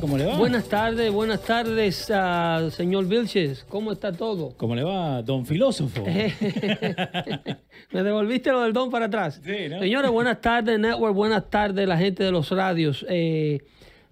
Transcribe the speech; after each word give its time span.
¿Cómo 0.00 0.16
le 0.16 0.24
va? 0.26 0.32
¿Cómo 0.32 0.32
le 0.32 0.32
va? 0.32 0.36
Buenas 0.38 0.68
tardes, 0.68 1.12
buenas 1.12 1.42
tardes, 1.42 2.10
ah, 2.14 2.68
señor 2.70 3.06
Vilches. 3.06 3.64
¿Cómo 3.68 3.92
está 3.92 4.12
todo? 4.12 4.54
¿Cómo 4.56 4.74
le 4.74 4.82
va, 4.84 5.22
don 5.22 5.44
filósofo? 5.44 6.04
Me 7.92 8.02
devolviste 8.02 8.50
lo 8.52 8.62
del 8.62 8.72
don 8.72 8.90
para 8.90 9.06
atrás. 9.06 9.40
Sí, 9.44 9.68
¿no? 9.68 9.78
Señores, 9.80 10.10
buenas 10.10 10.40
tardes, 10.40 10.78
Network. 10.78 11.14
Buenas 11.14 11.50
tardes, 11.50 11.88
la 11.88 11.96
gente 11.96 12.22
de 12.24 12.30
los 12.30 12.50
radios. 12.50 13.04
Eh, 13.08 13.60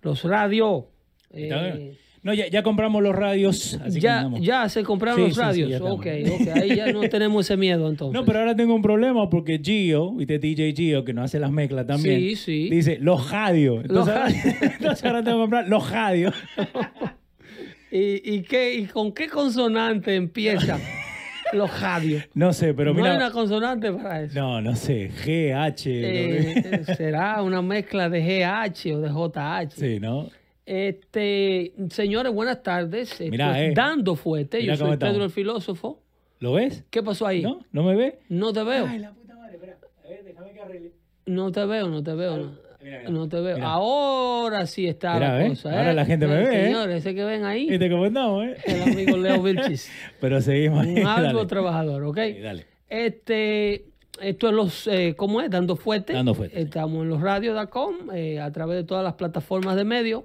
los 0.03 0.25
radios. 0.25 0.85
eh, 1.31 1.97
No, 2.27 2.35
ya, 2.35 2.49
ya 2.49 2.63
compramos 2.65 3.03
los 3.03 3.15
radios, 3.15 3.79
así 3.85 3.95
que 3.95 4.01
ya, 4.01 4.17
andamos. 4.19 4.41
ya 4.43 4.69
se 4.69 4.83
compraron 4.83 5.17
Sí, 5.21 5.23
los 5.23 5.31
sí, 5.31 5.35
sí, 5.37 5.41
radios. 5.41 5.71
estamos. 5.71 5.93
ok, 5.93 6.07
ok. 6.41 6.57
Ahí 6.57 6.75
ya 6.77 6.93
no 6.93 7.01
tenemos 7.09 7.47
ese 7.47 7.57
miedo 7.57 7.89
entonces. 7.89 8.19
No, 8.21 8.27
pero 8.27 8.41
ahora 8.41 8.57
tengo 8.57 8.75
un 8.75 8.83
problema 8.83 9.31
porque 9.31 9.61
Gio, 9.63 10.13
viste 10.13 10.39
DJ 10.41 10.75
Gio, 10.75 11.05
que 11.05 11.13
nos 11.15 11.27
hace 11.27 11.39
las 11.39 11.51
mezclas 11.53 11.87
también. 11.87 12.19
Sí, 12.19 12.37
sí. 12.37 12.69
Dice 12.69 12.99
los 13.01 13.31
radios. 13.31 13.83
Entonces, 13.85 14.15
ahora- 14.15 14.31
entonces 14.75 15.05
ahora 15.05 15.23
tengo 15.23 15.37
que 15.39 15.43
comprar 15.43 15.69
los 15.69 15.89
radios. 15.91 16.35
¿Y, 17.91 18.35
y 18.35 18.43
qué, 18.43 18.75
¿Y 18.75 18.87
con 18.87 19.13
qué 19.13 19.29
consonante 19.29 20.15
empiezan 20.17 20.81
los 21.53 21.81
radios? 21.81 22.25
No 22.35 22.53
sé, 22.53 22.75
pero 22.75 22.93
no 22.93 22.99
mira. 23.01 23.13
hay 23.13 23.17
una 23.19 23.31
consonante 23.31 23.93
para 23.93 24.23
eso. 24.23 24.35
No, 24.39 24.61
no 24.61 24.75
sé. 24.75 25.11
G, 25.25 25.55
H. 25.55 25.89
Eh, 25.89 26.85
será 26.97 27.41
una 27.43 27.63
mezcla 27.63 28.09
de 28.09 28.21
GH 28.21 28.95
o 28.97 29.01
de 29.01 29.09
JH. 29.09 29.71
Sí, 29.77 30.01
¿no? 30.01 30.29
Este, 30.67 31.73
señores, 31.91 32.33
buenas 32.33 32.63
tardes. 32.63 33.13
Esto 33.13 33.31
Mirá, 33.31 33.63
es 33.63 33.71
eh. 33.71 33.75
Dando 33.75 34.17
Fuerte. 34.17 34.59
Mirá 34.61 34.75
Yo 34.75 34.81
cómo 34.81 34.91
soy 34.93 34.99
Pedro 34.99 35.11
estamos. 35.13 35.27
el 35.27 35.31
filósofo. 35.33 36.03
¿Lo 36.41 36.53
ves? 36.55 36.85
¿Qué 36.91 37.03
pasó 37.03 37.27
ahí? 37.27 37.41
¿No? 37.41 37.61
¿No 37.73 37.83
me 37.85 37.95
ve? 37.95 38.19
No 38.29 38.53
te 38.53 38.63
veo. 38.65 38.87
Ay, 38.87 38.99
la 38.99 39.13
puta 39.13 39.37
madre, 39.37 39.55
espera. 39.55 39.79
A 40.05 40.09
ver, 40.09 40.25
déjame 40.25 40.53
que 40.53 40.61
arregle. 40.61 40.93
No 41.27 41.53
te 41.53 41.65
veo, 41.65 41.89
no 41.89 42.03
te 42.03 42.15
veo. 42.15 42.37
No, 42.37 42.45
Mira, 42.83 42.99
mira. 42.99 43.11
No 43.11 43.29
te 43.29 43.41
veo. 43.41 43.55
Mira. 43.57 43.69
Ahora 43.69 44.67
sí 44.67 44.87
está 44.87 45.15
Mira, 45.15 45.29
la 45.39 45.47
¿eh? 45.47 45.49
cosa. 45.51 45.71
Ahora 45.71 45.91
¿eh? 45.93 45.95
la 45.95 46.05
gente 46.05 46.27
me 46.27 46.35
Eh, 46.35 46.45
ve, 46.47 46.61
¿eh? 46.61 46.65
Señores, 46.67 46.97
ese 46.97 47.15
que 47.15 47.25
ven 47.25 47.45
ahí, 47.45 47.69
¿Viste 47.71 47.89
cómo 47.91 48.07
estamos, 48.07 48.45
eh? 48.47 48.57
el 48.67 48.83
amigo 48.83 49.17
Leo 49.17 49.43
Vilchis. 49.43 49.89
Pero 50.21 50.41
seguimos. 50.41 50.85
ahí, 50.85 51.01
Un 51.01 51.07
algo 51.07 51.39
dale. 51.39 51.47
trabajador, 51.49 52.03
¿ok? 52.05 52.19
Sí, 52.27 52.41
dale. 52.41 52.67
Este, 52.89 53.87
esto 54.21 54.49
es 54.49 54.53
los, 54.55 54.87
eh, 54.89 55.15
¿cómo 55.17 55.41
es? 55.41 55.49
Dando 55.51 55.77
Fuerte. 55.77 56.13
Dando 56.13 56.35
Fuerte, 56.35 56.57
sí. 56.57 56.63
Estamos 56.63 57.03
en 57.03 57.09
los 57.09 57.21
radios.com, 57.21 57.95
eh, 58.13 58.41
a 58.41 58.51
través 58.53 58.77
de 58.77 58.85
todas 58.85 59.05
las 59.05 59.15
plataformas 59.15 59.77
de 59.77 59.85
medios. 59.85 60.25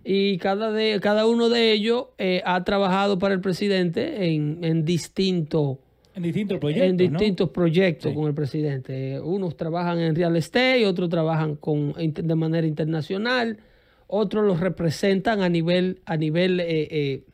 Y 0.05 0.39
cada, 0.39 0.71
de, 0.73 1.01
cada 1.01 1.27
uno 1.27 1.49
de 1.49 1.73
ellos 1.73 2.07
eh, 2.19 2.43
ha 2.45 2.63
trabajado 2.65 3.19
para 3.19 3.35
el 3.35 3.41
presidente 3.41 4.27
en, 4.35 4.59
en 4.63 4.85
distintos 4.85 5.79
En 6.15 6.23
distintos 6.23 6.59
proyectos. 6.59 6.91
en 6.91 6.97
distintos 6.97 7.51
proyectos 7.51 8.11
Sí. 8.11 8.15
con 8.17 8.27
el 8.29 8.35
presidente. 8.35 9.19
Unos 9.21 9.57
trabajan 9.57 9.99
en 10.01 10.15
real 10.15 10.37
estate, 10.37 10.87
otros 10.87 11.09
trabajan 11.09 11.57
con, 11.57 11.93
de 11.95 12.35
manera 12.35 12.67
internacional, 12.67 13.59
otros 14.07 14.45
los 14.45 14.61
representan 14.61 15.41
a 15.43 15.49
nivel, 15.49 16.01
a 16.05 16.17
nivel, 16.17 16.61
eh, 16.61 16.67
eh, 16.91 17.25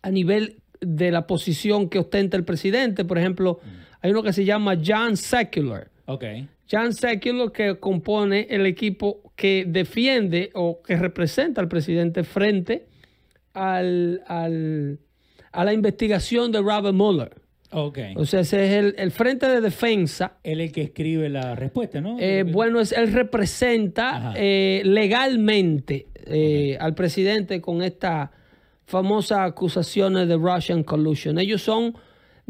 a 0.00 0.10
nivel 0.10 0.56
de 0.80 1.12
la 1.12 1.26
posición 1.26 1.88
que 1.88 1.98
ostenta 2.00 2.36
el 2.36 2.44
presidente. 2.44 3.04
Por 3.04 3.18
ejemplo, 3.18 3.60
hay 4.00 4.10
uno 4.10 4.22
que 4.22 4.32
se 4.32 4.44
llama 4.44 4.76
John 4.84 5.16
Secular. 5.16 5.88
¿No? 6.72 6.80
Ok. 6.80 6.84
John 6.84 6.92
Secular 6.94 7.52
que 7.52 7.78
compone 7.78 8.46
el 8.50 8.66
equipo 8.66 9.32
que 9.36 9.64
defiende 9.66 10.50
o 10.54 10.82
que 10.82 10.96
representa 10.96 11.60
al 11.60 11.68
presidente 11.68 12.24
frente 12.24 12.86
al, 13.54 14.22
al- 14.26 14.98
a 15.52 15.64
la 15.64 15.72
investigación 15.72 16.50
de 16.52 16.60
Robert 16.60 16.94
Mueller. 16.94 17.32
Ok. 17.74 17.98
O 18.16 18.24
sea, 18.26 18.40
ese 18.40 18.66
es 18.66 18.72
el, 18.72 18.94
el 18.98 19.10
frente 19.10 19.46
de 19.48 19.60
defensa. 19.60 20.38
Él 20.42 20.60
es 20.60 20.68
el 20.68 20.72
que 20.72 20.82
escribe 20.82 21.28
la 21.30 21.54
respuesta, 21.54 22.00
¿no? 22.00 22.16
Eh, 22.20 22.44
bueno, 22.44 22.80
es, 22.80 22.92
él 22.92 23.12
representa 23.12 24.34
eh, 24.36 24.82
legalmente 24.84 26.06
eh, 26.26 26.76
al 26.80 26.94
presidente 26.94 27.60
con 27.60 27.82
esta 27.82 28.30
famosa 28.84 29.44
acusaciones 29.44 30.28
de 30.28 30.36
Russian 30.36 30.82
collusion. 30.84 31.38
Ellos 31.38 31.62
son 31.62 31.94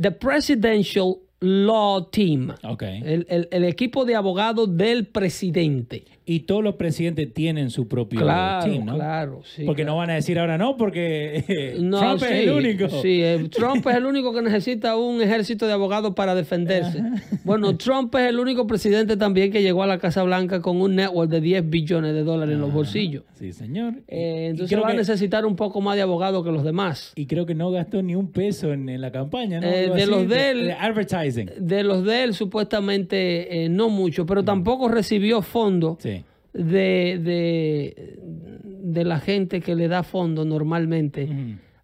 the 0.01 0.11
Presidential 0.11 1.17
Law 1.43 2.07
Team, 2.11 2.55
Ok. 2.63 2.83
el, 2.83 3.27
el- 3.29 3.49
el 3.51 3.65
equipo 3.65 4.05
de 4.05 4.15
abogados 4.15 4.77
del 4.77 5.07
presidente. 5.07 6.05
Y 6.25 6.41
todos 6.41 6.63
los 6.63 6.77
presidentes 6.77 7.35
tienen 7.35 7.71
su 7.71 7.89
propio 7.89 8.21
Claro, 8.21 8.71
team, 8.71 8.85
¿no? 8.87 8.95
claro, 8.95 9.41
sí. 9.45 9.65
Porque 9.65 9.85
no 9.85 9.97
van 9.97 10.11
a 10.11 10.15
decir 10.15 10.39
ahora 10.39 10.57
no, 10.57 10.77
porque 10.77 11.45
eh, 11.49 11.77
No, 11.81 11.99
Trump 11.99 12.19
sí, 12.21 12.25
es 12.27 12.33
el 12.47 12.51
único. 12.51 12.89
Sí, 13.03 13.23
eh, 13.23 13.49
Trump 13.51 13.85
es 13.89 13.97
el 13.97 14.07
único 14.07 14.33
que 14.33 14.41
necesita 14.41 14.97
un 14.97 15.21
ejército 15.21 15.67
de 15.67 15.73
abogados 15.73 16.15
para 16.15 16.37
defenderse. 16.37 17.03
Bueno, 17.45 17.77
Trump 17.77 18.15
es 18.15 18.29
el 18.29 18.39
único 18.39 18.69
presidente 18.69 19.17
también 19.17 19.51
que 19.51 19.63
llegó 19.63 19.83
a 19.83 19.87
la 19.89 19.99
Casa 19.99 20.23
Blanca 20.23 20.63
con 20.63 20.81
un 20.81 20.95
network 20.95 21.29
de 21.29 21.41
10 21.41 21.69
billones 21.69 22.15
de 22.15 22.23
dólares 22.23 22.55
en 22.55 22.61
los 22.61 22.73
bolsillos. 22.73 23.25
Sí, 23.35 23.53
señor. 23.53 23.95
Eh, 24.07 24.49
entonces 24.51 24.79
va 24.81 24.91
a 24.91 24.95
necesitar 24.95 25.45
un 25.45 25.57
poco 25.57 25.81
más 25.81 25.97
de 25.97 26.03
abogados 26.03 26.45
que 26.45 26.53
los 26.53 26.63
demás. 26.63 27.13
Y 27.17 27.27
creo 27.27 27.47
que 27.47 27.57
no 27.57 27.73
gastó 27.73 28.01
ni 28.01 28.15
un 28.15 28.31
peso 28.31 28.73
en, 28.73 28.89
en 28.89 29.01
la 29.01 29.11
campaña, 29.11 29.61
¿no? 29.61 29.67
Eh, 29.67 29.91
de 29.91 30.03
así, 30.03 30.11
los 30.11 30.29
de 30.29 30.51
él- 30.51 30.71
advertising. 30.79 31.51
De 31.59 31.83
los 31.83 32.05
de 32.05 32.23
él, 32.23 32.35
supuestamente, 32.35 33.65
eh, 33.65 33.69
no 33.69 33.89
mucho, 33.89 34.25
pero 34.25 34.45
tampoco 34.45 34.89
recibió 34.89 35.43
fondos 35.43 35.97
Sí. 35.99 36.22
De, 36.53 37.19
de, 37.23 38.19
de 38.63 39.05
la 39.05 39.19
gente 39.21 39.61
que 39.61 39.75
le 39.75 39.89
da 39.89 40.03
fondos 40.03 40.47
normalmente 40.47 41.29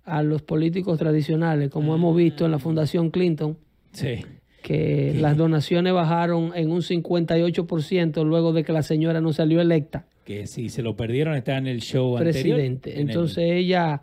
a 0.04 0.22
los 0.22 0.42
políticos 0.42 0.98
tradicionales, 0.98 1.70
como 1.70 1.94
hemos 1.94 2.16
visto 2.16 2.44
en 2.44 2.50
la 2.50 2.58
Fundación 2.58 3.10
Clinton. 3.10 3.56
Sí. 3.92 4.24
que 4.62 5.16
las 5.18 5.36
donaciones 5.36 5.92
bajaron 5.94 6.52
en 6.54 6.70
un 6.70 6.82
58% 6.82 8.24
luego 8.24 8.52
de 8.52 8.64
que 8.64 8.72
la 8.72 8.82
señora 8.82 9.20
no 9.20 9.32
salió 9.32 9.60
electa 9.62 10.04
Que 10.24 10.46
si 10.46 10.68
se 10.68 10.82
lo 10.82 10.94
perdieron 10.96 11.34
está 11.36 11.56
en 11.56 11.66
el 11.66 11.80
show 11.80 12.16
anterior. 12.18 12.32
presidente. 12.42 12.92
en 12.94 13.00
el- 13.02 13.08
Entonces 13.08 13.44
ella 13.50 14.02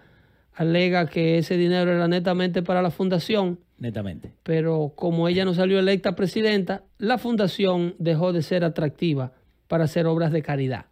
alega 0.53 1.05
que 1.07 1.37
ese 1.37 1.57
dinero 1.57 1.91
era 1.91 2.07
netamente 2.07 2.63
para 2.63 2.81
la 2.81 2.89
fundación, 2.89 3.59
netamente. 3.77 4.31
pero 4.43 4.93
como 4.95 5.27
ella 5.27 5.45
no 5.45 5.53
salió 5.53 5.77
electa 5.77 6.15
presidenta, 6.15 6.83
la 6.97 7.17
fundación 7.19 7.93
dejó 7.99 8.33
de 8.33 8.41
ser 8.41 8.63
atractiva 8.63 9.33
para 9.67 9.85
hacer 9.85 10.05
obras 10.07 10.31
de 10.31 10.41
caridad. 10.41 10.85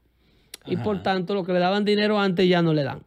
Y 0.65 0.77
por 0.77 1.03
tanto, 1.03 1.33
lo 1.33 1.43
que 1.43 1.51
le 1.53 1.59
daban 1.59 1.83
dinero 1.83 2.19
antes 2.19 2.47
ya 2.47 2.61
no 2.61 2.73
le 2.73 2.83
dan. 2.83 3.03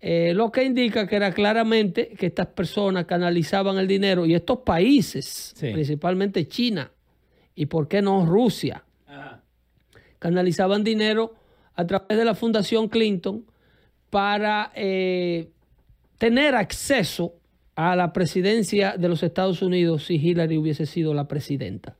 Eh, 0.00 0.32
lo 0.32 0.52
que 0.52 0.62
indica 0.62 1.08
que 1.08 1.16
era 1.16 1.32
claramente 1.32 2.10
que 2.10 2.26
estas 2.26 2.46
personas 2.46 3.06
canalizaban 3.06 3.78
el 3.78 3.88
dinero 3.88 4.26
y 4.26 4.34
estos 4.34 4.58
países, 4.58 5.54
Sí. 5.56 5.72
principalmente 5.72 6.46
China 6.46 6.92
y 7.56 7.66
por 7.66 7.88
qué 7.88 8.00
no 8.00 8.24
Rusia, 8.24 8.84
canalizaban 10.20 10.84
dinero 10.84 11.34
a 11.74 11.84
través 11.86 12.16
de 12.16 12.24
la 12.24 12.34
Fundación 12.34 12.88
Clinton 12.88 13.44
para 14.10 14.72
eh, 14.74 15.48
tener 16.18 16.54
acceso 16.54 17.34
a 17.76 17.94
la 17.94 18.12
presidencia 18.12 18.96
de 18.96 19.08
los 19.08 19.22
Estados 19.22 19.62
Unidos 19.62 20.06
si 20.06 20.14
Hillary 20.16 20.58
hubiese 20.58 20.86
sido 20.86 21.14
la 21.14 21.28
presidenta. 21.28 21.96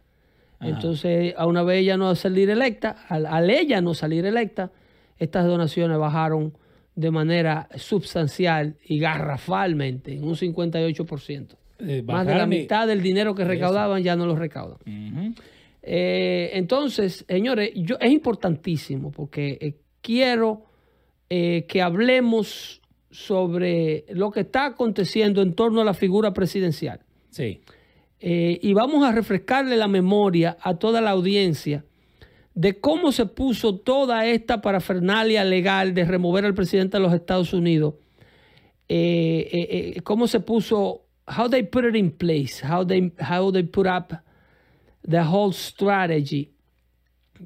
Ajá. 0.58 0.70
Entonces, 0.70 1.34
a 1.36 1.46
una 1.46 1.62
vez 1.62 1.82
ella 1.82 1.96
no 1.96 2.14
salir 2.14 2.50
electa, 2.50 2.96
al, 3.08 3.26
al 3.26 3.48
ella 3.50 3.80
no 3.80 3.94
salir 3.94 4.26
electa, 4.26 4.70
estas 5.18 5.46
donaciones 5.46 5.98
bajaron 5.98 6.52
de 6.94 7.10
manera 7.12 7.68
sustancial 7.76 8.76
y 8.84 8.98
garrafalmente, 8.98 10.14
en 10.14 10.24
un 10.24 10.34
58%. 10.34 11.56
Eh, 11.80 12.02
Más 12.04 12.26
de 12.26 12.34
la 12.34 12.46
mitad 12.46 12.88
del 12.88 13.02
dinero 13.02 13.34
que 13.36 13.44
recaudaban 13.44 14.02
ya 14.02 14.16
no 14.16 14.26
lo 14.26 14.34
recaudan. 14.34 14.78
Eh, 15.82 16.50
entonces, 16.54 17.24
señores, 17.28 17.70
yo, 17.76 17.96
es 18.00 18.10
importantísimo 18.10 19.12
porque 19.12 19.58
eh, 19.60 19.74
quiero 20.00 20.64
eh, 21.30 21.66
que 21.68 21.82
hablemos 21.82 22.82
sobre 23.10 24.04
lo 24.10 24.30
que 24.30 24.40
está 24.40 24.66
aconteciendo 24.66 25.40
en 25.40 25.54
torno 25.54 25.80
a 25.80 25.84
la 25.84 25.94
figura 25.94 26.34
presidencial. 26.34 27.00
Sí. 27.30 27.60
Eh, 28.20 28.58
y 28.62 28.72
vamos 28.74 29.04
a 29.04 29.12
refrescarle 29.12 29.76
la 29.76 29.86
memoria 29.86 30.56
a 30.60 30.74
toda 30.74 31.00
la 31.00 31.10
audiencia 31.10 31.84
de 32.54 32.80
cómo 32.80 33.12
se 33.12 33.26
puso 33.26 33.76
toda 33.78 34.26
esta 34.26 34.60
parafernalia 34.60 35.44
legal 35.44 35.94
de 35.94 36.04
remover 36.04 36.44
al 36.44 36.54
presidente 36.54 36.96
de 36.96 37.02
los 37.02 37.14
Estados 37.14 37.52
Unidos. 37.52 37.94
Eh, 38.88 39.94
eh, 39.94 40.00
cómo 40.02 40.26
se 40.26 40.40
puso, 40.40 41.04
how 41.28 41.48
they 41.48 41.62
put 41.62 41.84
it 41.84 41.94
in 41.94 42.10
place, 42.10 42.60
how 42.66 42.84
they, 42.84 43.12
how 43.20 43.52
they 43.52 43.62
put 43.62 43.86
up 43.86 44.12
the 45.08 45.20
whole 45.20 45.52
strategy 45.52 46.50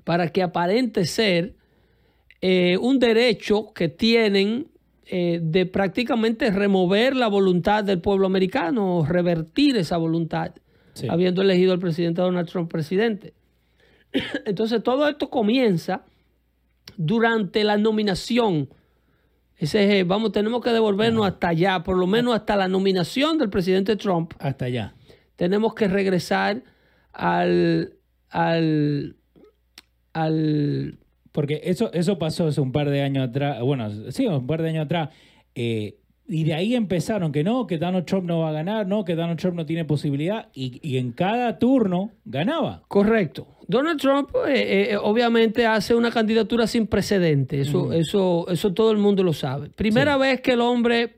para 0.05 0.31
que 0.33 0.43
aparente 0.43 1.05
ser 1.05 1.55
un 2.81 2.99
derecho 2.99 3.73
que 3.73 3.89
tienen 3.89 4.72
eh, 5.07 5.41
de 5.43 5.67
prácticamente 5.67 6.51
remover 6.51 7.17
la 7.17 7.29
voluntad 7.29 7.85
del 7.85 8.01
pueblo 8.01 8.27
americano 8.27 8.99
o 8.99 9.05
revertir 9.05 9.77
esa 9.77 9.97
voluntad, 9.97 10.53
Sí. 10.95 11.07
habiendo 11.09 11.41
elegido 11.43 11.73
al 11.73 11.79
presidente 11.79 12.21
Donald 12.21 12.49
Trump 12.49 12.71
presidente. 12.71 13.33
Entonces 14.45 14.83
todo 14.83 15.09
esto 15.09 15.31
comienza 15.31 16.05
durante 16.99 17.65
la 17.65 17.79
nominación. 17.79 18.69
Ese, 19.57 20.01
es, 20.01 20.07
vamos, 20.07 20.33
tenemos 20.33 20.63
que 20.63 20.71
devolvernos 20.71 21.27
hasta 21.27 21.49
allá, 21.49 21.83
por 21.83 21.97
lo 21.97 22.07
menos 22.07 22.35
hasta 22.35 22.57
la 22.57 22.69
nominación 22.69 23.39
del 23.39 23.49
presidente 23.49 23.97
Trump 23.97 24.33
Hasta 24.39 24.65
allá. 24.67 24.95
tenemos 25.37 25.73
que 25.75 25.89
regresar 25.89 26.63
al, 27.13 27.95
al, 28.29 29.17
al 30.13 30.99
Porque 31.33 31.61
eso, 31.65 31.91
eso 31.93 32.19
pasó 32.19 32.47
hace 32.47 32.61
un 32.61 32.73
par 32.73 32.91
de 32.91 33.03
años 33.03 33.29
atrás. 33.29 33.61
Bueno, 33.63 33.91
sí, 34.11 34.27
un 34.27 34.47
par 34.47 34.63
de 34.63 34.69
años 34.69 34.85
atrás. 34.85 35.09
Eh, 35.55 35.97
y 36.29 36.45
de 36.45 36.55
ahí 36.55 36.75
empezaron 36.75 37.33
que 37.33 37.43
no, 37.43 37.67
que 37.67 37.79
Donald 37.79 38.05
Trump 38.07 38.27
no 38.27 38.41
va 38.41 38.51
a 38.51 38.53
ganar, 38.53 38.87
no, 38.87 39.05
que 39.05 39.15
Donald 39.15 39.39
Trump 39.41 39.57
no 39.57 39.67
tiene 39.67 39.85
posibilidad. 39.85 40.49
Y, 40.55 40.79
y 40.83 40.99
en 40.99 41.13
cada 41.13 41.59
turno 41.59 42.11
ganaba. 42.25 42.83
correcto. 42.89 43.49
Donald 43.69 43.99
Trump 44.01 44.31
eh, 44.47 44.91
eh, 44.93 44.97
obviamente 45.01 45.65
hace 45.67 45.95
una 45.95 46.11
candidatura 46.11 46.67
sin 46.67 46.87
precedentes, 46.87 47.69
eso, 47.69 47.93
eso, 47.93 48.47
eso 48.49 48.75
todo 48.75 48.91
el 48.91 48.99
mundo 48.99 49.23
lo 49.23 49.33
sabe. 49.33 49.71
Primera 49.71 50.15
Sí. 50.15 50.21
vez 50.21 50.41
que 50.43 50.53
el 50.53 50.61
hombre, 50.61 51.17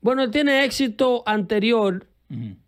bueno, 0.00 0.22
él 0.22 0.30
tiene 0.30 0.64
éxito 0.64 1.22
anterior 1.26 2.06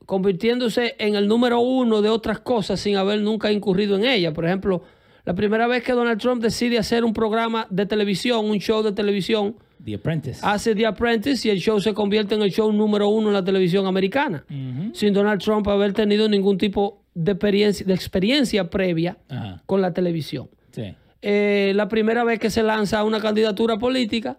convirtiéndose 0.04 0.94
en 0.98 1.14
el 1.14 1.26
número 1.28 1.60
uno 1.60 2.02
de 2.02 2.08
otras 2.08 2.40
cosas 2.40 2.80
sin 2.80 2.96
haber 2.96 3.20
nunca 3.20 3.50
incurrido 3.52 3.96
en 3.96 4.04
ella. 4.04 4.32
Por 4.32 4.44
ejemplo, 4.46 4.82
la 5.28 5.34
primera 5.34 5.66
vez 5.66 5.82
que 5.82 5.92
Donald 5.92 6.19
Trump 6.19 6.40
decide 6.42 6.78
hacer 6.78 7.04
un 7.04 7.12
programa 7.12 7.66
de 7.69 7.84
televisión, 7.84 8.46
un 8.46 8.58
show 8.60 8.82
de 8.82 8.92
televisión, 8.92 9.56
The 9.84 9.96
Apprentice. 9.96 10.40
hace 10.42 10.75
The 10.75 10.86
Apprentice 10.86 11.46
y 11.46 11.50
el 11.50 11.58
show 11.58 11.78
se 11.82 11.92
convierte 11.92 12.34
en 12.34 12.40
el 12.40 12.50
show 12.50 12.72
número 12.72 13.10
uno 13.10 13.28
en 13.28 13.34
la 13.34 13.44
televisión 13.44 13.86
americana, 13.86 14.46
sin 14.94 15.12
Donald 15.12 15.42
Trump 15.42 15.69
haber 15.69 15.92
tenido 15.92 16.30
ningún 16.30 16.56
tipo 16.56 17.02
de 17.12 17.32
experiencia, 17.32 17.84
de 17.84 17.92
experiencia 17.92 18.70
previa 18.70 19.19
con 19.66 19.82
la 19.82 19.92
televisión. 19.92 20.48
Sí. 20.70 20.94
Eh, 21.20 21.72
la 21.75 21.88
primera 21.88 22.25
vez 22.25 22.38
que 22.38 22.48
se 22.48 22.62
lanza 22.62 23.04
una 23.04 23.20
candidatura 23.20 23.76
política, 23.76 24.38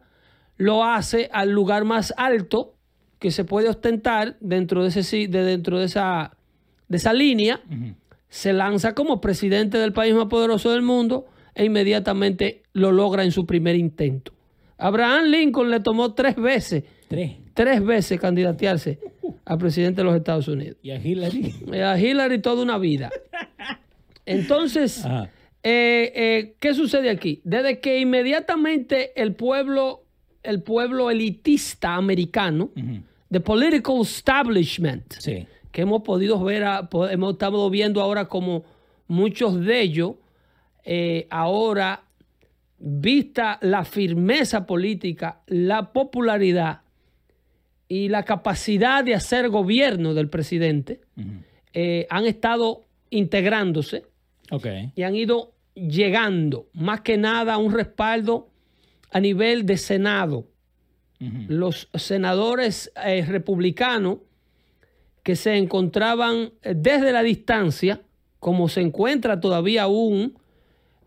lo 0.57 0.83
hace 0.83 1.29
al 1.31 1.51
lugar 1.51 1.85
más 1.85 2.15
alto 2.17 2.73
que 3.19 3.29
se 3.29 3.43
puede 3.43 3.69
ostentar 3.69 4.37
dentro 4.39 4.81
de, 4.81 4.89
ese, 4.89 5.27
de 5.27 5.43
dentro 5.43 5.77
de, 5.77 5.85
esa, 5.85 6.35
de 6.87 6.97
esa 6.97 7.13
línea. 7.13 7.61
Se 8.29 8.53
lanza 8.53 8.93
como 8.93 9.19
presidente 9.21 9.77
del 9.77 9.91
país 9.93 10.13
más 10.13 10.27
poderoso 10.27 10.71
del 10.71 10.81
mundo 10.83 11.25
e 11.55 11.65
inmediatamente 11.65 12.63
lo 12.73 12.91
logra 12.91 13.23
en 13.23 13.31
su 13.31 13.45
primer 13.45 13.75
intento. 13.75 14.31
Abraham 14.77 15.25
Lincoln 15.25 15.69
le 15.71 15.79
tomó 15.81 16.13
tres 16.13 16.35
veces, 16.35 16.83
Tres. 17.09 17.31
tres 17.53 17.83
veces 17.83 18.19
candidatearse 18.19 18.99
a 19.45 19.57
presidente 19.57 20.01
de 20.01 20.05
los 20.05 20.15
Estados 20.15 20.47
Unidos. 20.47 20.77
Y 20.81 20.91
a 20.91 20.95
Hillary. 20.95 21.53
Eh, 21.73 21.83
A 21.83 21.99
Hillary 21.99 22.39
toda 22.39 22.61
una 22.63 22.77
vida. 22.77 23.09
Entonces, 24.25 25.03
eh, 25.63 26.11
eh, 26.15 26.53
¿qué 26.59 26.73
sucede 26.73 27.09
aquí? 27.09 27.41
Desde 27.43 27.79
que 27.79 27.99
inmediatamente 27.99 29.19
el 29.21 29.33
pueblo, 29.33 30.03
el 30.43 30.61
pueblo 30.61 31.09
elitista 31.09 31.95
americano, 31.95 32.65
Ujú. 32.75 33.01
the 33.31 33.39
political 33.39 34.01
establishment, 34.01 35.13
Sí. 35.19 35.45
Que 35.71 35.81
hemos 35.81 36.01
podido 36.03 36.43
ver, 36.43 36.63
a- 36.63 36.89
po- 36.89 37.07
hemos 37.07 37.33
estado 37.33 37.69
viendo 37.69 38.01
ahora 38.01 38.25
como 38.25 38.63
muchos 39.07 39.59
de 39.63 39.81
ellos, 39.81 40.13
eh, 40.83 41.27
ahora, 41.29 42.03
vista 42.79 43.57
la 43.61 43.83
firmeza 43.83 44.65
política, 44.65 45.41
la 45.47 45.91
popularidad 45.91 46.81
y 47.87 48.07
la 48.09 48.23
capacidad 48.23 49.03
de 49.03 49.15
hacer 49.15 49.49
gobierno 49.49 50.13
del 50.13 50.29
presidente, 50.29 51.01
eh, 51.73 52.07
han 52.09 52.25
estado 52.25 52.85
integrándose 53.09 54.05
y 54.95 55.03
han 55.03 55.15
ido 55.15 55.53
llegando 55.75 56.67
más 56.73 57.01
que 57.01 57.17
nada 57.17 57.53
a 57.55 57.57
un 57.57 57.73
respaldo 57.73 58.49
a 59.11 59.19
nivel 59.19 59.65
de 59.65 59.77
Senado. 59.77 60.45
Los 61.49 61.89
senadores 61.95 62.91
eh, 63.03 63.25
republicanos 63.27 64.19
que 65.29 65.35
se 65.35 65.55
encontraban 65.57 66.53
eh, 66.63 66.73
desde 66.75 67.11
la 67.11 67.21
distancia, 67.21 68.01
como 68.39 68.67
se 68.67 68.81
encuentra 68.81 69.39
todavía 69.39 69.83
aún 69.83 70.39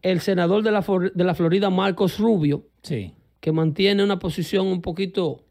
el 0.00 0.20
senador 0.20 0.62
de 0.62 0.70
la, 0.70 0.84
de 1.12 1.24
la 1.24 1.34
Florida, 1.34 1.70
Marcos 1.70 2.20
Rubio, 2.20 2.62
Sí. 2.84 3.10
que 3.40 3.50
mantiene 3.50 4.04
una 4.04 4.20
posición 4.20 4.68
un 4.68 4.80
poquito 4.80 5.42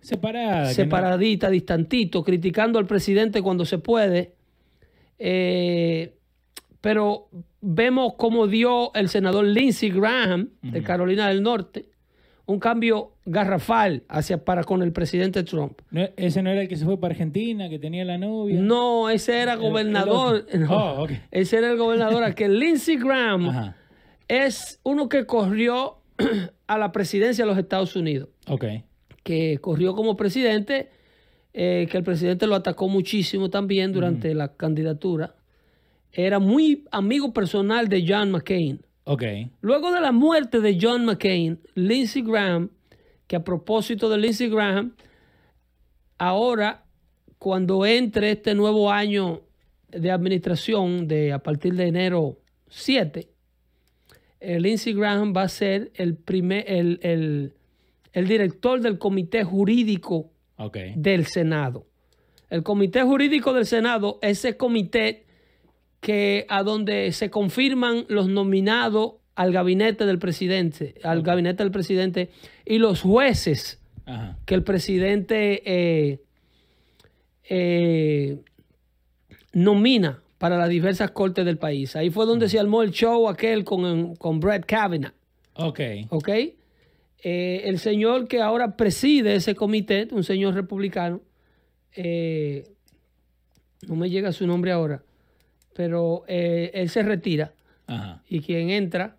Separada. 0.00 0.68
no- 0.68 0.70
separadita, 0.70 1.50
distantito, 1.50 2.24
criticando 2.24 2.78
al 2.78 2.86
presidente 2.86 3.42
cuando 3.42 3.66
se 3.66 3.76
puede. 3.76 4.32
Eh, 5.18 6.14
pero 6.80 7.28
vemos 7.60 8.14
cómo 8.16 8.46
dio 8.46 8.90
el 8.94 9.10
senador 9.10 9.44
Lindsey 9.44 9.90
Graham 9.90 10.48
de 10.62 10.82
Carolina 10.82 11.28
del 11.28 11.42
Norte 11.42 11.90
un 12.46 12.58
cambio 12.58 13.12
garrafal 13.24 14.02
hacia 14.08 14.44
para 14.44 14.64
con 14.64 14.82
el 14.82 14.92
presidente 14.92 15.42
Trump. 15.44 15.80
No, 15.90 16.08
ese 16.16 16.42
no 16.42 16.50
era 16.50 16.62
el 16.62 16.68
que 16.68 16.76
se 16.76 16.84
fue 16.84 16.98
para 17.00 17.12
Argentina, 17.12 17.68
que 17.70 17.78
tenía 17.78 18.04
la 18.04 18.18
novia. 18.18 18.60
No, 18.60 19.08
ese 19.08 19.38
era 19.40 19.54
el 19.54 19.60
gobernador. 19.60 20.46
no, 20.58 21.02
Oh. 21.02 21.06
Ese 21.30 21.56
era 21.56 21.70
el 21.70 21.78
gobernador. 21.78 22.22
Aquel 22.24 22.58
Lindsey 22.58 22.96
Graham 22.96 23.48
Ajá. 23.48 23.76
es 24.28 24.78
uno 24.82 25.08
que 25.08 25.24
corrió 25.26 25.96
a 26.66 26.78
la 26.78 26.92
presidencia 26.92 27.44
de 27.44 27.50
los 27.50 27.58
Estados 27.58 27.96
Unidos. 27.96 28.28
Ok. 28.48 28.64
que 29.22 29.56
corrió 29.58 29.94
como 29.94 30.16
presidente, 30.18 30.90
eh, 31.54 31.88
que 31.90 31.96
el 31.96 32.04
presidente 32.04 32.46
lo 32.46 32.54
atacó 32.56 32.88
muchísimo 32.88 33.48
también 33.48 33.90
durante 33.92 34.34
la 34.34 34.54
candidatura. 34.54 35.34
Era 36.12 36.38
muy 36.38 36.84
amigo 36.90 37.32
personal 37.32 37.88
de 37.88 38.04
John 38.06 38.30
McCain. 38.32 38.82
Ok. 39.04 39.22
Luego 39.60 39.92
de 39.92 40.00
la 40.00 40.12
muerte 40.12 40.60
de 40.60 40.78
John 40.80 41.04
McCain, 41.04 41.60
Lindsey 41.74 42.22
Graham, 42.22 42.70
que 43.26 43.36
a 43.36 43.44
propósito 43.44 44.08
de 44.08 44.18
Lindsey 44.18 44.48
Graham, 44.48 44.94
ahora 46.18 46.84
cuando 47.38 47.84
entre 47.84 48.30
este 48.32 48.54
nuevo 48.54 48.90
año 48.90 49.42
de 49.90 50.10
administración 50.10 51.06
de 51.06 51.32
a 51.32 51.38
partir 51.40 51.74
de 51.74 51.86
enero 51.88 52.38
7, 52.68 53.28
eh, 54.40 54.60
Lindsey 54.60 54.92
Graham 54.94 55.32
va 55.36 55.42
a 55.42 55.48
ser 55.48 55.90
el, 55.94 56.16
primer, 56.16 56.64
el, 56.66 56.98
el- 57.02 57.52
el 58.12 58.28
director 58.28 58.80
del 58.80 58.98
comité 58.98 59.42
jurídico 59.44 60.30
Ok. 60.56 60.76
del 60.96 61.26
Senado. 61.26 61.86
El 62.48 62.62
comité 62.62 63.02
jurídico 63.02 63.52
del 63.52 63.66
Senado, 63.66 64.18
ese 64.22 64.56
comité 64.56 65.23
que 66.04 66.44
a 66.50 66.62
donde 66.62 67.12
se 67.12 67.30
confirman 67.30 68.04
los 68.08 68.28
nominados 68.28 69.14
al 69.36 69.54
gabinete 69.54 70.04
del 70.04 70.18
presidente, 70.18 70.96
al 71.02 71.22
gabinete 71.22 71.62
del 71.62 71.72
presidente 71.72 72.28
y 72.66 72.76
los 72.76 73.00
jueces 73.00 73.80
Ajá. 74.04 74.36
que 74.44 74.54
el 74.54 74.62
presidente 74.62 75.62
eh, 75.64 76.20
eh, 77.48 78.36
nomina 79.54 80.22
para 80.36 80.58
las 80.58 80.68
diversas 80.68 81.10
cortes 81.12 81.46
del 81.46 81.56
país. 81.56 81.96
Ahí 81.96 82.10
fue 82.10 82.26
donde 82.26 82.50
se 82.50 82.58
armó 82.58 82.82
el 82.82 82.90
show 82.90 83.26
aquel 83.26 83.64
con, 83.64 84.14
con 84.16 84.40
Brett 84.40 84.66
Kavanaugh. 84.66 85.14
Ok. 85.54 85.80
¿Ok? 86.10 86.28
Eh, 86.28 87.62
el 87.64 87.78
señor 87.78 88.28
que 88.28 88.42
ahora 88.42 88.76
preside 88.76 89.36
ese 89.36 89.54
comité, 89.54 90.06
un 90.12 90.22
señor 90.22 90.52
republicano, 90.52 91.22
no 91.96 92.02
me 93.96 94.10
llega 94.10 94.32
su 94.32 94.46
nombre 94.46 94.70
ahora, 94.70 95.02
pero 95.74 96.24
eh, 96.26 96.70
él 96.74 96.88
se 96.88 97.02
retira 97.02 97.52
Ajá. 97.86 98.22
y 98.28 98.40
quien 98.40 98.70
entra 98.70 99.16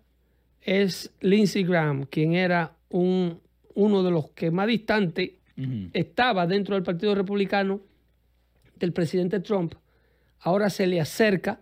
es 0.62 1.12
Lindsey 1.20 1.62
Graham, 1.62 2.06
quien 2.06 2.34
era 2.34 2.72
un, 2.90 3.38
uno 3.74 4.02
de 4.02 4.10
los 4.10 4.30
que 4.30 4.50
más 4.50 4.66
distante 4.66 5.36
estaba 5.94 6.46
dentro 6.46 6.74
del 6.74 6.84
Partido 6.84 7.14
Republicano 7.14 7.80
del 8.78 8.92
presidente 8.92 9.40
Trump. 9.40 9.74
Ahora 10.40 10.68
se 10.68 10.86
le 10.86 11.00
acerca 11.00 11.60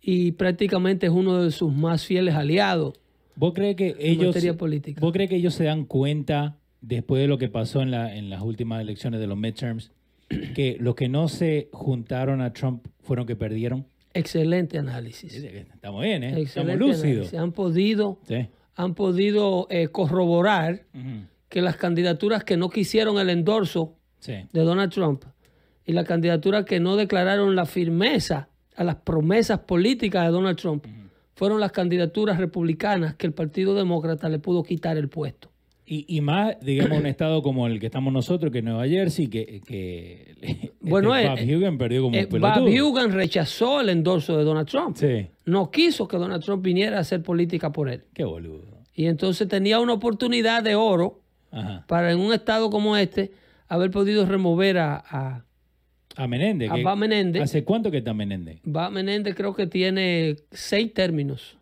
y 0.00 0.32
prácticamente 0.32 1.06
es 1.06 1.12
uno 1.12 1.42
de 1.42 1.50
sus 1.50 1.70
más 1.70 2.06
fieles 2.06 2.34
aliados 2.34 2.94
¿Vos 3.36 3.52
crees 3.54 3.76
que 3.76 3.90
en 3.90 3.96
ellos... 4.00 4.26
materia 4.26 4.56
política. 4.56 5.00
¿Vos 5.00 5.12
crees 5.12 5.30
que 5.30 5.36
ellos 5.36 5.54
se 5.54 5.64
dan 5.64 5.84
cuenta 5.84 6.56
después 6.80 7.20
de 7.20 7.28
lo 7.28 7.38
que 7.38 7.48
pasó 7.48 7.82
en, 7.82 7.90
la, 7.90 8.14
en 8.14 8.28
las 8.28 8.42
últimas 8.42 8.80
elecciones 8.80 9.20
de 9.20 9.26
los 9.26 9.38
midterms, 9.38 9.92
que 10.54 10.76
los 10.80 10.94
que 10.94 11.08
no 11.08 11.28
se 11.28 11.68
juntaron 11.72 12.40
a 12.40 12.52
Trump 12.52 12.86
fueron 13.02 13.26
que 13.26 13.36
perdieron. 13.36 13.86
Excelente 14.14 14.78
análisis. 14.78 15.32
Estamos 15.34 16.02
bien, 16.02 16.22
¿eh? 16.22 16.40
Estamos 16.42 16.76
lúcidos. 16.76 17.02
análisis. 17.02 17.34
Han 17.38 17.52
podido, 17.52 18.18
Sí. 18.26 18.48
han 18.74 18.94
podido 18.94 19.66
eh, 19.70 19.88
corroborar 19.88 20.86
que 21.48 21.62
las 21.62 21.76
candidaturas 21.76 22.44
que 22.44 22.56
no 22.56 22.70
quisieron 22.70 23.18
el 23.18 23.30
endorso 23.30 23.94
Sí. 24.18 24.34
de 24.52 24.60
Donald 24.62 24.92
Trump 24.92 25.24
y 25.84 25.92
las 25.92 26.06
candidaturas 26.06 26.64
que 26.64 26.80
no 26.80 26.96
declararon 26.96 27.54
la 27.56 27.66
firmeza 27.66 28.48
a 28.76 28.84
las 28.84 28.96
promesas 28.96 29.60
políticas 29.60 30.24
de 30.24 30.30
Donald 30.30 30.56
Trump 30.58 30.86
fueron 31.34 31.60
las 31.60 31.72
candidaturas 31.72 32.38
republicanas 32.38 33.14
que 33.14 33.26
el 33.26 33.32
Partido 33.34 33.74
Demócrata 33.74 34.28
le 34.28 34.38
pudo 34.38 34.62
quitar 34.62 34.96
el 34.96 35.08
puesto. 35.08 35.50
Y, 35.94 36.06
y 36.08 36.22
más, 36.22 36.58
digamos, 36.62 36.96
un 37.00 37.04
estado 37.06 37.42
como 37.42 37.66
el 37.66 37.78
que 37.78 37.84
estamos 37.84 38.14
nosotros, 38.14 38.50
que 38.50 38.58
es 38.58 38.64
Nueva 38.64 38.88
Jersey, 38.88 39.26
que, 39.28 39.60
que 39.60 40.34
este 40.40 40.72
Bueno, 40.80 41.10
Bob 41.10 41.18
eh, 41.18 41.54
Hugin 41.56 41.76
perdió 41.76 42.00
como 42.02 42.16
Eh, 42.16 42.26
un. 42.32 42.40
Bob 42.40 42.62
Hugan 42.66 43.12
rechazó 43.12 43.82
el 43.82 43.90
endorso 43.90 44.38
de 44.38 44.44
Donald 44.44 44.66
Trump. 44.66 44.96
Sí. 44.96 45.26
No 45.44 45.70
quiso 45.70 46.08
que 46.08 46.16
Donald 46.16 46.42
Trump 46.42 46.64
viniera 46.64 46.96
a 46.96 47.00
hacer 47.00 47.22
política 47.22 47.70
por 47.72 47.90
él. 47.90 48.04
Qué 48.14 48.24
boludo. 48.24 48.64
Y 48.94 49.04
entonces 49.04 49.46
tenía 49.48 49.80
una 49.80 49.92
oportunidad 49.92 50.62
de 50.62 50.76
oro 50.76 51.20
Ajá. 51.50 51.84
para 51.86 52.10
en 52.10 52.20
un 52.20 52.32
estado 52.32 52.70
como 52.70 52.96
este 52.96 53.32
haber 53.68 53.90
podido 53.90 54.24
remover 54.24 54.78
a, 54.78 54.96
a, 54.96 55.44
A 56.16 56.26
Menéndez. 56.26 56.70
a 56.70 56.76
Bob 56.76 56.96
Menéndez. 56.96 57.42
¿Hace 57.42 57.64
cuánto 57.64 57.90
que 57.90 57.98
está 57.98 58.14
Menéndez? 58.14 58.60
Bob 58.64 58.92
Menéndez 58.92 59.34
creo 59.34 59.54
que 59.54 59.66
tiene 59.66 60.36
seis 60.52 60.94
términos. 60.94 61.58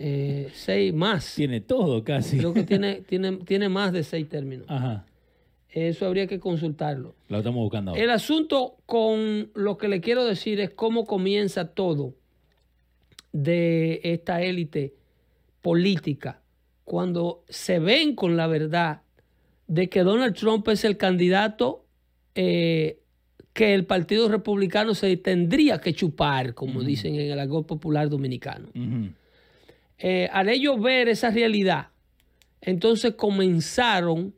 Eh, 0.00 0.50
seis 0.54 0.92
más. 0.92 1.34
Tiene 1.34 1.60
todo 1.60 2.04
casi. 2.04 2.38
Creo 2.38 2.52
que 2.52 2.62
tiene, 2.64 3.02
tiene, 3.02 3.38
tiene 3.38 3.68
más 3.68 3.92
de 3.92 4.02
seis 4.02 4.28
términos. 4.28 4.66
Ajá. 4.68 5.06
Eso 5.68 6.06
habría 6.06 6.26
que 6.28 6.38
consultarlo. 6.38 7.16
Lo 7.28 7.38
estamos 7.38 7.60
buscando 7.60 7.90
ahora. 7.90 8.02
El 8.02 8.10
asunto 8.10 8.76
con 8.86 9.50
lo 9.54 9.76
que 9.76 9.88
le 9.88 10.00
quiero 10.00 10.24
decir 10.24 10.60
es 10.60 10.70
cómo 10.70 11.04
comienza 11.04 11.68
todo 11.74 12.14
de 13.32 14.00
esta 14.04 14.42
élite 14.42 14.94
política 15.60 16.40
cuando 16.84 17.42
se 17.48 17.80
ven 17.80 18.14
con 18.14 18.36
la 18.36 18.46
verdad 18.46 19.02
de 19.66 19.88
que 19.88 20.04
Donald 20.04 20.36
Trump 20.36 20.68
es 20.68 20.84
el 20.84 20.96
candidato 20.96 21.84
eh, 22.34 23.00
que 23.52 23.74
el 23.74 23.86
Partido 23.86 24.28
Republicano 24.28 24.94
se 24.94 25.16
tendría 25.16 25.80
que 25.80 25.94
chupar, 25.94 26.54
como 26.54 26.82
dicen 26.82 27.14
en 27.14 27.30
el 27.30 27.38
argot 27.38 27.66
popular 27.66 28.08
dominicano. 28.08 28.68
Eh, 30.06 30.28
al 30.30 30.50
ellos 30.50 30.78
ver 30.82 31.08
esa 31.08 31.30
realidad, 31.30 31.88
entonces 32.60 33.14
comenzaron 33.14 34.34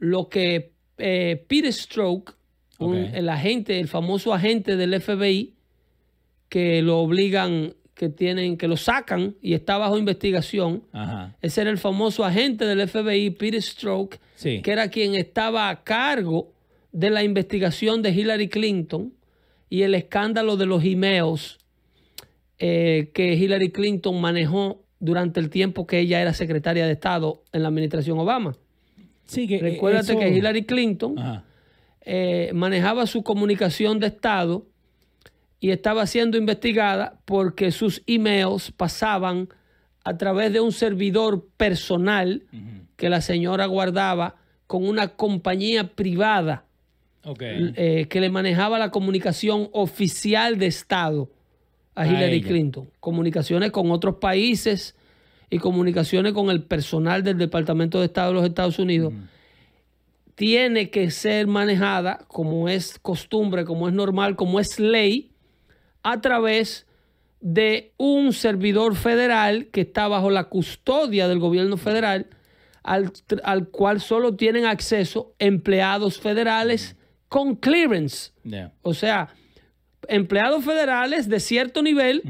lo 0.00 0.28
que 0.28 0.72
eh, 0.98 1.44
Peter 1.46 1.72
Stroke, 1.72 2.34
un- 2.80 2.96
el 2.96 3.28
agente, 3.28 3.78
el 3.78 3.86
famoso 3.86 4.34
agente 4.34 4.76
del 4.76 4.94
FBI, 5.00 5.54
que 6.48 6.82
lo 6.82 6.98
obligan, 6.98 7.74
que 7.94 8.08
tienen, 8.08 8.56
que 8.56 8.66
lo 8.66 8.76
sacan 8.76 9.36
y 9.40 9.54
está 9.54 9.78
bajo 9.78 9.98
investigación. 9.98 10.82
Ajá. 10.92 11.36
Ese 11.42 11.60
era 11.60 11.70
el 11.70 11.78
famoso 11.78 12.24
agente 12.24 12.64
del 12.64 12.80
FBI, 12.88 13.30
Peter 13.30 13.62
Stroke, 13.62 14.18
Sí. 14.34 14.62
que 14.62 14.72
era 14.72 14.88
quien 14.88 15.14
estaba 15.14 15.68
a 15.68 15.84
cargo 15.84 16.52
de 16.90 17.10
la 17.10 17.22
investigación 17.22 18.02
de 18.02 18.10
Hillary 18.10 18.48
Clinton 18.48 19.12
y 19.70 19.82
el 19.82 19.94
escándalo 19.94 20.56
de 20.56 20.66
los 20.66 20.82
emails 20.84 21.58
eh, 22.58 23.10
que 23.14 23.34
Hillary 23.34 23.70
Clinton 23.70 24.20
manejó 24.20 24.82
durante 25.00 25.40
el 25.40 25.50
tiempo 25.50 25.86
que 25.86 26.00
ella 26.00 26.20
era 26.20 26.32
secretaria 26.34 26.86
de 26.86 26.92
Estado 26.92 27.42
en 27.52 27.62
la 27.62 27.68
administración 27.68 28.18
Obama. 28.18 28.56
Sí, 29.24 29.46
que 29.46 29.56
eh, 29.56 29.60
Recuérdate 29.60 30.12
eso- 30.12 30.18
que 30.20 30.30
Hillary 30.30 30.64
Clinton 30.64 31.14
eh, 32.00 32.50
manejaba 32.54 33.06
su 33.06 33.22
comunicación 33.22 33.98
de 34.00 34.06
Estado 34.08 34.66
y 35.60 35.70
estaba 35.70 36.06
siendo 36.06 36.38
investigada 36.38 37.18
porque 37.24 37.70
sus 37.70 38.02
emails 38.06 38.70
pasaban 38.72 39.48
a 40.04 40.16
través 40.16 40.52
de 40.52 40.60
un 40.60 40.72
servidor 40.72 41.46
personal 41.56 42.44
que 42.96 43.08
la 43.08 43.20
señora 43.20 43.66
guardaba 43.66 44.36
con 44.66 44.86
una 44.86 45.08
compañía 45.08 45.88
privada 45.94 46.64
eh, 47.76 48.06
que 48.08 48.20
le 48.20 48.30
manejaba 48.30 48.78
la 48.78 48.90
comunicación 48.90 49.68
oficial 49.72 50.58
de 50.58 50.66
Estado 50.66 51.30
a 51.98 52.06
Hillary. 52.06 52.42
Clinton. 52.42 52.88
Comunicaciones 53.00 53.72
con 53.72 53.90
otros 53.90 54.16
países 54.16 54.94
y 55.50 55.58
comunicaciones 55.58 56.32
con 56.32 56.50
el 56.50 56.62
personal 56.62 57.24
del 57.24 57.38
Departamento 57.38 57.98
de 57.98 58.06
Estado 58.06 58.28
de 58.28 58.34
los 58.34 58.44
Estados 58.44 58.78
Unidos. 58.78 59.12
Tiene 60.36 60.90
que 60.90 61.10
ser 61.10 61.48
manejada 61.48 62.24
como 62.28 62.68
es 62.68 63.00
costumbre, 63.00 63.64
como 63.64 63.88
es 63.88 63.94
normal, 63.94 64.36
como 64.36 64.60
es 64.60 64.78
ley, 64.78 65.32
a 66.04 66.20
través 66.20 66.86
de 67.40 67.92
un 67.96 68.32
servidor 68.32 68.94
federal 68.94 69.66
que 69.66 69.80
está 69.80 70.06
bajo 70.06 70.30
la 70.30 70.44
custodia 70.44 71.26
del 71.26 71.40
gobierno 71.40 71.76
federal, 71.76 72.28
al, 72.84 73.12
al 73.42 73.68
cual 73.68 74.00
solo 74.00 74.36
tienen 74.36 74.66
acceso 74.66 75.34
empleados 75.40 76.20
federales 76.20 76.94
con 77.28 77.56
clearance. 77.56 78.30
O 78.82 78.94
sea, 78.94 79.34
empleados 80.08 80.64
federales 80.64 81.28
de 81.28 81.40
cierto 81.40 81.82
nivel 81.82 82.22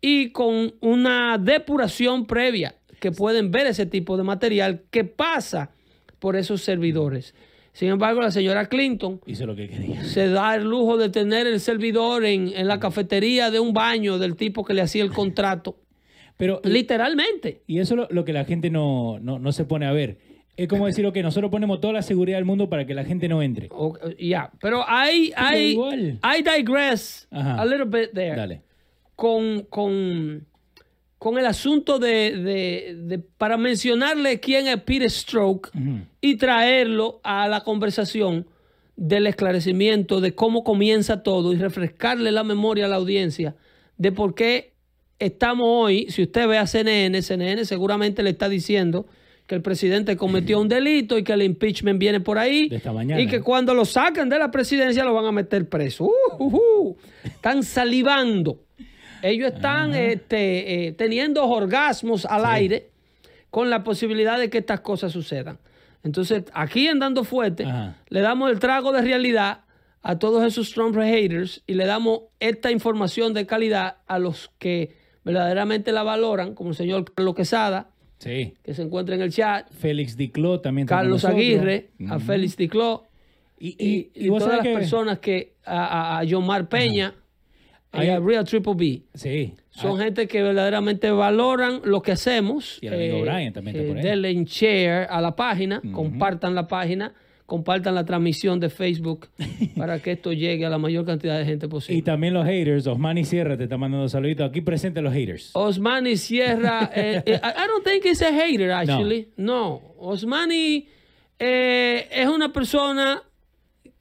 y 0.00 0.30
con 0.30 0.74
una 0.80 1.38
depuración 1.38 2.26
previa 2.26 2.74
que 3.00 3.12
pueden 3.12 3.50
ver 3.50 3.66
ese 3.66 3.86
tipo 3.86 4.16
de 4.16 4.22
material 4.22 4.82
que 4.90 5.04
pasa 5.04 5.70
por 6.18 6.36
esos 6.36 6.62
servidores. 6.62 7.34
Sin 7.72 7.88
embargo, 7.88 8.20
la 8.22 8.30
señora 8.30 8.66
Clinton 8.68 9.20
Hizo 9.26 9.46
lo 9.46 9.56
que 9.56 9.68
quería. 9.68 10.04
se 10.04 10.28
da 10.28 10.54
el 10.54 10.64
lujo 10.64 10.96
de 10.96 11.08
tener 11.08 11.46
el 11.46 11.58
servidor 11.60 12.24
en, 12.24 12.52
en 12.54 12.68
la 12.68 12.78
cafetería 12.78 13.50
de 13.50 13.58
un 13.60 13.72
baño 13.72 14.18
del 14.18 14.36
tipo 14.36 14.64
que 14.64 14.74
le 14.74 14.82
hacía 14.82 15.02
el 15.02 15.10
contrato. 15.10 15.76
Pero, 16.36 16.60
Literalmente. 16.64 17.62
y 17.66 17.78
eso 17.78 17.94
es 17.94 17.98
lo, 17.98 18.08
lo 18.10 18.24
que 18.24 18.32
la 18.32 18.44
gente 18.44 18.70
no, 18.70 19.18
no, 19.20 19.38
no 19.38 19.52
se 19.52 19.64
pone 19.64 19.86
a 19.86 19.92
ver. 19.92 20.18
Es 20.56 20.68
como 20.68 20.86
decir, 20.86 21.04
ok, 21.06 21.16
nosotros 21.18 21.50
ponemos 21.50 21.80
toda 21.80 21.92
la 21.94 22.02
seguridad 22.02 22.36
del 22.38 22.44
mundo 22.44 22.68
para 22.68 22.86
que 22.86 22.94
la 22.94 23.04
gente 23.04 23.28
no 23.28 23.42
entre. 23.42 23.68
O- 23.72 23.96
Ya, 24.18 24.50
pero 24.60 24.84
hay, 24.86 25.32
hay, 25.36 25.72
igual. 25.72 26.20
I 26.22 26.42
digress 26.42 27.26
Ajá. 27.30 27.60
a 27.60 27.64
little 27.64 27.86
bit 27.86 28.12
there. 28.14 28.36
Dale. 28.36 28.62
con, 29.16 29.62
con, 29.70 30.46
con 31.18 31.38
el 31.38 31.46
asunto 31.46 31.98
de, 31.98 32.36
de- 32.36 32.96
de- 33.02 33.18
para 33.18 33.56
mencionarle 33.56 34.38
quién 34.40 34.66
es 34.68 34.80
Peter 34.82 35.10
Stroke 35.10 35.70
y 36.20 36.36
traerlo 36.36 37.20
a 37.24 37.48
la 37.48 37.62
conversación 37.62 38.46
del 38.96 39.26
esclarecimiento 39.26 40.20
de 40.20 40.34
cómo 40.36 40.62
comienza 40.62 41.22
todo 41.24 41.52
y 41.52 41.56
refrescarle 41.56 42.30
la 42.30 42.44
memoria 42.44 42.84
a 42.84 42.88
la 42.88 42.96
audiencia 42.96 43.56
de 43.98 44.12
por 44.12 44.34
qué 44.36 44.72
estamos 45.18 45.66
hoy, 45.68 46.06
si 46.10 46.22
usted 46.22 46.46
ve 46.46 46.58
a 46.58 46.66
CNN, 46.66 47.20
CNN 47.22 47.64
seguramente 47.64 48.22
le 48.22 48.30
está 48.30 48.48
diciendo 48.48 49.06
que 49.46 49.54
el 49.54 49.62
presidente 49.62 50.16
cometió 50.16 50.60
un 50.60 50.68
delito 50.68 51.18
y 51.18 51.24
que 51.24 51.32
el 51.34 51.42
impeachment 51.42 51.98
viene 51.98 52.20
por 52.20 52.38
ahí 52.38 52.68
De 52.68 52.76
esta 52.76 52.92
mañana. 52.92 53.20
y 53.20 53.26
que 53.26 53.40
cuando 53.42 53.74
lo 53.74 53.84
saquen 53.84 54.28
de 54.28 54.38
la 54.38 54.50
presidencia 54.50 55.04
lo 55.04 55.12
van 55.12 55.26
a 55.26 55.32
meter 55.32 55.68
preso. 55.68 56.04
Uh, 56.04 56.44
uh, 56.44 56.56
uh. 56.56 56.96
Están 57.24 57.62
salivando. 57.62 58.60
Ellos 59.22 59.52
están 59.54 59.94
este, 59.94 60.86
eh, 60.86 60.92
teniendo 60.92 61.44
orgasmos 61.46 62.26
al 62.26 62.44
aire 62.44 62.90
con 63.50 63.70
la 63.70 63.84
posibilidad 63.84 64.38
de 64.38 64.50
que 64.50 64.58
estas 64.58 64.80
cosas 64.80 65.12
sucedan. 65.12 65.58
Entonces, 66.02 66.44
aquí 66.52 66.86
en 66.86 66.98
Dando 66.98 67.24
Fuerte, 67.24 67.64
Ajá. 67.64 67.96
le 68.08 68.20
damos 68.20 68.50
el 68.50 68.58
trago 68.58 68.92
de 68.92 69.00
realidad 69.00 69.60
a 70.02 70.18
todos 70.18 70.44
esos 70.44 70.70
Trump 70.72 70.96
haters 70.96 71.62
y 71.66 71.74
le 71.74 71.86
damos 71.86 72.24
esta 72.40 72.70
información 72.70 73.32
de 73.32 73.46
calidad 73.46 73.96
a 74.06 74.18
los 74.18 74.50
que 74.58 74.94
verdaderamente 75.24 75.92
la 75.92 76.02
valoran, 76.02 76.54
como 76.54 76.70
el 76.70 76.76
señor 76.76 77.10
Carlos 77.14 77.34
Quesada, 77.34 77.88
Sí. 78.24 78.54
que 78.62 78.74
se 78.74 78.82
encuentra 78.82 79.14
en 79.14 79.20
el 79.22 79.30
chat, 79.30 79.70
Félix 79.72 80.16
Dicló 80.16 80.60
también. 80.60 80.86
Carlos. 80.88 81.24
Aguirre, 81.24 81.90
a. 82.08 82.18
Félix 82.18 82.56
Ticló 82.56 83.04
Y, 83.58 83.68
y, 83.78 83.86
y, 83.86 84.10
y 84.14 84.26
y 84.26 84.28
todas 84.28 84.48
las 84.48 84.60
que- 84.62 84.72
personas 84.74 85.18
que, 85.20 85.54
a, 85.64 86.16
a, 86.16 86.18
a 86.18 86.24
Yomar 86.24 86.68
Peña, 86.68 87.14
y 87.92 87.98
Hay- 87.98 88.08
a 88.08 88.18
Real 88.18 88.44
Triple 88.44 88.74
B. 88.74 89.02
Sí. 89.14 89.54
Son 89.70 90.00
Ah, 90.00 90.04
gente 90.04 90.26
que 90.26 90.42
verdaderamente 90.42 91.10
valoran 91.10 91.80
lo 91.84 92.02
que 92.02 92.12
hacemos. 92.12 92.78
Y 92.80 92.88
el 92.88 92.94
amigo 92.94 93.20
Brian 93.22 93.52
también 93.52 93.76
está 93.76 93.88
por 93.88 93.96
ahí. 93.98 94.02
Denle 94.04 94.30
en 94.30 94.44
share 94.44 95.06
a 95.08 95.20
la 95.20 95.36
página, 95.36 95.80
compartan 95.92 96.54
la 96.56 96.66
página, 96.66 97.14
compartan 97.46 97.94
la 97.94 98.04
transmisión 98.04 98.58
de 98.58 98.70
Facebook 98.70 99.28
para 99.76 100.00
que 100.00 100.12
esto 100.12 100.32
llegue 100.32 100.64
a 100.64 100.70
la 100.70 100.78
mayor 100.78 101.04
cantidad 101.04 101.38
de 101.38 101.44
gente 101.44 101.66
y 101.66 101.68
posible. 101.68 102.02
también 102.02 102.34
los 102.34 102.46
haters. 102.46 102.86
Osmani 102.86 103.24
Sierra 103.24 103.56
te 103.56 103.64
está 103.64 103.76
mandando 103.76 104.08
saluditos. 104.08 104.48
Aquí 104.48 104.60
presente 104.62 105.02
los 105.02 105.12
haters. 105.12 105.50
Osmani 105.54 106.16
Sierra, 106.16 106.90
eh, 106.94 107.22
eh, 107.26 107.40
I 107.42 107.66
don't 107.68 107.84
think 107.84 108.04
he's 108.04 108.22
a 108.22 108.32
hater 108.32 108.70
actually. 108.72 109.28
No, 109.36 109.82
Osmani 109.98 110.88
eh, 111.38 112.08
es 112.10 112.28
una 112.28 112.52
persona 112.52 113.22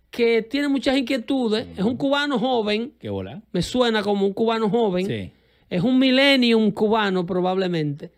que 0.10 0.44
tiene 0.44 0.68
muchas 0.68 0.96
inquietudes, 0.96 1.68
es 1.76 1.84
un 1.84 1.98
cubano 1.98 2.38
joven, 2.38 2.94
Qué 3.00 3.10
bola. 3.10 3.42
me 3.52 3.62
suena 3.62 4.04
como 4.04 4.26
un 4.28 4.34
cubano 4.34 4.70
joven. 4.70 5.08
Sí. 5.08 5.32
Es 5.70 5.82
un 5.82 5.98
millennium 5.98 6.72
cubano 6.72 7.26
probablemente. 7.26 8.12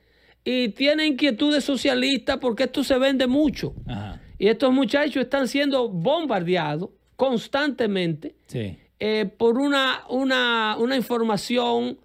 y 0.44 0.70
tiene 0.70 1.08
inquietudes 1.08 1.64
socialistas 1.64 2.38
porque 2.38 2.64
esto 2.66 2.84
se 2.84 3.00
vende 3.00 3.26
mucho. 3.28 3.74
Ajá. 3.88 4.22
Y 4.46 4.48
estos 4.50 4.72
muchachos 4.72 5.24
están 5.24 5.48
siendo 5.48 5.90
bombardeados 5.90 6.92
constantemente 7.16 8.36
Sí. 8.46 8.78
eh, 9.00 9.26
por 9.26 9.58
una, 9.58 10.04
una, 10.08 10.78
una 10.78 10.96
información. 10.96 11.98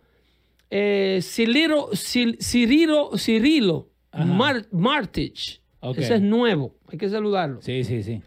Eh, 0.71 1.19
Cirilo, 1.21 1.91
Cirilo, 1.95 3.11
Cirilo 3.19 3.89
Ajá. 4.11 4.25
Mar- 4.25 4.67
Martich. 4.71 5.61
Ese 5.99 6.15
es 6.15 6.23
nuevo, 6.23 6.75
hay 6.91 6.97
que 6.97 7.11
saludarlo. 7.11 7.61
Sí, 7.61 7.85
sí, 7.85 8.03
sí. 8.03 8.23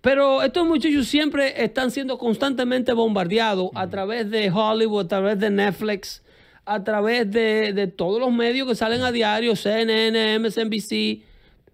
Pero 0.00 0.42
estos 0.44 0.64
muchachos 0.64 1.08
siempre 1.08 1.64
están 1.64 1.90
siendo 1.90 2.18
constantemente 2.18 2.92
bombardeados 2.92 3.70
a 3.74 3.88
través 3.90 4.30
de 4.30 4.52
Hollywood, 4.52 5.06
a 5.06 5.08
través 5.08 5.40
de 5.40 5.50
Netflix, 5.50 6.22
a 6.64 6.84
través 6.84 7.28
de, 7.28 7.72
de 7.72 7.88
todos 7.88 8.20
los 8.20 8.32
medios 8.32 8.68
que 8.68 8.76
salen 8.76 9.02
a 9.02 9.10
diario, 9.10 9.56
CNN, 9.56 10.38
MSNBC. 10.38 11.22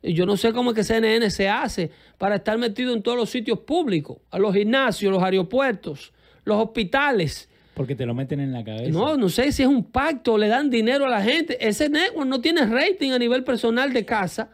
Y 0.02 0.14
Yo 0.14 0.26
no 0.26 0.37
sé 0.37 0.52
cómo 0.52 0.71
es 0.71 0.76
que 0.76 0.85
CNN 0.85 1.30
se 1.30 1.49
hace 1.49 1.90
para 2.18 2.37
estar 2.37 2.59
metido 2.59 2.92
en 2.92 3.02
todos 3.02 3.16
los 3.16 3.30
sitios 3.30 3.61
públicos, 3.61 4.18
a 4.30 4.38
los 4.38 4.52
gimnasios, 4.54 5.12
los 5.12 5.23
aeropuertos, 5.23 6.12
los 6.44 6.56
hospitales. 6.56 7.49
Porque 7.75 7.94
te 7.94 8.04
lo 8.04 8.12
meten 8.12 8.40
en 8.40 8.52
la 8.52 8.64
cabeza. 8.64 8.90
No, 8.90 9.16
no 9.16 9.28
sé 9.28 9.52
si 9.52 9.62
es 9.62 9.68
un 9.68 9.85
pacto, 9.85 10.37
le 10.37 10.49
dan 10.49 10.68
dinero 10.71 11.06
a 11.06 11.09
la 11.09 11.23
gente. 11.23 11.56
Ese 11.66 11.88
network 11.88 12.26
no 12.26 12.40
tiene 12.40 12.66
rating 12.66 13.12
a 13.12 13.18
nivel 13.18 13.44
personal 13.44 13.92
de 13.92 14.04
casa. 14.04 14.50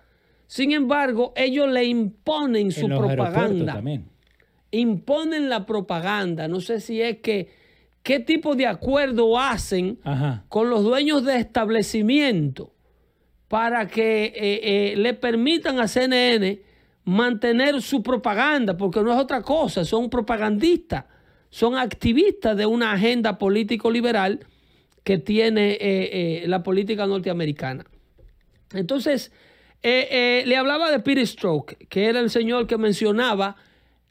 Sin 0.47 0.73
embargo, 0.73 1.33
ellos 1.35 1.69
le 1.71 1.85
imponen 1.85 2.71
su 2.71 2.85
en 2.85 2.91
los 2.91 3.01
aeropuertos 3.09 3.35
propaganda. 3.35 3.73
también. 3.75 4.05
Imponen 4.71 5.49
la 5.49 5.67
propaganda. 5.67 6.47
No 6.47 6.61
sé 6.61 6.81
si 6.81 7.01
es 7.01 7.19
que 7.19 7.49
qué 8.03 8.21
tipo 8.21 8.55
de 8.55 8.67
acuerdo 8.67 9.39
hacen 9.39 9.99
Ajá. 10.05 10.45
con 10.49 10.71
los 10.71 10.83
dueños 10.85 11.25
de 11.25 11.37
establecimiento 11.39 12.73
para 13.49 13.89
que 13.89 14.27
eh, 14.27 14.33
eh, 14.37 14.95
le 14.97 15.15
permitan 15.15 15.81
a 15.81 15.89
CNN 15.89 16.61
mantener 17.05 17.81
su 17.81 18.03
propaganda, 18.03 18.77
porque 18.77 19.01
no 19.01 19.13
es 19.13 19.19
otra 19.19 19.43
cosa, 19.43 19.85
son 19.85 20.11
propagandistas, 20.11 21.07
son 21.49 21.77
activistas 21.77 22.57
de 22.57 22.67
una 22.67 22.93
agenda 22.93 23.39
político-liberal 23.39 24.41
que 25.03 25.17
tiene 25.17 25.79
eh, 25.81 26.45
la 26.47 26.63
política 26.63 27.07
norteamericana. 27.07 27.87
Entonces, 28.75 29.33
le 29.83 30.57
hablaba 30.57 30.91
de 30.91 30.99
Peter 31.01 31.27
Stroke, 31.27 31.87
que 31.89 32.07
era 32.07 32.21
el 32.21 32.29
señor 32.29 32.67
que 32.67 32.77
mencionaba 32.77 33.57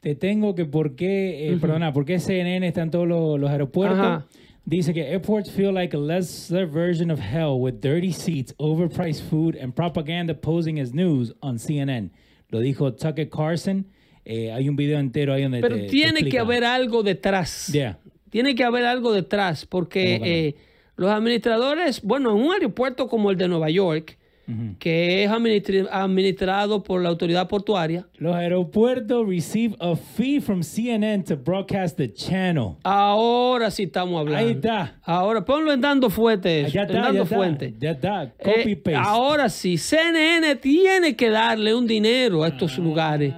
Te 0.00 0.16
tengo 0.16 0.56
que, 0.56 0.64
¿por 0.64 0.96
qué, 0.96 1.52
eh, 1.52 1.58
perdona, 1.60 1.92
por 1.92 2.04
qué 2.04 2.18
CNN 2.18 2.66
está 2.66 2.82
en 2.82 2.90
todos 2.90 3.06
los, 3.06 3.38
los 3.38 3.48
aeropuertos? 3.48 4.00
Ajá. 4.00 4.26
Dice 4.68 4.92
que 4.92 5.00
airports 5.00 5.50
feel 5.50 5.72
like 5.72 5.96
a 5.96 5.98
lesser 5.98 6.66
version 6.66 7.10
of 7.10 7.18
hell 7.18 7.58
with 7.58 7.80
dirty 7.80 8.12
seats, 8.12 8.52
overpriced 8.58 9.22
food, 9.22 9.56
and 9.56 9.74
propaganda 9.74 10.34
posing 10.34 10.78
as 10.78 10.92
news 10.92 11.32
on 11.40 11.56
CNN. 11.56 12.10
Lo 12.50 12.60
dijo 12.60 12.94
Tucker 12.94 13.30
Carlson. 13.30 13.86
Eh, 14.26 14.52
hay 14.52 14.68
un 14.68 14.76
video 14.76 14.98
entero 14.98 15.32
ahí 15.32 15.44
donde 15.44 15.62
Pero 15.62 15.76
te- 15.76 15.82
te 15.84 15.88
tiene 15.88 16.22
que 16.22 16.38
haber 16.38 16.64
algo 16.64 17.02
detrás. 17.02 17.68
Yeah. 17.72 17.98
Tiene 18.28 18.54
que 18.54 18.62
haber 18.62 18.84
algo 18.84 19.14
detrás, 19.14 19.64
porque 19.64 20.16
¿Cómo 20.18 20.24
que 20.26 20.48
eh, 20.48 20.56
los 20.96 21.10
administradores, 21.10 22.02
bueno, 22.02 22.36
en 22.36 22.44
un 22.44 22.52
aeropuerto 22.52 23.08
como 23.08 23.30
el 23.30 23.38
de 23.38 23.48
Nueva 23.48 23.70
York, 23.70 24.18
Que 24.78 25.24
es 25.24 25.30
administri- 25.30 25.86
administrado 25.90 26.82
por 26.82 27.02
la 27.02 27.10
autoridad 27.10 27.48
portuaria, 27.48 28.06
Los 28.16 28.34
aeropuertos 28.34 29.28
receive 29.28 29.76
a 29.78 29.94
fee 29.94 30.40
from 30.40 30.62
CNN 30.62 31.22
to 31.24 31.36
broadcast 31.36 31.98
the 31.98 32.10
channel. 32.12 32.76
ahora 32.82 33.70
sí 33.70 33.82
estamos 33.82 34.18
hablando. 34.20 34.46
Ahí 34.48 34.54
está. 34.54 34.98
Ahora, 35.02 35.44
ponlo 35.44 35.70
en 35.72 35.80
dando 35.82 36.08
fuente. 36.08 36.62
eso, 36.62 36.70
Ya 36.72 36.82
en 36.82 36.86
está, 36.88 37.02
dando 37.02 37.18
ya 37.18 37.22
está. 37.24 37.36
fuente. 37.36 37.74
Ya 37.78 37.90
está. 37.90 38.22
Eh, 38.24 38.32
Copy 38.42 38.76
paste. 38.76 38.96
ahora 38.96 39.48
sí, 39.50 39.76
CNN 39.76 40.56
tiene 40.56 41.14
que 41.14 41.28
darle 41.28 41.74
un 41.74 41.86
dinero 41.86 42.42
a 42.42 42.48
estos 42.48 42.78
lugares. 42.78 43.34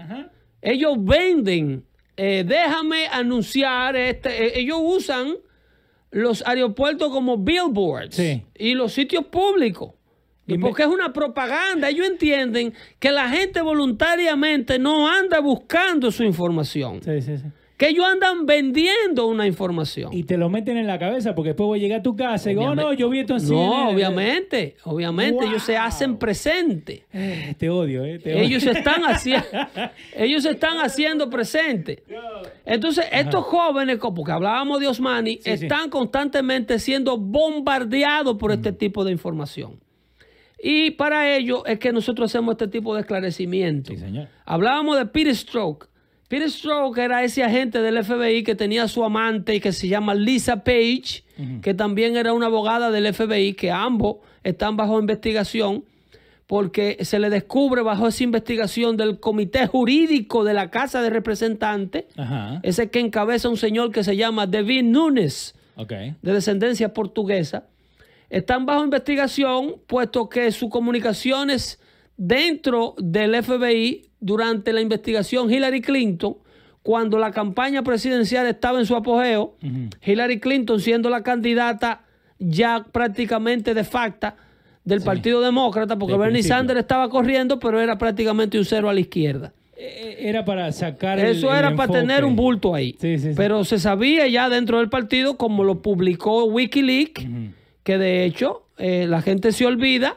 Ellos 0.62 0.94
venden. 0.98 1.84
eh, 2.16 2.44
déjame 2.46 3.06
anunciar 3.10 3.96
este. 3.96 4.28
eh, 4.46 4.60
ellos 4.60 4.78
usan 4.80 5.34
los 6.10 6.46
aeropuertos 6.46 7.10
como 7.10 7.38
billboards 7.38 8.14
Sí. 8.16 8.42
y 8.58 8.74
los 8.74 8.92
sitios 8.92 9.24
públicos. 9.26 9.92
Y 10.54 10.58
porque 10.58 10.82
es 10.82 10.88
una 10.88 11.12
propaganda. 11.12 11.88
Ellos 11.88 12.06
entienden 12.06 12.72
que 12.98 13.10
la 13.10 13.28
gente 13.28 13.60
voluntariamente 13.60 14.78
no 14.78 15.08
anda 15.08 15.40
buscando 15.40 16.10
su 16.10 16.24
información. 16.24 17.00
Sí, 17.02 17.20
sí, 17.22 17.38
sí. 17.38 17.44
Que 17.76 17.88
ellos 17.88 18.04
andan 18.04 18.44
vendiendo 18.44 19.24
una 19.24 19.46
información. 19.46 20.12
Y 20.12 20.24
te 20.24 20.36
lo 20.36 20.50
meten 20.50 20.76
en 20.76 20.86
la 20.86 20.98
cabeza 20.98 21.34
porque 21.34 21.48
después 21.50 21.66
voy 21.66 21.78
a 21.78 21.82
llegar 21.82 22.00
a 22.00 22.02
tu 22.02 22.14
casa 22.14 22.50
y 22.50 22.54
digo, 22.54 22.66
oh, 22.66 22.74
no, 22.74 22.92
yo 22.92 23.08
vi 23.08 23.20
esto 23.20 23.36
en 23.38 23.42
No, 23.44 23.48
CNN". 23.48 23.94
obviamente, 23.94 24.76
obviamente, 24.84 25.46
ellos 25.46 25.62
se 25.62 25.78
hacen 25.78 26.18
presentes. 26.18 27.04
Eh, 27.10 27.54
Te 27.56 27.70
odio, 27.70 28.04
¿eh? 28.04 28.18
Te 28.18 28.34
odio. 28.34 28.42
Ellos 28.42 28.64
se 28.64 28.72
están 28.72 29.02
haciendo, 29.06 29.46
ellos 30.14 30.42
se 30.42 30.50
están 30.50 30.76
haciendo 30.76 31.30
presentes. 31.30 32.02
Entonces, 32.66 33.06
estos 33.10 33.44
jóvenes, 33.46 33.98
porque 33.98 34.30
hablábamos 34.30 34.78
de 34.78 34.86
Osmani, 34.86 35.36
Sí, 35.36 35.56
sí. 35.56 35.64
están 35.64 35.88
constantemente 35.88 36.78
siendo 36.80 37.16
bombardeados 37.16 38.36
por 38.36 38.52
este 38.52 38.72
tipo 38.72 39.04
de 39.06 39.12
información. 39.12 39.80
Y 40.62 40.92
para 40.92 41.34
ello 41.36 41.64
es 41.66 41.78
que 41.78 41.92
nosotros 41.92 42.30
hacemos 42.30 42.52
este 42.52 42.68
tipo 42.68 42.94
de 42.94 43.00
esclarecimiento. 43.00 43.92
Sí, 43.92 43.98
señor. 43.98 44.28
Hablábamos 44.44 44.98
de 44.98 45.06
Peter 45.06 45.34
Stroke. 45.34 45.88
Peter 46.28 46.50
Stroke 46.50 46.98
era 46.98 47.24
ese 47.24 47.42
agente 47.42 47.80
del 47.80 48.04
FBI 48.04 48.44
que 48.44 48.54
tenía 48.54 48.86
su 48.86 49.02
amante 49.02 49.54
y 49.54 49.60
que 49.60 49.72
se 49.72 49.88
llama 49.88 50.14
Lisa 50.14 50.62
Page, 50.62 51.24
que 51.62 51.74
también 51.74 52.16
era 52.16 52.32
una 52.32 52.46
abogada 52.46 52.90
del 52.90 53.12
FBI, 53.12 53.54
que 53.54 53.70
ambos 53.72 54.18
están 54.44 54.76
bajo 54.76 55.00
investigación 55.00 55.84
porque 56.46 56.98
se 57.02 57.20
le 57.20 57.30
descubre 57.30 57.82
bajo 57.82 58.08
esa 58.08 58.24
investigación 58.24 58.96
del 58.96 59.20
comité 59.20 59.66
jurídico 59.68 60.42
de 60.42 60.52
la 60.52 60.68
Casa 60.68 61.00
de 61.00 61.08
Representantes, 61.08 62.06
Ajá. 62.16 62.58
ese 62.64 62.90
que 62.90 62.98
encabeza 62.98 63.48
un 63.48 63.56
señor 63.56 63.92
que 63.92 64.02
se 64.02 64.16
llama 64.16 64.46
David 64.46 64.82
Nunes 64.82 65.54
de 65.88 66.32
descendencia 66.32 66.92
portuguesa, 66.92 67.64
están 68.30 68.64
bajo 68.64 68.84
investigación 68.84 69.74
puesto 69.86 70.28
que 70.28 70.50
sus 70.52 70.70
comunicaciones 70.70 71.78
dentro 72.16 72.94
del 72.98 73.34
FBI 73.42 74.02
durante 74.20 74.72
la 74.72 74.80
investigación 74.80 75.50
Hillary 75.52 75.80
Clinton, 75.80 76.36
cuando 76.82 77.18
la 77.18 77.30
campaña 77.32 77.82
presidencial 77.82 78.46
estaba 78.46 78.78
en 78.78 78.86
su 78.86 78.94
apogeo, 78.96 79.56
Hillary 80.04 80.40
Clinton 80.40 80.80
siendo 80.80 81.10
la 81.10 81.22
candidata 81.22 82.02
ya 82.38 82.84
prácticamente 82.90 83.74
de 83.74 83.84
facto 83.84 84.32
del 84.84 85.02
Partido 85.02 85.40
Demócrata, 85.42 85.98
porque 85.98 86.12
De 86.12 86.18
Bernie 86.18 86.34
principio. 86.36 86.56
Sanders 86.56 86.80
estaba 86.80 87.10
corriendo, 87.10 87.58
pero 87.58 87.80
era 87.80 87.98
prácticamente 87.98 88.58
un 88.58 88.64
cero 88.64 88.88
a 88.88 88.94
la 88.94 89.00
izquierda. 89.00 89.52
Eh, 89.76 90.16
Era 90.20 90.44
para 90.44 90.70
sacar 90.72 91.18
el- 91.18 91.36
Eso 91.36 91.50
el 91.52 91.58
era 91.58 91.74
para 91.76 91.92
tener 92.00 92.24
un 92.24 92.34
bulto 92.36 92.74
ahí. 92.74 92.96
Sí, 93.00 93.18
sí, 93.18 93.28
sí. 93.30 93.34
Pero 93.36 93.64
se 93.64 93.78
sabía 93.78 94.26
ya 94.26 94.48
dentro 94.48 94.78
del 94.78 94.88
partido, 94.88 95.36
como 95.36 95.64
lo 95.64 95.80
publicó 95.82 96.44
Wikileaks, 96.44 97.26
que 97.82 97.98
de 97.98 98.24
hecho 98.24 98.62
eh, 98.78 99.06
la 99.08 99.22
gente 99.22 99.52
se 99.52 99.66
olvida 99.66 100.16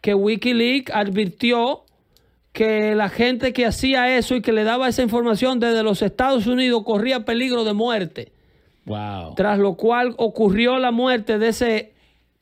que 0.00 0.14
Wikileaks 0.14 0.92
advirtió 0.94 1.84
que 2.52 2.94
la 2.94 3.08
gente 3.08 3.52
que 3.52 3.66
hacía 3.66 4.16
eso 4.16 4.36
y 4.36 4.42
que 4.42 4.52
le 4.52 4.62
daba 4.64 4.88
esa 4.88 5.02
información 5.02 5.58
desde 5.58 5.82
los 5.82 6.02
Estados 6.02 6.46
Unidos 6.46 6.84
corría 6.84 7.24
peligro 7.24 7.64
de 7.64 7.72
muerte. 7.72 8.32
Wow. 8.84 9.34
Tras 9.34 9.58
lo 9.58 9.74
cual 9.74 10.14
ocurrió 10.18 10.78
la 10.78 10.92
muerte 10.92 11.38
de 11.38 11.48
ese, 11.48 11.92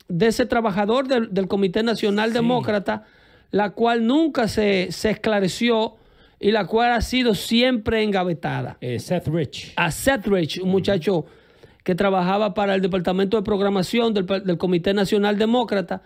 de 0.07 0.27
ese 0.27 0.45
trabajador 0.45 1.07
del, 1.07 1.33
del 1.33 1.47
Comité 1.47 1.83
Nacional 1.83 2.29
Sí. 2.29 2.35
Demócrata, 2.35 3.05
la 3.49 3.71
cual 3.71 4.05
nunca 4.05 4.47
se, 4.47 4.91
se 4.91 5.09
esclareció 5.11 5.95
y 6.39 6.51
la 6.51 6.67
cual 6.67 6.91
ha 6.91 7.01
sido 7.01 7.33
siempre 7.33 8.03
engavetada. 8.03 8.77
Eh, 8.81 8.99
Seth 8.99 9.27
Rich. 9.29 9.73
A 9.77 9.89
Seth 9.89 10.27
Rich, 10.27 10.59
un 10.59 10.69
muchacho 10.69 11.25
que 11.83 11.95
trabajaba 11.95 12.53
para 12.53 12.75
el 12.75 12.81
Departamento 12.81 13.37
de 13.37 13.43
Programación 13.43 14.13
del, 14.13 14.25
del 14.25 14.57
Comité 14.57 14.93
Nacional 14.93 15.37
Demócrata, 15.37 16.01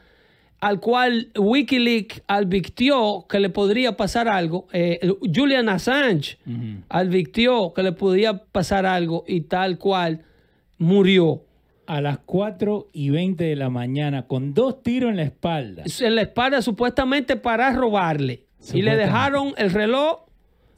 al 0.59 0.79
cual 0.79 1.29
Wikileaks 1.37 2.23
advirtió 2.27 3.25
que 3.29 3.39
le 3.39 3.49
podría 3.49 3.95
pasar 3.95 4.27
algo. 4.27 4.67
Eh, 4.73 4.99
Julian 5.33 5.69
Assange 5.69 6.37
advirtió 6.89 7.73
que 7.73 7.83
le 7.83 7.91
podía 7.91 8.43
pasar 8.45 8.85
algo 8.85 9.23
y 9.27 9.41
tal 9.41 9.77
cual 9.77 10.23
murió. 10.77 11.43
A 11.85 12.01
las 12.01 12.17
4 12.17 12.89
y 12.91 13.11
20 13.11 13.45
de 13.45 13.55
la 13.55 13.69
mañana 13.69 14.27
con 14.27 14.53
dos 14.53 14.83
tiros 14.83 15.09
en 15.09 15.15
la 15.15 15.23
espalda. 15.23 15.83
En 16.01 16.15
la 16.15 16.23
espalda 16.23 16.61
supuestamente 16.61 17.37
para 17.37 17.71
robarle. 17.71 18.43
Y 18.73 18.81
le 18.81 18.97
dejaron 18.97 19.53
el 19.57 19.71
reloj, 19.71 20.26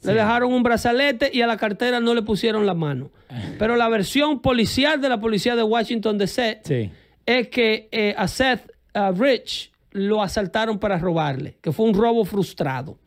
le 0.04 0.14
dejaron 0.14 0.54
un 0.54 0.64
brazalete 0.64 1.30
y 1.34 1.42
a 1.42 1.48
la 1.48 1.58
cartera 1.58 2.00
no 2.00 2.14
le 2.14 2.22
pusieron 2.22 2.66
la 2.66 2.74
mano. 2.74 3.12
Pero 3.60 3.76
la 3.76 3.90
versión 3.90 4.42
policial 4.42 5.02
de 5.02 5.10
la 5.10 5.20
policía 5.20 5.56
de 5.56 5.64
Washington 5.64 6.18
DC 6.18 6.62
Sí. 6.64 6.90
es 7.26 7.48
que 7.50 7.90
eh, 7.92 8.14
a 8.18 8.28
Seth 8.28 8.72
uh, 8.96 9.12
Rich 9.14 9.72
lo 9.92 10.22
asaltaron 10.22 10.80
para 10.80 10.98
robarle, 10.98 11.58
que 11.62 11.72
fue 11.72 11.86
un 11.88 11.94
robo 11.96 12.24
frustrado. 12.26 12.98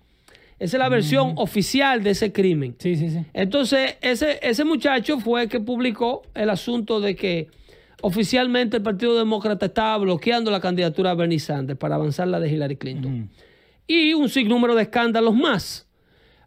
Esa 0.59 0.77
es 0.77 0.79
la 0.81 0.89
versión 0.89 1.33
oficial 1.39 2.05
de 2.05 2.11
ese 2.11 2.33
crimen. 2.33 2.77
Sí, 2.79 2.95
sí, 2.97 3.11
sí. 3.11 3.25
Entonces, 3.33 3.97
ese, 4.01 4.39
ese 4.43 4.65
muchacho 4.65 5.19
fue 5.19 5.43
el 5.43 5.49
que 5.49 5.59
publicó 5.59 6.23
el 6.35 6.51
asunto 6.51 7.01
de 7.01 7.17
que 7.17 7.49
oficialmente 8.01 8.77
el 8.77 8.83
Partido 8.83 9.17
Demócrata 9.19 9.67
estaba 9.67 9.99
bloqueando 9.99 10.51
la 10.51 10.61
candidatura 10.61 11.11
de 11.11 11.17
Bernie 11.17 11.39
Sanders 11.41 11.79
para 11.79 11.97
avanzar 11.97 12.29
la 12.29 12.39
de 12.41 12.51
Hillary 12.53 12.77
Clinton. 12.77 13.31
Y 13.87 14.15
un 14.15 14.29
sinnúmero 14.29 14.75
de 14.75 14.83
escándalos 14.83 15.35
más, 15.35 15.89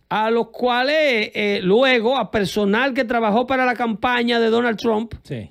a 0.09 0.29
los 0.31 0.49
cuales 0.49 1.31
eh, 1.33 1.59
luego 1.63 2.17
a 2.17 2.29
personal 2.31 2.93
que 2.93 3.03
trabajó 3.05 3.47
para 3.47 3.65
la 3.65 3.73
campaña 3.73 4.39
de 4.39 4.49
Donald 4.49 4.77
Trump 4.77 5.13
Sí. 5.23 5.49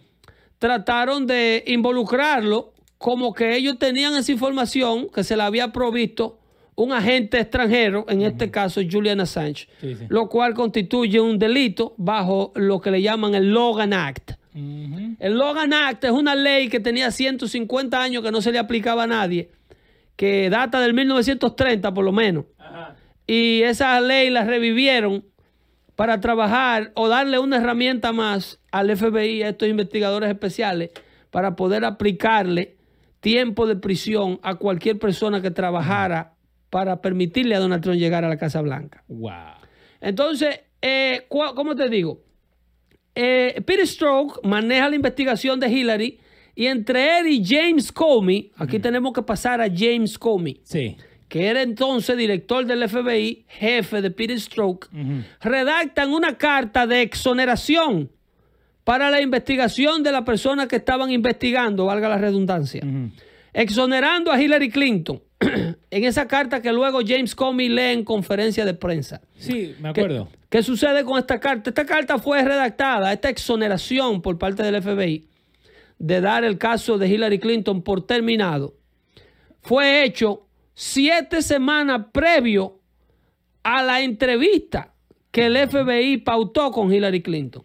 trataron 0.59 1.27
de 1.27 1.65
involucrarlo 1.67 2.73
como 2.99 3.35
que 3.35 3.57
ellos 3.57 3.79
tenían 3.79 4.15
esa 4.17 4.33
información 4.33 5.09
que 5.15 5.25
se 5.25 5.37
le 5.37 5.43
había 5.43 5.73
provisto 5.73 6.39
un 6.77 6.93
agente 6.93 7.39
extranjero, 7.39 8.05
en 8.09 8.23
este 8.23 8.51
caso 8.51 8.81
Julian 8.91 9.21
Assange, 9.21 9.69
Sí, 9.81 9.95
sí. 9.95 10.07
lo 10.09 10.29
cual 10.29 10.55
constituye 10.55 11.21
un 11.21 11.39
delito 11.39 11.95
bajo 11.99 12.53
lo 12.57 12.81
que 12.81 12.91
le 12.91 13.01
llaman 13.03 13.35
el 13.35 13.53
Logan 13.53 13.93
Act. 13.93 14.33
El 14.57 15.35
Logan 15.37 15.73
Act 15.73 16.05
es 16.05 16.11
una 16.13 16.35
ley 16.37 16.69
que 16.69 16.79
tenía 16.81 17.11
150 17.11 18.01
años 18.01 18.23
que 18.23 18.31
no 18.31 18.41
se 18.41 18.51
le 18.53 18.59
aplicaba 18.61 19.03
a 19.03 19.07
nadie, 19.07 19.51
que 20.17 20.49
data 20.49 20.81
del 20.81 20.95
1930 20.95 21.93
por 21.93 22.05
lo 22.05 22.13
menos. 22.13 22.45
Ajá. 22.59 22.95
Y 23.27 23.63
esa 23.63 24.01
ley 24.01 24.31
la 24.31 24.45
revivieron 24.45 25.25
para 25.97 26.21
trabajar 26.21 26.93
o 26.95 27.09
darle 27.09 27.39
una 27.39 27.59
herramienta 27.59 28.13
más 28.13 28.61
al 28.73 28.95
FBI, 28.97 29.43
a 29.43 29.51
estos 29.51 29.69
investigadores 29.69 30.31
especiales, 30.31 30.91
para 31.31 31.57
poder 31.57 31.85
aplicarle 31.85 32.77
tiempo 33.21 33.67
de 33.67 33.77
prisión 33.77 34.39
a 34.43 34.57
cualquier 34.57 34.99
persona 34.99 35.41
que 35.41 35.51
trabajara 35.51 36.35
para 36.71 37.01
permitirle 37.01 37.55
a 37.55 37.61
Donald 37.61 37.83
Trump 37.83 37.99
llegar 37.99 38.25
a 38.25 38.29
la 38.29 38.37
Casa 38.37 38.61
Blanca. 38.61 39.05
Wow. 39.09 39.31
Entonces, 40.01 40.61
eh, 40.83 41.27
¿cómo 41.29 41.75
te 41.75 41.89
digo? 41.89 42.21
Eh, 43.15 43.63
Peter 43.65 43.87
Strzok 43.87 44.45
maneja 44.45 44.89
la 44.89 44.97
investigación 44.97 45.61
de 45.61 45.69
Hillary 45.69 46.19
y 46.55 46.67
entre 46.67 47.19
él 47.19 47.29
y 47.29 47.45
James 47.45 47.91
Comey, 47.91 48.53
aquí 48.57 48.79
tenemos 48.79 49.13
que 49.13 49.23
pasar 49.23 49.61
a 49.61 49.69
James 49.75 50.19
Comey, 50.19 50.61
Sí. 50.65 50.97
Que 51.29 51.47
era 51.49 51.63
entonces 51.63 52.17
director 52.17 52.65
del 52.67 52.89
FBI, 52.89 53.45
jefe 53.49 54.01
de 54.03 54.11
Peter 54.11 54.39
Strzok, 54.39 54.89
Ujú. 54.93 55.23
redactan 55.41 56.13
una 56.13 56.37
carta 56.37 56.87
de 56.87 57.03
exoneración 57.03 58.11
para 58.85 59.11
la 59.11 59.21
investigación 59.21 60.03
de 60.03 60.13
la 60.13 60.25
persona 60.25 60.69
que 60.69 60.77
estaban 60.77 61.11
investigando, 61.11 61.87
valga 61.87 62.09
la 62.09 62.19
redundancia 62.19 62.83
exonerando 63.53 64.33
a 64.33 64.41
Hillary 64.43 64.69
Clinton 64.69 65.23
en 65.41 66.05
esa 66.05 66.27
carta 66.27 66.61
que 66.61 66.73
luego 66.73 67.01
James 67.07 67.35
Comey 67.35 67.69
lee 67.69 67.93
en 67.93 68.05
conferencia 68.05 68.65
de 68.65 68.75
prensa. 68.75 69.21
Sí, 69.39 69.75
me 69.81 69.93
¿Qué, 69.93 70.01
acuerdo. 70.01 70.29
qué 70.51 70.63
sucede 70.63 71.05
con 71.05 71.19
esta 71.19 71.39
carta? 71.39 71.71
Esta 71.71 71.87
carta 71.87 72.19
fue 72.19 72.43
redactada, 72.43 73.13
esta 73.13 73.29
exoneración 73.29 74.21
por 74.23 74.39
parte 74.39 74.63
del 74.65 74.83
FBI 74.83 75.29
de 76.01 76.21
dar 76.21 76.43
el 76.45 76.59
caso 76.59 76.99
de 76.99 77.07
Hillary 77.09 77.39
Clinton 77.39 77.81
por 77.83 78.05
terminado, 78.05 78.75
fue 79.63 80.03
hecho 80.05 80.47
siete 80.75 81.43
semanas 81.43 82.07
previo 82.13 82.81
a 83.63 83.83
la 83.83 84.01
entrevista 84.03 84.93
que 85.31 85.47
el 85.47 85.57
FBI 85.69 86.19
pautó 86.19 86.71
con 86.71 86.93
Hillary 86.93 87.23
Clinton. 87.23 87.65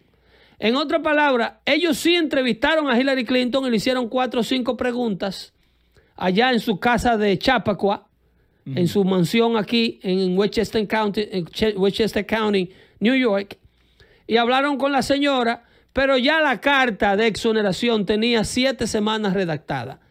En 0.57 0.75
otras 0.75 1.01
palabras, 1.01 1.53
ellos 1.65 1.97
sí 1.97 2.15
entrevistaron 2.15 2.89
a 2.89 2.99
Hillary 2.99 3.25
Clinton 3.25 3.65
y 3.65 3.69
le 3.69 3.77
hicieron 3.77 4.09
cuatro 4.09 4.41
o 4.41 4.43
cinco 4.43 4.75
preguntas 4.75 5.53
allá 6.15 6.51
en 6.51 6.59
su 6.59 6.79
casa 6.79 7.17
de 7.17 7.37
Chappaqua, 7.37 8.07
en 8.65 8.87
su 8.87 9.03
mansión 9.03 9.55
aquí 9.57 9.99
en 10.03 10.37
Westchester 10.37 10.85
County, 10.87 11.27
en 11.31 11.45
Che- 11.47 11.75
Westchester 11.77 12.25
County, 12.25 12.69
New 12.99 13.15
York, 13.15 13.57
y 14.27 14.37
hablaron 14.37 14.77
con 14.77 14.91
la 14.91 15.01
señora, 15.01 15.63
pero 15.93 16.17
ya 16.17 16.39
la 16.41 16.59
carta 16.61 17.15
de 17.15 17.25
exoneración 17.27 18.05
tenía 18.05 18.43
siete 18.43 18.85
semanas 18.85 19.33
redactada. 19.33 20.01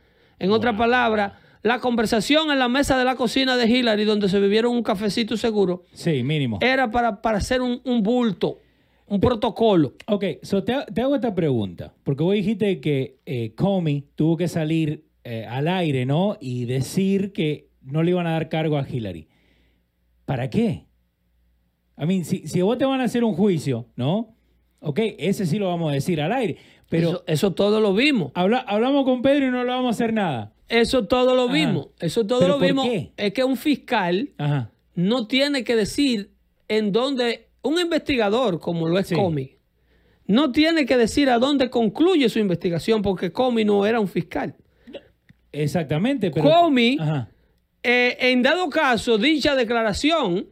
En 0.40 0.50
otras 0.50 0.76
palabras, 0.76 1.34
la 1.68 1.78
conversación 1.78 2.50
en 2.50 2.58
la 2.58 2.68
mesa 2.68 2.98
de 2.98 3.04
la 3.04 3.14
cocina 3.14 3.56
de 3.56 3.66
Hillary, 3.68 4.04
donde 4.04 4.28
se 4.28 4.40
bebieron 4.40 4.72
un 4.74 4.82
cafecito 4.82 5.36
seguro, 5.36 5.84
Sí, 5.92 6.22
mínimo. 6.22 6.58
era 6.60 6.90
para, 6.90 7.22
para 7.22 7.38
hacer 7.38 7.60
un, 7.62 7.80
un 7.84 8.02
bulto, 8.02 8.58
un 9.06 9.20
protocolo. 9.20 9.94
Ok, 10.06 10.24
so 10.42 10.64
te, 10.64 10.74
te 10.92 11.00
hago 11.00 11.14
esta 11.14 11.34
pregunta, 11.34 11.94
porque 12.02 12.22
vos 12.24 12.34
dijiste 12.34 12.80
que 12.80 13.18
eh, 13.26 13.54
Comey 13.54 14.04
tuvo 14.16 14.36
que 14.36 14.48
salir 14.48 15.04
eh, 15.24 15.46
al 15.48 15.68
aire, 15.68 16.04
¿no? 16.06 16.36
Y 16.40 16.64
decir 16.64 17.32
que 17.32 17.68
no 17.82 18.02
le 18.02 18.10
iban 18.10 18.26
a 18.26 18.32
dar 18.32 18.48
cargo 18.48 18.76
a 18.76 18.86
Hillary. 18.88 19.28
¿Para 20.24 20.50
qué? 20.50 20.86
I 22.00 22.06
mean, 22.06 22.24
si, 22.24 22.46
si 22.46 22.60
vos 22.62 22.78
te 22.78 22.84
van 22.84 23.00
a 23.00 23.04
hacer 23.04 23.24
un 23.24 23.34
juicio, 23.34 23.86
¿no? 23.96 24.34
Ok, 24.80 25.00
ese 25.18 25.46
sí 25.46 25.58
lo 25.58 25.66
vamos 25.68 25.90
a 25.90 25.94
decir 25.94 26.20
al 26.20 26.32
aire, 26.32 26.56
pero 26.88 27.08
eso, 27.10 27.24
eso 27.26 27.52
todo 27.52 27.80
lo 27.80 27.92
vimos. 27.94 28.30
habla- 28.34 28.64
hablamos 28.68 29.04
con 29.04 29.22
Pedro 29.22 29.46
y 29.48 29.50
no 29.50 29.64
le 29.64 29.70
vamos 29.70 29.86
a 29.86 29.90
hacer 29.90 30.12
nada. 30.12 30.52
Eso 30.68 31.06
todo 31.06 31.34
lo 31.34 31.44
Ajá. 31.44 31.52
vimos. 31.52 31.88
Eso 32.00 32.26
todo 32.26 32.40
¿Pero 32.40 32.54
lo 32.54 32.58
vimos. 32.58 32.84
qué? 32.86 33.12
Es 33.16 33.32
que 33.32 33.44
un 33.44 33.56
fiscal 33.56 34.30
Ajá. 34.38 34.70
no 34.94 35.26
tiene 35.26 35.64
que 35.64 35.74
decir 35.76 36.30
en 36.68 36.92
dónde, 36.92 37.48
un 37.62 37.78
investigador 37.80 38.60
como 38.60 38.86
lo 38.88 38.98
es 38.98 39.06
Sí. 39.08 39.14
Comey, 39.14 39.56
no 40.26 40.52
tiene 40.52 40.84
que 40.84 40.96
decir 40.98 41.30
a 41.30 41.38
dónde 41.38 41.70
concluye 41.70 42.28
su 42.28 42.38
investigación 42.38 43.00
porque 43.00 43.32
Comey 43.32 43.64
no 43.64 43.86
era 43.86 43.98
un 43.98 44.08
fiscal. 44.08 44.54
Exactamente, 45.52 46.30
pero... 46.30 46.46
Eh, 47.82 48.16
en 48.32 48.42
dado 48.42 48.68
caso, 48.68 49.16
dicha 49.18 49.54
declaración 49.54 50.48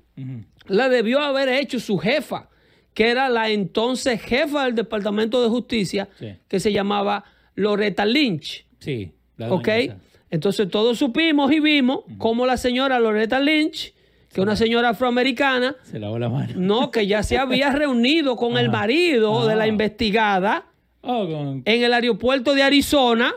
la 0.68 0.88
debió 0.88 1.20
haber 1.20 1.48
hecho 1.50 1.78
su 1.80 1.98
jefa, 1.98 2.48
que 2.94 3.10
era 3.10 3.28
la 3.28 3.50
entonces 3.50 4.22
jefa 4.22 4.64
del 4.64 4.74
Departamento 4.74 5.42
de 5.42 5.48
Justicia, 5.48 6.08
Sí. 6.18 6.28
que 6.48 6.60
se 6.60 6.72
llamaba 6.72 7.24
Loretta 7.54 8.06
Lynch. 8.06 8.64
Sí. 8.78 9.12
la 9.36 9.52
¿Ok? 9.52 9.68
esa. 9.68 9.98
Entonces 10.30 10.68
todos 10.68 10.98
supimos 10.98 11.52
y 11.52 11.60
vimos 11.60 12.00
cómo 12.18 12.46
la 12.46 12.56
señora 12.56 12.98
Loretta 12.98 13.38
Lynch, 13.40 13.92
que 14.32 14.40
es 14.40 14.42
una 14.42 14.56
señora 14.56 14.90
afroamericana, 14.90 15.76
Se 15.82 15.98
lavó 15.98 16.18
la 16.18 16.28
mano. 16.28 16.52
no, 16.56 16.90
que 16.90 17.06
ya 17.06 17.22
se 17.22 17.38
había 17.38 17.70
reunido 17.72 18.36
con 18.36 18.58
el 18.58 18.68
marido 18.70 19.46
de 19.46 19.56
la 19.56 19.64
Ah. 19.64 19.68
investigada 19.68 20.66
Oh, 21.02 21.26
con- 21.28 21.62
en 21.64 21.82
el 21.84 21.92
aeropuerto 21.94 22.54
de 22.54 22.62
Arizona, 22.64 23.32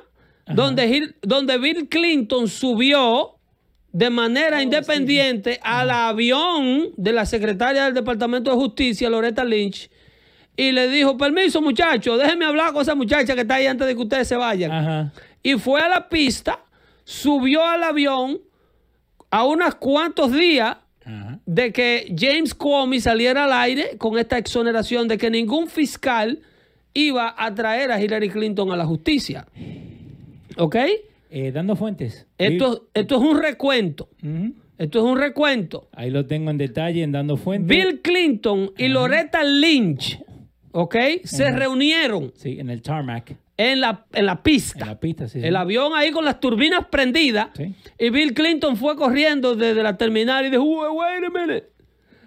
donde, 0.48 0.88
Hil- 0.90 1.16
donde 1.22 1.58
Bill 1.60 1.88
Clinton 1.88 2.48
subió 2.48 3.36
de 3.92 4.08
Oh, 4.08 4.12
manera 4.12 4.64
independiente 4.64 5.60
al 5.62 5.92
avión 5.92 6.90
de 6.98 7.14
la 7.14 7.26
secretaria 7.28 7.86
del 7.86 7.94
Departamento 7.94 8.50
de 8.50 8.56
Justicia, 8.58 9.10
Loretta 9.12 9.46
Lynch, 9.46 9.90
y 10.58 10.72
le 10.72 10.88
dijo, 10.90 11.16
permiso 11.18 11.62
muchachos, 11.62 12.18
déjenme 12.20 12.46
hablar 12.46 12.74
con 12.74 12.82
esa 12.82 12.96
muchacha 12.96 13.36
que 13.36 13.42
está 13.42 13.56
ahí 13.56 13.68
antes 13.68 13.86
de 13.88 13.96
que 13.96 14.02
ustedes 14.02 14.28
se 14.28 14.36
vayan. 14.36 14.72
Ajá. 14.72 15.14
Y 15.44 15.54
fue 15.54 15.80
a 15.82 15.88
la 15.88 16.10
pista, 16.10 16.60
subió 17.10 17.66
al 17.66 17.82
avión 17.82 18.40
a 19.32 19.44
unos 19.44 19.74
cuantos 19.76 20.32
días 20.32 20.78
de 21.48 21.74
que 21.74 22.14
James 22.16 22.54
Comey 22.54 23.00
saliera 23.00 23.46
al 23.46 23.54
aire 23.54 23.98
con 23.98 24.20
esta 24.20 24.38
exoneración 24.38 25.08
de 25.08 25.18
que 25.18 25.32
ningún 25.32 25.68
fiscal 25.68 26.40
iba 26.94 27.34
a 27.36 27.56
traer 27.56 27.92
a 27.92 28.00
Hillary 28.00 28.30
Clinton 28.30 28.72
a 28.72 28.76
la 28.78 28.86
justicia. 28.86 29.48
¿Ok? 30.58 30.76
Eh, 31.32 31.52
dando 31.52 31.76
fuentes. 31.76 32.28
Esto, 32.38 32.90
esto 32.94 33.16
es 33.16 33.22
un 33.22 33.42
recuento. 33.42 34.10
Esto 34.78 35.00
es 35.00 35.06
un 35.06 35.18
recuento. 35.18 35.90
Ahí 35.94 36.12
lo 36.12 36.28
tengo 36.28 36.52
en 36.52 36.60
detalle 36.60 37.02
en 37.02 37.12
dando 37.12 37.38
fuentes. 37.38 37.76
Bill 37.76 38.02
Clinton 38.02 38.72
y 38.78 38.88
Loretta 38.88 39.44
Lynch, 39.44 40.20
¿ok? 40.74 40.96
Se 41.24 41.50
reunieron 41.50 42.34
Sí, 42.36 42.60
en 42.60 42.70
el 42.70 42.84
tarmac. 42.84 43.36
En 43.60 43.82
la, 43.82 44.06
en 44.14 44.26
la 44.26 44.42
pista. 44.42 44.80
En 44.86 44.88
la 44.88 45.00
pista, 45.02 45.28
sí. 45.28 45.42
sí. 45.42 45.46
El 45.46 45.58
avión 45.58 45.92
ahí 45.94 46.12
con 46.12 46.24
las 46.24 46.40
turbinas 46.40 46.86
prendidas. 46.90 47.50
Sí. 47.58 47.76
Y 48.00 48.10
Bill 48.10 48.34
Clinton 48.34 48.78
fue 48.78 48.96
corriendo 48.96 49.54
desde 49.56 49.84
la 49.84 49.98
terminal 49.98 50.46
y 50.46 50.50
dijo, 50.50 50.64
"Wait, 50.64 51.24
a 51.26 51.30
minute. 51.30 51.70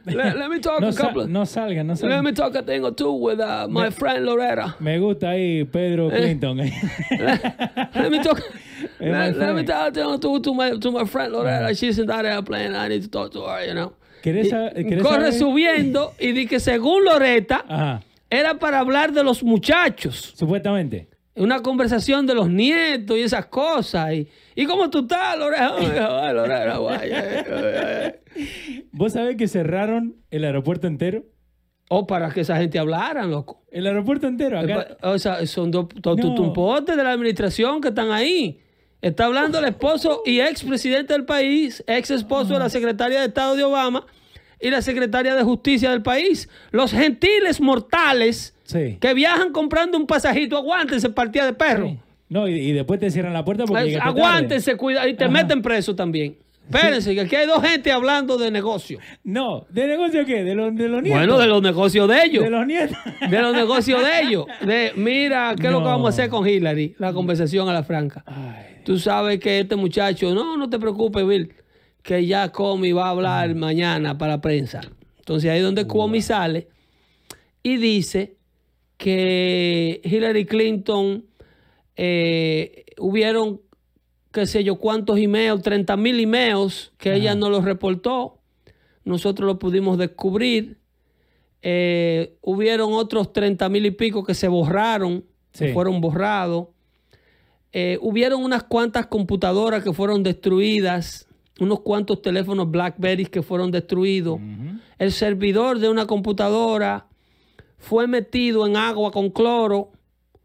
Let, 0.05 0.35
let 0.35 0.49
me 0.49 0.59
talk 0.59 0.81
no, 0.81 0.88
a 0.88 0.92
couple. 0.92 1.27
no 1.29 1.47
salgan, 1.47 1.87
no 1.87 1.92
let 1.95 2.01
salgan. 2.01 2.25
me 2.25 2.33
talk 2.33 2.55
a 2.57 2.62
thing 2.62 2.83
or 2.85 2.92
two 2.95 3.12
with 3.12 3.38
uh, 3.40 3.66
my 3.68 3.88
friend 3.90 4.27
Loretta. 4.27 4.75
Me 4.81 4.99
gusta 4.99 5.31
ahí 5.31 5.64
Pedro 5.64 6.11
Clinton. 6.11 6.57
let 7.11 8.11
me 8.11 8.23
talk. 8.23 8.40
let, 9.01 9.37
let 9.37 9.55
me 9.55 9.62
talk 9.64 9.88
a 9.88 9.92
thing 9.92 10.05
or 10.05 10.18
two 10.18 10.38
to 10.40 10.53
my, 10.55 10.77
to 10.79 10.90
my 10.90 11.05
friend 11.07 11.33
Loretta. 11.33 11.75
She's 11.75 11.99
in 11.99 12.07
that 12.09 12.25
airplane. 12.27 12.75
I 12.75 12.88
need 12.88 13.03
to 13.03 13.09
talk 13.09 13.33
to 13.33 13.42
her, 13.47 13.64
you 13.66 13.75
know. 13.75 13.92
¿Querés 14.23 14.47
Y 14.47 14.51
sa- 14.51 14.71
querés 14.75 15.03
corre 15.03 15.33
saber? 15.33 15.38
subiendo 15.38 16.12
y 16.21 16.33
di 16.33 16.47
que 16.47 16.61
según 16.61 17.05
Loretta 17.05 17.64
Ajá. 17.68 18.03
era 18.31 18.59
para 18.59 18.79
hablar 18.81 19.12
de 19.12 19.23
los 19.25 19.42
muchachos. 19.42 20.33
Supuestamente. 20.37 21.09
Una 21.35 21.62
conversación 21.62 22.27
de 22.27 22.35
los 22.35 22.49
nietos 22.51 23.16
y 23.16 23.23
esas 23.23 23.47
cosas. 23.47 24.12
Y, 24.12 24.29
¿y 24.55 24.66
cómo 24.66 24.90
tú 24.90 25.01
estás, 25.01 25.37
ay. 26.88 28.14
¿Vos 28.92 29.12
sabés 29.12 29.37
que 29.37 29.49
cerraron 29.49 30.16
el 30.31 30.45
aeropuerto 30.45 30.87
entero? 30.87 31.25
O 31.88 32.07
para 32.07 32.31
que 32.31 32.40
esa 32.40 32.57
gente 32.57 32.79
hablaran, 32.79 33.31
loco. 33.31 33.64
El 33.71 33.87
aeropuerto 33.87 34.27
entero. 34.27 34.59
Acá. 34.59 34.97
O 35.03 35.18
sea, 35.18 35.45
son 35.47 35.71
dos 35.71 35.87
No. 36.05 36.16
tutumpotes 36.16 36.97
de 36.97 37.05
la 37.05 37.12
administración 37.12 37.81
que 37.81 37.88
están 37.88 38.11
ahí. 38.12 38.61
Está 39.03 39.27
hablando 39.27 39.59
el 39.59 39.64
esposo 39.66 40.23
y 40.25 40.40
ex 40.40 40.62
presidente 40.62 41.12
del 41.12 41.25
país, 41.25 41.83
ex 41.87 42.11
esposo 42.11 42.55
de 42.55 42.61
la 42.61 42.68
secretaria 42.68 43.21
de 43.21 43.27
Estado 43.27 43.57
de 43.57 43.64
Obama, 43.64 44.07
y 44.61 44.71
la 44.71 44.81
secretaria 44.81 45.35
de 45.35 45.42
justicia 45.42 45.90
del 45.90 46.03
país. 46.03 46.49
Los 46.71 46.92
gentiles 46.92 47.61
mortales 47.61 48.55
Sí. 48.73 48.97
que 49.01 49.15
viajan 49.15 49.53
comprando 49.53 49.97
un 49.99 50.07
pasajito, 50.07 50.57
aguántense, 50.57 51.11
partida 51.11 51.47
de 51.47 51.53
perro. 51.53 51.89
Sí. 51.89 51.99
No, 52.29 52.49
y, 52.49 52.55
y 52.55 52.73
después 52.73 52.99
te 52.99 53.11
cierran 53.11 53.33
la 53.35 53.45
puerta 53.45 53.65
porque 53.67 53.93
tarde. 53.93 53.99
Aguántense, 54.01 54.77
cuida, 54.77 55.07
y 55.07 55.15
te 55.15 55.25
Ajá. 55.25 55.33
meten 55.33 55.61
preso 55.63 55.95
también. 55.95 56.37
Espérense, 56.65 57.13
que 57.15 57.21
aquí 57.21 57.37
hay 57.37 57.47
dos 57.47 57.63
gente 57.63 57.93
hablando 57.93 58.39
de 58.39 58.51
negocio. 58.51 58.99
No, 59.25 59.67
¿de 59.69 59.87
negocio 59.89 60.25
qué? 60.25 60.43
¿De, 60.45 60.55
los 60.55 60.75
de 60.75 60.89
los 60.89 61.03
nietos? 61.03 61.19
Bueno, 61.19 61.39
de 61.39 61.47
los 61.47 61.61
negocios 61.61 62.09
de 62.09 62.25
ellos. 62.25 62.45
De 62.45 62.51
los 62.51 62.67
nietos. 62.67 62.97
De 63.29 63.43
los 63.43 63.55
negocios 63.55 64.01
de 64.03 64.21
ellos. 64.23 64.47
De, 64.65 64.93
mira, 64.97 65.55
¿qué 65.61 65.67
es 65.67 65.73
lo 65.73 65.81
que 65.81 65.85
vamos 65.87 66.07
a 66.07 66.09
hacer 66.11 66.31
con 66.31 66.49
Hillary? 66.49 66.95
La 66.99 67.13
conversación 67.13 67.69
a 67.69 67.75
la 67.75 67.83
franca. 67.83 68.23
Ay, 68.27 68.79
Tú 68.85 68.99
sabes 68.99 69.39
que 69.41 69.61
este 69.61 69.77
muchacho, 69.77 70.33
no, 70.35 70.57
no 70.57 70.71
te 70.71 70.79
preocupes, 70.79 71.27
Bill, 71.27 71.53
que 72.03 72.25
ya 72.25 72.51
Comey 72.51 72.93
va 72.93 73.07
a 73.09 73.11
hablar 73.11 73.55
mañana 73.55 74.17
para 74.17 74.35
la 74.37 74.41
prensa. 74.41 74.81
Entonces 75.19 75.51
ahí 75.51 75.59
es 75.59 75.65
donde 75.65 75.87
Comey 75.87 76.23
sale 76.23 76.69
y 77.63 77.77
dice 77.77 78.37
que 79.03 80.01
Hillary 80.05 80.47
Clinton 80.47 81.25
eh, 81.97 82.85
hubieron, 83.01 83.61
qué 84.31 84.47
sé 84.47 84.62
yo, 84.62 84.77
cuántos 84.77 85.19
emails, 85.19 85.61
30 85.61 85.97
mil 85.97 86.21
emails 86.21 86.93
que 86.99 87.12
ella 87.12 87.35
no 87.35 87.51
los 87.51 87.65
reportó. 87.65 88.38
Nosotros 89.05 89.45
lo 89.49 89.59
pudimos 89.59 89.99
descubrir. 89.99 90.79
Eh, 91.62 92.37
hubieron 92.43 92.93
otros 92.93 93.33
30 93.33 93.69
mil 93.69 93.87
y 93.87 93.91
pico 93.91 94.23
que 94.23 94.35
se 94.35 94.47
borraron, 94.47 95.25
que 95.51 95.67
Sí. 95.67 95.73
fueron 95.73 96.01
borrados. 96.01 96.69
Eh, 97.73 97.99
hubieron 98.03 98.45
unas 98.45 98.62
cuantas 98.62 99.07
computadoras 99.09 99.83
que 99.83 99.93
fueron 99.93 100.23
destruidas, 100.23 101.27
unos 101.59 101.81
cuantos 101.81 102.23
teléfonos 102.23 102.71
BlackBerry 102.71 103.27
que 103.27 103.43
fueron 103.43 103.73
destruidos. 103.73 104.38
El 104.97 105.11
servidor 105.11 105.81
de 105.81 105.88
una 105.88 106.07
computadora 106.07 107.09
fue 107.83 108.07
metido 108.07 108.66
en 108.66 108.77
agua 108.77 109.11
con 109.11 109.29
cloro, 109.31 109.90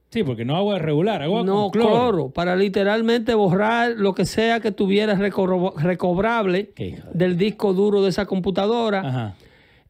Sí, 0.09 0.23
porque 0.23 0.45
no 0.45 0.55
agua 0.55 0.79
regular, 0.79 1.21
agua 1.21 1.43
no 1.43 1.63
con 1.63 1.71
cloro. 1.71 1.89
cloro, 1.89 2.29
para 2.29 2.55
literalmente 2.55 3.33
borrar 3.35 3.91
lo 3.97 4.13
que 4.15 4.25
sea 4.25 4.61
que 4.61 4.71
tuviera 4.71 5.15
recobro- 5.15 5.73
recobrable 5.75 6.71
del 7.13 7.37
disco 7.37 7.73
duro 7.73 8.01
de 8.01 8.09
esa 8.09 8.25
computadora. 8.25 9.01
Ajá. 9.01 9.35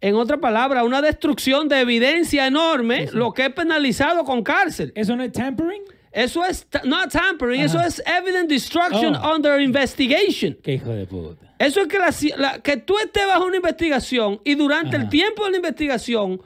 En 0.02 0.16
otra 0.16 0.38
palabra, 0.38 0.84
una 0.84 1.02
destrucción 1.04 1.68
de 1.70 1.82
evidencia 1.82 2.48
enorme, 2.48 3.08
lo 3.14 3.32
que 3.34 3.46
es 3.46 3.54
penalizado 3.54 4.24
con 4.26 4.42
cárcel. 4.44 4.92
¿Eso 4.96 5.16
no 5.16 5.24
es 5.24 5.32
tampering? 5.32 5.82
Eso 6.12 6.44
es 6.44 6.68
no 6.84 7.08
tampering, 7.08 7.62
eso 7.62 7.80
es 7.80 8.02
evident 8.06 8.50
destruction 8.50 9.16
Oh. 9.16 9.36
under 9.36 9.62
investigation. 9.62 10.58
Qué 10.64 10.74
hijo 10.74 10.90
de 10.90 11.06
puta. 11.06 11.54
Eso 11.60 11.82
es 11.82 11.88
que, 11.88 12.00
la 12.38 12.60
que 12.60 12.78
tú 12.78 12.98
estés 12.98 13.26
bajo 13.28 13.46
una 13.46 13.58
investigación 13.58 14.40
y 14.44 14.56
durante 14.56 14.98
el 14.98 15.10
tiempo 15.10 15.46
de 15.46 15.52
la 15.52 15.58
investigación, 15.58 16.42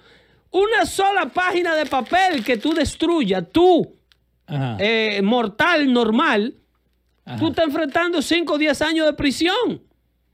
una 0.52 0.86
sola 0.86 1.28
página 1.30 1.76
de 1.76 1.86
papel 1.86 2.44
que 2.44 2.58
tú 2.58 2.74
destruyas, 2.74 3.44
tú, 3.52 3.96
eh, 4.80 5.22
mortal, 5.24 5.92
normal, 5.92 6.56
Ajá. 7.26 7.38
tú 7.40 7.48
estás 7.50 7.66
enfrentando 7.66 8.22
5 8.22 8.54
o 8.54 8.58
10 8.58 8.82
años 8.82 9.06
de 9.06 9.14
prisión. 9.14 9.82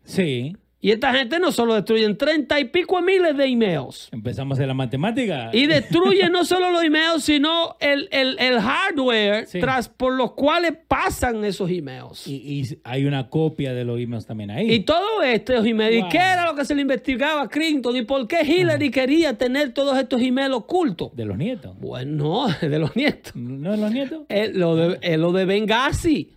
Sí. 0.04 0.56
Y 0.80 0.92
esta 0.92 1.12
gente 1.12 1.40
no 1.40 1.52
solo 1.52 1.74
destruyen 1.74 2.16
30 2.18 2.60
y 2.60 2.66
pico 2.66 3.02
miles 3.02 3.36
de 3.36 3.46
emails. 3.46 4.10
Empezamos 4.12 4.52
a 4.52 4.60
hacer 4.60 4.68
la 4.68 4.76
matemática. 4.76 5.50
Y 5.52 5.66
destruye 5.66 6.30
no 6.30 6.46
solo 6.46 6.70
los 6.72 6.84
emails, 6.84 7.24
sino 7.24 7.76
el, 7.80 8.08
el- 8.12 8.38
el 8.40 8.60
hardware 8.60 9.48
Sí. 9.48 9.60
tras 9.60 9.90
por 9.90 10.14
los 10.14 10.34
cuales 10.34 10.74
pasan 10.88 11.44
esos 11.46 11.72
emails. 11.72 12.28
Y, 12.28 12.36
y 12.62 12.64
hay 12.84 13.06
una 13.06 13.28
copia 13.30 13.74
de 13.74 13.84
los 13.86 14.00
emails 14.00 14.28
también 14.28 14.52
ahí. 14.52 14.72
Y 14.72 14.82
todo 14.82 15.24
esto, 15.24 15.54
emails, 15.54 16.06
¿y 16.06 16.10
qué 16.10 16.18
era 16.20 16.46
lo 16.46 16.56
que 16.56 16.64
se 16.64 16.76
le 16.76 16.82
investigaba 16.84 17.42
a 17.42 17.50
Clinton? 17.50 17.96
¿Y 17.96 18.04
por 18.04 18.28
qué 18.28 18.44
Hillary 18.44 18.92
quería 18.92 19.36
tener 19.36 19.74
todos 19.74 19.98
estos 19.98 20.22
emails 20.22 20.54
ocultos? 20.54 21.10
De 21.16 21.26
los 21.26 21.38
nietos. 21.40 21.76
Bueno, 21.80 22.48
de 22.62 22.78
los 22.80 22.96
nietos. 22.96 23.36
¿No 23.36 23.72
de 23.72 23.78
los 23.78 23.92
nietos? 23.92 24.22
Es 24.30 24.56
lo 24.56 24.76
de, 24.76 25.00
es 25.02 25.18
lo 25.18 25.32
de 25.32 25.46
Benghazi. 25.46 26.34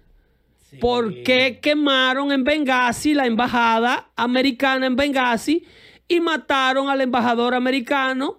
¿Por 0.80 1.22
qué 1.22 1.58
quemaron 1.60 2.30
en 2.32 2.44
Benghazi 2.44 3.14
la 3.14 3.26
embajada 3.26 4.10
americana 4.16 4.86
en 4.86 4.94
Benghazi 4.96 5.64
y 6.06 6.20
mataron 6.20 6.88
al 6.88 7.00
embajador 7.00 7.54
americano? 7.54 8.38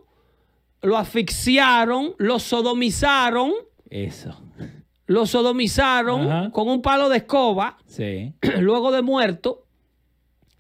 Lo 0.82 0.98
asfixiaron, 0.98 2.16
lo 2.18 2.40
sodomizaron, 2.40 3.52
Eso. 3.90 4.40
lo 5.06 5.26
sodomizaron 5.26 6.32
Ajá. 6.32 6.52
con 6.52 6.70
un 6.70 6.82
palo 6.82 7.10
de 7.10 7.18
escoba, 7.18 7.78
Sí. 7.86 8.34
luego 8.60 8.92
de 8.92 9.02
muerto. 9.02 9.66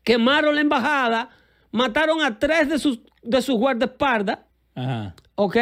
Quemaron 0.04 0.56
la 0.56 0.62
embajada, 0.62 1.30
mataron 1.72 2.22
a 2.22 2.38
tres 2.40 2.70
de 2.70 2.80
sus, 2.80 3.00
de 3.24 3.42
sus 3.42 3.56
guardaespaldas. 3.56 4.40
Ajá. 4.76 5.16
¿Ok? 5.36 5.58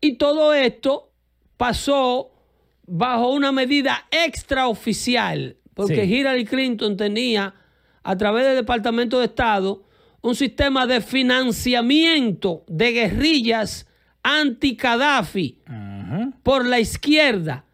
Y 0.00 0.14
todo 0.18 0.52
esto 0.52 1.10
pasó 1.56 2.30
bajo 2.86 3.30
una 3.30 3.52
medida 3.52 4.06
extraoficial, 4.10 5.56
porque 5.74 6.04
Sí. 6.06 6.14
Hillary 6.14 6.44
Clinton 6.44 6.96
tenía, 6.96 7.54
a 8.02 8.16
través 8.16 8.44
del 8.46 8.56
Departamento 8.56 9.18
de 9.18 9.26
Estado, 9.26 9.82
un 10.22 10.34
sistema 10.34 10.86
de 10.86 11.00
financiamiento 11.00 12.64
de 12.68 12.92
guerrillas 12.92 13.86
anti-Gaddafi 14.22 15.58
Ajá. 15.66 16.30
por 16.42 16.66
la 16.66 16.80
izquierda, 16.80 17.64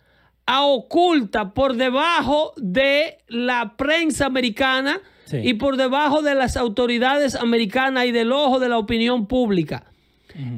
a 0.46 0.62
oculta 0.64 1.54
por 1.54 1.76
debajo 1.76 2.52
de 2.56 3.18
la 3.28 3.76
prensa 3.76 4.26
americana 4.26 5.00
Sí. 5.24 5.38
y 5.42 5.54
por 5.54 5.76
debajo 5.76 6.20
de 6.20 6.34
las 6.34 6.56
autoridades 6.56 7.34
americanas 7.36 8.06
y 8.06 8.12
del 8.12 8.32
ojo 8.32 8.58
de 8.58 8.68
la 8.68 8.76
opinión 8.78 9.26
pública. 9.26 9.84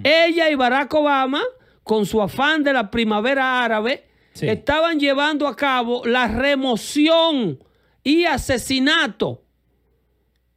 Ella 0.03 0.51
y 0.51 0.55
Barack 0.55 0.93
Obama, 0.95 1.43
con 1.83 2.07
su 2.07 2.23
afán 2.23 2.65
de 2.65 2.73
la 2.73 2.91
primavera 2.91 3.63
árabe, 3.65 4.05
Sí. 4.35 4.49
estaban 4.49 4.99
llevando 5.01 5.47
a 5.49 5.57
cabo 5.57 6.05
la 6.05 6.29
remoción 6.29 7.59
y 8.03 8.25
asesinato 8.25 9.43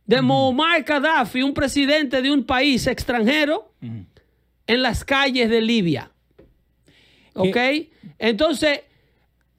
de 0.05 0.21
Muammar 0.21 0.83
Gaddafi, 0.83 1.41
un 1.43 1.53
presidente 1.53 2.21
de 2.21 2.31
un 2.31 2.43
país 2.43 2.87
extranjero, 2.87 3.71
Ujú. 3.81 4.05
en 4.67 4.81
las 4.81 5.03
calles 5.05 5.49
de 5.49 5.61
Libia. 5.61 6.11
¿Ok? 7.33 7.57
Entonces, 8.17 8.81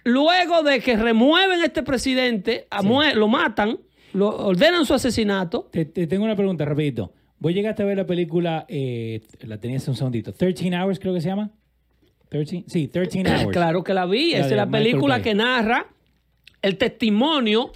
luego 0.04 0.62
de 0.62 0.80
que 0.80 0.96
remueven 0.96 1.60
a 1.60 1.66
este 1.66 1.82
presidente, 1.82 2.66
a 2.70 2.82
lo 3.14 3.28
matan, 3.28 3.78
lo 4.14 4.28
ordenan 4.46 4.84
su 4.84 4.94
asesinato. 4.94 5.68
Te, 5.70 5.84
te 5.84 6.06
tengo 6.06 6.24
una 6.24 6.34
pregunta, 6.34 6.64
rapidito. 6.64 7.12
¿Vos 7.38 7.52
llegaste 7.54 7.82
a 7.84 7.86
ver 7.86 7.98
la 7.98 8.06
película, 8.06 8.64
eh, 8.68 9.20
la 9.42 9.58
tenías 9.60 9.86
un 9.86 9.94
segundito, 9.94 10.32
13 10.32 10.70
Hours 10.76 10.98
creo 10.98 11.14
que 11.14 11.20
se 11.20 11.28
llama? 11.28 11.50
13? 12.30 12.64
Sí, 12.66 12.88
13 12.88 13.20
Hours. 13.26 13.52
Claro 13.52 13.84
que 13.84 13.94
la 13.94 14.06
vi. 14.06 14.34
Esa 14.34 14.46
es 14.46 14.52
la 14.52 14.66
Michael 14.66 14.84
película 14.84 15.14
Bay. 15.16 15.22
que 15.22 15.34
narra 15.34 15.86
el 16.62 16.76
testimonio 16.76 17.70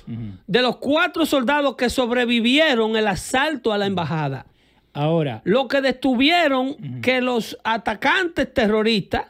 de 0.47 0.63
los 0.63 0.77
cuatro 0.79 1.25
soldados 1.25 1.77
que 1.77 1.89
sobrevivieron 1.89 2.97
el 2.97 3.07
asalto 3.07 3.73
a 3.73 3.79
la 3.79 3.87
embajada. 3.87 4.47
Ahora, 4.93 5.41
Lo 5.45 5.69
que 5.69 5.81
detuvieron 5.81 7.01
que 7.01 7.21
los 7.23 7.57
atacantes 7.65 8.53
terroristas 8.53 9.27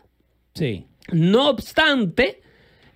sí. 0.54 0.86
No 1.12 1.48
obstante, 1.50 2.40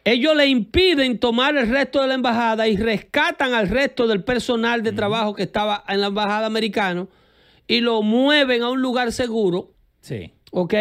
ellos 0.05 0.35
le 0.35 0.47
impiden 0.47 1.19
tomar 1.19 1.57
el 1.57 1.69
resto 1.69 2.01
de 2.01 2.09
la 2.09 2.15
embajada 2.15 2.67
y 2.69 2.77
rescatan 2.77 3.53
al 3.53 3.69
resto 3.69 4.07
del 4.07 4.25
personal 4.25 4.83
de 4.83 4.93
trabajo 4.93 5.35
que 5.35 5.43
estaba 5.43 5.85
en 5.89 6.01
la 6.01 6.07
embajada 6.09 6.47
americana 6.47 7.07
y 7.69 7.81
lo 7.81 8.03
mueven 8.03 8.63
a 8.63 8.71
un 8.71 8.81
lugar 8.81 9.13
seguro, 9.13 9.73
Sí. 10.01 10.33
¿ok? 10.53 10.75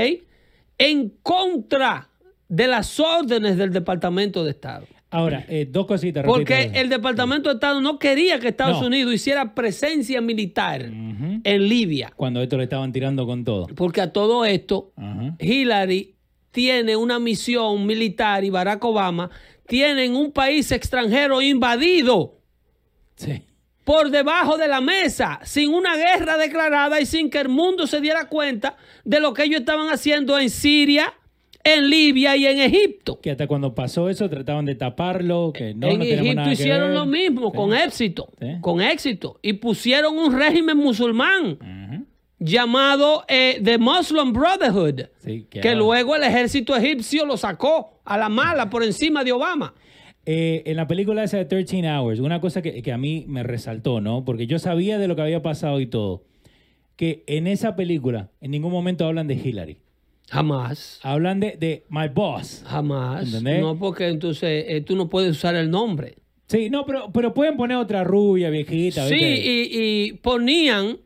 En 0.77 1.09
contra 1.21 2.09
de 2.47 2.67
las 2.67 2.99
órdenes 2.99 3.57
del 3.57 3.71
Departamento 3.71 4.43
de 4.43 4.51
Estado. 4.51 4.85
Ahora, 5.09 5.45
eh, 5.47 5.65
dos 5.69 5.85
cositas. 5.85 6.25
Porque 6.25 6.71
el 6.73 6.89
Departamento 6.89 7.49
de 7.49 7.55
Estado 7.55 7.79
no 7.79 7.99
quería 7.99 8.39
que 8.39 8.49
Estados 8.49 8.81
No. 8.81 8.87
Unidos 8.87 9.13
hiciera 9.13 9.55
presencia 9.55 10.19
militar 10.19 10.81
en 10.83 11.69
Libia. 11.69 12.11
Cuando 12.15 12.41
esto 12.41 12.57
le 12.57 12.63
estaban 12.63 12.91
tirando 12.91 13.25
con 13.25 13.45
todo. 13.45 13.67
Porque 13.75 14.01
a 14.01 14.11
todo 14.11 14.43
esto. 14.45 14.91
Hillary 15.39 16.15
tiene 16.51 16.95
una 16.97 17.19
misión 17.19 17.85
militar 17.85 18.43
y 18.43 18.49
Barack 18.49 18.83
Obama 18.83 19.29
tienen 19.67 20.15
un 20.15 20.31
país 20.31 20.71
extranjero 20.71 21.41
invadido 21.41 22.39
Sí. 23.15 23.41
Por 23.85 24.09
debajo 24.09 24.57
de 24.57 24.67
la 24.67 24.81
mesa, 24.81 25.39
sin 25.43 25.73
una 25.73 25.95
guerra 25.95 26.37
declarada 26.37 26.99
y 26.99 27.05
sin 27.05 27.29
que 27.29 27.39
el 27.39 27.47
mundo 27.49 27.87
se 27.87 28.01
diera 28.01 28.27
cuenta 28.27 28.75
de 29.05 29.19
lo 29.21 29.33
que 29.33 29.43
ellos 29.43 29.61
estaban 29.61 29.87
haciendo 29.89 30.37
en 30.37 30.49
Siria, 30.49 31.13
en 31.63 31.89
Libia 31.89 32.35
y 32.35 32.45
en 32.47 32.59
Egipto. 32.59 33.19
Que 33.21 33.31
hasta 33.31 33.47
cuando 33.47 33.73
pasó 33.73 34.09
eso 34.09 34.29
trataban 34.29 34.65
de 34.65 34.75
taparlo. 34.75 35.51
Que 35.53 35.73
no, 35.73 35.87
en 35.87 35.99
no 35.99 36.03
Egipto 36.03 36.33
nada 36.33 36.51
hicieron 36.51 36.93
lo 36.93 37.05
mismo, 37.05 37.51
Sí. 37.51 37.55
con 37.57 37.73
éxito, 37.73 38.27
Sí. 38.39 38.47
con 38.61 38.81
éxito, 38.81 39.39
y 39.41 39.53
pusieron 39.53 40.17
un 40.17 40.37
régimen 40.37 40.77
musulmán 40.77 41.57
llamado 42.39 43.23
eh, 43.27 43.59
The 43.63 43.77
Muslim 43.77 44.33
Brotherhood, 44.33 45.01
Sí, 45.23 45.47
que 45.49 45.73
luego 45.75 46.15
el 46.15 46.23
ejército 46.23 46.75
egipcio 46.75 47.25
lo 47.25 47.37
sacó 47.37 47.99
a 48.03 48.17
la 48.17 48.29
mala 48.29 48.69
por 48.69 48.83
encima 48.83 49.23
de 49.23 49.31
Obama. 49.31 49.73
Eh, 50.25 50.63
en 50.65 50.77
la 50.77 50.87
película 50.87 51.23
esa 51.23 51.37
de 51.37 51.45
13 51.45 51.87
Hours, 51.89 52.19
una 52.19 52.41
cosa 52.41 52.61
que, 52.61 52.81
que 52.81 52.91
a 52.91 52.97
mí 52.97 53.25
me 53.27 53.43
resaltó, 53.43 54.01
¿no? 54.01 54.25
Porque 54.25 54.47
yo 54.47 54.57
sabía 54.59 54.97
de 54.97 55.07
lo 55.07 55.15
que 55.15 55.21
había 55.21 55.41
pasado 55.41 55.79
y 55.79 55.87
todo. 55.87 56.23
Que 56.95 57.23
en 57.27 57.47
esa 57.47 57.75
película 57.75 58.31
en 58.41 58.51
ningún 58.51 58.71
momento 58.71 59.05
hablan 59.05 59.27
de 59.27 59.35
Hillary. 59.35 59.77
Jamás. 60.29 60.99
Hablan 61.03 61.39
de, 61.39 61.57
de 61.59 61.85
My 61.89 62.07
Boss. 62.07 62.63
Jamás. 62.65 63.27
¿Entendés? 63.27 63.61
No, 63.61 63.77
porque 63.77 64.07
entonces 64.07 64.65
eh, 64.67 64.81
tú 64.81 64.95
no 64.95 65.09
puedes 65.09 65.31
usar 65.31 65.55
el 65.55 65.69
nombre. 65.69 66.15
Sí, 66.47 66.69
no, 66.69 66.85
pero, 66.85 67.11
pero 67.11 67.33
pueden 67.33 67.57
poner 67.57 67.77
otra 67.77 68.03
rubia, 68.03 68.49
viejita. 68.49 69.07
Sí, 69.07 69.15
y, 69.15 69.67
y 70.07 70.13
ponían 70.13 70.97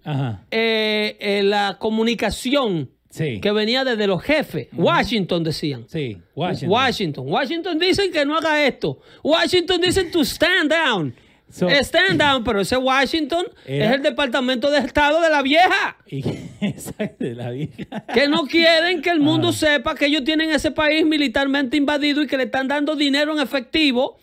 eh, 0.52 1.42
la 1.44 1.78
comunicación 1.80 2.90
Sí. 3.10 3.40
que 3.42 3.52
venía 3.52 3.84
desde 3.84 4.06
los 4.08 4.22
jefes. 4.22 4.68
Washington 4.74 5.44
decían. 5.44 5.86
Sí, 5.88 6.18
Washington. 6.36 6.70
Washington. 6.70 7.26
Washington 7.28 7.80
dicen 7.80 8.12
que 8.12 8.24
no 8.26 8.38
haga 8.38 8.66
esto. 8.66 9.00
Washington 9.24 9.82
dicen 9.82 10.12
to 10.12 10.22
stand 10.24 10.72
down. 10.72 11.16
So- 11.52 11.68
stand 11.68 12.22
down, 12.22 12.44
pero 12.44 12.62
ese 12.62 12.78
Washington 12.78 13.44
Era- 13.66 13.86
es 13.88 13.92
el 13.96 14.04
departamento 14.04 14.70
de 14.70 14.78
Estado 14.78 15.20
de 15.20 15.30
la 15.32 15.42
vieja. 15.42 15.98
Y, 16.06 16.22
de 17.20 17.34
la 17.34 17.50
vieja. 17.50 18.06
Que 18.14 18.28
no 18.28 18.44
quieren 18.46 19.02
que 19.02 19.10
el 19.10 19.20
mundo 19.20 19.48
Ah. 19.50 19.54
sepa 19.54 19.96
que 19.96 20.06
ellos 20.06 20.24
tienen 20.24 20.52
ese 20.52 20.70
país 20.70 21.04
militarmente 21.04 21.76
invadido 21.76 22.22
y 22.22 22.28
que 22.28 22.38
le 22.38 22.44
están 22.44 22.68
dando 22.68 22.96
dinero 22.96 23.34
en 23.34 23.40
efectivo 23.40 24.20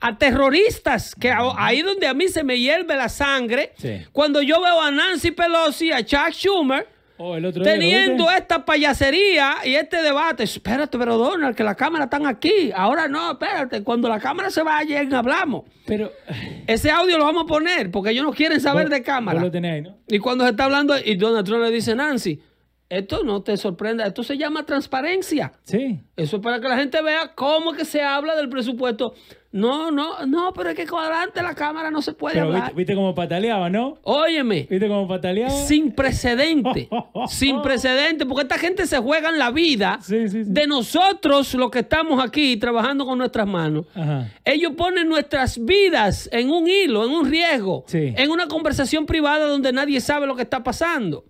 a 0.00 0.18
terroristas. 0.18 1.14
Que 1.14 1.32
ahí 1.56 1.80
donde 1.80 2.06
a 2.06 2.12
mí 2.12 2.28
se 2.28 2.44
me 2.44 2.58
hierve 2.58 2.94
la 2.96 3.08
sangre. 3.08 3.72
Sí. 3.78 4.02
Cuando 4.12 4.42
yo 4.42 4.60
veo 4.60 4.78
a 4.78 4.90
Nancy 4.90 5.30
Pelosi, 5.30 5.90
a 5.92 6.04
Chuck 6.04 6.32
Schumer, 6.32 6.86
Oh, 7.18 7.36
el 7.36 7.46
otro 7.46 7.62
día, 7.62 7.72
¿lo 7.72 7.78
teniendo 7.78 8.30
esta 8.30 8.64
payasería 8.64 9.56
y 9.64 9.74
este 9.74 10.02
debate. 10.02 10.44
Espérate, 10.44 10.98
pero 10.98 11.16
Donald, 11.16 11.56
que 11.56 11.64
la 11.64 11.74
cámara 11.74 12.04
están 12.04 12.26
aquí. 12.26 12.70
Ahora 12.74 13.08
no, 13.08 13.32
espérate. 13.32 13.82
Cuando 13.82 14.08
la 14.08 14.20
cámara 14.20 14.50
se 14.50 14.62
vaya, 14.62 15.00
hablamos. 15.12 15.64
Pero. 15.86 16.12
Ese 16.66 16.90
audio 16.90 17.16
lo 17.16 17.24
vamos 17.24 17.44
a 17.44 17.46
poner 17.46 17.90
porque 17.90 18.10
ellos 18.10 18.24
no 18.24 18.32
quieren 18.32 18.60
saber 18.60 18.88
de 18.88 19.02
cámara. 19.02 19.40
lo 19.40 19.50
tenés 19.50 19.82
¿no? 19.82 19.96
Y 20.08 20.18
cuando 20.18 20.44
se 20.44 20.50
está 20.50 20.64
hablando, 20.64 20.94
y 20.98 21.16
Donald 21.16 21.46
Trump 21.46 21.62
le 21.62 21.70
dice, 21.70 21.94
Nancy, 21.94 22.40
esto 22.88 23.24
no 23.24 23.42
te 23.42 23.56
sorprenda, 23.56 24.06
esto 24.06 24.22
se 24.22 24.36
llama 24.36 24.64
transparencia. 24.64 25.52
Sí. 25.64 26.00
Eso 26.16 26.36
es 26.36 26.42
para 26.42 26.60
que 26.60 26.68
la 26.68 26.76
gente 26.76 27.02
vea 27.02 27.32
cómo 27.34 27.72
que 27.72 27.84
se 27.84 28.02
habla 28.02 28.36
del 28.36 28.48
presupuesto. 28.48 29.14
No, 29.56 29.90
no, 29.90 30.26
no, 30.26 30.52
pero 30.52 30.70
es 30.70 30.76
que 30.76 30.86
cuadrante 30.86 31.42
la 31.42 31.54
cámara 31.54 31.90
no 31.90 32.02
se 32.02 32.12
puede 32.12 32.34
Pero 32.34 32.46
hablar. 32.46 32.62
viste, 32.64 32.76
viste 32.76 32.94
cómo 32.94 33.14
pataleaba, 33.14 33.70
¿no? 33.70 33.98
Óyeme, 34.02 34.66
¿Viste 34.68 34.86
cómo 34.86 35.08
pataleaba? 35.08 35.50
sin 35.50 35.92
precedente, 35.92 36.88
sin 37.28 37.62
precedente, 37.62 38.26
porque 38.26 38.42
esta 38.42 38.58
gente 38.58 38.86
se 38.86 38.98
juega 38.98 39.30
en 39.30 39.38
la 39.38 39.50
vida 39.50 39.98
Sí, 40.02 40.28
sí, 40.28 40.44
sí. 40.44 40.50
de 40.52 40.66
nosotros, 40.66 41.54
los 41.54 41.70
que 41.70 41.78
estamos 41.80 42.22
aquí 42.22 42.56
trabajando 42.58 43.06
con 43.06 43.16
nuestras 43.18 43.46
manos. 43.46 43.86
Ajá. 43.94 44.28
Ellos 44.44 44.72
ponen 44.76 45.08
nuestras 45.08 45.64
vidas 45.64 46.28
en 46.32 46.50
un 46.50 46.68
hilo, 46.68 47.04
en 47.06 47.12
un 47.12 47.30
riesgo, 47.30 47.84
Sí. 47.86 48.12
en 48.16 48.30
una 48.30 48.48
conversación 48.48 49.06
privada 49.06 49.46
donde 49.46 49.72
nadie 49.72 50.00
sabe 50.00 50.26
lo 50.26 50.36
que 50.36 50.42
está 50.42 50.62
pasando. 50.62 51.24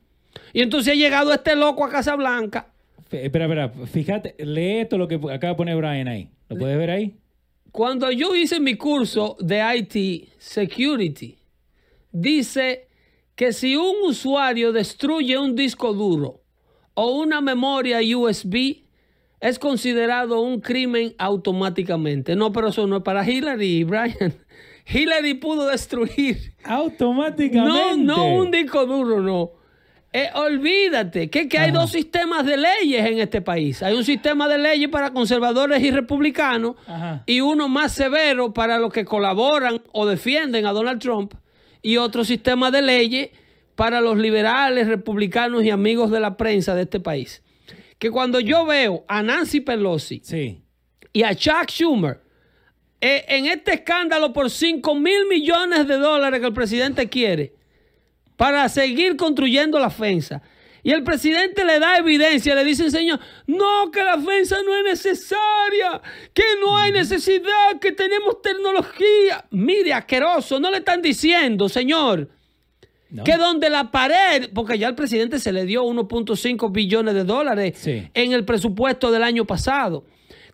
Y 0.53 0.63
entonces 0.63 0.93
ha 0.95 0.97
llegado 0.97 1.33
este 1.33 1.55
loco 1.55 1.85
a 1.85 1.91
Casa 1.91 2.17
Blanca. 2.17 2.67
Espera, 3.11 3.45
espera, 3.45 3.69
fíjate, 3.87 4.35
lee 4.45 4.79
esto 4.81 4.99
lo 4.99 5.07
que 5.07 5.15
acaba 5.15 5.53
de 5.53 5.55
poner 5.55 5.77
Brian 5.77 6.09
ahí. 6.09 6.29
¿Lo 6.49 6.57
puedes 6.57 6.77
ver 6.77 6.91
ahí? 6.91 7.15
Cuando 7.77 8.11
yo 8.11 8.35
hice 8.35 8.59
mi 8.59 8.77
curso 8.77 9.37
de 9.39 9.61
IT 9.61 10.31
Security, 10.39 11.37
dice 12.11 12.89
que 13.35 13.53
si 13.53 13.77
un 13.77 13.97
usuario 14.03 14.73
destruye 14.73 15.37
un 15.37 15.55
disco 15.55 15.93
duro 15.93 16.41
o 16.95 17.11
una 17.11 17.43
memoria 17.43 17.99
USB, 18.17 18.79
es 19.41 19.59
considerado 19.59 20.41
un 20.41 20.63
crimen 20.63 21.15
automáticamente. 21.19 22.35
No, 22.35 22.51
pero 22.51 22.69
eso 22.69 22.87
no 22.87 22.97
es 22.97 23.03
para 23.03 23.31
Hillary, 23.31 23.85
Brian. 23.85 24.35
Hillary 24.87 25.35
pudo 25.35 25.67
destruir 25.67 26.55
Automáticamente. 26.65 27.99
No, 27.99 28.17
no 28.17 28.37
un 28.37 28.51
disco 28.51 28.87
duro, 28.87 29.21
no. 29.21 29.51
Eh, 30.19 30.31
olvídate, 30.35 31.29
que, 31.29 31.47
que 31.47 31.59
hay 31.59 31.73
dos 31.73 31.91
sistemas 31.91 32.47
de 32.47 32.57
leyes 32.57 33.05
en 33.05 33.19
este 33.19 33.43
país. 33.43 33.83
Hay 33.83 33.95
un 33.95 34.03
sistema 34.03 34.49
de 34.49 34.57
leyes 34.57 34.89
para 34.89 35.11
conservadores 35.13 35.83
y 35.83 35.91
republicanos 35.91 36.77
Ajá. 36.87 37.23
y 37.27 37.41
uno 37.43 37.69
más 37.69 37.93
severo 37.93 38.55
para 38.55 38.79
los 38.79 38.91
que 38.91 39.05
colaboran 39.05 39.83
o 39.93 40.07
defienden 40.07 40.65
a 40.65 40.73
Donald 40.73 41.03
Trump 41.03 41.35
y 41.83 41.99
otro 41.99 42.25
sistema 42.25 42.71
de 42.71 42.81
leyes 42.81 43.29
para 43.75 44.01
los 44.01 44.17
liberales, 44.17 44.87
republicanos 44.89 45.63
y 45.65 45.69
amigos 45.71 46.11
de 46.11 46.21
la 46.21 46.39
prensa 46.39 46.75
de 46.75 46.85
este 46.85 46.99
país. 46.99 47.43
Que 47.99 48.11
cuando 48.11 48.41
yo 48.41 48.65
veo 48.65 49.05
a 49.09 49.23
Nancy 49.23 49.61
Pelosi 49.61 50.23
Sí. 50.25 50.63
y 51.13 51.25
a 51.25 51.35
Chuck 51.35 51.69
Schumer 51.69 52.23
eh, 53.03 53.23
en 53.29 53.45
este 53.45 53.75
escándalo 53.75 54.33
por 54.33 54.49
5 54.51 54.95
mil 54.95 55.27
millones 55.29 55.87
de 55.87 55.99
dólares 55.99 56.41
que 56.41 56.47
el 56.47 56.55
presidente 56.55 57.11
quiere 57.11 57.56
para 58.37 58.69
seguir 58.69 59.17
construyendo 59.17 59.79
la 59.79 59.91
fensa. 59.91 60.43
Y 60.83 60.93
el 60.93 61.03
presidente 61.03 61.65
le 61.65 61.81
da 61.81 61.99
evidencia, 61.99 62.55
le 62.55 62.63
dice, 62.65 62.91
señor, 62.93 63.19
no, 63.49 63.91
que 63.91 64.05
la 64.05 64.21
fensa 64.21 64.59
no 64.65 64.73
es 64.77 64.85
necesaria, 64.85 66.01
que 66.33 66.45
no 66.61 66.77
hay 66.79 66.93
necesidad, 66.93 67.81
que 67.81 67.91
tenemos 67.91 68.41
tecnología. 68.41 69.45
Mire, 69.51 69.93
asqueroso, 69.93 70.61
no 70.61 70.71
le 70.71 70.77
están 70.79 71.03
diciendo, 71.03 71.69
señor, 71.69 72.29
¿no? 73.11 73.25
que 73.25 73.37
donde 73.37 73.69
la 73.69 73.91
pared, 73.91 74.49
porque 74.55 74.79
ya 74.79 74.87
al 74.87 74.95
presidente 74.95 75.41
se 75.41 75.51
le 75.51 75.65
dio 75.65 75.83
1.5 75.85 76.71
billones 76.71 77.15
de 77.15 77.25
dólares 77.25 77.77
Sí. 77.79 78.09
en 78.15 78.33
el 78.33 78.45
presupuesto 78.45 79.11
del 79.11 79.25
año 79.25 79.45
pasado. 79.45 80.05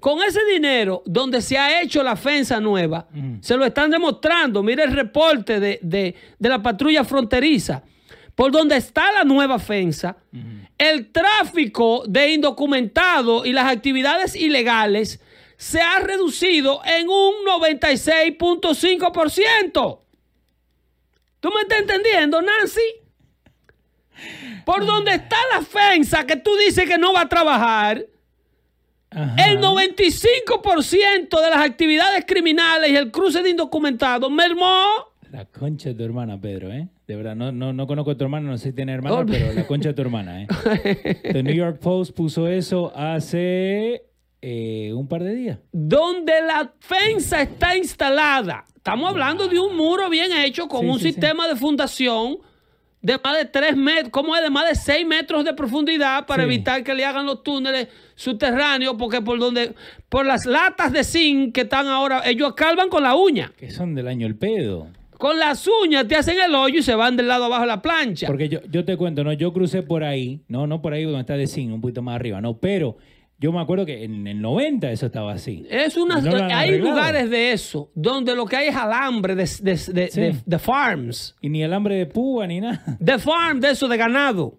Con 0.02 0.20
ese 0.20 0.40
dinero, 0.52 1.04
donde 1.06 1.40
se 1.40 1.56
ha 1.56 1.80
hecho 1.80 2.02
la 2.02 2.16
fensa 2.16 2.58
nueva, 2.58 3.06
se 3.40 3.56
lo 3.56 3.64
están 3.64 3.88
demostrando. 3.88 4.60
Mire 4.60 4.82
el 4.82 4.90
reporte 4.92 5.60
de, 5.60 5.78
de- 5.80 6.16
de 6.40 6.48
la 6.48 6.60
patrulla 6.60 7.04
fronteriza. 7.04 7.84
Por 8.34 8.50
donde 8.50 8.76
está 8.78 9.12
la 9.12 9.22
nueva 9.22 9.60
fensa, 9.60 10.16
el 10.76 11.12
tráfico 11.12 12.02
de 12.08 12.32
indocumentados 12.32 13.46
y 13.46 13.52
las 13.52 13.70
actividades 13.70 14.34
ilegales 14.34 15.20
se 15.56 15.80
ha 15.80 16.00
reducido 16.00 16.80
en 16.84 17.08
un 17.08 17.34
96.5%. 17.46 19.98
¿Tú 21.38 21.50
me 21.54 21.60
estás 21.62 21.78
entendiendo, 21.78 22.42
Nancy? 22.42 22.80
Por 24.64 24.84
donde 24.84 25.14
está 25.14 25.36
la 25.54 25.62
fensa 25.62 26.26
que 26.26 26.34
tú 26.36 26.50
dices 26.56 26.88
que 26.88 26.98
no 26.98 27.12
va 27.12 27.20
a 27.22 27.28
trabajar, 27.28 28.04
Ajá. 29.14 29.36
el 29.50 29.58
95% 29.60 31.40
de 31.40 31.50
las 31.50 31.58
actividades 31.64 32.24
criminales 32.26 32.90
y 32.90 32.96
el 32.96 33.10
cruce 33.10 33.42
de 33.42 33.50
indocumentados 33.50 34.30
mermó. 34.30 34.84
La 35.30 35.46
concha 35.46 35.90
de 35.90 35.94
tu 35.94 36.04
hermana, 36.04 36.38
Pedro, 36.40 36.70
¿eh? 36.72 36.88
De 37.06 37.16
verdad, 37.16 37.34
no, 37.34 37.52
no, 37.52 37.72
no 37.72 37.86
conozco 37.86 38.10
a 38.10 38.14
tu 38.16 38.24
hermana, 38.24 38.50
no 38.50 38.58
sé 38.58 38.70
si 38.70 38.72
tiene 38.74 38.92
hermana, 38.92 39.24
pero 39.26 39.52
la 39.54 39.66
concha 39.66 39.88
de 39.90 39.94
tu 39.94 40.02
hermana, 40.02 40.42
¿eh? 40.42 40.46
The 41.32 41.42
New 41.42 41.54
York 41.54 41.78
Post 41.80 42.14
puso 42.14 42.48
eso 42.48 42.92
hace 42.94 44.04
eh, 44.42 44.92
un 44.94 45.08
par 45.08 45.22
de 45.22 45.34
días. 45.34 45.58
Donde 45.72 46.32
la 46.46 46.72
fensa 46.80 47.40
está 47.42 47.76
instalada. 47.76 48.64
Estamos 48.76 49.08
hablando 49.10 49.48
de 49.48 49.58
un 49.58 49.74
muro 49.76 50.10
bien 50.10 50.32
hecho 50.32 50.68
con 50.68 50.80
Sí, 50.82 50.86
un 50.86 50.94
sí, 50.98 51.00
sí. 51.04 51.12
sistema 51.12 51.48
de 51.48 51.56
fundación 51.56 52.38
de 53.02 53.18
más 53.22 53.36
de 53.36 53.44
3 53.46 53.76
metros, 53.76 54.10
¿cómo 54.10 54.34
es? 54.36 54.42
De 54.42 54.48
más 54.50 54.68
de 54.68 54.74
6 54.76 55.04
metros 55.06 55.44
de 55.44 55.52
profundidad 55.54 56.24
para 56.24 56.44
Sí. 56.44 56.48
evitar 56.48 56.82
que 56.84 56.94
le 56.94 57.04
hagan 57.04 57.26
los 57.26 57.42
túneles 57.42 57.88
subterráneos, 58.14 58.94
porque 58.98 59.20
por 59.20 59.38
donde, 59.38 59.74
por 60.08 60.24
las 60.24 60.46
latas 60.46 60.92
de 60.92 61.02
zinc 61.04 61.52
que 61.54 61.62
están 61.62 61.86
ahora, 61.88 62.22
ellos 62.24 62.50
escarban 62.50 62.88
con 62.88 63.02
la 63.02 63.14
uña. 63.16 63.52
Que 63.56 63.70
son 63.70 63.94
del 63.94 64.06
año 64.08 64.26
el 64.26 64.36
pedo. 64.36 64.86
Con 65.18 65.38
las 65.38 65.68
uñas 65.84 66.06
te 66.08 66.16
hacen 66.16 66.38
el 66.40 66.54
hoyo 66.54 66.78
y 66.78 66.82
se 66.82 66.94
van 66.94 67.16
del 67.16 67.28
lado 67.28 67.44
abajo 67.44 67.62
de 67.62 67.68
la 67.68 67.82
plancha. 67.82 68.26
Porque 68.26 68.48
yo, 68.48 68.60
yo 68.70 68.84
te 68.84 68.96
cuento, 68.96 69.22
¿no? 69.22 69.32
Yo 69.32 69.52
crucé 69.52 69.82
por 69.82 70.02
ahí, 70.02 70.40
no, 70.48 70.66
no 70.66 70.80
por 70.82 70.92
ahí 70.92 71.04
donde 71.04 71.20
está 71.20 71.36
de 71.36 71.46
zinc, 71.46 71.72
un 71.72 71.80
poquito 71.80 72.02
más 72.02 72.16
arriba, 72.16 72.40
no, 72.40 72.56
pero 72.58 72.96
yo 73.42 73.52
me 73.52 73.60
acuerdo 73.60 73.84
que 73.84 74.04
en 74.04 74.26
el 74.26 74.40
90 74.40 74.90
eso 74.92 75.06
estaba 75.06 75.32
así. 75.32 75.66
Es 75.68 75.96
una, 75.96 76.20
No 76.20 76.30
hay 76.36 76.68
arreglado. 76.68 76.90
lugares 76.90 77.28
de 77.30 77.52
eso 77.52 77.90
donde 77.94 78.34
lo 78.34 78.46
que 78.46 78.56
hay 78.56 78.68
es 78.68 78.76
alambre 78.76 79.34
de, 79.34 79.44
de, 79.60 79.72
de- 79.72 79.76
Sí. 80.08 80.20
de- 80.20 80.36
de 80.46 80.58
farms. 80.58 81.34
Y 81.40 81.48
ni 81.48 81.62
alambre 81.64 81.96
de 81.96 82.06
púa 82.06 82.46
ni 82.46 82.60
nada. 82.60 82.82
De 83.00 83.18
farm, 83.18 83.60
de 83.60 83.70
eso, 83.70 83.88
de 83.88 83.96
ganado. 83.96 84.58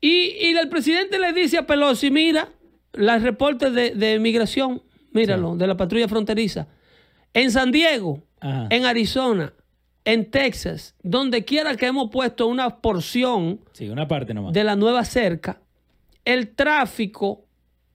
Y, 0.00 0.08
y 0.40 0.56
el 0.56 0.68
presidente 0.68 1.18
le 1.18 1.32
dice 1.32 1.58
a 1.58 1.66
Pelosi, 1.66 2.10
mira, 2.10 2.48
los 2.94 3.22
reportes 3.22 3.72
de, 3.74 3.90
de 3.90 4.18
migración, 4.18 4.82
míralo, 5.12 5.56
de 5.56 5.66
la 5.66 5.76
patrulla 5.76 6.08
fronteriza. 6.08 6.66
En 7.34 7.50
San 7.50 7.70
Diego, 7.70 8.22
Ajá. 8.40 8.68
en 8.70 8.84
Arizona, 8.86 9.52
en 10.04 10.30
Texas, 10.30 10.94
donde 11.02 11.44
quiera 11.44 11.76
que 11.76 11.86
hemos 11.86 12.10
puesto 12.10 12.46
una 12.46 12.78
porción 12.80 13.60
Sí, 13.72 13.88
una 13.90 14.08
parte 14.08 14.32
nomás. 14.32 14.54
de 14.54 14.64
la 14.64 14.74
nueva 14.76 15.04
cerca, 15.04 15.60
el 16.24 16.48
tráfico 16.54 17.44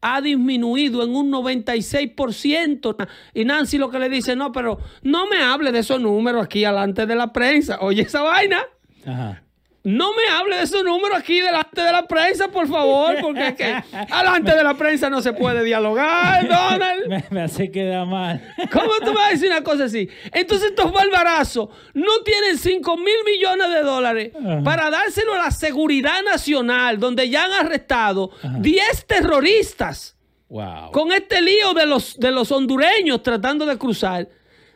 ha 0.04 0.22
disminuido 0.22 1.01
en 1.01 1.16
un 1.16 1.32
96%. 1.32 3.08
Y 3.34 3.45
Nancy 3.45 3.78
lo 3.78 3.89
que 3.89 3.99
le 3.99 4.10
dice, 4.10 4.36
no, 4.36 4.51
pero 4.51 4.78
no 5.01 5.28
me 5.28 5.41
hable 5.41 5.72
de 5.72 5.80
esos 5.80 5.99
números 5.99 6.43
aquí 6.43 6.60
delante 6.60 7.06
de 7.06 7.16
la 7.16 7.32
prensa. 7.32 7.78
Oye, 7.80 8.04
esa 8.04 8.22
vaina. 8.22 8.62
Ajá. 9.06 9.43
No 9.86 10.12
me 10.14 10.34
hable 10.34 10.56
de 10.56 10.64
esos 10.64 10.82
números 10.84 11.18
aquí 11.18 11.42
delante 11.42 11.82
de 11.82 11.92
la 11.92 12.08
prensa, 12.08 12.48
por 12.48 12.70
favor, 12.70 13.18
porque 13.20 13.48
es 13.50 13.54
que 13.56 13.84
delante 14.08 14.56
de 14.56 14.64
la 14.64 14.76
prensa 14.76 15.10
no 15.10 15.22
se 15.22 15.34
puede 15.34 15.62
dialogar, 15.64 16.48
Donald. 16.48 17.08
Me, 17.08 17.26
me 17.30 17.42
hace 17.42 17.70
quedar 17.70 18.06
mal. 18.08 18.42
¿Cómo 18.72 18.94
tú 19.00 19.08
me 19.08 19.16
vas 19.16 19.28
a 19.28 19.32
decir 19.32 19.50
una 19.50 19.62
cosa 19.62 19.84
así? 19.86 20.08
Entonces 20.32 20.70
estos 20.70 20.90
barbarazos 20.92 21.68
no 21.94 22.22
tienen 22.24 22.58
5 22.58 22.96
mil 22.98 23.16
millones 23.26 23.70
de 23.70 23.82
dólares 23.82 24.32
para 24.64 24.90
dárselo 24.90 25.34
a 25.34 25.38
la 25.40 25.52
seguridad 25.52 26.22
nacional, 26.24 26.98
donde 27.00 27.30
ya 27.30 27.44
han 27.44 27.52
arrestado 27.66 28.32
10 28.60 29.06
terroristas 29.06 30.16
Wow. 30.50 30.92
con 30.92 31.12
este 31.12 31.42
lío 31.42 31.74
de 31.74 31.88
los, 31.88 32.18
de 32.20 32.30
los 32.32 32.52
hondureños 32.52 33.24
tratando 33.24 33.66
de 33.66 33.76
cruzar. 33.78 34.28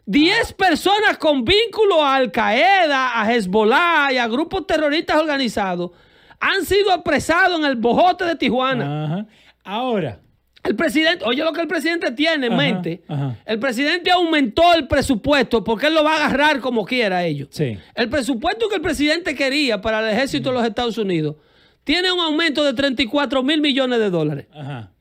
10 0.07 0.53
personas 0.53 1.17
con 1.17 1.43
vínculo 1.43 2.01
a 2.03 2.15
Al 2.15 2.31
Qaeda, 2.31 3.19
a 3.21 3.31
Hezbollah 3.33 4.13
y 4.13 4.17
a 4.17 4.27
grupos 4.27 4.65
terroristas 4.65 5.17
organizados 5.17 5.91
han 6.39 6.63
sido 6.65 6.91
apresados 6.93 7.59
en 7.59 7.65
el 7.65 7.75
bojote 7.75 8.23
de 8.23 8.35
Tijuana. 8.35 9.03
Ajá. 9.05 9.25
Ahora, 9.65 10.21
El 10.63 10.75
presidente, 10.77 11.25
oye 11.25 11.43
lo 11.43 11.51
que 11.51 11.59
el 11.61 11.67
presidente 11.67 12.11
tiene 12.11 12.47
en 12.47 12.53
Ajá, 12.53 12.61
mente. 12.61 13.03
ajá. 13.07 13.35
El 13.45 13.59
presidente 13.59 14.09
aumentó 14.09 14.73
el 14.73 14.87
presupuesto 14.87 15.61
porque 15.63 15.87
él 15.87 15.93
lo 15.93 16.03
va 16.05 16.13
a 16.13 16.25
agarrar 16.25 16.61
como 16.61 16.85
quiera 16.85 17.17
a 17.17 17.25
ellos. 17.25 17.49
sí. 17.51 17.77
El 17.93 18.07
presupuesto 18.09 18.69
que 18.69 18.75
el 18.75 18.81
presidente 18.81 19.35
quería 19.35 19.81
para 19.81 19.99
el 19.99 20.13
ejército 20.15 20.49
de 20.49 20.55
los 20.55 20.65
Estados 20.65 20.97
Unidos 20.97 21.35
tiene 21.83 22.11
un 22.13 22.19
aumento 22.21 22.63
de 22.63 22.73
34 22.73 23.43
mil 23.43 23.59
millones 23.59 23.99
de 23.99 24.09
dólares. 24.09 24.47
Ajá. 24.53 24.91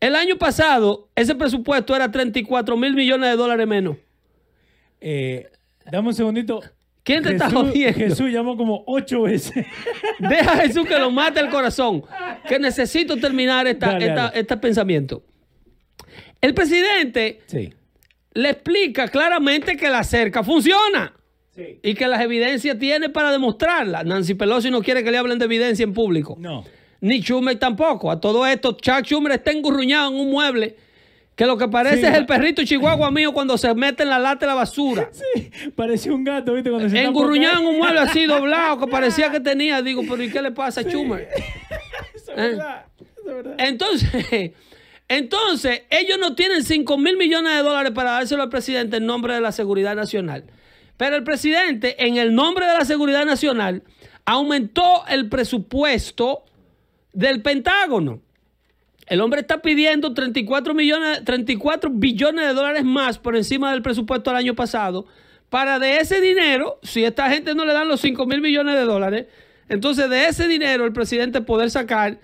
El 0.00 0.14
año 0.16 0.36
pasado, 0.38 1.08
ese 1.14 1.34
presupuesto 1.34 1.94
era 1.96 2.10
34 2.10 2.76
mil 2.76 2.94
millones 2.94 3.28
de 3.30 3.36
dólares 3.36 3.66
menos. 3.66 3.96
Eh, 5.00 5.48
dame 5.90 6.08
un 6.08 6.14
segundito. 6.14 6.60
¿Quién 7.02 7.22
te 7.22 7.32
está 7.32 7.48
jodiendo? 7.50 7.98
Jesús 7.98 8.30
llamó 8.32 8.56
como 8.56 8.82
ocho 8.86 9.22
veces. 9.22 9.64
Deja 10.18 10.52
a 10.52 10.56
Jesús 10.56 10.86
que 10.86 10.98
lo 10.98 11.10
mate 11.10 11.38
el 11.40 11.48
corazón. 11.48 12.02
Que 12.48 12.58
necesito 12.58 13.16
terminar 13.16 13.66
esta, 13.66 13.92
Dale, 13.92 14.06
esta- 14.06 14.22
dale. 14.28 14.40
este 14.40 14.56
pensamiento. 14.56 15.22
El 16.40 16.52
presidente 16.54 17.40
sí. 17.46 17.72
le 18.34 18.50
explica 18.50 19.08
claramente 19.08 19.76
que 19.76 19.88
la 19.88 20.02
cerca 20.04 20.42
funciona. 20.42 21.12
Sí. 21.54 21.80
y 21.82 21.94
que 21.94 22.06
las 22.06 22.20
evidencias 22.20 22.78
tiene 22.78 23.08
para 23.08 23.32
demostrarla. 23.32 24.04
Nancy 24.04 24.34
Pelosi 24.34 24.70
no 24.70 24.82
quiere 24.82 25.02
que 25.02 25.10
le 25.10 25.16
hablen 25.16 25.38
de 25.38 25.46
evidencia 25.46 25.84
en 25.84 25.94
público. 25.94 26.36
No. 26.38 26.64
Ni 27.00 27.20
Schumer 27.22 27.58
tampoco. 27.58 28.10
A 28.10 28.20
todo 28.20 28.44
esto, 28.46 28.72
Chuck 28.78 29.04
Schumer 29.06 29.32
está 29.32 29.52
engurruñado 29.52 30.10
en 30.10 30.20
un 30.20 30.30
mueble 30.32 30.76
que 31.36 31.44
lo 31.46 31.58
que 31.58 31.68
parece 31.68 31.98
Sí, 31.98 32.06
es 32.06 32.14
el 32.14 32.24
perrito 32.24 32.64
chihuahua 32.64 33.10
mío 33.10 33.32
cuando 33.34 33.58
se 33.58 33.72
mete 33.74 34.02
en 34.02 34.08
la 34.08 34.18
lata 34.18 34.40
de 34.40 34.46
la 34.46 34.54
basura. 34.54 35.10
Sí, 35.34 35.50
parecía 35.76 36.12
un 36.12 36.24
gato, 36.24 36.54
¿viste? 36.54 36.70
Cuando 36.70 36.88
se 36.88 37.02
Engurruñado 37.02 37.60
en 37.60 37.66
un 37.66 37.76
mueble 37.76 38.00
así 38.00 38.24
doblado 38.24 38.80
que 38.80 38.86
parecía 38.90 39.30
que 39.30 39.38
tenía. 39.38 39.82
Digo, 39.82 40.02
pero 40.08 40.22
¿y 40.22 40.30
qué 40.30 40.40
le 40.40 40.50
pasa 40.50 40.80
a 40.80 40.84
Schumer? 40.84 41.28
caer. 41.28 41.44
Eso 42.14 42.32
es 42.32 42.36
verdad. 42.36 42.86
Eso 42.98 43.10
es 43.18 43.24
verdad. 43.24 43.54
Entonces, 43.58 44.52
entonces, 45.08 45.82
ellos 45.90 46.18
no 46.18 46.34
tienen 46.34 46.64
5 46.64 46.98
mil 46.98 47.16
millones 47.16 47.54
de 47.54 47.62
dólares 47.62 47.92
para 47.92 48.12
dárselo 48.12 48.42
al 48.42 48.48
presidente 48.48 48.96
en 48.96 49.06
nombre 49.06 49.34
de 49.34 49.40
la 49.40 49.52
seguridad 49.52 49.94
nacional. 49.94 50.44
Pero 50.96 51.16
el 51.16 51.22
presidente, 51.22 52.06
en 52.06 52.16
el 52.16 52.34
nombre 52.34 52.66
de 52.66 52.72
la 52.72 52.84
seguridad 52.86 53.26
nacional, 53.26 53.82
aumentó 54.24 55.06
el 55.06 55.28
presupuesto 55.28 56.44
del 57.12 57.42
Pentágono. 57.42 58.22
El 59.06 59.20
hombre 59.20 59.40
está 59.40 59.62
pidiendo 59.62 60.12
34, 60.14 60.74
millones, 60.74 61.24
34 61.24 61.90
billones 61.90 62.46
de 62.46 62.54
dólares 62.54 62.84
más 62.84 63.18
por 63.18 63.36
encima 63.36 63.72
del 63.72 63.82
presupuesto 63.82 64.30
del 64.30 64.38
año 64.38 64.54
pasado. 64.54 65.06
Para 65.48 65.78
de 65.78 65.98
ese 65.98 66.20
dinero, 66.20 66.80
si 66.82 67.04
esta 67.04 67.30
gente 67.30 67.54
no 67.54 67.64
le 67.64 67.72
dan 67.72 67.88
los 67.88 68.00
5 68.00 68.26
mil 68.26 68.40
millones 68.40 68.74
de 68.74 68.84
dólares, 68.84 69.26
entonces 69.68 70.10
de 70.10 70.26
ese 70.26 70.48
dinero 70.48 70.84
el 70.84 70.92
presidente 70.92 71.40
poder 71.40 71.70
sacar 71.70 72.18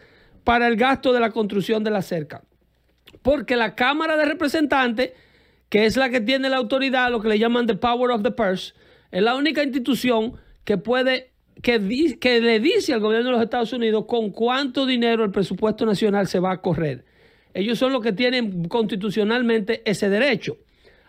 para 0.44 0.66
el 0.66 0.76
gasto 0.76 1.12
de 1.12 1.20
la 1.20 1.30
construcción 1.30 1.84
de 1.84 1.90
la 1.90 2.02
cerca. 2.02 2.42
Porque 3.22 3.56
la 3.56 3.76
Cámara 3.76 4.16
de 4.16 4.24
Representantes, 4.24 5.12
que 5.68 5.86
es 5.86 5.96
la 5.96 6.10
que 6.10 6.20
tiene 6.20 6.48
la 6.48 6.56
autoridad, 6.56 7.10
lo 7.10 7.20
que 7.20 7.28
le 7.28 7.38
llaman 7.38 7.66
the 7.66 7.76
power 7.76 8.10
of 8.10 8.22
the 8.22 8.32
purse, 8.32 8.74
es 9.12 9.22
la 9.22 9.36
única 9.36 9.62
institución 9.62 10.34
que 10.64 10.78
puede, 10.78 11.31
que, 11.62 11.78
di- 11.78 12.16
que 12.16 12.40
le 12.40 12.60
dice 12.60 12.92
al 12.92 13.00
gobierno 13.00 13.28
de 13.28 13.36
los 13.36 13.42
Estados 13.42 13.72
Unidos 13.72 14.04
con 14.06 14.30
cuánto 14.30 14.84
dinero 14.84 15.24
el 15.24 15.30
presupuesto 15.30 15.86
nacional 15.86 16.26
se 16.26 16.40
va 16.40 16.52
a 16.52 16.60
correr. 16.60 17.04
Ellos 17.54 17.78
son 17.78 17.92
los 17.92 18.02
que 18.02 18.12
tienen 18.12 18.68
constitucionalmente 18.68 19.82
ese 19.84 20.08
derecho 20.08 20.58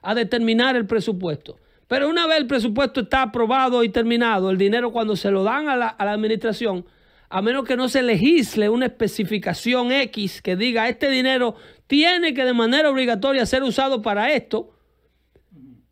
a 0.02 0.14
determinar 0.14 0.76
el 0.76 0.86
presupuesto. 0.86 1.58
Pero 1.88 2.10
una 2.10 2.28
vez 2.28 2.38
el 2.38 2.48
presupuesto 2.48 3.02
está 3.02 3.24
aprobado 3.24 3.84
y 3.84 3.90
terminado, 3.90 4.50
el 4.50 4.58
dinero 4.58 4.92
cuando 4.92 5.16
se 5.16 5.32
lo 5.32 5.44
dan 5.44 5.70
a 5.70 5.76
la, 5.76 5.88
a 5.88 6.06
la 6.06 6.14
administración, 6.14 6.86
a 7.30 7.42
menos 7.42 7.66
que 7.66 7.76
no 7.76 7.90
se 7.90 8.04
legisle 8.04 8.70
una 8.70 8.86
especificación 8.86 9.92
X 9.92 10.42
que 10.42 10.56
diga 10.56 10.88
este 10.88 11.10
dinero 11.10 11.56
tiene 11.88 12.34
que 12.34 12.46
de 12.46 12.54
manera 12.54 12.90
obligatoria 12.90 13.46
ser 13.46 13.64
usado 13.64 14.02
para 14.02 14.32
esto, 14.34 14.76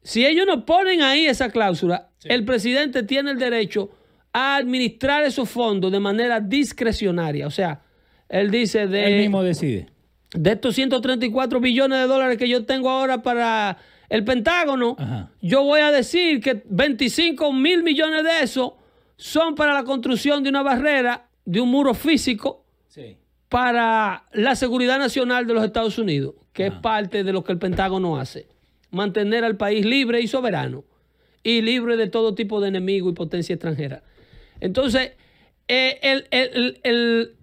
si 0.04 0.26
ellos 0.26 0.46
no 0.48 0.66
ponen 0.66 1.02
ahí 1.02 1.26
esa 1.26 1.50
cláusula, 1.50 2.10
el 2.24 2.46
presidente 2.46 3.04
tiene 3.04 3.32
el 3.32 3.38
derecho 3.40 3.90
a 4.34 4.56
administrar 4.58 5.24
esos 5.24 5.50
fondos 5.50 5.92
de 5.92 6.00
manera 6.00 6.40
discrecionaria. 6.40 7.48
O 7.48 7.52
sea, 7.52 7.82
él 8.30 8.50
dice 8.52 8.88
de 8.88 9.06
Él 9.06 9.20
mismo 9.22 9.44
decide. 9.44 9.88
de 10.34 10.52
estos 10.52 10.76
134 10.76 11.60
billones 11.60 12.00
de 12.00 12.08
dólares 12.08 12.38
que 12.38 12.48
yo 12.48 12.66
tengo 12.66 12.90
ahora 12.90 13.22
para 13.22 13.78
el 14.10 14.24
Pentágono, 14.24 14.96
Ajá. 14.98 15.30
yo 15.42 15.64
voy 15.64 15.82
a 15.82 15.92
decir 15.92 16.40
que 16.42 16.64
25 16.66 17.52
mil 17.54 17.84
millones 17.84 18.24
de 18.24 18.44
esos 18.44 18.74
son 19.18 19.56
para 19.56 19.74
la 19.74 19.84
construcción 19.84 20.44
de 20.44 20.50
una 20.50 20.64
barrera, 20.64 21.28
de 21.46 21.60
un 21.62 21.70
muro 21.70 21.94
físico 21.94 22.66
Sí. 22.88 23.18
para 23.50 24.26
la 24.34 24.56
seguridad 24.56 24.98
nacional 25.00 25.46
de 25.48 25.54
los 25.54 25.64
Estados 25.66 25.98
Unidos, 25.98 26.36
que 26.54 26.68
es 26.68 26.74
parte 26.74 27.24
de 27.24 27.32
lo 27.34 27.44
que 27.44 27.52
el 27.52 27.58
Pentágono 27.60 28.18
hace. 28.18 28.48
Mantener 28.92 29.44
al 29.46 29.56
país 29.58 29.86
libre 29.86 30.20
y 30.22 30.28
soberano 30.28 30.84
y 31.44 31.62
libre 31.62 31.96
de 31.98 32.08
todo 32.08 32.36
tipo 32.36 32.60
de 32.62 32.68
enemigo 32.70 33.10
y 33.10 33.14
potencia 33.14 33.54
extranjera. 33.56 34.04
Entonces, 34.62 35.12
eh, 35.68 36.00
el, 36.02 36.28
el- 36.32 36.50
el- 36.54 36.80
el- 36.84 37.36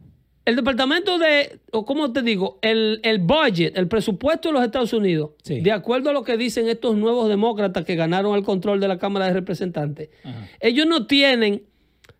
el 0.46 0.56
departamento 0.56 1.18
de, 1.18 1.60
o 1.72 1.84
como 1.84 2.10
te 2.14 2.22
digo, 2.22 2.58
el, 2.62 3.00
el 3.02 3.18
budget, 3.18 3.76
el 3.76 3.86
presupuesto 3.86 4.48
de 4.48 4.54
los 4.54 4.64
Estados 4.64 4.94
Unidos, 4.94 5.32
Sí. 5.42 5.60
de 5.60 5.72
acuerdo 5.72 6.08
a 6.08 6.14
lo 6.14 6.24
que 6.24 6.38
dicen 6.38 6.68
estos 6.68 6.96
nuevos 6.96 7.28
demócratas 7.28 7.84
que 7.84 7.96
ganaron 7.96 8.34
el 8.34 8.44
control 8.44 8.80
de 8.80 8.88
la 8.88 8.98
Cámara 8.98 9.26
de 9.26 9.34
Representantes, 9.34 10.08
Ajá. 10.24 10.48
ellos 10.60 10.86
no 10.86 11.06
tienen 11.06 11.64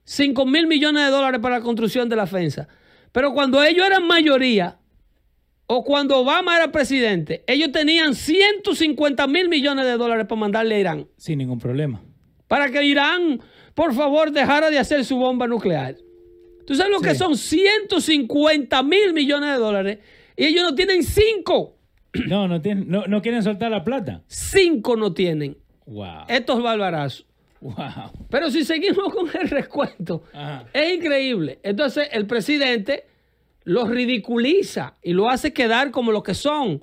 5 0.05 0.45
mil 0.45 0.67
millones 0.67 1.07
de 1.07 1.11
dólares 1.11 1.41
para 1.41 1.59
la 1.59 1.65
construcción 1.65 2.11
de 2.11 2.17
la 2.17 2.25
defensa. 2.27 2.69
Pero 3.13 3.33
cuando 3.33 3.63
ellos 3.65 3.87
eran 3.87 4.07
mayoría, 4.07 4.77
o 5.67 5.83
cuando 5.85 6.19
Obama 6.19 6.55
era 6.57 6.71
presidente, 6.71 7.45
ellos 7.47 7.73
tenían 7.73 8.15
150 8.15 9.27
mil 9.27 9.49
millones 9.49 9.87
de 9.87 9.93
dólares 9.97 10.27
para 10.29 10.39
mandarle 10.41 10.75
a 10.75 10.81
Irán. 10.81 11.09
Sin 11.17 11.39
ningún 11.39 11.59
problema. 11.59 12.03
Para 12.47 12.71
que 12.71 12.83
Irán, 12.85 13.41
por 13.79 13.95
favor, 13.95 14.33
dejara 14.33 14.71
de 14.71 14.79
hacer 14.81 15.05
su 15.05 15.17
bomba 15.17 15.47
nuclear. 15.47 15.95
¿Tú 16.67 16.75
sabes 16.75 16.91
lo 16.91 17.01
que 17.01 17.15
son 17.15 17.37
150 17.37 18.83
mil 18.83 19.13
millones 19.15 19.51
de 19.51 19.57
dólares? 19.57 19.99
Y 20.37 20.47
ellos 20.47 20.65
no 20.65 20.75
tienen 20.75 21.05
5. 21.05 21.77
No, 22.27 22.49
no, 22.49 22.61
tienen, 22.61 22.89
no, 22.89 23.07
no 23.07 23.23
quieren 23.23 23.41
soltar 23.41 23.71
la 23.71 23.85
plata. 23.85 24.25
5 24.27 24.97
no 24.97 25.15
tienen. 25.15 25.59
Wow. 25.87 26.25
Estos 26.27 26.61
barbarazos. 26.61 27.25
Wow. 27.61 27.77
Pero 28.29 28.51
si 28.51 28.65
seguimos 28.65 29.15
con 29.15 29.29
el 29.41 29.49
recuento, 29.49 30.25
Ajá. 30.33 30.67
es 30.73 30.97
increíble. 30.97 31.61
Entonces 31.63 32.09
el 32.11 32.27
presidente 32.27 33.05
los 33.63 33.89
ridiculiza 33.89 34.97
y 35.05 35.13
lo 35.13 35.29
hace 35.29 35.53
quedar 35.53 35.93
como 35.93 36.11
lo 36.11 36.25
que 36.25 36.35
son 36.35 36.83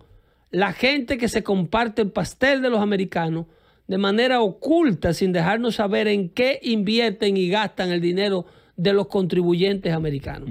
la 0.49 0.71
gente 0.71 1.17
que 1.17 1.27
se 1.27 1.43
comparte 1.43 2.03
el 2.03 2.11
pastel 2.11 2.61
de 2.61 2.69
los 2.69 2.79
americanos 2.79 3.47
de 3.87 3.97
manera 3.97 4.41
oculta 4.41 5.13
sin 5.13 5.31
dejarnos 5.31 5.75
saber 5.75 6.07
en 6.07 6.29
qué 6.29 6.59
invierten 6.63 7.37
y 7.37 7.49
gastan 7.49 7.91
el 7.91 8.01
dinero 8.01 8.45
de 8.75 8.93
los 8.93 9.07
contribuyentes 9.07 9.93
americanos. 9.93 10.49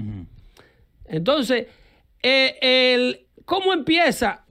Entonces, 1.05 1.67
eh, 2.23 2.57
el, 2.61 3.27
¿cómo 3.45 3.73
empieza 3.73 4.45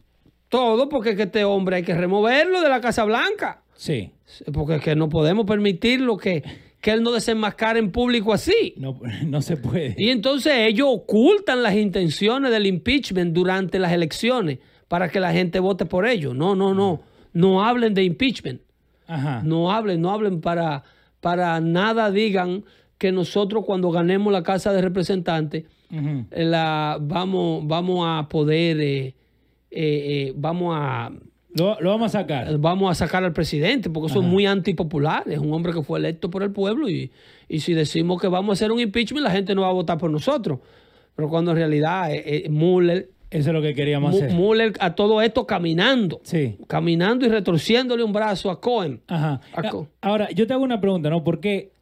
todo? 0.49 0.89
Porque 0.89 1.11
es 1.11 1.17
que 1.17 1.25
este 1.25 1.45
hombre 1.45 1.77
hay 1.77 1.83
que 1.83 1.95
removerlo 1.95 2.61
de 2.61 2.69
la 2.69 2.81
Casa 2.81 3.05
Blanca. 3.05 3.63
Sí. 3.75 4.11
Porque 4.53 4.77
es 4.77 4.83
que 4.83 4.95
no 4.95 5.09
podemos 5.09 5.47
permitirlo 5.47 6.17
que, 6.17 6.43
que 6.81 6.93
él 6.93 7.03
no 7.03 7.11
desenmascara 7.11 7.79
en 7.79 7.91
público 7.91 8.33
así. 8.33 8.75
No, 8.77 9.01
no 9.27 9.43
se 9.43 9.57
puede. 9.57 9.95
Y 9.99 10.11
entonces 10.11 10.53
ellos 10.59 10.89
ocultan 10.91 11.63
las 11.63 11.75
intenciones 11.75 12.51
del 12.51 12.67
impeachment 12.67 13.35
durante 13.35 13.79
las 13.79 13.93
elecciones 13.93 14.59
para 14.89 15.09
que 15.09 15.19
la 15.19 15.33
gente 15.33 15.59
vote 15.59 15.87
por 15.87 16.07
ellos. 16.07 16.35
No, 16.35 16.55
no, 16.55 16.75
no. 16.75 17.03
No 17.33 17.65
hablen 17.65 17.95
de 17.95 18.05
impeachment. 18.05 18.61
Ajá. 19.07 19.43
No 19.45 19.71
hablen, 19.73 20.01
no 20.01 20.11
hablen 20.11 20.41
para, 20.41 20.83
para 21.21 21.61
nada 21.61 22.11
digan 22.11 22.65
que 22.99 23.13
nosotros 23.13 23.65
cuando 23.67 23.91
ganemos 23.91 24.33
la 24.33 24.43
Casa 24.43 24.73
de 24.73 24.81
Representantes 24.81 25.65
eh, 25.91 26.45
la, 26.45 26.99
vamos, 27.01 27.67
vamos 27.67 28.05
a 28.09 28.29
poder, 28.29 28.81
eh, 28.81 29.07
eh, 29.07 29.15
eh, 29.71 30.33
vamos 30.35 30.75
a, 30.77 31.13
Lo, 31.55 31.81
lo 31.81 31.91
vamos 31.91 32.15
a 32.15 32.21
sacar. 32.21 32.59
vamos 32.59 32.91
a 32.91 32.95
sacar 32.95 33.23
al 33.23 33.33
presidente, 33.33 33.91
porque 33.91 34.11
eso 34.11 34.21
es 34.21 34.27
muy 34.27 34.47
antipopular. 34.47 35.23
Es 35.29 35.39
un 35.39 35.53
hombre 35.53 35.73
que 35.73 35.83
fue 35.83 35.99
electo 36.01 36.31
por 36.31 36.43
el 36.43 36.51
pueblo 36.51 36.89
y, 36.89 37.13
y 37.49 37.61
si 37.61 37.75
decimos 37.75 38.21
que 38.21 38.27
vamos 38.27 38.51
a 38.51 38.53
hacer 38.55 38.73
un 38.73 38.81
impeachment, 38.81 39.25
la 39.25 39.31
gente 39.31 39.55
no 39.55 39.63
va 39.63 39.69
a 39.69 39.73
votar 39.73 39.99
por 39.99 40.11
nosotros. 40.11 40.59
Pero 41.15 41.29
cuando 41.29 41.53
en 41.53 41.59
realidad 41.59 42.09
Mueller, 42.51 43.11
Eso 43.35 43.51
es 43.51 43.55
lo 43.55 43.61
que 43.63 43.75
queríamos 43.75 44.15
hacer. 44.15 44.33
Mueller 44.33 44.73
a 44.81 44.95
todo 44.95 45.21
esto 45.21 45.47
caminando, 45.47 46.21
Sí. 46.25 46.57
caminando 46.69 47.27
y 47.27 47.29
retorciéndole 47.29 48.05
un 48.05 48.13
brazo 48.13 48.51
a 48.51 48.61
Cohen. 48.61 49.03
Ajá. 49.09 49.41
Aco. 49.53 49.89
Ahora, 50.01 50.31
yo 50.31 50.47
te 50.47 50.53
hago 50.53 50.63
una 50.63 50.81
pregunta, 50.81 51.11
¿no? 51.11 51.25
Porque 51.25 51.73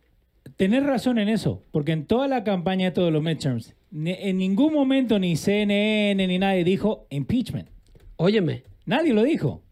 tenés 0.56 0.82
razón 0.84 1.18
en 1.18 1.28
eso. 1.28 1.62
Porque 1.70 1.92
en 1.92 2.06
toda 2.06 2.26
la 2.26 2.42
campaña 2.42 2.86
de 2.86 2.90
todos 2.92 3.12
los 3.12 3.22
midterms, 3.22 3.74
en 3.94 4.38
ningún 4.38 4.72
momento 4.72 5.18
ni 5.18 5.36
CNN 5.36 6.26
ni 6.26 6.38
nadie 6.38 6.64
dijo 6.64 7.06
impeachment. 7.10 7.68
Óyeme, 8.16 8.62
Nadie 8.86 9.12
lo 9.14 9.22
dijo. 9.22 9.62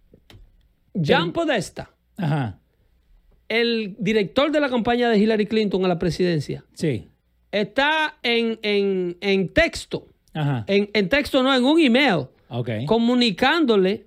Jan 1.02 1.32
Podesta, 1.32 1.90
Ajá. 2.16 2.58
el 3.48 3.96
director 3.98 4.52
de 4.52 4.60
la 4.60 4.68
campaña 4.68 5.08
de 5.08 5.18
Hillary 5.18 5.46
Clinton 5.46 5.84
a 5.84 5.88
la 5.88 5.98
presidencia, 5.98 6.64
Sí. 6.74 7.08
está 7.52 8.18
en, 8.22 8.58
en- 8.62 9.16
en 9.20 9.48
texto, 9.48 10.06
Ajá. 10.34 10.64
en, 10.66 10.88
en 10.92 11.08
texto 11.08 11.42
no, 11.42 11.54
en 11.54 11.64
un 11.64 11.80
email, 11.80 12.26
Ok. 12.48 12.70
comunicándole 12.86 14.06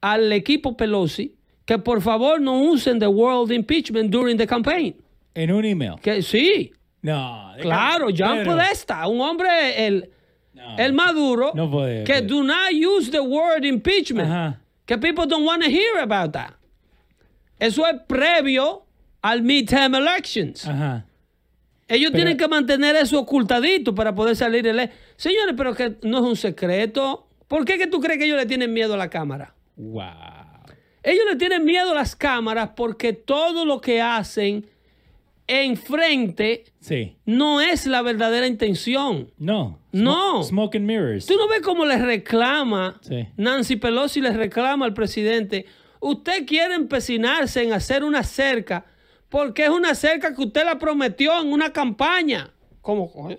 al 0.00 0.32
equipo 0.32 0.76
Pelosi 0.76 1.34
que 1.64 1.78
por 1.78 2.00
favor 2.00 2.40
no 2.40 2.60
usen 2.62 2.98
the 3.00 3.06
word 3.08 3.50
impeachment 3.50 4.10
during 4.10 4.36
the 4.36 4.46
campaign. 4.46 4.94
En 5.34 5.50
un 5.50 5.64
email. 5.64 5.96
Que 6.00 6.22
sí, 6.22 6.72
No. 7.02 7.52
claro, 7.60 8.08
Jan 8.14 8.38
Pedro, 8.38 8.52
Podesta, 8.52 9.06
un 9.08 9.20
hombre, 9.20 9.86
el, 9.86 10.10
no. 10.54 10.76
el 10.78 10.92
maduro, 10.92 11.52
No 11.54 11.70
puede, 11.70 12.04
que 12.04 12.20
do 12.22 12.42
not 12.42 12.72
use 12.72 13.10
the 13.10 13.20
word 13.20 13.64
impeachment. 13.64 14.28
Ajá. 14.30 14.60
Que 14.86 14.96
people 14.98 15.26
don't 15.26 15.44
want 15.44 15.62
to 15.64 15.68
hear 15.68 15.98
about 16.00 16.32
that. 16.32 16.54
Eso 17.58 17.84
es 17.86 17.96
previo 18.06 18.84
al 19.22 19.42
midterm 19.42 19.94
elections. 19.96 20.66
Ajá. 20.68 21.05
Ellos 21.88 22.10
Pero- 22.10 22.24
tienen 22.24 22.36
que 22.36 22.48
mantener 22.48 22.96
eso 22.96 23.18
ocultadito 23.20 23.94
para 23.94 24.14
poder 24.14 24.34
salir 24.36 24.66
ele 24.66 24.90
Señores, 25.16 25.54
pero 25.56 25.74
que 25.74 25.96
no 26.02 26.18
es 26.18 26.24
un 26.24 26.36
secreto. 26.36 27.28
¿Por 27.48 27.64
qué 27.64 27.78
que 27.78 27.86
tú 27.86 28.00
crees 28.00 28.18
que 28.18 28.24
ellos 28.24 28.36
le 28.38 28.46
tienen 28.46 28.72
miedo 28.72 28.94
a 28.94 28.96
la 28.96 29.08
cámara? 29.08 29.54
Wow. 29.76 30.02
Ellos 31.02 31.24
le 31.30 31.36
tienen 31.36 31.64
miedo 31.64 31.92
a 31.92 31.94
las 31.94 32.16
cámaras 32.16 32.70
porque 32.74 33.12
todo 33.12 33.64
lo 33.64 33.80
que 33.80 34.00
hacen 34.02 34.66
enfrente 35.46 36.64
Sí. 36.80 37.16
no 37.24 37.60
es 37.60 37.86
la 37.86 38.02
verdadera 38.02 38.46
intención. 38.48 39.30
No. 39.38 39.78
No. 39.92 40.42
Smoke 40.42 40.76
and 40.76 40.86
mirrors. 40.86 41.26
Tú 41.26 41.36
no 41.36 41.46
ves 41.48 41.60
cómo 41.60 41.84
le 41.86 41.98
reclama 41.98 42.98
Sí. 43.00 43.28
Nancy 43.36 43.76
Pelosi 43.76 44.20
le 44.20 44.32
reclama 44.32 44.84
al 44.86 44.94
presidente. 44.94 45.66
Usted 46.00 46.44
quiere 46.46 46.74
empecinarse 46.74 47.62
en 47.62 47.72
hacer 47.72 48.04
una 48.04 48.22
cerca 48.24 48.86
porque 49.28 49.64
es 49.64 49.70
una 49.70 49.94
cerca 49.94 50.34
que 50.34 50.42
usted 50.42 50.64
la 50.64 50.78
prometió 50.78 51.40
en 51.40 51.52
una 51.52 51.72
campaña. 51.72 52.50
¿Cómo? 52.80 53.10
coño? 53.12 53.36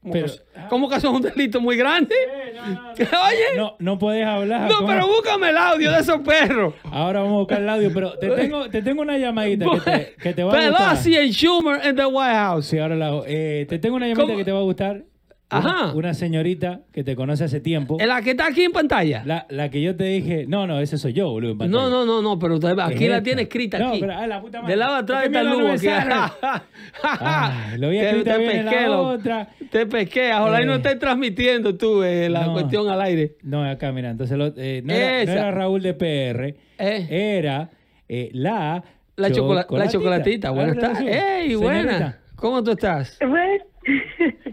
¿Cómo, 0.00 0.12
Pero- 0.12 0.26
que, 0.28 0.38
cómo 0.68 0.88
que 0.88 0.94
eso 0.96 1.08
es 1.08 1.14
un 1.14 1.22
delito 1.22 1.60
muy 1.60 1.76
grande? 1.76 2.14
Oye, 2.98 3.56
no, 3.56 3.62
No, 3.62 3.76
no 3.78 3.98
podés 3.98 4.24
hablar. 4.26 4.70
¿cómo? 4.70 4.86
pero 4.86 5.06
búscame 5.08 5.50
el 5.50 5.56
audio 5.56 5.90
de 5.92 5.98
esos 6.00 6.20
perros. 6.20 6.74
Ahora 6.84 7.20
vamos 7.20 7.34
a 7.34 7.38
buscar 7.38 7.60
el 7.62 7.68
audio, 7.68 7.90
pero 7.92 8.12
te 8.18 8.28
tengo, 8.36 8.70
te 8.70 8.82
tengo 8.82 9.02
una 9.02 9.18
llamadita 9.18 9.66
que 9.74 9.80
te, 9.80 10.14
que 10.22 10.34
te 10.34 10.44
va 10.44 10.52
a 10.52 10.68
gustar. 10.68 10.88
Pelosi 10.90 11.16
y 11.18 11.32
Schumer 11.32 11.84
en 11.84 11.96
the 11.96 12.06
White 12.06 12.34
House. 12.34 12.66
Sí, 12.66 12.78
ahora 12.78 12.94
la. 12.96 13.22
Eh, 13.26 13.66
te 13.68 13.78
tengo 13.80 13.96
una 13.96 14.06
llamadita 14.06 14.26
¿Cómo? 14.26 14.38
que 14.38 14.44
te 14.44 14.52
va 14.52 14.58
a 14.60 14.62
gustar. 14.62 15.02
Ajá. 15.50 15.94
Una, 15.94 16.12
señorita 16.12 16.80
que 16.92 17.02
te 17.04 17.16
conoce 17.16 17.44
hace 17.44 17.60
tiempo. 17.60 17.96
¿La 18.04 18.20
que 18.20 18.32
está 18.32 18.48
aquí 18.48 18.64
en 18.64 18.72
pantalla? 18.72 19.22
La, 19.24 19.46
la 19.48 19.70
que 19.70 19.80
yo 19.80 19.96
te 19.96 20.04
dije, 20.04 20.44
no, 20.46 20.66
no, 20.66 20.78
ese 20.78 20.98
soy 20.98 21.14
yo, 21.14 21.30
boludo. 21.30 21.52
en 21.52 21.58
pantalla. 21.58 21.82
No, 21.84 21.88
no, 21.90 22.04
no, 22.04 22.20
no, 22.20 22.38
pero 22.38 22.56
usted- 22.56 22.78
aquí 22.78 23.04
Es 23.04 23.10
la 23.10 23.16
esta. 23.16 23.22
tiene 23.22 23.42
escrita 23.42 23.78
No, 23.78 23.88
aquí. 23.88 24.00
pero, 24.00 24.12
ah, 24.14 24.26
la 24.26 24.40
puta 24.42 24.58
madre. 24.60 24.72
Del 24.72 24.78
lado 24.80 24.94
de 24.94 25.00
atrás 25.00 25.22
¿Por 25.22 25.32
qué 25.32 25.38
está 25.38 25.72
el 25.72 25.78
sale? 25.78 26.62
Ay, 27.02 27.78
lo 27.78 27.88
Te- 27.88 28.00
escrito 28.08 28.30
te 28.30 28.38
bien 28.38 28.50
en 28.50 28.64
la 28.66 28.70
pesqué, 28.72 28.86
lo- 28.86 29.02
otra. 29.08 29.48
Te 29.70 29.86
pesqué. 29.86 30.32
Ojalá 30.34 30.62
y 30.62 30.66
no 30.66 30.72
Eh. 30.72 30.76
estés 30.76 30.98
transmitiendo 30.98 31.74
tú 31.76 32.02
eh, 32.02 32.28
la 32.28 32.46
No. 32.46 32.52
cuestión 32.52 32.88
al 32.90 33.00
aire. 33.00 33.36
No, 33.42 33.64
acá, 33.64 33.90
mira, 33.92 34.10
entonces 34.10 34.36
lo- 34.36 34.52
eh, 34.56 34.82
no, 34.84 34.92
era, 34.92 35.06
no 35.10 35.16
Esa. 35.18 35.32
era 35.32 35.50
Raúl 35.50 35.80
de 35.82 35.94
PR, 35.94 36.54
Eh. 36.78 37.06
era 37.38 37.70
eh, 38.08 38.28
la 38.34 38.82
La, 39.16 39.30
chocola- 39.30 39.66
la 39.70 39.88
chocolatita. 39.88 40.50
Buenas 40.50 40.76
Ahora 40.76 40.88
tardes. 40.92 41.06
resulta. 41.06 41.38
¡Ey, 41.40 41.54
buena! 41.54 42.18
¿Cómo 42.36 42.62
tú 42.62 42.72
estás? 42.72 43.18
Bueno. 43.26 43.64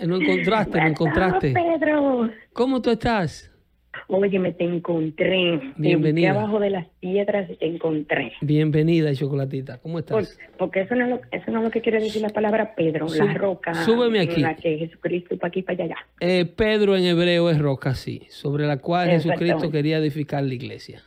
Eh, 0.00 0.06
No 0.06 0.16
encontraste, 0.16 0.80
no 0.80 0.86
encontraste. 0.86 1.52
Pedro. 1.52 2.30
¿Cómo 2.52 2.80
tú 2.82 2.90
estás? 2.90 3.46
Oye, 4.06 4.38
me 4.38 4.52
te 4.52 4.64
encontré. 4.64 5.60
Bienvenida. 5.76 6.28
Entré 6.28 6.40
abajo 6.42 6.60
de 6.60 6.70
las 6.70 6.86
piedras 7.00 7.50
y 7.50 7.56
te 7.56 7.66
encontré. 7.66 8.32
Bienvenida, 8.40 9.12
chocolatita. 9.14 9.78
¿Cómo 9.78 10.00
Por- 10.02 10.22
estás? 10.22 10.38
porque 10.58 10.80
eso 10.82 10.94
no, 10.94 11.04
es 11.04 11.10
lo, 11.10 11.20
eso 11.32 11.50
no 11.50 11.58
es 11.58 11.64
lo 11.64 11.70
que 11.70 11.80
quiere 11.80 12.00
decir 12.00 12.22
la 12.22 12.28
palabra 12.30 12.74
Pedro, 12.74 13.08
Sub- 13.08 13.26
la 13.26 13.34
roca. 13.34 13.74
súbeme 13.74 14.20
aquí. 14.20 14.40
La 14.40 14.54
que 14.56 14.78
Jesucristo 14.78 15.36
para 15.38 15.48
aquí 15.48 15.62
para 15.62 15.84
allá. 15.84 15.96
Eh, 16.20 16.44
Pedro 16.46 16.96
en 16.96 17.04
hebreo 17.04 17.50
es 17.50 17.58
roca, 17.58 17.94
sí, 17.94 18.22
sobre 18.30 18.66
la 18.66 18.78
cual 18.78 19.10
Jesucristo 19.10 19.44
Exactamente. 19.44 19.76
quería 19.78 19.98
edificar 19.98 20.42
la 20.44 20.54
iglesia. 20.54 21.02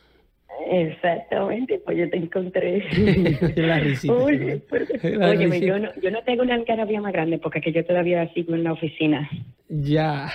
Exactamente, 0.70 1.80
pues 1.84 1.98
yo 1.98 2.08
te 2.10 2.16
encontré. 2.16 2.84
La 3.56 3.78
risita, 3.80 4.14
Oye, 4.14 4.38
¿verdad? 4.38 4.62
pero- 4.70 5.18
La 5.18 5.32
risita. 5.32 5.66
yo 5.66 5.78
no, 5.78 5.88
yo 6.00 6.10
no 6.10 6.22
tengo 6.22 6.42
una 6.42 6.54
algarabía 6.54 7.00
más 7.00 7.12
grande 7.12 7.38
porque 7.38 7.60
que 7.60 7.72
yo 7.72 7.84
todavía 7.84 8.26
sigo 8.34 8.54
en 8.54 8.64
la 8.64 8.72
oficina. 8.72 9.28
Ya. 9.68 10.30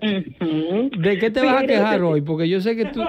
¿De 0.00 1.18
qué 1.18 1.30
te 1.30 1.40
vas 1.42 1.62
a 1.62 1.66
quejar 1.66 2.02
hoy? 2.02 2.20
Porque 2.20 2.48
yo 2.48 2.60
sé 2.60 2.76
que 2.76 2.86
tú, 2.86 3.02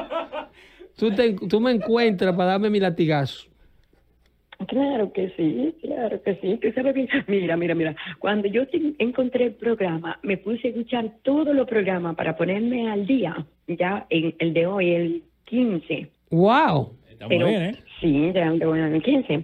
tú, 0.97 1.11
te- 1.11 1.33
tú 1.47 1.59
me 1.59 1.71
encuentras 1.71 2.35
para 2.35 2.51
darme 2.51 2.69
mi 2.69 2.79
latigazo. 2.79 3.47
Claro 4.67 5.13
que 5.13 5.29
sí, 5.37 5.75
claro 5.83 6.21
que 6.23 6.35
sí. 6.41 6.57
Tú 6.59 6.71
sabes 6.73 6.95
que, 6.95 7.07
mira, 7.27 7.55
mira, 7.55 7.75
mira. 7.75 7.95
Cuando 8.17 8.47
yo 8.47 8.67
te- 8.67 8.93
encontré 8.97 9.45
el 9.45 9.53
programa, 9.53 10.19
me 10.23 10.37
puse 10.37 10.67
a 10.67 10.71
escuchar 10.71 11.11
todos 11.21 11.55
los 11.55 11.67
programas 11.67 12.15
para 12.15 12.35
ponerme 12.35 12.89
al 12.89 13.05
día. 13.05 13.45
Ya 13.67 14.07
en 14.09 14.33
el 14.39 14.53
de 14.53 14.65
hoy, 14.65 14.89
el 14.91 15.23
15. 15.45 16.09
¡Wow! 16.29 16.97
Está 17.09 17.27
muy 17.27 17.37
Pero- 17.37 17.47
bien, 17.47 17.61
¿eh? 17.63 17.75
Sí, 17.99 18.31
bueno, 18.65 18.85
el 18.87 19.01
15. 19.01 19.43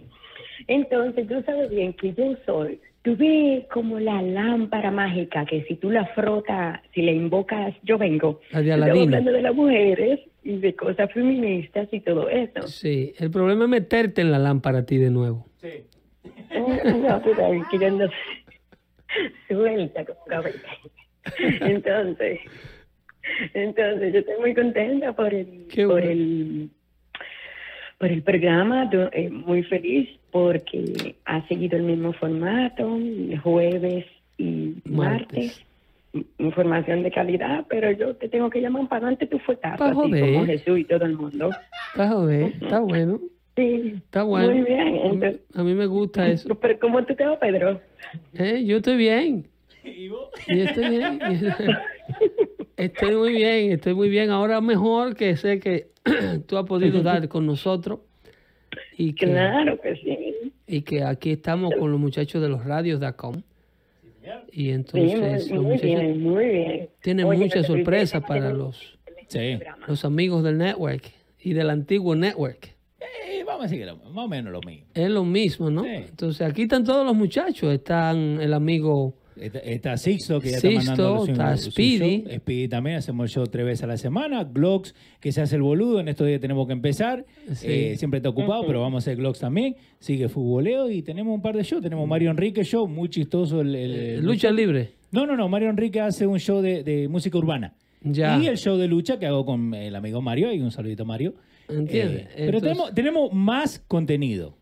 Entonces, 0.68 1.28
tú 1.28 1.42
sabes 1.46 1.70
bien 1.70 1.94
que 1.94 2.14
yo 2.14 2.36
soy, 2.46 2.80
tú 3.02 3.16
ves 3.18 3.66
como 3.74 4.00
la 4.00 4.22
lámpara 4.22 4.92
mágica 4.92 5.46
que 5.46 5.64
si 5.64 5.76
tú 5.76 5.90
la 5.92 6.06
frotas, 6.14 6.80
si 6.94 7.02
la 7.02 7.12
invocas, 7.12 7.74
yo 7.84 7.98
vengo. 7.98 8.40
Estamos 8.52 8.70
hablando 8.90 9.32
de 9.32 9.42
las 9.42 9.56
mujeres 9.56 10.20
y 10.44 10.58
de 10.58 10.76
cosas 10.76 11.12
feministas 11.12 11.88
y 11.92 12.00
todo 12.02 12.30
eso. 12.30 12.62
Sí, 12.68 13.14
el 13.18 13.32
problema 13.32 13.64
es 13.64 13.70
meterte 13.70 14.22
en 14.22 14.32
la 14.32 14.40
lámpara 14.40 14.80
a 14.80 14.86
ti 14.86 14.98
de 14.98 15.10
nuevo. 15.10 15.48
Sí. 15.58 15.70
No, 16.56 17.22
que 17.70 17.78
yo 17.80 17.88
ando 17.88 18.08
suelta 19.48 20.06
como 20.06 20.24
cabeza. 20.26 20.68
Entonces, 21.62 22.40
entonces 23.54 24.14
yo 24.14 24.20
estoy 24.20 24.36
muy 24.40 24.54
contenta 24.54 25.14
por 25.14 25.34
el, 25.34 25.68
Qué 25.72 25.86
por 25.86 26.02
bueno. 26.02 26.10
el, 26.12 26.70
por 28.00 28.10
el 28.12 28.22
programa, 28.24 28.90
eh, 29.14 29.30
muy 29.30 29.64
feliz 29.64 30.10
porque 30.32 31.16
ha 31.26 31.48
seguido 31.48 31.78
el 31.78 31.84
mismo 31.84 32.12
formato, 32.14 33.00
jueves 33.44 34.06
y 34.38 34.76
Martes. 34.86 35.46
martes. 35.46 35.66
Información 36.38 37.02
de 37.02 37.10
calidad, 37.12 37.66
pero 37.70 37.90
yo 37.92 38.16
te 38.16 38.30
tengo 38.30 38.50
que 38.50 38.62
llamar 38.62 38.88
para 38.88 39.06
darte 39.08 39.26
tu 39.26 39.40
fuetazo, 39.40 39.78
Pa' 39.78 39.88
así 39.90 39.96
joder. 39.96 40.22
como 40.22 40.46
Jesús 40.46 40.80
y 40.80 40.84
todo 40.86 41.06
el 41.06 41.16
mundo. 41.18 41.50
Está 41.92 42.08
joder, 42.10 42.52
está 42.62 42.80
bueno, 42.82 43.20
Sí, 43.56 43.94
está 43.98 44.24
bueno. 44.24 44.52
Muy 44.52 44.62
bien, 44.64 44.80
A 44.82 44.92
mí- 44.92 45.02
entonces, 45.06 45.42
A 45.56 45.64
mí 45.64 45.74
me 45.76 45.86
gusta 45.88 46.30
eso. 46.30 46.54
pero 46.62 46.78
¿cómo 46.80 47.04
tú 47.06 47.16
te 47.16 47.26
vas, 47.26 47.38
Pedro? 47.40 47.80
Eh, 48.38 48.64
yo 48.66 48.78
estoy 48.78 48.98
bien. 48.98 49.48
¿Y 49.84 50.08
vos? 50.10 50.30
Yo 50.48 50.64
estoy 50.64 50.90
bien. 50.90 51.20
Estoy 52.78 53.16
muy 53.16 53.34
bien, 53.34 53.72
estoy 53.72 53.94
muy 53.94 54.10
bien. 54.10 54.30
Ahora 54.32 54.62
mejor 54.62 55.16
que 55.16 55.36
sé 55.38 55.60
que 55.60 55.90
tú 56.48 56.58
has 56.58 56.66
podido 56.66 57.02
dar 57.04 57.28
con 57.28 57.46
nosotros 57.46 58.00
y 58.98 59.14
que, 59.14 59.28
Claro 59.28 59.80
que 59.80 59.96
sí. 59.96 60.52
y 60.68 60.82
que 60.82 61.04
aquí 61.04 61.32
estamos 61.32 61.74
con 61.78 61.92
los 61.92 62.00
muchachos 62.00 62.42
de 62.42 62.50
los 62.50 62.64
radios.com. 62.66 63.42
Y 64.52 64.66
Sí, 64.66 64.70
entonces 64.72 65.20
muy, 65.20 65.30
los 65.30 65.50
muy 65.52 65.60
muchachos 65.74 65.82
bien, 65.84 66.24
muy 66.24 66.46
bien. 66.46 66.90
tienen 67.02 67.26
Oye, 67.26 67.40
muchas 67.40 67.68
sorpresas 67.68 68.24
para 68.26 68.52
los, 68.52 68.98
Sí. 69.28 69.60
los 69.88 70.06
amigos 70.06 70.44
del 70.44 70.58
network 70.58 71.04
y 71.42 71.54
del 71.54 71.70
antiguo 71.70 72.16
network. 72.16 72.74
Eh, 73.02 73.44
vamos 73.46 73.66
a 73.66 73.68
decir 73.68 73.86
que 73.86 73.92
más 73.92 74.26
o 74.26 74.28
menos 74.28 74.54
lo 74.54 74.62
mismo. 74.62 74.88
Es 74.94 75.10
lo 75.10 75.26
mismo, 75.26 75.70
¿no? 75.70 75.84
Sí. 75.84 75.90
Entonces 75.90 76.48
aquí 76.48 76.64
están 76.64 76.84
todos 76.86 77.06
los 77.06 77.16
muchachos. 77.16 77.74
Están 77.74 78.40
el 78.40 78.54
amigo 78.54 79.14
Está, 79.38 79.98
Sixto, 79.98 80.40
que 80.40 80.52
ya 80.52 80.60
Sixto, 80.60 80.80
está 80.80 80.92
mandando 80.92 81.26
su- 81.26 81.32
está 81.32 81.58
su 81.58 81.72
Speedy. 81.72 82.24
show. 82.24 82.32
Speedy 82.40 82.68
también, 82.68 82.96
hacemos 82.98 83.26
el 83.26 83.30
show 83.34 83.46
tres 83.48 83.66
veces 83.66 83.84
a 83.84 83.88
la 83.88 83.98
semana. 83.98 84.44
Glocks, 84.44 84.94
que 85.20 85.32
se 85.32 85.42
hace 85.42 85.56
el 85.56 85.62
boludo, 85.62 86.00
en 86.00 86.08
estos 86.08 86.28
días 86.28 86.40
tenemos 86.40 86.68
que 86.68 86.74
empezar. 86.74 87.26
Sí. 87.54 87.68
Eh, 87.70 87.96
siempre 87.98 88.18
está 88.18 88.30
ocupado, 88.30 88.66
pero 88.68 88.82
vamos 88.82 89.04
a 89.04 89.10
hacer 89.10 89.18
Glocks 89.18 89.40
también. 89.40 89.76
Sigue 90.00 90.30
Futboleo 90.30 90.90
y 90.90 91.02
tenemos 91.02 91.34
un 91.34 91.42
par 91.42 91.56
de 91.56 91.64
shows. 91.64 91.82
Tenemos 91.82 92.08
Mario 92.08 92.32
Enrique 92.32 92.64
Show, 92.64 92.88
muy 92.88 93.10
chistoso. 93.10 93.62
El, 93.62 93.76
el- 93.76 93.92
el- 93.96 94.22
Lucha 94.26 94.52
Libre. 94.52 94.92
No, 95.12 95.26
no, 95.28 95.36
no, 95.36 95.48
Mario 95.48 95.70
Enrique 95.70 96.00
hace 96.00 96.26
un 96.26 96.40
show 96.40 96.62
de, 96.62 96.84
de 96.84 97.08
música 97.08 97.38
urbana. 97.38 97.76
Ya. 98.02 98.38
Y 98.42 98.48
el 98.48 98.58
show 98.58 98.78
de 98.78 98.88
lucha 98.88 99.18
que 99.20 99.26
hago 99.28 99.46
con 99.46 99.74
el 99.74 99.96
amigo 99.96 100.22
Mario. 100.22 100.52
Y 100.52 100.60
un 100.60 100.72
saludito, 100.72 101.06
Mario. 101.06 101.36
¿Entiendes? 101.70 102.24
Eh, 102.24 102.30
pero 102.36 102.58
Entonces- 102.58 102.62
tenemos, 102.72 102.94
tenemos 102.96 103.34
más 103.34 103.80
contenido. 103.88 104.58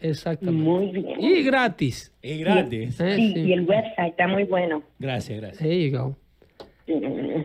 Exactamente. 0.00 0.62
Muy 0.62 0.86
bien. 0.92 1.20
Y 1.20 1.42
gratis. 1.42 2.12
Es 2.22 2.38
gratis. 2.40 2.96
Sí, 2.96 3.32
sí. 3.34 3.40
y 3.40 3.52
el 3.52 3.62
website 3.66 4.10
está 4.10 4.28
muy 4.28 4.44
bueno. 4.44 4.82
Gracias, 4.98 5.40
gracias. 5.40 5.62
There 5.62 5.90
you 5.90 5.96
go. 5.98 6.16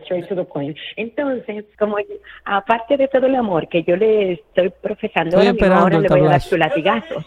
Straight 0.04 0.26
to 0.28 0.34
the 0.36 0.44
point. 0.44 0.76
Entonces, 0.96 1.64
como 1.78 1.98
yo- 1.98 2.06
aparte 2.44 2.96
de 2.96 3.08
todo 3.08 3.26
el 3.26 3.34
amor 3.34 3.68
que 3.68 3.82
yo 3.82 3.96
le 3.96 4.32
estoy 4.32 4.70
profesando, 4.82 5.36
Estoy 5.36 5.46
ahora, 5.48 5.52
mismo, 5.52 5.64
esperando 5.66 5.82
ahora 5.82 5.96
el 5.96 6.02
le 6.02 6.08
voy 6.08 6.18
a 6.18 6.22
dar 6.22 6.30
tablazo. 6.30 6.48
sus 6.48 6.58
latigazos. 6.58 7.26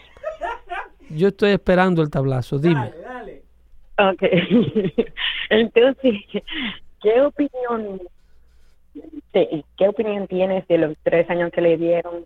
Yo 1.10 1.28
estoy 1.28 1.50
esperando 1.52 2.02
el 2.02 2.10
tablazo. 2.10 2.58
Dime. 2.58 2.90
Ok. 3.98 4.22
Entonces, 5.50 6.14
¿qué 7.02 7.20
opinión, 7.20 8.00
te- 9.32 9.64
qué 9.76 9.88
opinión 9.88 10.26
tienes 10.26 10.66
de 10.68 10.78
los 10.78 10.96
tres 11.02 11.28
años 11.30 11.50
que 11.52 11.60
le 11.60 11.76
dieron 11.76 12.24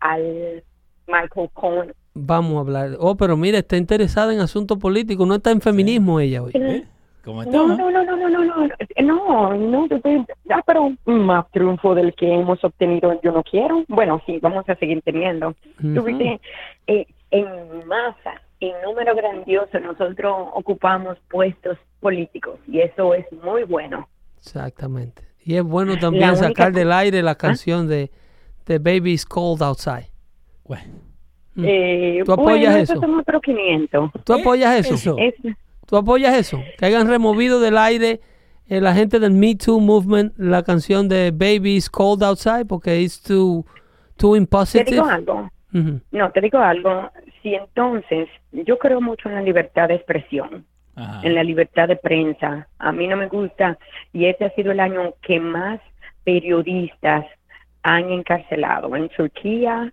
al 0.00 0.62
Michael 1.06 1.48
Cohen? 1.54 1.92
Vamos 2.22 2.56
a 2.56 2.60
hablar. 2.60 2.96
Oh, 2.98 3.16
pero 3.16 3.36
mira, 3.36 3.58
está 3.58 3.76
interesada 3.76 4.32
en 4.32 4.40
asuntos 4.40 4.78
políticos. 4.78 5.26
No 5.26 5.34
está 5.36 5.50
en 5.50 5.60
feminismo 5.60 6.20
ella 6.20 6.42
hoy. 6.42 6.52
¿Eh? 6.54 6.84
¿Cómo 7.24 7.44
No, 7.44 7.50
estamos? 7.50 7.78
no, 7.78 7.90
no, 7.90 8.02
no, 8.04 8.16
no, 8.16 8.28
no, 8.28 8.44
no, 8.44 8.70
no, 9.02 9.56
no, 9.56 9.86
yo 9.88 9.96
estoy- 9.96 10.24
ah, 10.50 10.62
pero 10.66 10.90
más 11.04 11.50
triunfo 11.50 11.94
del 11.94 12.14
que 12.14 12.32
hemos 12.32 12.62
obtenido 12.64 13.20
yo 13.22 13.32
no 13.32 13.42
quiero. 13.42 13.84
Bueno, 13.88 14.22
sí, 14.26 14.38
vamos 14.40 14.66
a 14.68 14.74
seguir 14.76 15.02
teniendo. 15.02 15.48
Ujú. 15.78 15.94
Tú 15.94 16.02
viste, 16.02 16.40
eh, 16.86 17.06
en 17.30 17.46
masa, 17.86 18.40
en 18.60 18.72
número 18.84 19.14
grandioso, 19.14 19.78
nosotros 19.80 20.48
ocupamos 20.54 21.18
puestos 21.30 21.76
políticos 22.00 22.58
y 22.66 22.80
eso 22.80 23.14
es 23.14 23.26
muy 23.44 23.64
bueno. 23.64 24.08
Exactamente. 24.38 25.22
Y 25.44 25.56
es 25.56 25.62
bueno 25.62 25.98
también 25.98 26.30
única 26.30 26.48
sacar 26.48 26.72
del 26.72 26.90
aire 26.92 27.22
la 27.22 27.34
canción 27.34 27.86
de, 27.86 28.10
de 28.66 28.78
Baby 28.78 29.12
is 29.12 29.26
Cold 29.26 29.62
Outside. 29.62 30.08
Bueno. 30.64 31.09
Eh, 31.64 32.22
¿Tú 32.24 32.32
apoyas 32.32 32.72
bueno, 32.72 32.82
eso? 32.82 32.94
son 33.00 33.18
otros 33.18 33.42
500. 33.42 34.10
¿Tú 34.24 34.32
apoyas 34.32 34.86
eso? 34.86 34.94
Eso. 34.94 35.16
Es, 35.18 35.34
¿Tú 35.86 35.96
apoyas 35.96 36.34
eso? 36.36 36.62
Que 36.78 36.86
hayan 36.86 37.08
removido 37.08 37.60
del 37.60 37.76
aire 37.78 38.20
eh, 38.68 38.80
la 38.80 38.94
gente 38.94 39.18
del 39.18 39.32
Me 39.32 39.56
Too 39.56 39.80
Movement 39.80 40.32
la 40.38 40.62
canción 40.62 41.08
de 41.08 41.32
Baby 41.32 41.76
is 41.76 41.90
Cold 41.90 42.22
Outside 42.22 42.66
porque 42.66 43.00
it's 43.00 43.20
too, 43.20 43.64
too 44.16 44.32
te 44.32 44.38
impositive. 44.38 44.90
digo 44.92 45.04
algo, 45.06 45.50
no, 46.12 46.30
te 46.30 46.40
digo 46.40 46.58
algo. 46.58 47.10
Si 47.42 47.54
entonces, 47.54 48.28
yo 48.52 48.78
creo 48.78 49.00
mucho 49.00 49.28
en 49.28 49.34
la 49.36 49.42
libertad 49.42 49.88
de 49.88 49.94
expresión. 49.94 50.64
ajá. 50.96 51.20
en 51.24 51.34
la 51.34 51.42
libertad 51.42 51.88
de 51.88 51.96
prensa. 51.96 52.68
A 52.78 52.92
mí 52.92 53.06
no 53.08 53.16
me 53.16 53.28
gusta 53.28 53.78
y 54.12 54.26
este 54.26 54.44
ha 54.44 54.54
sido 54.54 54.70
el 54.72 54.80
año 54.80 55.14
que 55.22 55.40
más 55.40 55.80
periodistas 56.24 57.24
han 57.82 58.10
encarcelado 58.10 58.94
en 58.96 59.08
Turquía, 59.08 59.92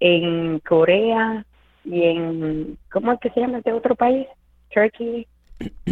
en 0.00 0.60
Corea 0.60 1.44
y 1.84 2.04
en 2.04 2.78
¿cómo 2.90 3.12
es 3.12 3.20
que 3.20 3.30
se 3.30 3.40
llama 3.40 3.58
este 3.58 3.72
otro 3.72 3.94
país? 3.94 4.26
Turkey, 4.72 5.26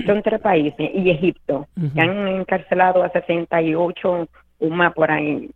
son 0.07 0.23
tres 0.25 0.41
países 0.41 0.91
y 0.95 1.11
Egipto 1.11 1.67
Ujú. 1.77 1.93
que 1.95 2.01
han 2.01 2.29
encarcelado 2.29 3.03
a 3.03 3.11
68 3.11 4.29
o 4.59 4.69
más 4.69 4.93
por 4.95 5.11
ahí 5.11 5.51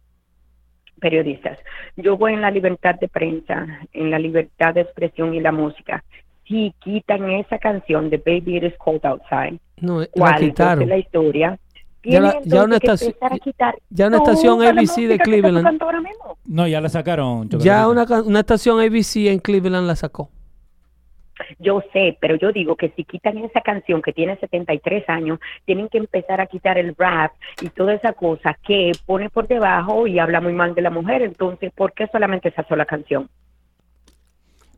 periodistas. 1.01 1.59
Yo 1.97 2.17
voy 2.17 2.35
en 2.35 2.43
la 2.43 2.51
libertad 2.51 2.95
de 3.01 3.09
prensa, 3.09 3.67
en 3.93 4.11
la 4.11 4.19
libertad 4.19 4.75
de 4.75 4.83
expresión 4.83 5.35
y 5.35 5.41
la 5.41 5.51
música. 5.51 6.05
Si 6.47 6.75
quitan 6.81 7.31
esa 7.31 7.59
canción 7.59 8.11
de 8.11 8.19
Baby 8.19 8.59
It 8.59 8.65
Is 8.65 8.77
Cold 8.77 9.05
Outside, 9.07 9.59
No, 9.81 10.03
¿cuál 10.11 10.43
es 10.45 10.59
la 10.87 10.99
historia? 10.99 11.59
Ya 12.03 12.21
la- 12.21 12.41
ya 12.45 12.65
una 12.65 12.77
entonces 12.77 12.81
que 12.81 12.87
estaci- 12.89 13.07
empezar 13.09 13.33
a 13.35 13.39
quitar 13.39 13.79
ya 13.91 14.07
una 14.09 14.17
estación 14.19 14.63
ABC 14.63 15.07
de 15.07 15.19
Cleveland. 15.19 15.81
No, 16.47 16.67
ya 16.67 16.81
la 16.81 16.89
sacaron. 16.89 17.49
Ya 17.51 17.89
una, 17.89 18.05
una 18.23 18.41
estación 18.41 18.81
ABC 18.81 19.29
en 19.31 19.39
Cleveland 19.39 19.87
la 19.87 19.97
sacó. 19.97 20.31
Yo 21.59 21.83
sé, 21.95 22.19
pero 22.21 22.37
yo 22.37 22.53
digo 22.53 22.77
que 22.77 22.91
si 22.91 23.05
quitan 23.05 23.39
esa 23.39 23.63
canción 23.63 24.03
que 24.03 24.13
tiene 24.13 24.37
73 24.39 25.09
años, 25.09 25.39
tienen 25.65 25.89
que 25.89 25.97
empezar 25.99 26.39
a 26.41 26.47
quitar 26.47 26.77
el 26.77 26.95
rap 26.97 27.33
y 27.63 27.71
toda 27.71 27.95
esa 27.95 28.13
cosa 28.13 28.57
que 28.67 28.93
pone 29.07 29.31
por 29.31 29.49
debajo 29.49 30.07
y 30.07 30.19
habla 30.19 30.41
muy 30.43 30.53
mal 30.53 30.75
de 30.75 30.83
la 30.83 30.91
mujer. 30.91 31.23
Entonces, 31.23 31.73
¿por 31.75 31.93
qué 31.95 32.07
solamente 32.13 32.51
esa 32.51 32.67
sola 32.69 32.85
canción? 32.85 33.29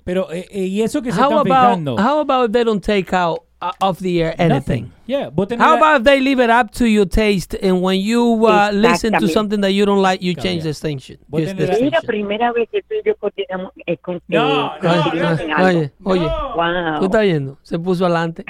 Pero, 0.05 0.33
eh, 0.33 0.47
eh, 0.51 0.65
¿y 0.65 0.83
eso 0.83 1.03
que 1.03 1.13
se 1.13 1.21
How 1.21 1.25
están 1.25 1.39
about, 1.39 1.47
fijando? 1.47 1.95
how 1.97 2.19
about 2.21 2.53
they 2.53 2.65
don't 2.65 2.85
take 2.85 3.15
out 3.15 3.41
uh, 3.63 3.71
off 3.81 3.99
the 4.01 4.23
air 4.23 4.35
anything? 4.39 4.83
Nothing. 4.85 4.93
Yeah, 5.07 5.31
but 5.31 5.49
tenés 5.49 5.59
How 5.61 5.73
la- 5.73 5.77
about 5.79 6.01
if 6.01 6.05
they 6.05 6.21
leave 6.21 6.41
it 6.41 6.51
up 6.51 6.71
to 6.73 6.87
your 6.87 7.07
taste 7.07 7.55
and 7.63 7.81
when 7.83 8.01
you 8.01 8.47
uh, 8.47 8.71
listen 8.73 9.13
to 9.19 9.29
something 9.29 9.61
that 9.63 9.71
you 9.73 9.85
don't 9.87 10.03
like, 10.03 10.21
you 10.23 10.35
Claro, 10.35 10.49
change 10.49 10.65
ya. 10.65 10.71
the 10.71 10.75
station? 10.75 11.19
Vos 11.29 11.41
Just 11.43 11.55
tenés 11.55 11.59
the 11.59 11.67
la- 11.67 11.73
Es 11.73 11.81
la 11.81 11.87
station. 11.99 12.07
primera 12.07 12.53
vez 12.53 12.69
que 12.71 12.83
tú 12.83 12.95
y 12.95 13.03
yo 13.05 13.15
coordinamos. 13.17 13.73
eh, 13.87 13.97
con, 13.99 14.21
No, 14.29 14.75
eh, 14.77 14.79
no, 14.83 14.89
coincidimos 14.91 15.37
no, 15.39 15.43
en 15.45 15.49
no. 15.49 15.57
algo. 15.57 15.81
Oye, 15.81 15.91
oye, 16.05 16.27
Wow. 16.57 16.99
¿tú 17.01 17.05
estás 17.07 17.23
viendo? 17.23 17.59
Se 17.63 17.79
puso 17.79 18.05
adelante. 18.07 18.45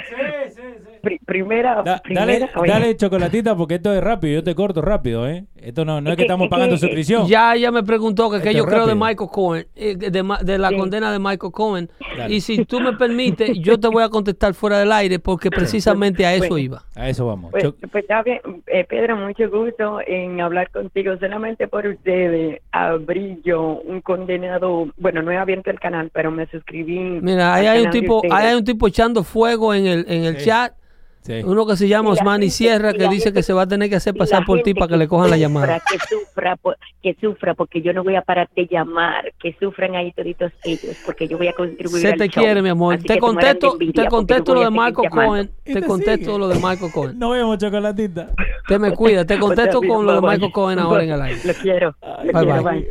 Pri- 1.02 1.18
primera, 1.26 1.82
Da- 1.82 1.98
primera, 1.98 2.26
dale, 2.26 2.50
dale 2.68 2.96
chocolatita 2.96 3.56
porque 3.56 3.74
esto 3.74 3.92
es 3.92 4.00
rápido. 4.02 4.34
Yo 4.34 4.42
te 4.44 4.54
corto 4.54 4.80
rápido, 4.82 5.28
¿eh? 5.28 5.44
Esto 5.56 5.84
no, 5.84 6.00
no 6.00 6.10
es 6.10 6.12
Es 6.12 6.16
que 6.16 6.16
que- 6.18 6.22
estamos 6.24 6.44
es 6.46 6.50
pagando 6.50 6.74
que- 6.76 6.80
suscripción. 6.80 7.26
Ya 7.26 7.54
ella 7.54 7.70
me 7.70 7.82
preguntó 7.82 8.30
que, 8.30 8.40
que 8.40 8.54
yo 8.54 8.64
creo 8.64 8.86
de. 8.86 8.94
Michael 8.94 9.30
Cohen, 9.32 9.66
eh, 9.74 9.96
de, 9.96 10.22
ma- 10.22 10.38
de 10.38 10.58
la 10.58 10.68
Sí. 10.68 10.76
condena 10.76 11.10
de 11.12 11.18
Michael 11.18 11.52
Cohen. 11.52 11.90
Dale. 12.16 12.34
Y 12.34 12.40
si 12.40 12.64
tú 12.64 12.78
me 12.80 12.92
permites, 12.92 13.50
yo 13.58 13.78
te 13.80 13.88
voy 13.88 14.02
a 14.04 14.08
contestar 14.08 14.54
fuera 14.54 14.78
del 14.78 14.92
aire 14.92 15.18
porque 15.18 15.50
precisamente 15.50 16.24
a 16.24 16.34
eso 16.34 16.48
Bueno. 16.50 16.58
iba. 16.58 16.82
A 16.94 17.08
eso 17.08 17.26
vamos. 17.26 17.50
Pues, 17.50 17.64
pues 17.90 18.04
está 18.04 18.22
bien, 18.22 18.40
eh, 18.68 18.84
Pedro, 18.88 19.16
mucho 19.16 19.50
gusto 19.50 19.98
en 20.06 20.40
hablar 20.40 20.70
contigo. 20.70 21.16
Solamente 21.18 21.66
por 21.68 21.86
ustedes 21.86 22.60
abrí 22.70 23.40
yo 23.44 23.80
un 23.84 24.00
condenado, 24.02 24.88
bueno, 24.98 25.22
no 25.22 25.30
he 25.32 25.36
abierto 25.36 25.70
el 25.70 25.80
canal, 25.80 26.10
pero 26.12 26.30
me 26.30 26.46
suscribí. 26.46 26.98
Mira, 27.20 27.54
ahí 27.54 27.66
hay 27.66 27.84
un 27.84 27.90
tipo, 27.90 28.22
ahí 28.30 28.46
hay 28.48 28.54
un 28.56 28.64
tipo 28.64 28.86
echando 28.86 29.24
fuego 29.24 29.74
en 29.74 29.86
el, 29.86 30.04
en 30.08 30.24
el 30.24 30.36
Sí. 30.38 30.46
chat. 30.46 30.74
Sí. 31.22 31.42
Uno 31.44 31.66
que 31.66 31.76
se 31.76 31.88
llama 31.88 32.10
Osmani 32.10 32.46
gente- 32.46 32.54
Sierra 32.56 32.92
que 32.92 33.08
dice 33.08 33.24
gente- 33.26 33.32
que 33.38 33.42
se 33.42 33.52
va 33.52 33.62
a 33.62 33.66
tener 33.66 33.88
que 33.88 33.96
hacer 33.96 34.14
pasar 34.14 34.44
por 34.44 34.60
ti 34.62 34.74
para 34.74 34.88
que 34.88 34.96
le 34.96 35.08
cojan 35.08 35.30
la 35.30 35.36
llamada. 35.36 35.80
Que 35.90 35.98
sufra, 35.98 36.56
que 37.02 37.16
sufra, 37.20 37.54
porque 37.54 37.80
yo 37.82 37.92
no 37.92 38.04
voy 38.04 38.16
a 38.16 38.22
parar 38.22 38.48
de 38.54 38.66
llamar. 38.70 39.32
Que 39.40 39.56
sufran 39.58 39.94
ahí 39.96 40.12
toditos 40.12 40.52
ellos, 40.64 40.96
porque 41.06 41.26
yo 41.28 41.38
voy 41.38 41.48
a 41.48 41.52
contribuir 41.52 42.02
Se 42.02 42.08
al 42.12 42.18
te 42.18 42.28
show. 42.28 42.42
quiere, 42.44 42.62
mi 42.62 42.68
amor. 42.68 42.98
Te 42.98 43.18
contesto, 43.18 43.72
envidia, 43.72 44.04
te 44.04 44.08
contesto 44.08 44.54
lo 44.54 44.60
de 44.60 44.66
llamando. 44.66 45.02
Cohen. 45.10 45.50
Te 45.64 45.74
te 45.74 45.82
contesto 45.82 46.24
sigue. 46.26 46.38
lo 46.38 46.48
de 46.48 46.54
Michael 46.56 46.92
Cohen. 46.92 47.18
Nos 47.18 47.32
vemos, 47.32 47.58
chocolatita. 47.58 48.28
Te 48.68 48.78
me 48.78 48.92
cuida, 48.92 49.24
te 49.24 49.38
contesto 49.38 49.80
con 49.80 50.04
lo 50.06 50.20
de. 50.20 50.20
Michael 50.20 50.52
Cohen 50.52 50.78
ahora 50.78 51.04
en 51.04 51.10
el 51.10 51.22
aire. 51.22 51.40
Lo 51.44 51.54
quiero. 51.54 51.94
Lo 52.02 52.32
Bye, 52.32 52.44
quiero, 52.44 52.62
bye. 52.62 52.86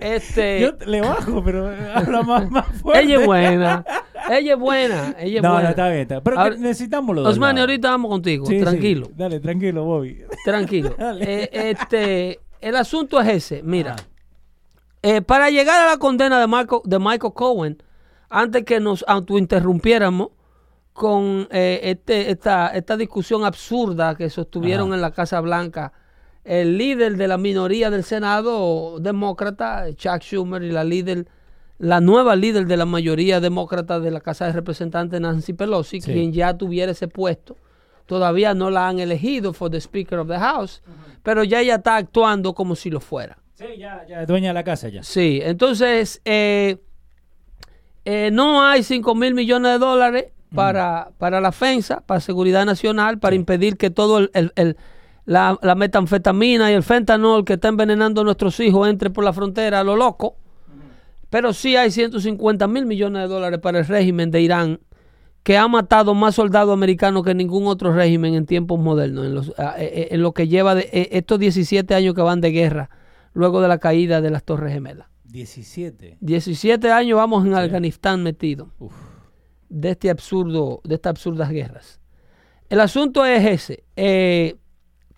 Este, 0.00 0.60
Yo 0.60 0.72
le 0.86 1.00
bajo, 1.02 1.42
pero 1.44 1.70
habla 1.94 2.22
más, 2.26 2.50
más 2.50 2.66
fuerte. 2.80 3.02
ella 3.04 3.20
es 3.20 3.26
buena. 3.26 3.84
Ella 4.30 4.52
es 4.54 4.58
buena. 4.58 5.14
Ella 5.18 5.36
es 5.38 5.42
No, 5.42 5.50
buena. 5.52 5.62
no, 5.64 5.68
está 5.70 5.88
bien. 5.88 6.00
está- 6.02 6.20
Pero 6.22 6.38
Ahora- 6.40 6.56
necesitamos 6.56 7.14
los 7.16 7.24
dos 7.24 7.32
Osmani, 7.34 7.60
ahorita 7.60 7.90
vamos 7.90 8.10
contigo. 8.10 8.46
Sí, 8.46 8.56
sí. 8.58 8.62
tranquilo. 8.64 9.08
Dale, 9.14 9.40
tranquilo, 9.40 9.84
Bobby. 9.84 10.22
Tranquilo. 10.44 10.94
Eh, 11.20 11.50
este, 11.52 12.40
el 12.60 12.76
asunto 12.76 13.20
es 13.20 13.28
ese. 13.28 13.62
Mira, 13.62 13.96
Ah. 13.98 14.02
eh, 15.02 15.22
para 15.22 15.50
llegar 15.50 15.80
a 15.80 15.90
la 15.90 15.96
condena 15.98 16.40
de 16.40 16.46
Michael, 16.46 16.82
de 16.84 16.98
Michael 16.98 17.32
Cohen, 17.34 17.82
antes 18.28 18.64
que 18.64 18.78
nos 18.80 19.04
autointerrumpiéramos 19.08 20.28
con 20.92 21.48
eh, 21.50 21.80
este, 21.84 22.30
esta, 22.30 22.68
esta 22.68 22.96
discusión 22.96 23.44
absurda 23.44 24.14
que 24.16 24.28
sostuvieron 24.30 24.88
Ajá. 24.88 24.94
en 24.96 25.00
la 25.02 25.10
Casa 25.12 25.40
Blanca 25.40 25.92
el 26.44 26.78
líder 26.78 27.16
de 27.16 27.28
la 27.28 27.36
minoría 27.38 27.90
del 27.90 28.04
Senado 28.04 28.98
demócrata, 29.00 29.86
Chuck 29.94 30.20
Schumer, 30.22 30.62
y 30.62 30.70
la 30.72 30.84
líder, 30.84 31.26
la 31.78 32.00
nueva 32.00 32.36
líder 32.36 32.66
de 32.66 32.76
la 32.76 32.86
mayoría 32.86 33.40
demócrata 33.40 34.00
de 34.00 34.10
la 34.10 34.20
Casa 34.20 34.46
de 34.46 34.52
Representantes, 34.52 35.20
Nancy 35.20 35.52
Pelosi, 35.52 36.00
Sí. 36.00 36.12
quien 36.12 36.32
ya 36.32 36.54
tuviera 36.56 36.92
ese 36.92 37.08
puesto. 37.08 37.56
Todavía 38.06 38.54
no 38.54 38.70
la 38.70 38.88
han 38.88 38.98
elegido 38.98 39.52
for 39.52 39.70
the 39.70 39.80
Speaker 39.80 40.18
of 40.18 40.28
the 40.28 40.38
House, 40.38 40.82
pero 41.22 41.44
ya 41.44 41.60
ella 41.60 41.76
está 41.76 41.96
actuando 41.96 42.54
como 42.54 42.74
si 42.74 42.90
lo 42.90 43.00
fuera. 43.00 43.38
Sí, 43.54 43.66
ya, 43.78 44.04
ya, 44.08 44.24
dueña 44.26 44.48
de 44.48 44.54
la 44.54 44.64
casa 44.64 44.88
ya. 44.88 45.02
Sí, 45.02 45.40
entonces 45.42 46.20
eh, 46.24 46.78
eh, 48.04 48.30
no 48.32 48.62
hay 48.66 48.82
5 48.82 49.14
mil 49.14 49.34
millones 49.34 49.72
de 49.72 49.78
dólares 49.78 50.24
para, 50.54 51.10
para 51.18 51.40
la 51.40 51.52
FENSA, 51.52 52.00
para 52.00 52.20
seguridad 52.20 52.64
nacional, 52.64 53.18
para 53.18 53.36
impedir 53.36 53.76
que 53.76 53.90
todo 53.90 54.18
el, 54.18 54.30
el- 54.34 54.52
el- 54.56 54.76
la, 55.30 55.56
la 55.62 55.76
metanfetamina 55.76 56.72
y 56.72 56.74
el 56.74 56.82
fentanol 56.82 57.44
que 57.44 57.52
está 57.52 57.68
envenenando 57.68 58.22
a 58.22 58.24
nuestros 58.24 58.58
hijos 58.58 58.88
entre 58.88 59.10
por 59.10 59.22
la 59.22 59.32
frontera 59.32 59.78
a 59.78 59.84
lo 59.84 59.94
loco. 59.94 60.34
Pero 61.30 61.52
sí 61.52 61.76
hay 61.76 61.92
150 61.92 62.66
mil 62.66 62.84
millones 62.84 63.22
de 63.22 63.28
dólares 63.28 63.60
para 63.60 63.78
el 63.78 63.86
régimen 63.86 64.32
de 64.32 64.40
Irán, 64.40 64.80
que 65.44 65.56
ha 65.56 65.68
matado 65.68 66.14
más 66.14 66.34
soldados 66.34 66.72
americanos 66.72 67.22
que 67.22 67.32
ningún 67.32 67.68
otro 67.68 67.92
régimen 67.94 68.34
en 68.34 68.44
tiempos 68.44 68.80
modernos, 68.80 69.24
en, 69.24 69.34
los, 69.36 69.52
eh, 69.78 70.08
en 70.10 70.20
lo 70.20 70.32
que 70.32 70.48
lleva 70.48 70.74
de, 70.74 70.90
eh, 70.92 71.10
estos 71.12 71.38
17 71.38 71.94
años 71.94 72.16
que 72.16 72.22
van 72.22 72.40
de 72.40 72.50
guerra, 72.50 72.90
luego 73.32 73.60
de 73.60 73.68
la 73.68 73.78
caída 73.78 74.20
de 74.20 74.30
las 74.30 74.42
Torres 74.42 74.72
Gemelas. 74.72 75.06
17. 75.26 76.18
17 76.20 76.90
años 76.90 77.16
vamos 77.16 77.46
en 77.46 77.54
Afganistán 77.54 78.24
metidos 78.24 78.66
Uf. 78.80 78.94
de 79.68 79.90
este 79.90 80.10
absurdo, 80.10 80.80
de 80.82 80.96
estas 80.96 81.10
absurdas 81.10 81.50
guerras. 81.50 82.00
El 82.68 82.80
asunto 82.80 83.24
es 83.24 83.46
ese. 83.46 83.84
eh, 83.94 84.56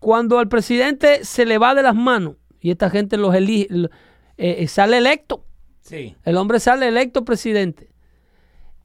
cuando 0.03 0.41
al 0.41 0.49
presidente 0.49 1.25
se 1.25 1.47
le 1.47 1.59
va 1.59 1.75
de 1.77 1.83
las 1.85 1.95
manos 1.95 2.35
y 2.61 2.73
esta 2.73 2.91
gente 2.91 3.17
los 3.17 3.33
elige, 3.35 3.69
eh, 3.73 3.89
eh, 4.59 4.67
sale 4.69 4.99
electo, 4.99 5.45
Sí. 5.81 6.17
el 6.25 6.37
hombre 6.37 6.59
sale 6.59 6.89
electo 6.89 7.25
presidente, 7.25 7.89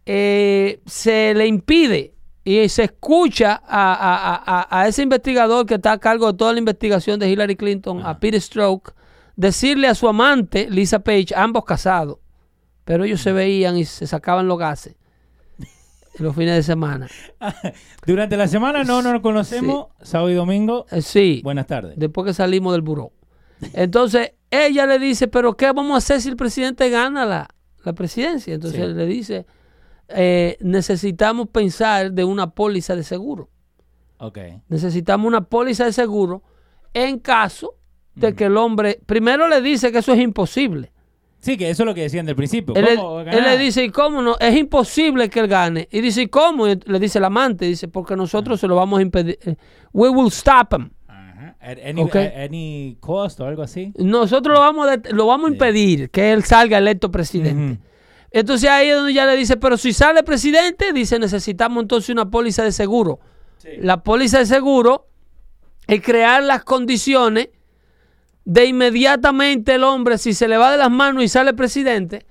eh, 0.05 0.79
se 0.85 1.33
le 1.33 1.47
impide 1.47 2.13
y 2.43 2.69
se 2.69 2.83
escucha 2.85 3.61
a, 3.67 3.93
a- 3.93 4.43
a- 4.61 4.81
a 4.81 4.87
ese 4.87 5.01
investigador 5.03 5.65
que 5.65 5.75
está 5.75 5.91
a 5.93 5.97
cargo 5.99 6.31
de 6.31 6.37
toda 6.37 6.53
la 6.53 6.59
investigación 6.59 7.19
de 7.19 7.29
Hillary 7.29 7.55
Clinton, 7.55 8.01
a 8.05 8.19
Peter 8.19 8.39
Strzok, 8.39 8.93
decirle 9.35 9.87
a 9.87 9.95
su 9.95 10.07
amante, 10.07 10.69
Lisa 10.69 10.99
Page, 10.99 11.33
ambos 11.35 11.65
casados, 11.65 12.19
pero 12.85 13.03
ellos 13.03 13.21
se 13.21 13.33
veían 13.33 13.75
y 13.77 13.85
se 13.85 14.07
sacaban 14.07 14.47
los 14.47 14.57
gases 14.57 14.95
los 16.23 16.35
fines 16.35 16.55
de 16.55 16.63
semana. 16.63 17.07
Durante 18.05 18.37
la 18.37 18.47
semana 18.47 18.83
no 18.83 19.01
nos 19.01 19.21
conocemos, 19.21 19.87
sábado 20.01 20.29
y 20.29 20.33
domingo. 20.33 20.85
Eh, 20.91 21.01
sí, 21.01 21.41
Buenas 21.43 21.67
tardes. 21.67 21.93
después 21.97 22.25
que 22.25 22.33
salimos 22.33 22.73
del 22.73 22.81
buró. 22.81 23.11
Entonces, 23.73 24.33
ella 24.51 24.85
le 24.85 24.99
dice, 24.99 25.27
pero 25.27 25.55
¿qué 25.57 25.65
vamos 25.71 25.93
a 25.95 25.97
hacer 25.97 26.21
si 26.21 26.29
el 26.29 26.35
presidente 26.35 26.89
gana 26.89 27.25
la, 27.25 27.47
la 27.83 27.93
presidencia? 27.93 28.53
Entonces 28.53 28.87
Sí. 28.87 28.93
le 28.93 29.05
dice, 29.05 29.45
eh, 30.09 30.57
necesitamos 30.61 31.49
pensar 31.49 32.11
de 32.11 32.23
una 32.23 32.51
póliza 32.51 32.95
de 32.95 33.03
seguro. 33.03 33.49
Ok. 34.19 34.37
Necesitamos 34.69 35.27
una 35.27 35.41
póliza 35.41 35.85
de 35.85 35.93
seguro 35.93 36.43
en 36.93 37.19
caso 37.19 37.75
de 38.15 38.33
que 38.33 38.45
el 38.45 38.57
hombre, 38.57 38.99
primero 39.05 39.47
le 39.47 39.61
dice 39.61 39.91
que 39.91 39.99
eso 39.99 40.13
es 40.13 40.19
imposible. 40.19 40.91
Sí, 41.47 41.57
que 41.57 41.69
eso 41.69 41.83
es 41.83 41.87
lo 41.87 41.95
que 41.95 42.01
decían 42.01 42.25
del 42.25 42.35
principio. 42.35 42.75
Él, 42.75 42.85
le- 42.85 43.57
dice, 43.57 43.83
¿y 43.85 43.89
cómo 43.89 44.21
no? 44.21 44.35
Es 44.37 44.53
imposible 44.55 45.29
que 45.29 45.39
él 45.39 45.47
gane. 45.47 45.87
Y 45.89 46.01
dice, 46.01 46.23
¿y 46.23 46.27
cómo? 46.27 46.67
Y 46.67 46.77
le 46.85 46.99
dice 46.99 47.19
el 47.19 47.23
amante, 47.25 47.63
dice, 47.63 47.87
porque 47.87 48.17
nosotros 48.17 48.59
se 48.59 48.67
lo 48.67 48.75
vamos 48.75 48.99
a 48.99 49.01
impedir. 49.01 49.39
Eh, 49.45 49.55
We 49.93 50.09
will 50.09 50.27
stop 50.27 50.73
him. 50.73 50.89
At 51.07 51.77
any, 51.85 52.01
Ok. 52.01 52.15
at 52.17 52.33
any 52.35 52.97
cost 52.99 53.39
o 53.39 53.45
algo 53.45 53.61
así. 53.63 53.93
Nosotros 53.97 54.53
lo 54.55 54.59
vamos, 54.59 54.87
a 54.89 54.97
lo 55.13 55.25
vamos 55.27 55.49
a 55.49 55.53
impedir 55.53 56.09
que 56.11 56.33
él 56.33 56.43
salga 56.43 56.77
electo 56.77 57.09
presidente. 57.11 57.79
Entonces 58.29 58.69
ahí 58.69 58.89
es 58.89 58.95
donde 58.97 59.13
ya 59.13 59.25
le 59.25 59.35
dice, 59.37 59.55
pero 59.55 59.77
si 59.77 59.93
sale 59.93 60.23
presidente, 60.23 60.91
dice, 60.93 61.17
necesitamos 61.17 61.81
entonces 61.81 62.09
una 62.09 62.29
póliza 62.29 62.63
de 62.63 62.73
seguro. 62.73 63.19
La 63.79 64.03
póliza 64.03 64.39
de 64.39 64.45
seguro 64.45 65.07
es 65.87 66.01
crear 66.01 66.43
las 66.43 66.63
condiciones 66.65 67.49
de 68.49 68.63
inmediatamente 68.65 69.75
el 69.75 69.83
hombre, 69.83 70.17
si 70.17 70.33
se 70.33 70.47
le 70.47 70.55
va 70.55 70.71
de 70.71 70.77
las 70.77 70.89
manos 70.89 71.21
y 71.21 71.27
sale 71.27 71.53
presidente, 71.53 72.25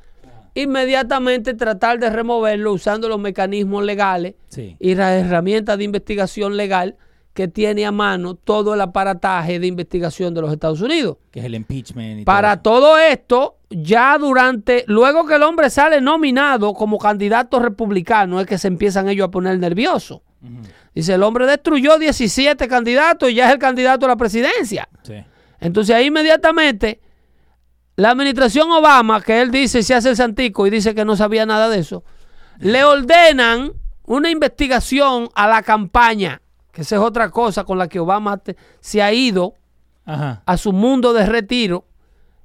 inmediatamente 0.54 1.52
tratar 1.52 1.98
de 1.98 2.08
removerlo 2.08 2.72
usando 2.72 3.06
los 3.06 3.20
mecanismos 3.20 3.84
legales 3.84 4.34
Sí. 4.48 4.76
y 4.80 4.94
las 4.94 5.12
herramientas 5.22 5.76
de 5.76 5.84
investigación 5.84 6.56
legal 6.56 6.96
que 7.34 7.48
tiene 7.48 7.84
a 7.84 7.92
mano 7.92 8.34
todo 8.34 8.72
el 8.72 8.80
aparataje 8.80 9.58
de 9.60 9.66
investigación 9.66 10.32
de 10.32 10.40
los 10.40 10.50
Estados 10.50 10.80
Unidos. 10.80 11.18
Que 11.30 11.40
es 11.40 11.44
el 11.44 11.54
impeachment. 11.54 12.20
Y 12.20 12.24
Para 12.24 12.62
todo 12.62 12.76
todo 12.76 12.98
esto, 12.98 13.58
ya 13.68 14.16
durante, 14.16 14.84
luego 14.86 15.26
que 15.26 15.34
el 15.34 15.42
hombre 15.42 15.68
sale 15.68 16.00
nominado 16.00 16.72
como 16.72 16.96
candidato 16.96 17.58
republicano, 17.58 18.40
es 18.40 18.46
que 18.46 18.56
se 18.56 18.68
empiezan 18.68 19.10
ellos 19.10 19.28
a 19.28 19.30
poner 19.30 19.58
nerviosos. 19.58 20.22
Dice, 20.94 21.12
el 21.12 21.22
hombre 21.22 21.44
destruyó 21.44 21.98
17 21.98 22.66
candidatos 22.68 23.28
y 23.28 23.34
ya 23.34 23.48
es 23.48 23.52
el 23.52 23.58
candidato 23.58 24.06
a 24.06 24.08
la 24.08 24.16
presidencia. 24.16 24.88
Sí. 25.02 25.16
Entonces 25.60 25.94
ahí 25.96 26.06
inmediatamente 26.06 27.00
la 27.96 28.10
administración 28.10 28.70
Obama, 28.70 29.22
que 29.22 29.40
él 29.40 29.50
dice 29.50 29.82
se 29.82 29.94
hace 29.94 30.10
el 30.10 30.16
santico 30.16 30.66
y 30.66 30.70
dice 30.70 30.94
que 30.94 31.04
no 31.04 31.16
sabía 31.16 31.46
nada 31.46 31.68
de 31.68 31.78
eso, 31.78 32.04
le 32.58 32.84
ordenan 32.84 33.72
una 34.04 34.30
investigación 34.30 35.28
a 35.34 35.48
la 35.48 35.62
campaña, 35.62 36.42
que 36.72 36.82
esa 36.82 36.96
es 36.96 37.02
otra 37.02 37.30
cosa 37.30 37.64
con 37.64 37.78
la 37.78 37.88
que 37.88 37.98
Obama 37.98 38.36
te- 38.38 38.56
se 38.80 39.02
ha 39.02 39.12
ido 39.12 39.54
Ajá. 40.04 40.42
a 40.44 40.56
su 40.58 40.72
mundo 40.72 41.12
de 41.14 41.24
retiro 41.26 41.86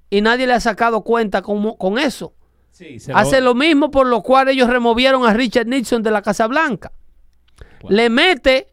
y 0.10 0.22
nadie 0.22 0.48
le 0.48 0.54
ha 0.54 0.60
sacado 0.60 1.02
cuenta 1.02 1.42
con, 1.42 1.76
con 1.76 1.98
eso. 2.00 2.34
Sí, 2.72 3.00
se 3.00 3.12
Hace 3.14 3.42
lo 3.42 3.54
mismo 3.54 3.92
por 3.92 4.08
lo 4.08 4.22
cual 4.24 4.48
ellos 4.48 4.70
removieron 4.70 5.26
a 5.26 5.34
Richard 5.34 5.68
Nixon 5.68 6.02
de 6.02 6.12
la 6.12 6.22
Casa 6.22 6.48
Blanca. 6.48 6.92
Wow. 7.82 7.92
Le 7.92 8.10
mete 8.10 8.71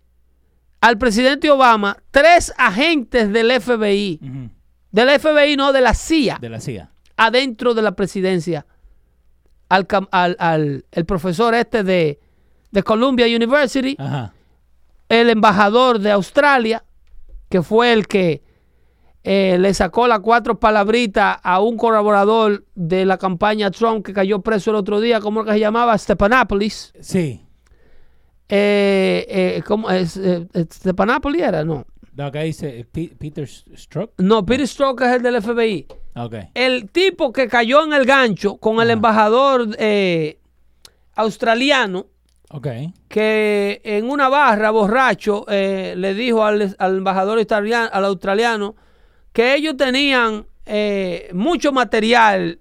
al 0.81 0.99
presidente 0.99 1.51
Obama 1.51 1.97
tres 2.11 2.53
agentes 2.57 3.33
del 3.33 3.51
FBI, 3.61 4.20
del 4.93 5.20
FBI 5.20 5.57
no, 5.57 5.72
de 5.72 5.81
la 5.81 5.95
CIA, 5.95 6.39
De 6.41 6.49
la 6.49 6.61
CIA. 6.61 6.91
adentro 7.16 7.74
de 7.74 7.83
la 7.83 7.93
presidencia. 7.93 8.66
Al, 9.68 9.87
al- 10.12 10.37
al- 10.39 10.85
el 10.93 11.05
profesor 11.05 11.55
este 11.55 11.83
de, 11.85 12.18
de 12.70 12.83
Columbia 12.83 13.26
University, 13.26 13.97
Ajá. 13.99 14.33
el 15.11 15.29
embajador 15.29 15.99
de 15.99 16.11
Australia, 16.12 16.85
que 17.51 17.61
fue 17.62 17.93
el 17.93 18.07
que 18.07 18.43
eh, 19.24 19.59
le 19.61 19.74
sacó 19.74 20.07
las 20.07 20.20
cuatro 20.20 20.59
palabritas 20.59 21.39
a 21.43 21.61
un 21.61 21.76
colaborador 21.76 22.64
de 22.74 23.05
la 23.05 23.18
campaña 23.18 23.70
Trump 23.70 24.07
que 24.07 24.14
cayó 24.14 24.41
preso 24.41 24.70
el 24.70 24.76
otro 24.76 25.01
día, 25.01 25.20
¿cómo 25.20 25.45
que 25.45 25.53
se 25.53 25.61
llamaba? 25.61 25.99
Stepanopolis. 25.99 26.95
Sí. 27.01 27.45
Eh, 28.49 29.27
eh, 29.29 29.63
¿cómo 29.67 29.91
es? 29.91 30.17
Eh, 30.17 30.47
¿Stepanopolis 30.73 31.43
era? 31.43 31.65
No. 31.65 31.85
No, 32.15 32.27
acá 32.27 32.41
dice 32.41 32.81
eh, 32.81 32.85
Pe- 32.85 33.13
Peter 33.19 33.47
Strzok. 33.47 34.13
No, 34.19 34.45
Peter 34.45 34.67
Strzok 34.67 35.03
es 35.03 35.13
el 35.17 35.23
del 35.23 35.43
FBI. 35.43 35.87
Ok. 36.17 36.35
El 36.55 36.91
tipo 36.91 37.33
que 37.33 37.47
cayó 37.47 37.85
en 37.85 37.93
el 37.93 38.05
gancho 38.07 38.57
con 38.57 38.81
el 38.81 38.91
embajador 38.91 39.69
eh, 39.79 40.39
australiano, 41.15 42.07
Ok. 42.51 42.67
que 43.09 43.81
en 43.85 44.09
una 44.11 44.29
barra, 44.29 44.71
borracho, 44.71 45.45
eh, 45.49 45.95
le 45.97 46.15
dijo 46.15 46.45
al, 46.45 46.75
al 46.79 46.97
embajador 46.99 47.39
australiano, 47.39 47.89
al 47.93 48.05
australiano 48.07 48.75
que 49.33 49.55
ellos 49.55 49.77
tenían 49.77 50.47
eh, 50.67 51.29
mucho 51.35 51.71
material 51.73 52.59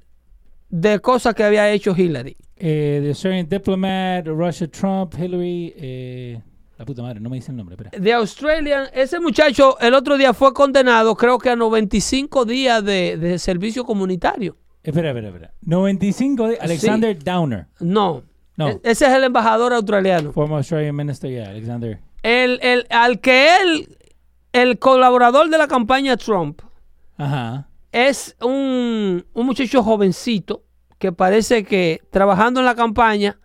de 0.70 1.00
cosas 1.00 1.34
que 1.34 1.44
había 1.44 1.72
hecho 1.72 1.96
Hillary. 1.98 2.36
Eh, 2.60 3.00
the 3.04 3.10
Australian 3.10 3.48
diplomat, 3.48 4.26
Russia, 4.28 4.68
Trump, 4.68 5.14
Hillary. 5.18 5.74
Eh, 5.78 6.42
la 6.78 6.86
puta 6.86 7.02
madre, 7.02 7.20
no 7.20 7.30
me 7.30 7.38
dice 7.38 7.52
el 7.52 7.58
nombre. 7.58 7.76
Espera. 7.76 7.92
De 8.04 8.14
Australian, 8.14 8.88
ese 8.94 9.20
muchacho 9.20 9.80
el 9.80 9.94
otro 9.94 10.18
día 10.18 10.34
fue 10.34 10.54
condenado, 10.54 11.16
creo 11.16 11.38
que 11.38 11.50
a 11.50 11.56
95 11.56 12.46
días 12.46 12.84
de, 12.84 13.18
de 13.18 13.40
servicio 13.40 13.84
comunitario. 13.84 14.58
Espera, 14.84 15.10
espera, 15.10 15.28
espera. 15.30 15.54
95 15.62 16.48
de 16.48 16.58
Alexander 16.60 17.18
Downer. 17.24 17.68
No, 17.80 18.24
No. 18.56 18.70
E- 18.70 18.80
ese 18.84 19.06
es 19.06 19.12
el 19.12 19.24
embajador 19.24 19.74
australiano. 19.74 20.32
Former 20.32 20.58
Australian 20.58 20.96
minister, 20.96 21.30
yeah, 21.30 21.50
Alexander. 21.50 22.00
El, 22.24 22.60
el, 22.62 22.86
al 22.90 23.20
que 23.20 23.48
él, 23.62 23.98
el 24.54 24.80
colaborador 24.80 25.50
de 25.50 25.58
la 25.58 25.68
campaña 25.68 26.16
Trump, 26.18 26.62
Ajá. 27.18 27.68
es 27.92 28.36
un, 28.42 29.26
un 29.34 29.46
muchacho 29.46 29.84
jovencito 29.84 30.64
que 31.00 31.12
parece 31.12 31.64
que 31.64 32.02
trabajando 32.10 32.60
en 32.60 32.66
la 32.66 32.76
campaña 32.76 33.40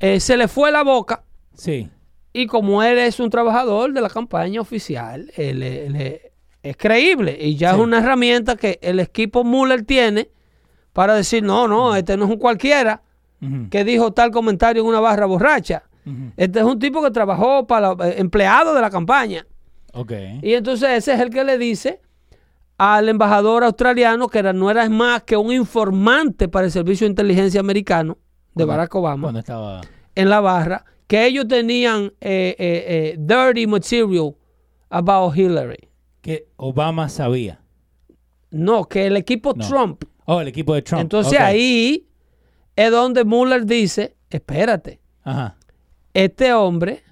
eh, 0.00 0.20
se 0.20 0.36
le 0.36 0.46
fue 0.48 0.70
la 0.72 0.82
boca 0.84 1.24
Sí. 1.54 1.88
y 2.32 2.46
como 2.46 2.82
él 2.82 2.98
es 2.98 3.18
un 3.20 3.30
trabajador 3.30 3.92
de 3.92 4.00
la 4.02 4.10
campaña 4.10 4.60
oficial, 4.60 5.30
él, 5.36 5.62
él- 5.62 5.96
él 5.96 6.20
es 6.62 6.76
creíble 6.76 7.36
y 7.40 7.56
ya 7.56 7.70
Sí. 7.70 7.76
es 7.76 7.82
una 7.82 7.98
herramienta 7.98 8.56
que 8.56 8.78
el 8.82 9.00
equipo 9.00 9.42
Mueller 9.44 9.84
tiene 9.84 10.28
para 10.92 11.14
decir, 11.14 11.42
no, 11.42 11.66
no, 11.68 11.94
este 11.96 12.16
no 12.16 12.24
es 12.24 12.30
un 12.30 12.38
cualquiera 12.38 13.02
que 13.70 13.84
dijo 13.84 14.12
tal 14.12 14.30
comentario 14.30 14.82
en 14.82 14.88
una 14.88 14.98
barra 15.00 15.26
borracha. 15.26 15.82
Este 16.36 16.58
es 16.60 16.64
un 16.64 16.78
tipo 16.78 17.02
que 17.02 17.10
trabajó 17.10 17.66
para 17.66 17.92
eh, 18.08 18.14
empleado 18.18 18.74
de 18.74 18.80
la 18.80 18.90
campaña. 18.90 19.46
Ok. 19.92 20.12
Y 20.42 20.54
entonces 20.54 20.88
ese 20.90 21.12
es 21.14 21.20
el 21.20 21.30
que 21.30 21.44
le 21.44 21.58
dice 21.58 22.00
al 22.78 23.08
embajador 23.08 23.64
australiano 23.64 24.28
que 24.28 24.38
era, 24.38 24.52
no 24.52 24.70
era 24.70 24.88
más 24.88 25.22
que 25.22 25.36
un 25.36 25.52
informante 25.52 26.48
para 26.48 26.66
el 26.66 26.72
Servicio 26.72 27.06
de 27.06 27.10
Inteligencia 27.10 27.60
Americano 27.60 28.18
de 28.54 28.64
Barack 28.64 28.94
Obama 28.94 29.38
estaba. 29.38 29.80
en 30.14 30.28
la 30.30 30.40
barra, 30.40 30.84
que 31.06 31.26
ellos 31.26 31.46
tenían 31.48 32.06
eh, 32.20 32.54
eh, 32.58 32.84
eh, 32.88 33.16
dirty 33.18 33.66
material 33.66 34.34
about 34.90 35.36
Hillary. 35.36 35.88
Que 36.20 36.48
Obama 36.56 37.08
sabía. 37.08 37.60
No, 38.50 38.84
que 38.84 39.06
el 39.06 39.16
equipo 39.16 39.52
No. 39.54 39.66
Trump. 39.68 40.04
Oh, 40.24 40.40
el 40.40 40.48
equipo 40.48 40.74
de 40.74 40.82
Trump. 40.82 41.02
Entonces 41.02 41.38
ahí 41.38 42.08
es 42.74 42.90
donde 42.90 43.24
Mueller 43.24 43.64
dice, 43.64 44.16
espérate, 44.30 45.00
Ajá. 45.22 45.56
este 46.14 46.52
hombre 46.52 47.02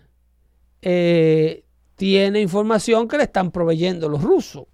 eh, 0.82 1.64
tiene 1.96 2.40
información 2.40 3.06
que 3.08 3.16
le 3.16 3.24
están 3.24 3.50
proveyendo 3.50 4.08
los 4.08 4.22
rusos. 4.22 4.64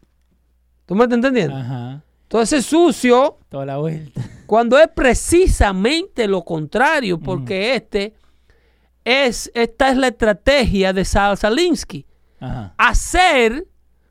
¿Tú 0.91 0.97
me 0.97 1.05
estás 1.05 1.19
entendiendo? 1.19 1.55
Ajá. 1.55 2.03
Entonces 2.23 2.67
sucio 2.67 3.39
Toda 3.49 3.65
la 3.65 3.77
vuelta. 3.77 4.21
cuando 4.47 4.77
es 4.77 4.89
precisamente 4.89 6.27
lo 6.27 6.45
contrario, 6.45 7.21
porque 7.21 7.77
este 7.77 8.15
es, 9.05 9.53
esta 9.55 9.91
es 9.91 9.97
la 9.97 10.09
estrategia 10.09 10.93
de 10.93 11.05
Sal 11.05 11.39
Salinsky, 11.39 12.05
Ajá. 12.41 12.75
hacer 12.77 13.69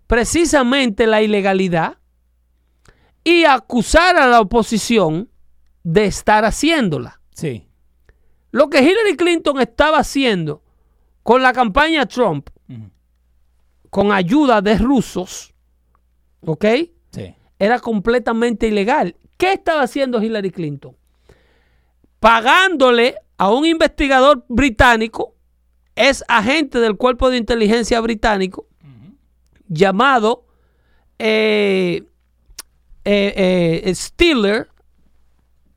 precisamente 0.08 1.06
la 1.06 1.22
ilegalidad 1.22 1.98
y 3.26 3.44
acusar 3.44 4.16
a 4.16 4.28
la 4.28 4.40
oposición 4.40 5.30
de 5.84 6.06
estar 6.06 6.46
haciéndola. 6.46 7.20
Sí. 7.34 7.68
Lo 8.52 8.70
que 8.70 8.80
Hillary 8.80 9.18
Clinton 9.18 9.60
estaba 9.60 9.98
haciendo 9.98 10.64
con 11.24 11.44
la 11.44 11.52
campaña 11.52 12.06
Trump, 12.06 12.50
con 13.90 14.14
ayuda 14.14 14.62
de 14.62 14.78
rusos, 14.78 15.54
¿ok? 16.46 16.66
Sí. 17.12 17.36
Era 17.60 17.80
completamente 17.80 18.68
ilegal. 18.68 19.16
¿Qué 19.38 19.54
estaba 19.54 19.82
haciendo 19.84 20.22
Hillary 20.22 20.52
Clinton? 20.52 20.96
Pagándole 22.20 23.16
a 23.38 23.50
un 23.52 23.66
investigador 23.66 24.46
británico, 24.50 25.36
es 25.96 26.24
agente 26.28 26.80
del 26.80 26.98
cuerpo 26.98 27.30
de 27.30 27.38
inteligencia 27.38 28.00
británico, 28.02 28.66
llamado 29.68 30.46
eh, 31.20 32.04
eh, 33.06 33.82
eh, 33.86 33.96
Stiller, 33.96 34.68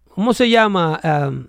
¿cómo 0.09 0.33
se 0.35 0.49
llama? 0.49 1.01
Um, 1.05 1.47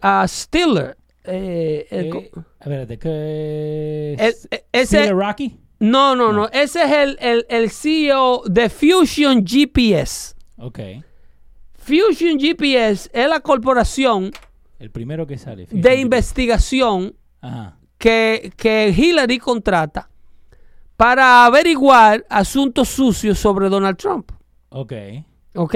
a 0.00 0.26
Stiller. 0.28 0.96
eh, 1.24 1.86
el 1.90 2.30
a 2.60 2.68
ver, 2.68 2.86
¿de 2.86 2.98
qué? 2.98 4.14
el- 4.18 4.34
e- 4.50 4.64
ese, 4.72 5.02
¿Steel 5.04 5.16
Rocky? 5.16 5.58
No, 5.90 6.16
no, 6.16 6.32
no, 6.32 6.48
ese 6.48 6.82
es 6.84 6.90
el, 6.92 7.18
el, 7.20 7.46
el 7.48 7.70
CEO 7.70 8.42
de 8.46 8.68
Fusion 8.70 9.44
GPS. 9.46 10.34
Ok. 10.56 10.78
Fusion 11.74 12.38
GPS 12.38 13.10
es 13.12 13.28
la 13.28 13.40
corporación 13.40 14.30
El 14.78 14.90
primero 14.90 15.26
que 15.26 15.36
sale. 15.36 15.66
de 15.70 15.96
investigación 15.96 17.14
Ajá. 17.40 17.76
que, 17.98 18.52
que 18.56 18.88
Hillary 18.96 19.38
contrata 19.38 20.08
para 20.96 21.44
averiguar 21.44 22.24
asuntos 22.30 22.88
sucios 22.88 23.38
sobre 23.38 23.68
Donald 23.68 23.96
Trump. 23.98 24.30
Ok. 24.70 24.92
¿Ok? 25.54 25.74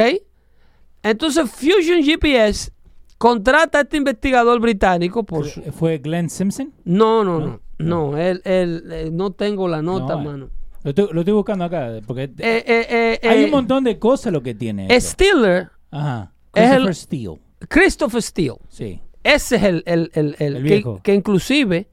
Entonces 1.02 1.50
Fusion 1.50 2.02
GPS 2.02 2.72
contrata 3.18 3.78
a 3.78 3.80
este 3.82 3.96
investigador 3.98 4.60
británico 4.60 5.24
por 5.24 5.46
¿Fue 5.72 5.98
Glenn 5.98 6.30
Simpson? 6.30 6.72
No, 6.84 7.22
no, 7.24 7.38
no. 7.40 7.46
No, 7.46 7.60
él, 7.78 8.42
él, 8.44 8.84
eh, 8.90 9.10
no 9.12 9.30
tengo 9.32 9.68
la 9.68 9.82
nota, 9.82 10.14
No, 10.16 10.20
eh. 10.20 10.24
mano. 10.24 10.50
Lo 10.84 10.90
estoy, 10.90 11.08
lo 11.12 11.20
estoy 11.20 11.34
buscando 11.34 11.64
acá. 11.64 11.90
Porque 12.06 12.24
Eh, 12.24 12.30
eh, 12.38 13.18
eh, 13.22 13.28
hay 13.28 13.44
un 13.44 13.50
montón 13.50 13.84
de 13.84 13.98
cosas 13.98 14.32
lo 14.32 14.42
que 14.42 14.54
tiene. 14.54 14.88
Stiller, 15.00 15.70
Ajá. 15.90 16.32
es 16.54 16.62
el- 16.70 16.84
Christopher 16.84 16.94
Steele. 16.94 17.38
Christopher 17.68 18.22
Steele. 18.22 18.56
Sí. 18.68 19.00
Ese 19.24 19.56
es 19.56 19.62
el, 19.64 19.82
el, 19.86 20.10
el- 20.14 20.36
el 20.38 20.56
El 20.56 20.62
que, 20.62 20.68
viejo. 20.68 21.00
que 21.02 21.14
inclusive 21.14 21.88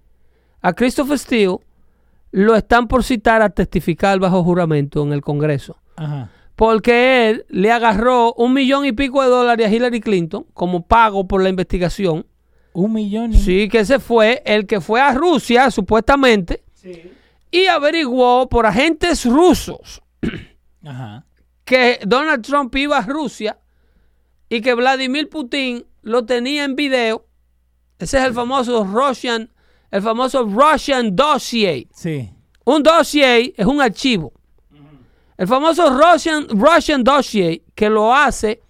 a 0.61 0.73
Christopher 0.73 1.17
Steele 1.19 1.57
lo 2.31 2.55
están 2.55 2.87
por 2.87 3.03
citar 3.03 3.41
a 3.41 3.49
testificar 3.49 4.19
bajo 4.19 4.43
juramento 4.43 5.03
en 5.03 5.13
el 5.13 5.21
Congreso. 5.21 5.77
Ajá. 5.95 6.29
Porque 6.55 7.29
él 7.29 7.45
le 7.49 7.71
agarró 7.71 8.33
un 8.33 8.53
millón 8.53 8.85
y 8.85 8.91
pico 8.93 9.21
de 9.21 9.27
dólares 9.29 9.67
a 9.67 9.73
Hillary 9.73 9.99
Clinton 9.99 10.45
como 10.53 10.85
pago 10.85 11.27
por 11.27 11.41
la 11.43 11.49
investigación. 11.49 12.25
Un 12.75 12.91
millón 12.91 13.31
y... 13.33 13.37
Sí, 13.37 13.69
que 13.69 13.79
ese 13.79 13.99
fue 13.99 14.43
el 14.45 14.67
que 14.67 14.81
fue 14.81 14.99
a 14.99 15.13
Rusia, 15.13 15.71
supuestamente, 15.71 16.63
y 17.49 17.67
averiguó 17.67 18.49
por 18.49 18.65
agentes 18.65 19.25
rusos 19.25 20.01
Ajá. 20.85 21.25
que 21.63 21.99
Donald 22.05 22.45
Trump 22.45 22.75
iba 22.75 22.97
a 22.97 23.01
Rusia 23.01 23.57
y 24.49 24.59
que 24.59 24.73
Vladimir 24.73 25.29
Putin 25.29 25.85
lo 26.01 26.25
tenía 26.25 26.65
en 26.65 26.75
video. 26.75 27.25
Ese 27.97 28.17
es 28.17 28.25
el 28.25 28.33
famoso 28.33 28.83
Russian, 28.83 29.49
el 29.89 30.01
famoso 30.01 30.43
Russian 30.45 31.15
dossier. 31.15 31.87
Sí. 31.93 32.29
Un 32.65 32.83
dossier 32.83 33.53
es 33.55 33.65
un 33.65 33.79
archivo. 33.79 34.33
El 35.37 35.47
famoso 35.47 35.89
Russian, 35.97 36.47
Russian 36.49 37.03
dossier 37.03 37.61
que 37.73 37.89
lo 37.89 38.13
hace 38.13 38.61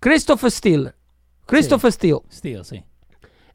Christopher 0.00 0.50
Steele. 0.50 0.92
Christopher 1.46 1.92
Steele, 1.92 2.20
Steele, 2.30 2.64
sí. 2.64 2.84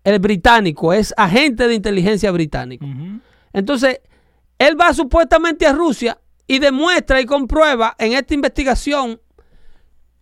El 0.04 0.20
británico, 0.20 0.94
es 0.94 1.14
agente 1.18 1.68
de 1.68 1.76
inteligencia 1.76 2.32
británico. 2.32 2.86
Entonces, 3.54 4.00
él 4.58 4.80
va 4.80 4.94
supuestamente 4.94 5.66
a 5.66 5.74
Rusia 5.74 6.18
y 6.48 6.60
demuestra 6.60 7.20
y 7.22 7.26
comprueba 7.26 7.96
en 8.00 8.14
esta 8.14 8.34
investigación 8.34 9.20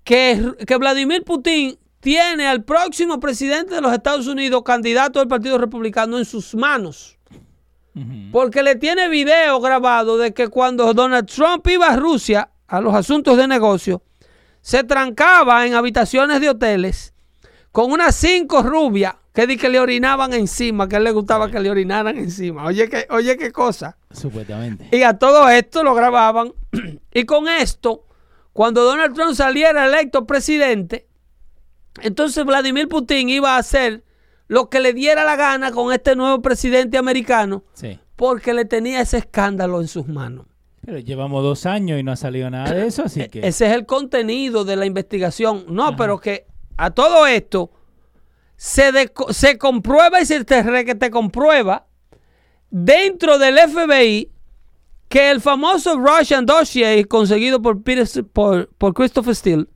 que, 0.03 0.53
que 0.65 0.77
Vladimir 0.77 1.23
Putin 1.23 1.77
tiene 1.99 2.47
al 2.47 2.63
próximo 2.63 3.19
presidente 3.19 3.75
de 3.75 3.81
los 3.81 3.91
Estados 3.91 4.27
Unidos, 4.27 4.61
candidato 4.63 5.19
del 5.19 5.27
Partido 5.27 5.57
Republicano, 5.57 6.17
en 6.17 6.25
sus 6.25 6.53
manos. 6.53 7.17
Porque 8.31 8.61
le 8.61 8.75
tiene 8.75 9.07
video 9.07 9.61
grabado 9.61 10.17
de 10.17 10.33
que 10.33 10.49
cuando 10.49 10.93
Donald 10.93 11.27
Trump 11.27 11.65
iba 11.67 11.87
a 11.87 11.95
Rusia 11.95 12.49
a 12.67 12.81
los 12.81 12.93
asuntos 12.93 13.37
de 13.37 13.47
negocio, 13.47 14.03
se 14.59 14.83
trancaba 14.83 15.65
en 15.65 15.75
habitaciones 15.75 16.41
de 16.41 16.49
hoteles 16.49 17.13
con 17.71 17.91
unas 17.91 18.15
cinco 18.15 18.63
rubias 18.63 19.15
que, 19.35 19.45
di 19.47 19.57
que 19.57 19.69
le 19.69 19.79
orinaban 19.79 20.33
encima, 20.33 20.87
que 20.87 20.95
a 20.95 20.97
él 20.99 21.03
le 21.03 21.11
gustaba 21.11 21.51
que 21.51 21.59
le 21.59 21.69
orinaran 21.69 22.17
encima. 22.17 22.65
Oye, 22.65 22.89
qué, 22.89 23.05
oye, 23.09 23.37
qué 23.37 23.51
cosa. 23.51 23.97
Supuestamente. 24.11 24.87
Y 24.95 25.03
a 25.03 25.17
todo 25.19 25.49
esto 25.49 25.83
lo 25.83 25.93
grababan. 25.93 26.53
y 27.13 27.25
con 27.25 27.47
esto, 27.47 28.05
cuando 28.53 28.83
Donald 28.83 29.13
Trump 29.13 29.35
saliera 29.35 29.85
electo 29.85 30.25
presidente, 30.25 31.07
entonces 32.01 32.45
Vladimir 32.45 32.87
Putin 32.87 33.29
iba 33.29 33.55
a 33.55 33.59
hacer 33.59 34.03
lo 34.47 34.69
que 34.69 34.79
le 34.79 34.93
diera 34.93 35.23
la 35.23 35.35
gana 35.35 35.71
con 35.71 35.91
este 35.91 36.15
nuevo 36.15 36.41
presidente 36.41 36.97
americano 36.97 37.63
Sí. 37.73 37.99
porque 38.15 38.53
le 38.53 38.65
tenía 38.65 39.01
ese 39.01 39.17
escándalo 39.17 39.81
en 39.81 39.87
sus 39.87 40.07
manos. 40.07 40.45
Pero 40.85 40.99
llevamos 40.99 41.41
dos 41.41 41.65
años 41.65 41.99
y 41.99 42.03
no 42.03 42.11
ha 42.11 42.15
salido 42.15 42.49
nada 42.49 42.71
de 42.71 42.85
eso, 42.85 43.03
así 43.05 43.27
que... 43.27 43.39
Ese 43.39 43.65
es 43.65 43.73
el 43.73 43.87
contenido 43.87 44.65
de 44.65 44.75
la 44.75 44.85
investigación. 44.85 45.65
No, 45.67 45.95
pero 45.95 46.19
que 46.19 46.45
a 46.77 46.91
todo 46.91 47.25
esto 47.25 47.71
se, 48.57 49.11
se 49.29 49.57
comprueba 49.57 50.21
y 50.21 50.25
se 50.25 50.43
te, 50.43 50.63
te 50.95 51.09
comprueba 51.11 51.87
dentro 52.69 53.37
del 53.37 53.57
FBI 53.57 54.31
que 55.07 55.31
el 55.31 55.41
famoso 55.41 55.97
Russian 55.97 56.45
dossier 56.45 57.07
conseguido 57.07 57.61
por, 57.61 57.83
Peter, 57.83 58.07
por, 58.25 58.69
por 58.77 58.93
Christopher 58.93 59.35
Steele 59.35 59.67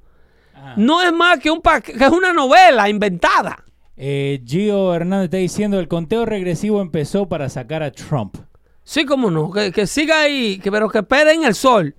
Ajá. 0.53 0.73
no 0.77 1.01
es 1.01 1.13
más 1.13 1.39
que, 1.39 1.51
un 1.51 1.61
que 1.61 2.03
es 2.03 2.11
una 2.11 2.33
novela 2.33 2.89
inventada. 2.89 3.63
Eh, 3.95 4.41
Gio 4.45 4.93
Hernández 4.93 5.25
está 5.25 5.37
diciendo 5.37 5.79
el 5.79 5.87
conteo 5.87 6.25
regresivo 6.25 6.81
empezó 6.81 7.27
para 7.27 7.49
sacar 7.49 7.83
a 7.83 7.91
Trump. 7.91 8.37
Sí, 8.83 9.05
como 9.05 9.29
no, 9.29 9.51
que, 9.51 9.71
que 9.71 9.85
siga 9.85 10.21
ahí, 10.21 10.57
que, 10.59 10.71
pero 10.71 10.89
que 10.89 10.99
esperen 10.99 11.43
el 11.43 11.53
sol. 11.53 11.95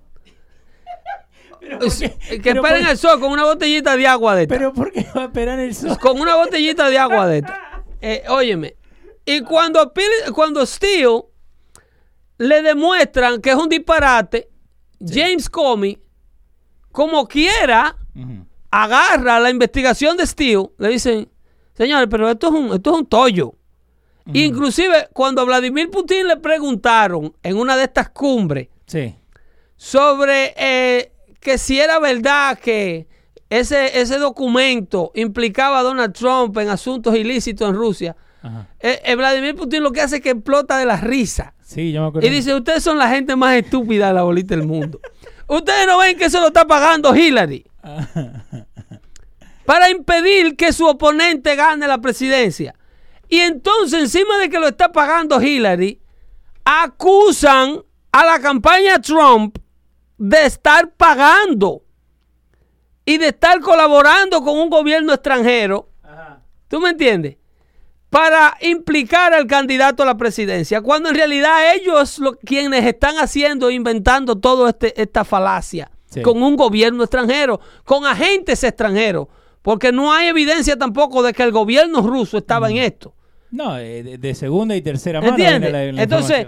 Que 1.61 2.39
pero 2.43 2.61
esperen 2.61 2.81
por- 2.83 2.91
el 2.91 2.97
sol 2.97 3.19
con 3.19 3.31
una 3.31 3.43
botellita 3.45 3.95
de 3.95 4.07
agua 4.07 4.35
de 4.35 4.41
esta. 4.43 4.55
Pero 4.55 4.73
¿por 4.73 4.91
qué 4.91 5.05
va 5.15 5.21
a 5.21 5.25
esperar 5.25 5.59
el 5.59 5.73
sol? 5.75 5.97
con 5.99 6.19
una 6.19 6.35
botellita 6.35 6.89
de 6.89 6.97
agua 6.97 7.27
de 7.27 7.37
esta. 7.39 7.59
Eh, 8.03 8.23
óyeme. 8.29 8.75
Y 9.25 9.41
cuando, 9.41 9.93
cuando 10.33 10.65
Steele 10.65 11.21
le 12.39 12.63
demuestran 12.63 13.39
que 13.39 13.51
es 13.51 13.55
un 13.55 13.69
disparate, 13.69 14.49
James 14.99 15.47
Comey, 15.47 15.99
como 16.91 17.27
quiera, 17.27 17.95
agarra 18.71 19.39
la 19.39 19.51
investigación 19.51 20.17
de 20.17 20.25
Steele, 20.25 20.71
le 20.79 20.89
dicen, 20.89 21.29
señores, 21.75 22.07
pero 22.09 22.27
esto 22.27 22.47
es 22.47 22.53
un, 22.53 22.73
esto 22.73 22.89
es 22.91 22.97
un 23.01 23.05
tollo. 23.05 23.53
Inclusive 24.33 25.09
cuando 25.13 25.41
a 25.41 25.45
Vladimir 25.45 25.91
Putin 25.91 26.27
le 26.27 26.37
preguntaron 26.37 27.35
en 27.43 27.57
una 27.57 27.77
de 27.77 27.83
estas 27.83 28.09
cumbres 28.09 28.67
Sí. 28.87 29.15
sobre 29.75 30.55
eh, 30.57 31.11
que 31.41 31.57
si 31.57 31.79
era 31.79 31.99
verdad 31.99 32.57
que 32.57 33.07
ese, 33.49 33.99
ese 33.99 34.17
documento 34.17 35.11
implicaba 35.13 35.79
a 35.79 35.83
Donald 35.83 36.13
Trump 36.13 36.57
en 36.57 36.69
asuntos 36.69 37.15
ilícitos 37.15 37.67
en 37.67 37.75
Rusia, 37.75 38.15
eh, 38.79 39.01
eh, 39.03 39.15
Vladimir 39.15 39.55
Putin 39.55 39.83
lo 39.83 39.91
que 39.91 40.01
hace 40.01 40.17
es 40.17 40.21
que 40.21 40.29
explota 40.31 40.77
de 40.77 40.85
la 40.85 40.97
risa. 40.97 41.53
Sí, 41.61 41.91
yo 41.91 42.01
me 42.01 42.07
acuerdo. 42.07 42.27
Y 42.27 42.31
dice, 42.31 42.55
ustedes 42.55 42.83
son 42.83 42.97
la 42.97 43.09
gente 43.09 43.35
más 43.35 43.55
estúpida 43.55 44.07
de 44.07 44.13
la 44.13 44.23
bolita 44.23 44.55
del 44.55 44.65
mundo. 44.65 44.99
ustedes 45.47 45.85
no 45.85 45.97
ven 45.97 46.17
que 46.17 46.25
eso 46.25 46.39
lo 46.39 46.47
está 46.47 46.65
pagando 46.65 47.15
Hillary 47.15 47.65
para 49.65 49.89
impedir 49.89 50.55
que 50.55 50.71
su 50.71 50.85
oponente 50.87 51.55
gane 51.55 51.87
la 51.87 51.99
presidencia. 51.99 52.75
Y 53.27 53.39
entonces, 53.39 53.99
encima 54.01 54.37
de 54.37 54.49
que 54.49 54.59
lo 54.59 54.67
está 54.67 54.91
pagando 54.91 55.41
Hillary, 55.41 56.01
acusan 56.65 57.81
a 58.11 58.25
la 58.25 58.39
campaña 58.39 58.99
Trump 58.99 59.57
de 60.23 60.45
estar 60.45 60.91
pagando 60.91 61.81
y 63.05 63.17
de 63.17 63.29
estar 63.29 63.59
colaborando 63.59 64.43
con 64.43 64.57
un 64.59 64.69
gobierno 64.69 65.13
extranjero. 65.13 65.89
¿Tú 66.67 66.79
me 66.79 66.91
entiendes? 66.91 67.37
Para 68.11 68.55
implicar 68.61 69.33
al 69.33 69.47
candidato 69.47 70.03
a 70.03 70.05
la 70.05 70.15
presidencia, 70.17 70.81
cuando 70.81 71.09
en 71.09 71.15
realidad 71.15 71.73
ellos 71.73 72.19
lo, 72.19 72.33
quienes 72.37 72.85
están 72.85 73.15
haciendo, 73.17 73.71
inventando 73.71 74.35
toda 74.37 74.69
este, 74.69 74.99
esta 75.01 75.23
falacia 75.25 75.89
Sí. 76.05 76.21
con 76.21 76.43
un 76.43 76.57
gobierno 76.57 77.03
extranjero, 77.03 77.61
con 77.85 78.05
agentes 78.05 78.63
extranjeros, 78.65 79.27
porque 79.61 79.91
no 79.93 80.11
hay 80.13 80.27
evidencia 80.27 80.77
tampoco 80.77 81.23
de 81.23 81.31
que 81.33 81.41
el 81.41 81.51
gobierno 81.53 82.01
ruso 82.01 82.37
estaba 82.37 82.69
en 82.69 82.77
esto. 82.77 83.13
No, 83.49 83.77
eh, 83.77 84.03
de, 84.03 84.17
de 84.17 84.35
segunda 84.35 84.75
y 84.75 84.81
tercera 84.81 85.19
mano. 85.21 85.31
¿Entiendes? 85.33 85.71
viene 85.71 85.85
la- 85.87 85.91
la 85.93 86.03
Entonces, 86.03 86.47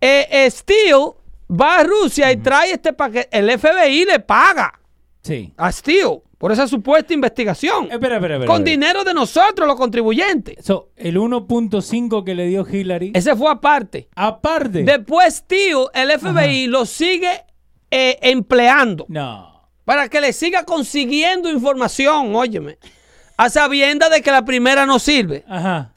eh, 0.00 0.26
eh, 0.30 0.50
Steele 0.50 1.12
va 1.50 1.78
a 1.78 1.84
Rusia 1.84 2.30
y 2.32 2.36
trae 2.38 2.72
este 2.72 2.92
paquete. 2.92 3.28
El 3.36 3.50
FBI 3.58 4.04
le 4.04 4.20
paga. 4.20 4.72
Sí. 5.22 5.52
a 5.56 5.70
Steele 5.72 6.22
por 6.38 6.52
esa 6.52 6.68
supuesta 6.68 7.12
investigación. 7.12 7.88
Espera, 7.90 8.14
espera, 8.16 8.36
espera. 8.36 8.46
con 8.52 8.62
dinero 8.64 9.02
de 9.04 9.12
nosotros, 9.12 9.66
los 9.66 9.76
contribuyentes. 9.76 10.64
So, 10.64 10.90
el 10.96 11.16
1.5 11.18 12.24
que 12.24 12.34
le 12.34 12.46
dio 12.46 12.66
Hillary. 12.66 13.10
Ese 13.14 13.34
fue 13.34 13.50
aparte. 13.50 14.08
aparte. 14.14 14.84
Después, 14.84 15.34
Steele, 15.34 15.86
el 15.94 16.12
FBI 16.18 16.68
lo 16.68 16.86
sigue 16.86 17.42
eh, 17.90 18.18
empleando 18.22 19.04
No. 19.08 19.68
para 19.84 20.08
que 20.08 20.20
le 20.20 20.32
siga 20.32 20.64
consiguiendo 20.64 21.50
información, 21.50 22.34
óyeme, 22.36 22.78
a 23.36 23.50
sabienda 23.50 24.08
de 24.08 24.22
que 24.22 24.30
la 24.30 24.44
primera 24.44 24.86
no 24.86 24.98
sirve. 25.00 25.44
Ajá. 25.48 25.92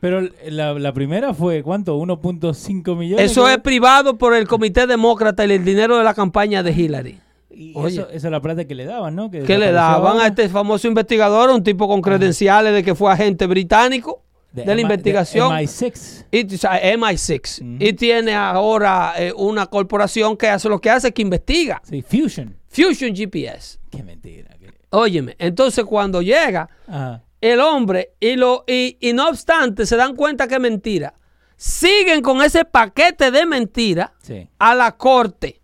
Pero 0.00 0.28
la, 0.46 0.74
la 0.74 0.92
primera 0.92 1.34
fue, 1.34 1.62
¿cuánto? 1.62 1.98
1.5 1.98 2.96
millones. 2.96 3.30
Eso 3.30 3.48
es 3.48 3.58
privado 3.58 4.16
por 4.16 4.34
el 4.34 4.46
Comité 4.46 4.86
Demócrata 4.86 5.44
y 5.44 5.52
el 5.52 5.64
dinero 5.64 5.98
de 5.98 6.04
la 6.04 6.14
campaña 6.14 6.62
de 6.62 6.72
Hillary. 6.72 7.20
Y 7.50 7.72
Oye. 7.74 7.94
eso, 7.94 8.08
esa 8.10 8.28
es 8.28 8.30
la 8.30 8.40
plata 8.40 8.64
que 8.66 8.74
le 8.76 8.84
daban, 8.84 9.16
¿no? 9.16 9.30
Que 9.30 9.42
¿Qué 9.42 9.58
le 9.58 9.72
daban 9.72 10.20
a 10.20 10.28
este 10.28 10.48
famoso 10.48 10.86
investigador, 10.86 11.50
un 11.50 11.64
tipo 11.64 11.88
con 11.88 12.00
credenciales 12.00 12.72
de 12.72 12.84
que 12.84 12.94
fue 12.94 13.10
agente 13.10 13.46
británico 13.48 14.22
de, 14.52 14.64
la 14.64 14.80
investigación? 14.80 15.50
MI6. 15.50 16.26
Y, 16.30 16.54
o 16.54 16.58
sea, 16.58 16.80
MI6. 16.94 17.78
Y 17.80 17.92
tiene 17.94 18.34
ahora 18.34 19.14
eh, 19.18 19.32
una 19.36 19.66
corporación 19.66 20.36
que 20.36 20.46
hace 20.46 20.68
lo 20.68 20.80
que 20.80 20.90
hace, 20.90 21.12
que 21.12 21.22
investiga. 21.22 21.82
Sí, 21.82 22.02
Fusion. 22.02 22.54
Fusion 22.68 23.16
GPS. 23.16 23.78
Qué 23.90 24.04
mentira. 24.04 24.54
qué- 24.60 24.68
Óyeme, 24.90 25.34
entonces 25.38 25.84
cuando 25.84 26.22
llega 26.22 26.68
Ajá. 26.86 27.24
El 27.40 27.60
hombre 27.60 28.14
y, 28.20 28.36
lo, 28.36 28.64
y, 28.66 28.96
y 29.00 29.12
no 29.12 29.28
obstante 29.28 29.86
se 29.86 29.96
dan 29.96 30.16
cuenta 30.16 30.48
que 30.48 30.54
es 30.54 30.60
mentira, 30.60 31.14
siguen 31.56 32.22
con 32.22 32.42
ese 32.42 32.64
paquete 32.64 33.30
de 33.30 33.46
mentira 33.46 34.12
Sí. 34.22 34.48
a 34.58 34.74
la 34.74 34.96
corte 34.96 35.60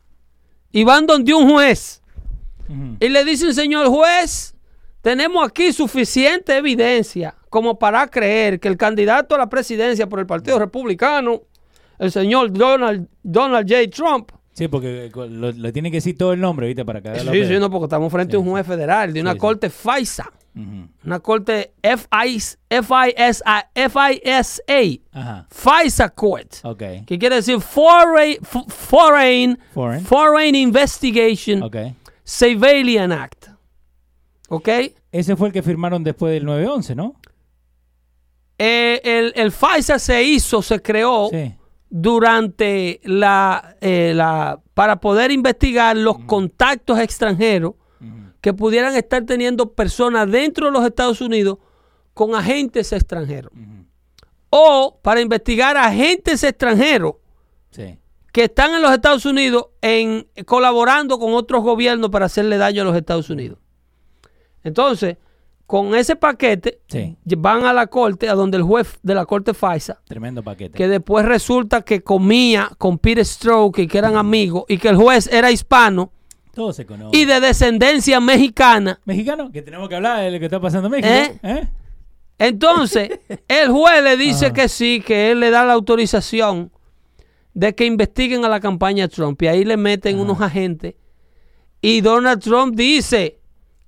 y 0.73 0.85
van 0.85 1.07
donde 1.07 1.33
un 1.35 1.51
juez 1.51 2.01
y 2.99 3.09
le 3.11 3.25
dicen, 3.25 3.53
señor 3.55 3.89
juez, 3.89 4.55
tenemos 5.03 5.47
aquí 5.47 5.73
suficiente 5.73 6.57
evidencia 6.57 7.35
como 7.51 7.79
para 7.79 8.09
creer 8.09 8.59
que 8.59 8.69
el 8.69 8.77
candidato 8.79 9.35
a 9.35 9.39
la 9.39 9.49
presidencia 9.51 10.09
por 10.09 10.19
el 10.19 10.27
Partido 10.27 10.59
Republicano, 10.59 11.43
el 11.99 12.11
señor 12.11 12.51
Donald, 12.53 13.07
Donald 13.23 13.69
J. 13.71 13.91
Trump, 13.91 14.31
Sí, 14.55 14.69
porque 14.69 15.07
eh, 15.15 15.53
le 15.57 15.73
tiene 15.73 15.91
que 15.91 15.97
decir 15.97 16.17
todo 16.17 16.33
el 16.33 16.41
nombre, 16.41 16.69
¿viste? 16.69 16.85
Para 16.85 17.01
la 17.01 17.33
sí, 17.33 17.45
sí, 17.45 17.59
no, 17.59 17.69
porque 17.71 17.85
estamos 17.87 18.11
frente 18.13 18.37
a 18.37 18.39
un 18.39 18.49
juez 18.49 18.65
federal 18.67 19.13
de 19.13 19.21
una 19.21 19.33
Sí, 19.33 19.37
sí. 19.37 19.41
corte 19.41 19.69
Ujú. 20.57 20.89
una 21.05 21.19
corte 21.21 21.75
FIS, 21.83 22.59
FISA, 22.71 23.71
FISA. 23.75 25.47
FISA 25.51 26.09
Court, 26.11 26.55
que 27.07 27.19
quiere 27.19 27.37
decir 27.37 27.61
Foreign, 27.61 28.39
Foreign, 28.45 29.59
Foreign. 29.73 30.05
Foreign 30.05 30.55
Investigation 30.55 31.63
Ok. 31.65 31.77
Surveillance 32.23 33.15
Act. 33.15 33.47
¿Ok? 34.49 34.69
Ese 35.11 35.35
fue 35.37 35.49
el 35.49 35.53
que 35.53 35.63
firmaron 35.63 36.05
después 36.05 36.33
del 36.33 36.45
9-11, 36.47 36.95
¿no? 36.95 37.15
Eh, 38.59 39.01
el, 39.05 39.33
el 39.35 39.51
FISA 39.53 39.99
se 39.99 40.23
hizo, 40.23 40.63
se 40.63 40.81
creó 40.81 41.29
Sí. 41.31 41.55
durante 41.91 43.01
la, 43.05 43.77
eh, 43.81 44.13
la 44.15 44.61
para 44.75 45.01
poder 45.01 45.31
investigar 45.33 45.97
los 45.97 46.19
contactos 46.21 46.99
extranjeros 47.01 47.75
que 48.45 48.53
pudieran 48.53 48.95
estar 48.95 49.25
teniendo 49.25 49.73
personas 49.73 50.31
dentro 50.31 50.67
de 50.67 50.73
los 50.73 50.85
Estados 50.85 51.23
Unidos 51.23 51.57
con 52.13 52.35
agentes 52.35 52.93
extranjeros. 52.93 53.51
O 54.51 54.99
para 55.01 55.23
investigar 55.23 55.79
agentes 55.79 56.45
extranjeros 56.45 57.15
Sí. 57.71 57.99
que 58.35 58.45
están 58.45 58.75
en 58.75 58.83
los 58.83 58.93
Estados 58.93 59.25
Unidos 59.25 59.69
en 59.81 60.27
colaborando 60.45 61.19
con 61.19 61.33
otros 61.33 61.63
gobiernos 61.63 62.11
para 62.11 62.27
hacerle 62.27 62.59
daño 62.59 62.83
a 62.83 62.85
los 62.85 62.95
Estados 62.95 63.31
Unidos. 63.31 63.57
Entonces, 64.63 65.17
con 65.67 65.95
ese 65.95 66.15
paquete 66.15 66.81
Sí. 66.89 67.17
van 67.39 67.65
a 67.65 67.73
la 67.73 67.87
corte, 67.87 68.29
a 68.29 68.35
donde 68.35 68.59
el 68.59 68.63
juez 68.63 68.99
de 69.03 69.15
la 69.15 69.25
corte 69.25 69.55
FISA, 69.55 70.03
Tremendo 70.05 70.43
paquete. 70.43 70.77
que 70.77 70.87
después 70.87 71.25
resulta 71.25 71.81
que 71.81 72.03
comía 72.03 72.71
con 72.77 72.99
Peter 72.99 73.25
Stroke 73.25 73.79
y 73.79 73.87
que 73.89 73.97
eran 73.97 74.17
amigos 74.19 74.65
y 74.69 74.77
que 74.77 74.91
el 74.91 74.97
juez 74.97 75.29
era 75.33 75.51
hispano 75.51 76.11
Se 76.73 76.87
y 77.13 77.25
de 77.25 77.41
descendencia 77.41 78.21
mexicana. 78.21 79.01
Mexicano, 79.05 79.51
que 79.53 79.63
tenemos 79.63 79.89
que 79.89 79.97
hablar 79.97 80.23
de 80.23 80.31
lo 80.31 80.39
que 80.39 80.45
está 80.47 80.61
pasando 80.61 80.87
en 80.87 80.93
México. 80.93 81.09
¿Eh? 81.09 81.39
¿Eh? 81.43 81.69
Entonces, 82.39 83.11
el 83.49 83.71
juez 83.71 84.03
le 84.03 84.17
dice 84.17 84.47
Ajá. 84.47 84.55
que 84.55 84.69
sí, 84.69 85.03
que 85.05 85.31
él 85.31 85.41
le 85.41 85.51
da 85.51 85.65
la 85.65 85.73
autorización 85.73 86.71
de 87.55 87.75
que 87.75 87.87
investiguen 87.87 88.45
a 88.45 88.49
la 88.49 88.61
campaña 88.61 89.09
Trump 89.09 89.41
y 89.43 89.47
ahí 89.47 89.65
le 89.65 89.77
meten 89.77 90.19
unos 90.19 90.41
agentes 90.41 90.95
y 91.81 92.01
Donald 92.01 92.43
Trump 92.43 92.75
dice 92.75 93.39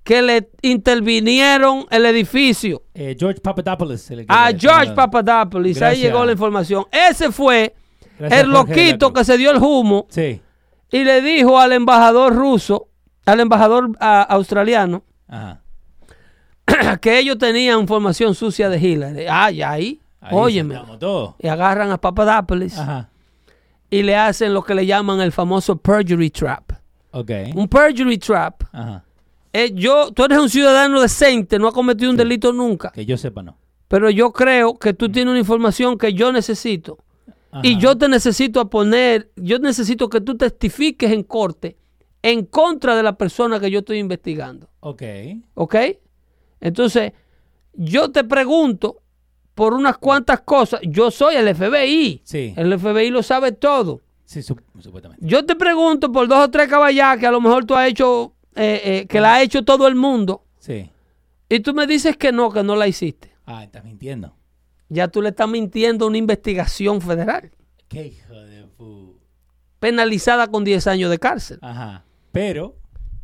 que 0.03 0.21
le 0.21 0.49
intervinieron 0.61 1.85
el 1.89 2.05
edificio 2.05 2.83
Eh, 2.93 3.15
George 3.19 3.41
Papadopoulos. 3.41 4.09
a 4.29 4.51
George 4.57 4.91
ah, 4.91 4.95
Papadopoulos. 4.95 5.81
Ahí 5.81 5.99
llegó 5.99 6.23
la 6.23 6.31
información. 6.31 6.85
Ese 6.91 7.29
fue 7.31 7.75
Gracias, 8.17 8.41
el 8.41 8.51
Jorge 8.51 8.75
loquito 8.75 9.11
que 9.11 9.25
se 9.25 9.37
dio 9.37 9.51
el 9.51 9.57
humo 9.57 10.07
Sí. 10.09 10.39
Y 10.91 11.03
le 11.03 11.21
dijo 11.21 11.59
al 11.59 11.73
embajador 11.73 12.33
ruso, 12.35 12.87
al 13.25 13.39
embajador 13.39 13.91
ah, 13.99 14.21
australiano, 14.29 15.03
Ajá. 15.27 15.61
que 17.01 17.19
ellos 17.19 17.37
tenían 17.37 17.79
información 17.79 18.35
sucia 18.35 18.69
de 18.69 18.77
Hillary. 18.79 19.25
Ay, 19.29 19.61
ahí, 19.61 20.01
Ahí 20.21 20.31
óyeme. 20.35 20.79
Y 21.39 21.47
agarran 21.47 21.91
a 21.91 21.97
Papadopoulos 21.97 22.77
Ajá. 22.77 23.09
y 23.89 24.03
le 24.03 24.15
hacen 24.15 24.53
lo 24.53 24.63
que 24.63 24.75
le 24.75 24.85
llaman 24.85 25.21
el 25.21 25.31
famoso 25.31 25.75
perjury 25.77 26.29
trap. 26.29 26.71
Ok. 27.11 27.31
Un 27.55 27.67
perjury 27.67 28.17
trap. 28.17 28.63
Ajá. 28.71 29.03
es 29.53 29.73
yo, 29.73 30.11
tú 30.11 30.25
eres 30.25 30.37
un 30.39 30.49
ciudadano 30.49 31.01
decente, 31.01 31.57
no 31.59 31.67
has 31.67 31.73
cometido 31.73 32.11
un 32.11 32.17
delito 32.17 32.51
nunca, 32.53 32.91
Que 32.91 33.05
yo 33.05 33.17
sepa, 33.17 33.41
no. 33.43 33.57
pero 33.87 34.09
yo 34.09 34.31
creo 34.31 34.77
que 34.77 34.93
tú 34.93 35.09
tienes 35.09 35.31
una 35.31 35.39
información 35.39 35.97
que 35.97 36.13
yo 36.13 36.31
necesito. 36.31 36.97
Y 37.63 37.77
yo 37.79 37.97
te 37.97 38.07
necesito 38.09 38.59
a 38.59 38.69
poner, 38.69 39.31
yo 39.35 39.57
necesito 39.59 40.09
que 40.09 40.21
tú 40.21 40.37
testifiques 40.37 41.11
en 41.11 41.23
corte 41.23 41.77
en 42.21 42.45
contra 42.45 42.95
de 42.95 43.03
la 43.03 43.17
persona 43.17 43.59
que 43.59 43.71
yo 43.71 43.79
estoy 43.79 43.99
investigando. 43.99 44.69
Ok. 44.81 45.03
¿Ok? 45.53 45.75
Entonces, 46.59 47.13
yo 47.73 48.11
te 48.11 48.23
pregunto 48.23 49.01
por 49.53 49.73
unas 49.73 49.97
cuantas 49.97 50.41
cosas. 50.41 50.81
Yo 50.83 51.09
soy 51.11 51.35
el 51.35 51.53
FBI. 51.55 52.21
Sí. 52.23 52.53
El 52.55 52.77
FBI 52.77 53.09
lo 53.09 53.23
sabe 53.23 53.51
todo. 53.53 54.01
Sí, 54.25 54.39
sup- 54.41 54.61
supuestamente. 54.79 55.25
Yo 55.25 55.45
te 55.45 55.55
pregunto 55.55 56.11
por 56.11 56.27
dos 56.27 56.39
o 56.45 56.49
tres 56.51 56.67
caballas 56.67 57.17
que 57.17 57.27
a 57.27 57.31
lo 57.31 57.39
mejor 57.41 57.65
tú 57.65 57.75
has 57.75 57.87
hecho, 57.87 58.33
eh, 58.55 58.81
eh, 58.83 59.05
que 59.07 59.21
la 59.21 59.35
ha 59.35 59.41
hecho 59.41 59.63
todo 59.63 59.87
el 59.87 59.95
mundo. 59.95 60.43
Sí. 60.59 60.89
Y 61.49 61.59
tú 61.61 61.73
me 61.73 61.87
dices 61.87 62.17
que 62.17 62.31
no, 62.31 62.51
que 62.51 62.61
no 62.61 62.75
la 62.75 62.87
hiciste. 62.87 63.31
Ah, 63.45 63.63
estás 63.63 63.83
mintiendo. 63.85 64.33
Ya 64.89 65.07
tú 65.09 65.21
le 65.21 65.29
estás 65.29 65.49
mintiendo 65.49 66.05
a 66.05 66.07
una 66.07 66.17
investigación 66.17 67.01
federal, 67.01 67.51
Qué 67.87 68.07
hijo 68.07 68.33
de 68.33 68.63
pu. 68.77 69.17
penalizada 69.79 70.47
con 70.47 70.63
10 70.63 70.87
años 70.87 71.09
de 71.11 71.19
cárcel. 71.19 71.59
Ajá. 71.61 72.05
Pero, 72.31 72.75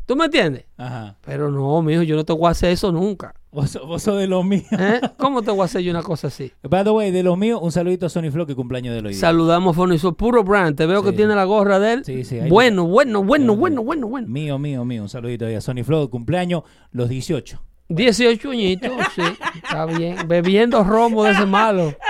¿Tú 0.06 0.16
me 0.18 0.26
entiendes? 0.26 0.66
ajá. 0.78 1.18
Pero 1.26 1.50
no, 1.50 1.82
mijo, 1.82 2.04
yo 2.04 2.16
no 2.18 2.26
te 2.26 2.34
voy 2.34 2.48
a 2.48 2.52
hacer 2.52 2.72
eso 2.72 2.92
nunca. 2.92 3.34
Vos, 3.52 3.70
sos- 3.70 3.86
vos 3.88 4.02
sos 4.04 4.18
de 4.18 4.28
los 4.28 4.44
míos. 4.44 4.66
¿Eh? 4.72 5.00
¿Cómo 5.18 5.42
te 5.44 5.52
voy 5.52 5.62
a 5.62 5.66
hacer 5.66 5.82
yo 5.82 5.92
una 5.92 6.02
cosa 6.04 6.28
así? 6.28 6.52
By 6.64 6.84
the 6.84 6.90
way, 6.90 7.12
de 7.12 7.24
los 7.24 7.38
míos, 7.38 7.60
un 7.62 7.72
saludito 7.72 8.08
a 8.08 8.10
Sony 8.10 8.30
Flow 8.32 8.46
que 8.46 8.56
cumpleaños 8.56 8.94
de 9.02 9.08
hoy. 9.08 9.14
Saludamos 9.14 9.74
a 9.74 9.78
Foniso, 9.78 10.14
puro 10.14 10.44
brand. 10.44 10.76
Te 10.76 10.86
veo 10.88 11.02
Sí, 11.02 11.12
que 11.12 11.16
tiene 11.16 11.36
la 11.36 11.46
gorra 11.46 11.80
de 11.80 11.94
él. 11.94 12.04
Sí, 12.06 12.26
sí, 12.26 12.40
ahí 12.40 12.50
bueno, 12.50 12.86
bueno, 12.88 13.24
bueno, 13.24 13.54
Sí. 13.54 13.60
bueno, 13.60 13.84
bueno, 13.84 14.08
bueno. 14.08 14.28
Mío, 14.28 14.60
mío, 14.60 14.84
mío. 14.84 15.04
Un 15.04 15.10
saludito 15.10 15.46
ahí 15.46 15.56
a 15.56 15.62
Sony 15.62 15.84
Flow, 15.86 16.10
cumpleaños 16.10 16.64
los 16.92 17.08
18. 17.08 17.62
18 17.90 18.50
añitos, 18.52 18.92
sí, 19.16 19.22
está 19.56 19.86
bien. 19.86 20.18
Bebiendo 20.28 20.84
romo 20.84 21.24
de 21.24 21.32
ese 21.32 21.46
malo. 21.46 21.94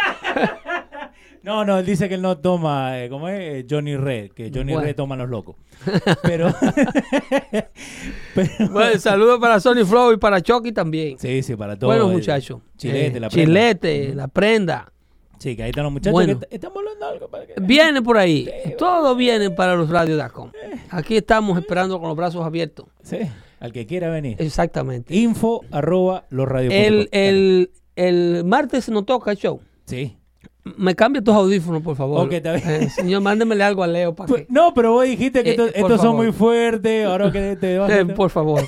No, 1.44 1.66
no, 1.66 1.78
él 1.78 1.86
dice 1.86 2.08
que 2.08 2.16
él 2.16 2.22
no 2.22 2.38
toma, 2.38 3.04
eh, 3.04 3.10
¿cómo 3.10 3.28
es? 3.28 3.38
Eh, 3.38 3.66
Johnny 3.70 3.98
Red, 3.98 4.32
que 4.32 4.46
Johnny 4.50 4.72
Bueno. 4.72 4.88
Red 4.88 4.96
toma 4.96 5.18
los 5.18 5.28
locos. 5.30 5.58
Pero, 6.24 6.48
pero- 8.34 8.70
Bueno, 8.72 8.98
saludos 8.98 9.40
para 9.42 9.60
Sony 9.60 9.86
Flow 9.86 10.14
y 10.14 10.18
para 10.18 10.40
Chucky 10.42 10.72
también. 10.72 11.20
sí, 11.20 11.44
sí, 11.44 11.58
para 11.58 11.78
todos. 11.78 11.94
bueno, 11.94 12.10
eh, 12.10 12.14
muchachos. 12.14 12.62
Chilete, 12.78 13.18
Eh, 13.18 13.20
la 13.20 13.30
prenda. 13.30 13.46
Chilete, 13.46 14.16
la 14.16 14.28
prenda. 14.30 14.94
Sí, 15.38 15.58
que 15.58 15.64
ahí 15.64 15.72
están 15.72 15.84
los 15.84 15.92
muchachos 15.92 16.14
Bueno. 16.14 16.40
que 16.40 16.48
estamos 16.50 16.78
hablando 16.78 17.06
algo 17.08 17.28
para 17.28 17.46
que... 17.46 17.54
Viene 17.60 18.02
por 18.02 18.18
ahí. 18.18 18.50
Todo 18.78 19.14
viene 19.14 19.50
para 19.50 19.76
los 19.76 19.90
radios.com. 19.90 20.50
Aquí 20.92 21.18
estamos 21.18 21.60
esperando 21.60 22.00
con 22.00 22.08
los 22.08 22.16
brazos 22.16 22.46
abiertos. 22.46 22.86
Sí, 23.02 23.18
al 23.64 23.72
que 23.72 23.86
quiera 23.86 24.10
venir. 24.10 24.36
Exactamente. 24.40 25.16
Info 25.16 25.62
arroba 25.72 26.26
los 26.30 26.50
El, 26.70 27.08
el, 27.14 27.72
el 27.96 28.44
martes 28.46 28.90
nos 28.90 29.06
toca 29.06 29.32
el 29.32 29.38
show. 29.38 29.62
Sí. 29.86 30.18
Me 30.66 30.96
cambia 30.96 31.22
tus 31.22 31.34
audífonos, 31.34 31.82
por 31.82 31.96
favor. 31.96 32.26
Ok, 32.26 32.34
está 32.34 32.54
bien. 32.54 32.70
Eh, 32.84 32.90
señor, 32.90 33.22
mándemele 33.22 33.64
algo 33.64 33.82
a 33.84 33.88
Leo 33.88 34.14
para 34.14 34.28
Pues, 34.28 34.42
que. 34.48 34.48
No, 34.54 34.74
pero 34.74 34.92
vos 34.92 35.06
dijiste 35.06 35.44
que 35.44 35.52
Eh, 35.52 35.54
esto- 35.54 35.64
por 35.68 35.76
estos 35.92 36.02
son 36.02 36.16
muy 36.18 36.34
fuertes, 36.34 37.06
ahora 37.06 37.32
que 37.32 37.56
te 37.56 37.78
vas. 37.78 37.90
Eh, 37.90 38.06
por 38.06 38.30
favor. 38.30 38.62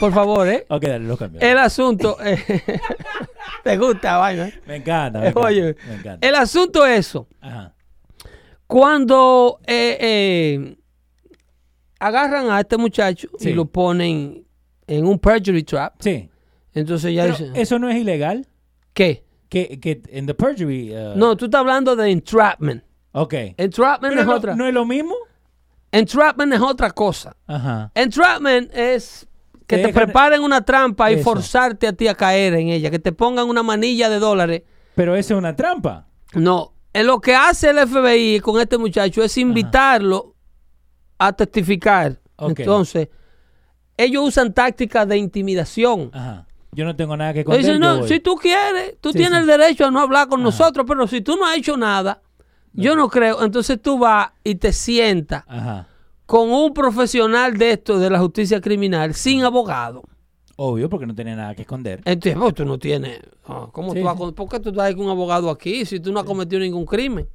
Por 0.00 0.12
favor, 0.14 0.48
¿eh? 0.48 0.64
Ok, 0.70 0.82
dale, 0.84 1.04
los 1.06 1.18
cambio. 1.18 1.40
El 1.42 1.58
asunto. 1.58 2.16
eh, 2.24 2.38
¿Te 3.64 3.76
gusta, 3.76 4.16
vaina? 4.16 4.50
Me 4.66 4.76
encanta, 4.76 5.20
me 5.20 5.28
encanta. 5.28 5.46
Oye, 5.46 5.76
me 5.88 5.94
encanta. 5.94 6.26
el 6.26 6.34
asunto 6.36 6.86
es 6.86 7.00
eso. 7.00 7.28
Ajá. 7.42 7.74
Cuando 8.66 9.58
eh, 9.66 9.96
eh, 10.00 10.76
agarran 11.98 12.50
a 12.50 12.60
este 12.60 12.76
muchacho 12.76 13.28
Sí. 13.38 13.50
y 13.50 13.52
lo 13.54 13.64
ponen 13.66 14.44
en 14.86 15.06
un 15.06 15.18
perjury 15.18 15.62
trap. 15.64 15.94
Sí. 16.00 16.28
Entonces 16.74 17.14
ya 17.14 17.24
Pero 17.24 17.36
dice, 17.36 17.50
eso 17.60 17.78
no 17.78 17.88
es 17.88 17.96
ilegal. 17.96 18.46
¿qué? 18.92 19.24
Que, 19.48 19.80
que 19.80 20.02
en 20.10 20.26
the 20.26 20.34
perjury. 20.34 20.94
uh, 20.94 21.16
No, 21.16 21.36
tú 21.36 21.46
estás 21.46 21.60
hablando 21.60 21.96
de 21.96 22.10
entrapment. 22.10 22.82
Ok. 23.12 23.34
Entrapment 23.56 24.12
Pero 24.12 24.20
es 24.20 24.26
no, 24.26 24.34
otra. 24.34 24.54
¿No 24.54 24.66
es 24.66 24.74
lo 24.74 24.84
mismo? 24.84 25.14
Entrapment 25.90 26.52
es 26.52 26.60
otra 26.60 26.90
cosa. 26.90 27.34
Ajá. 27.46 27.90
Entrapment 27.94 28.70
es 28.74 29.26
que 29.66 29.76
Te 29.76 29.82
te 29.82 29.88
dejan- 29.88 30.04
preparen 30.04 30.42
una 30.42 30.60
trampa 30.62 31.10
y 31.10 31.14
Eso. 31.14 31.24
forzarte 31.24 31.86
a 31.86 31.92
ti 31.92 32.08
a 32.08 32.14
caer 32.14 32.54
en 32.54 32.68
ella, 32.68 32.90
que 32.90 32.98
te 32.98 33.12
pongan 33.12 33.48
una 33.48 33.62
manilla 33.62 34.08
de 34.10 34.18
dólares. 34.18 34.62
Pero 34.94 35.14
eso 35.16 35.34
es 35.34 35.38
una 35.38 35.56
trampa. 35.56 36.06
No, 36.34 36.74
eh, 36.92 37.02
lo 37.04 37.20
que 37.20 37.34
hace 37.34 37.70
el 37.70 37.78
FBI 37.78 38.40
con 38.40 38.60
este 38.60 38.76
muchacho 38.78 39.22
es 39.22 39.36
invitarlo 39.38 40.34
a 41.18 41.32
testificar. 41.32 42.18
Entonces, 42.38 43.08
ellos 43.96 44.24
usan 44.28 44.52
tácticas 44.54 45.06
de 45.08 45.16
intimidación. 45.18 46.10
Ajá. 46.12 46.46
Yo 46.72 46.84
no 46.84 46.94
tengo 46.94 47.16
nada 47.16 47.32
que 47.34 47.44
contar. 47.44 47.58
dicen, 47.60 47.74
yo 47.74 47.80
no, 47.80 47.98
voy". 48.00 48.08
si 48.08 48.20
tú 48.20 48.36
quieres, 48.36 48.96
tú 49.00 49.10
Sí, 49.12 49.18
tienes 49.18 49.34
sí. 49.44 49.50
el 49.50 49.58
derecho 49.58 49.86
a 49.86 49.90
no 49.90 50.00
hablar 50.00 50.28
con 50.28 50.42
nosotros, 50.42 50.84
pero 50.86 51.06
si 51.08 51.20
tú 51.22 51.36
no 51.36 51.46
has 51.46 51.56
hecho 51.56 51.76
nada, 51.76 52.20
yo 52.72 52.94
no 52.94 53.08
creo. 53.08 53.42
Entonces 53.42 53.80
tú 53.80 53.98
vas 53.98 54.30
y 54.44 54.54
te 54.56 54.72
sientas 54.72 55.42
Ajá. 55.48 55.88
con 56.26 56.50
un 56.50 56.72
profesional 56.74 57.56
de 57.58 57.72
esto, 57.72 57.98
de 57.98 58.10
la 58.10 58.18
justicia 58.20 58.60
criminal, 58.60 59.14
sin 59.14 59.42
abogado. 59.42 60.02
Obvio, 60.56 60.88
porque 60.88 61.06
no 61.06 61.14
tenía 61.14 61.34
nada 61.36 61.54
que 61.54 61.62
esconder. 61.62 62.00
Entonces, 62.04 62.36
pues, 62.38 62.54
tú 62.54 62.64
no 62.64 62.78
tienes. 62.78 63.20
ah, 63.46 63.68
¿Cómo 63.72 63.92
Sí, 63.94 64.00
tú 64.00 64.04
vas 64.04 64.16
¿Por 64.32 64.48
qué 64.48 64.60
tú 64.60 64.68
estás 64.70 64.92
con 64.94 65.06
un 65.06 65.10
abogado 65.10 65.50
aquí 65.50 65.86
si 65.86 65.98
tú 66.00 66.12
no 66.12 66.20
has 66.20 66.26
cometido 66.26 66.60
ningún 66.60 66.84
crimen? 66.84 67.28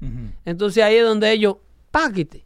Entonces 0.45 0.83
ahí 0.83 0.95
es 0.97 1.05
donde 1.05 1.31
ellos, 1.31 1.55
páquete, 1.89 2.45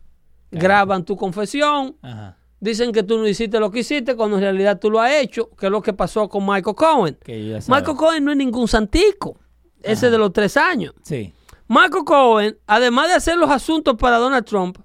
graban 0.51 1.03
tu 1.05 1.15
confesión, 1.17 1.95
Ajá. 2.01 2.37
dicen 2.59 2.91
que 2.91 3.03
tú 3.03 3.17
no 3.17 3.27
hiciste 3.27 3.59
lo 3.59 3.69
que 3.71 3.79
hiciste 3.79 4.15
cuando 4.15 4.37
en 4.37 4.43
realidad 4.43 4.79
tú 4.79 4.89
lo 4.89 4.99
has 5.01 5.13
hecho, 5.13 5.49
que 5.57 5.65
es 5.67 5.71
lo 5.71 5.81
que 5.81 5.93
pasó 5.93 6.27
con 6.29 6.45
Michael 6.45 6.75
Cohen. 6.75 7.17
Michael 7.27 7.97
Cohen 7.97 8.23
no 8.25 8.31
es 8.31 8.37
ningún 8.37 8.67
santico, 8.67 9.37
ese 9.83 10.09
de 10.09 10.17
los 10.17 10.31
tres 10.33 10.57
años. 10.57 10.93
Sí. 11.03 11.33
Michael 11.67 12.03
Cohen, 12.05 12.57
además 12.65 13.07
de 13.09 13.13
hacer 13.15 13.37
los 13.37 13.49
asuntos 13.49 13.95
para 13.97 14.17
Donald 14.17 14.45
Trump, 14.45 14.77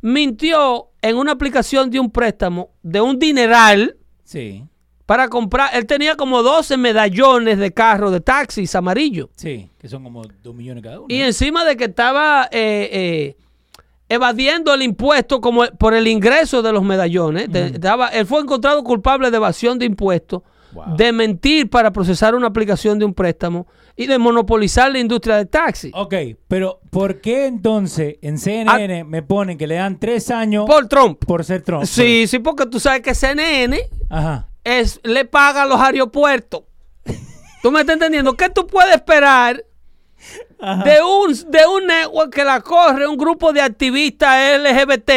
mintió 0.00 0.90
en 1.02 1.16
una 1.16 1.32
aplicación 1.32 1.90
de 1.90 2.00
un 2.00 2.10
préstamo 2.10 2.70
de 2.82 3.00
un 3.00 3.18
dineral 3.18 3.96
Sí. 4.24 4.64
para 5.06 5.28
comprar. 5.28 5.70
Él 5.74 5.86
tenía 5.86 6.16
como 6.16 6.42
12 6.42 6.76
medallones 6.76 7.58
de 7.58 7.72
carro, 7.72 8.10
de 8.10 8.20
taxis 8.20 8.74
amarillos. 8.74 9.28
Sí. 9.36 9.70
Que 9.78 9.88
son 9.88 10.04
como 10.04 10.22
dos 10.42 10.54
millones 10.54 10.82
cada 10.82 10.98
uno. 11.00 11.06
Y 11.08 11.20
encima 11.22 11.64
de 11.64 11.76
que 11.76 11.84
estaba 11.84 12.44
eh, 12.52 12.88
eh, 12.92 13.36
evadiendo 14.08 14.72
el 14.74 14.82
impuesto 14.82 15.40
como 15.40 15.66
por 15.78 15.94
el 15.94 16.06
ingreso 16.06 16.62
de 16.62 16.72
los 16.72 16.82
medallones, 16.82 17.50
de- 17.50 17.66
estaba, 17.66 18.08
él 18.08 18.26
fue 18.26 18.40
encontrado 18.40 18.82
culpable 18.84 19.30
de 19.30 19.36
evasión 19.36 19.78
de 19.78 19.86
impuestos, 19.86 20.42
Wow. 20.72 20.96
de 20.96 21.12
mentir 21.12 21.70
para 21.70 21.90
procesar 21.92 22.34
una 22.34 22.46
aplicación 22.48 22.98
de 22.98 23.06
un 23.06 23.14
préstamo 23.14 23.66
y 23.96 24.06
de 24.06 24.18
monopolizar 24.18 24.92
la 24.92 24.98
industria 24.98 25.36
del 25.36 25.48
taxi. 25.48 25.90
Ok, 25.94 26.14
pero 26.46 26.80
¿por 26.90 27.22
qué 27.22 27.46
entonces 27.46 28.16
en 28.20 28.38
CNN 28.38 29.02
me 29.04 29.22
ponen 29.22 29.56
que 29.56 29.66
le 29.66 29.76
dan 29.76 29.98
tres 29.98 30.30
años 30.30 30.66
por, 30.66 30.74
Ah. 30.74 30.78
Por 30.80 30.88
Trump. 30.88 31.42
ser 31.42 31.62
Trump? 31.62 31.84
Sí, 31.84 32.26
sí, 32.26 32.38
porque 32.38 32.66
tú 32.66 32.78
sabes 32.80 33.00
que 33.00 33.14
CNN 33.14 33.80
Ajá. 34.10 34.48
es, 34.62 35.00
le 35.04 35.24
paga 35.24 35.62
a 35.62 35.66
los 35.66 35.80
aeropuertos. 35.80 36.64
¿Tú 37.62 37.72
me 37.72 37.80
estás 37.80 37.94
entendiendo? 37.94 38.34
¿Qué 38.34 38.50
tú 38.50 38.66
puedes 38.66 38.94
esperar 38.94 39.64
Ajá. 40.60 40.84
de 40.84 41.02
un, 41.02 41.32
de 41.50 41.66
un 41.66 41.86
network 41.86 42.32
que 42.34 42.44
la 42.44 42.60
corre 42.60 43.06
un 43.06 43.16
grupo 43.16 43.52
de 43.52 43.60
activistas 43.60 44.58
LGBT 44.60 45.10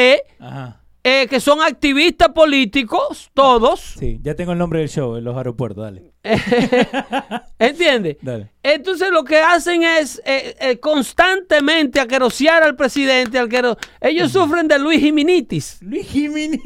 eh, 1.03 1.25
que 1.27 1.39
son 1.39 1.61
activistas 1.63 2.29
políticos, 2.29 3.31
todos? 3.33 3.79
Sí, 3.97 4.19
ya 4.21 4.35
tengo 4.35 4.51
el 4.51 4.59
nombre 4.59 4.79
del 4.81 4.89
show 4.89 5.15
en 5.15 5.23
los 5.23 5.35
aeropuertos, 5.35 5.83
dale. 5.83 6.11
¿Entiendes? 7.59 8.17
Dale. 8.21 8.51
Entonces 8.63 9.09
lo 9.11 9.23
que 9.23 9.39
hacen 9.39 9.83
es 9.83 10.21
eh, 10.25 10.55
eh, 10.59 10.79
constantemente 10.79 11.99
aquerosear 11.99 12.61
al 12.63 12.75
presidente. 12.75 13.39
alquero- 13.39 13.77
Ellos 13.99 14.31
sufren 14.31 14.67
de 14.67 14.77
Luis 14.79 14.99
Jiminitis. 14.99 15.77
Luis 15.81 16.07
Jiménez. 16.07 16.59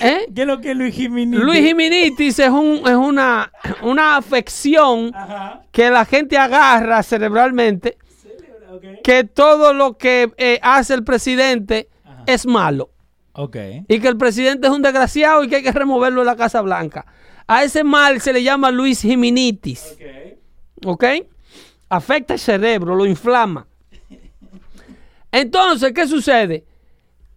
¿Eh? 0.00 0.26
¿Qué 0.34 0.42
es 0.42 0.46
lo 0.46 0.60
que 0.60 0.72
es 0.72 0.76
Luis 0.76 0.94
Jiménez? 0.94 1.40
Luis 1.40 1.60
Jiminitis 1.60 2.38
es, 2.38 2.50
un, 2.50 2.82
es 2.86 2.94
una, 2.94 3.52
una 3.82 4.16
afección 4.16 5.12
Ajá. 5.14 5.62
que 5.72 5.90
la 5.90 6.04
gente 6.04 6.38
agarra 6.38 7.02
cerebralmente, 7.02 7.96
que 9.02 9.24
todo 9.24 9.72
lo 9.72 9.96
que 9.96 10.32
eh, 10.36 10.58
hace 10.62 10.94
el 10.94 11.04
presidente 11.04 11.88
es 12.26 12.46
malo. 12.46 12.90
Ok. 13.32 13.56
y 13.88 14.00
que 14.00 14.08
el 14.08 14.18
presidente 14.18 14.66
es 14.66 14.72
un 14.72 14.82
desgraciado 14.82 15.44
y 15.44 15.48
que 15.48 15.56
hay 15.56 15.62
que 15.62 15.72
removerlo 15.72 16.20
de 16.22 16.26
la 16.26 16.36
Casa 16.36 16.60
Blanca. 16.60 17.06
A 17.46 17.62
ese 17.64 17.84
mal 17.84 18.20
se 18.20 18.32
le 18.32 18.42
llama 18.42 18.70
Luis 18.70 19.00
Jiminitis, 19.02 19.96
¿ok? 20.84 21.04
Afecta 21.88 22.34
el 22.34 22.40
cerebro, 22.40 22.94
lo 22.96 23.06
inflama. 23.06 23.66
Entonces, 25.32 25.92
¿qué 25.92 26.06
sucede? 26.06 26.64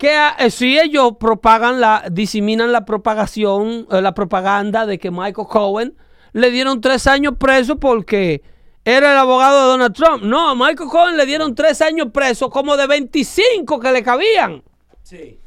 Que 0.04 0.18
eh, 0.38 0.52
si 0.52 0.78
ellos 0.78 1.14
propagan 1.18 1.80
la, 1.80 2.04
diseminan 2.12 2.74
la 2.74 2.84
propagación, 2.84 3.88
eh, 3.90 4.02
la 4.02 4.14
propaganda 4.14 4.86
de 4.86 5.00
que 5.00 5.12
Michael 5.12 5.48
Cohen 5.48 5.96
le 6.34 6.52
dieron 6.52 6.82
tres 6.82 7.08
años 7.08 7.36
preso 7.40 7.80
porque 7.80 8.44
era 8.84 9.14
el 9.14 9.18
abogado 9.18 9.62
de 9.62 9.68
Donald 9.68 9.96
Trump. 9.96 10.24
No, 10.24 10.50
a 10.50 10.56
Michael 10.56 10.90
Cohen 10.90 11.16
le 11.16 11.26
dieron 11.26 11.56
tres 11.56 11.82
años 11.82 12.08
preso 12.14 12.50
como 12.50 12.76
de 12.76 12.86
25 12.86 13.80
que 13.80 13.92
le 13.94 14.04
cabían. 14.04 14.62
Sí. 15.04 15.40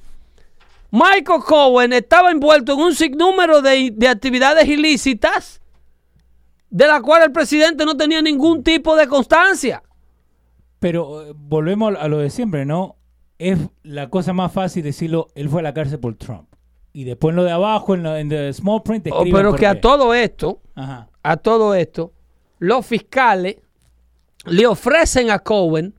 Michael 0.90 1.42
Cohen 1.46 1.92
estaba 1.92 2.30
envuelto 2.30 2.72
en 2.72 2.78
un 2.78 2.94
sinnúmero 2.94 3.60
de, 3.60 3.90
de 3.92 4.08
actividades 4.08 4.66
ilícitas 4.66 5.60
de 6.70 6.86
la 6.86 7.02
cual 7.02 7.24
el 7.24 7.32
presidente 7.32 7.84
no 7.84 7.94
tenía 7.94 8.22
ningún 8.22 8.62
tipo 8.62 8.96
de 8.96 9.06
constancia. 9.06 9.82
Pero 10.80 11.26
eh, 11.26 11.32
volvemos 11.36 11.94
a 11.94 12.08
lo 12.08 12.16
de 12.16 12.30
siempre, 12.30 12.64
¿no? 12.64 12.95
Es 13.38 13.58
la 13.82 14.08
cosa 14.08 14.32
más 14.32 14.52
fácil 14.52 14.82
decirlo, 14.82 15.28
él 15.34 15.48
fue 15.48 15.60
a 15.60 15.62
la 15.62 15.74
cárcel 15.74 15.98
por 15.98 16.14
Trump. 16.14 16.48
Y 16.92 17.04
después 17.04 17.32
en 17.32 17.36
lo 17.36 17.44
de 17.44 17.50
abajo, 17.52 17.94
en, 17.94 18.02
lo, 18.02 18.16
en 18.16 18.28
the 18.30 18.52
small 18.54 18.82
print, 18.82 19.08
Oh, 19.12 19.24
pero 19.30 19.54
que 19.54 19.66
a 19.66 19.80
todo 19.80 20.14
esto, 20.14 20.60
Ajá. 20.74 21.08
a 21.22 21.36
todo 21.36 21.74
esto, 21.74 22.12
los 22.58 22.86
fiscales 22.86 23.56
le 24.46 24.66
ofrecen 24.66 25.30
a 25.30 25.38
Cohen 25.40 25.94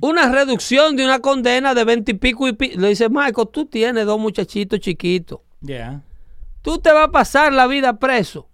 una 0.00 0.32
reducción 0.32 0.96
de 0.96 1.04
una 1.04 1.18
condena 1.18 1.74
de 1.74 1.84
20 1.84 2.12
y 2.12 2.14
pico 2.14 2.48
y 2.48 2.52
pico. 2.54 2.80
Le 2.80 2.88
dice, 2.88 3.08
Michael, 3.10 3.48
tú 3.52 3.66
tienes 3.66 4.06
dos 4.06 4.18
muchachitos 4.18 4.80
chiquitos. 4.80 5.40
Ya. 5.60 6.02
Tú 6.62 6.78
te 6.78 6.90
vas 6.90 7.08
a 7.08 7.10
pasar 7.10 7.52
la 7.52 7.66
vida 7.66 7.98
preso. 7.98 8.48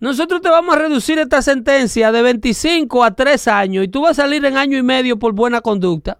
Nosotros 0.00 0.40
te 0.40 0.48
vamos 0.48 0.74
a 0.74 0.78
reducir 0.78 1.18
esta 1.18 1.42
sentencia 1.42 2.12
de 2.12 2.22
25 2.22 3.04
a 3.04 3.14
3 3.14 3.48
años 3.48 3.84
y 3.84 3.88
tú 3.88 4.02
vas 4.02 4.18
a 4.18 4.22
salir 4.22 4.44
en 4.44 4.56
año 4.56 4.78
y 4.78 4.82
medio 4.82 5.18
por 5.18 5.32
buena 5.32 5.60
conducta. 5.60 6.18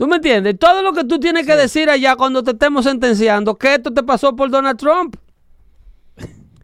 ¿Tú 0.00 0.08
me 0.08 0.16
entiendes? 0.16 0.58
Todo 0.58 0.80
lo 0.80 0.94
que 0.94 1.04
tú 1.04 1.20
tienes 1.20 1.44
que 1.44 1.54
decir 1.54 1.90
allá 1.90 2.16
cuando 2.16 2.42
te 2.42 2.52
estemos 2.52 2.86
sentenciando, 2.86 3.58
que 3.58 3.74
esto 3.74 3.92
te 3.92 4.02
pasó 4.02 4.34
por 4.34 4.48
Donald 4.48 4.78
Trump. 4.78 5.14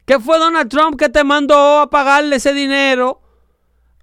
Que 0.07 0.19
fue 0.19 0.39
Donald 0.39 0.71
Trump 0.71 0.99
que 0.99 1.11
te 1.11 1.23
mandó 1.23 1.81
a 1.81 1.91
pagarle 1.91 2.37
ese 2.37 2.55
dinero 2.55 3.21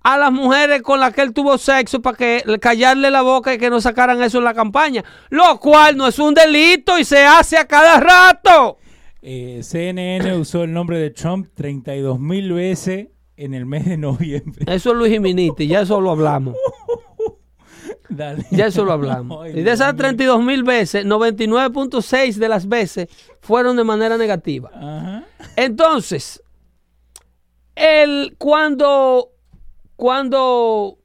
a 0.03 0.19
las 0.19 0.31
mujeres 0.31 0.83
con 0.83 0.99
las 0.99 1.15
que 1.15 1.21
él 1.21 1.33
tuvo 1.33 1.57
sexo 1.57 1.99
para 1.99 2.15
que 2.15 2.43
callarle 2.61 3.09
la 3.09 3.23
boca 3.23 3.51
y 3.51 3.57
que 3.57 3.71
no 3.71 3.81
sacaran 3.81 4.21
eso 4.21 4.37
en 4.37 4.43
la 4.43 4.53
campaña. 4.53 5.03
Lo 5.31 5.59
cual 5.59 5.97
no 5.97 6.07
es 6.07 6.19
un 6.19 6.35
delito 6.35 6.99
y 6.99 7.03
se 7.03 7.25
hace 7.25 7.57
a 7.57 7.65
cada 7.65 7.99
rato. 7.99 8.77
Eh, 9.23 9.61
CNN 9.63 10.37
usó 10.37 10.63
el 10.63 10.71
nombre 10.71 10.99
de 10.99 11.09
Trump 11.09 11.47
32 11.55 12.19
mil 12.19 12.53
veces 12.53 13.07
en 13.35 13.55
el 13.55 13.65
mes 13.65 13.85
de 13.85 13.97
noviembre. 13.97 14.63
Eso 14.67 14.91
es 14.91 14.95
Luis 14.95 15.11
Jiménez, 15.11 15.53
ya 15.57 15.81
eso 15.81 15.99
lo 15.99 16.11
hablamos. 16.11 16.55
Dale. 18.17 18.45
Ya 18.51 18.67
eso 18.67 18.85
lo 18.85 18.93
hablamos. 18.93 19.43
Ay, 19.43 19.59
Y 19.59 19.63
de 19.63 19.71
esas 19.71 19.93
mío. 19.93 20.03
32 20.03 20.43
mil 20.43 20.63
veces, 20.63 21.05
99.6 21.05 22.35
de 22.35 22.49
las 22.49 22.67
veces 22.67 23.07
fueron 23.41 23.75
de 23.77 23.83
manera 23.83 24.17
negativa. 24.17 24.71
Ajá. 24.73 25.25
Entonces, 25.55 26.41
el, 27.75 28.35
cuando, 28.37 29.31
cuando 29.95 30.99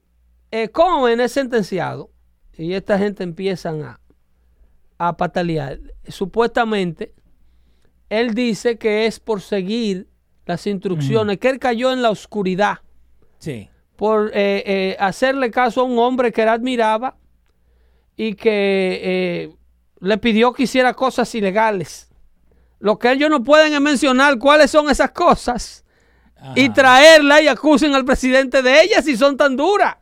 eh, 0.51 0.69
Cohen 0.69 1.19
es 1.21 1.31
sentenciado 1.31 2.09
y 2.57 2.73
esta 2.73 2.97
gente 2.97 3.23
empiezan 3.23 3.81
a, 3.83 3.99
a 4.97 5.17
patalear, 5.17 5.79
supuestamente 6.07 7.13
él 8.09 8.33
dice 8.33 8.77
que 8.77 9.05
es 9.05 9.19
por 9.19 9.41
seguir 9.41 10.07
las 10.45 10.65
instrucciones, 10.65 11.37
que 11.37 11.49
él 11.49 11.59
cayó 11.59 11.91
en 11.91 12.01
la 12.01 12.09
oscuridad 12.09 12.79
Sí. 13.39 13.69
Por 13.99 14.31
eh, 14.33 14.63
eh, 14.65 14.97
hacerle 14.97 15.51
caso 15.51 15.81
a 15.81 15.83
un 15.83 15.99
hombre 15.99 16.31
que 16.31 16.43
él 16.43 16.47
admiraba 16.47 17.17
y 18.15 18.33
que 18.33 19.01
eh, 19.03 19.55
le 19.99 20.17
pidió 20.17 20.53
que 20.53 20.63
hiciera 20.63 20.93
cosas 20.93 21.35
ilegales. 21.35 22.07
Lo 22.79 22.97
que 22.97 23.11
ellos 23.11 23.29
no 23.29 23.43
pueden 23.43 23.73
es 23.73 23.81
mencionar 23.81 24.39
cuáles 24.39 24.71
son 24.71 24.89
esas 24.89 25.11
cosas 25.11 25.83
y 26.55 26.69
traerla 26.69 27.41
y 27.41 27.49
acusen 27.49 27.93
al 27.93 28.05
presidente 28.05 28.61
de 28.61 28.83
ellas 28.83 29.03
si 29.03 29.17
son 29.17 29.35
tan 29.35 29.57
duras. 29.57 29.97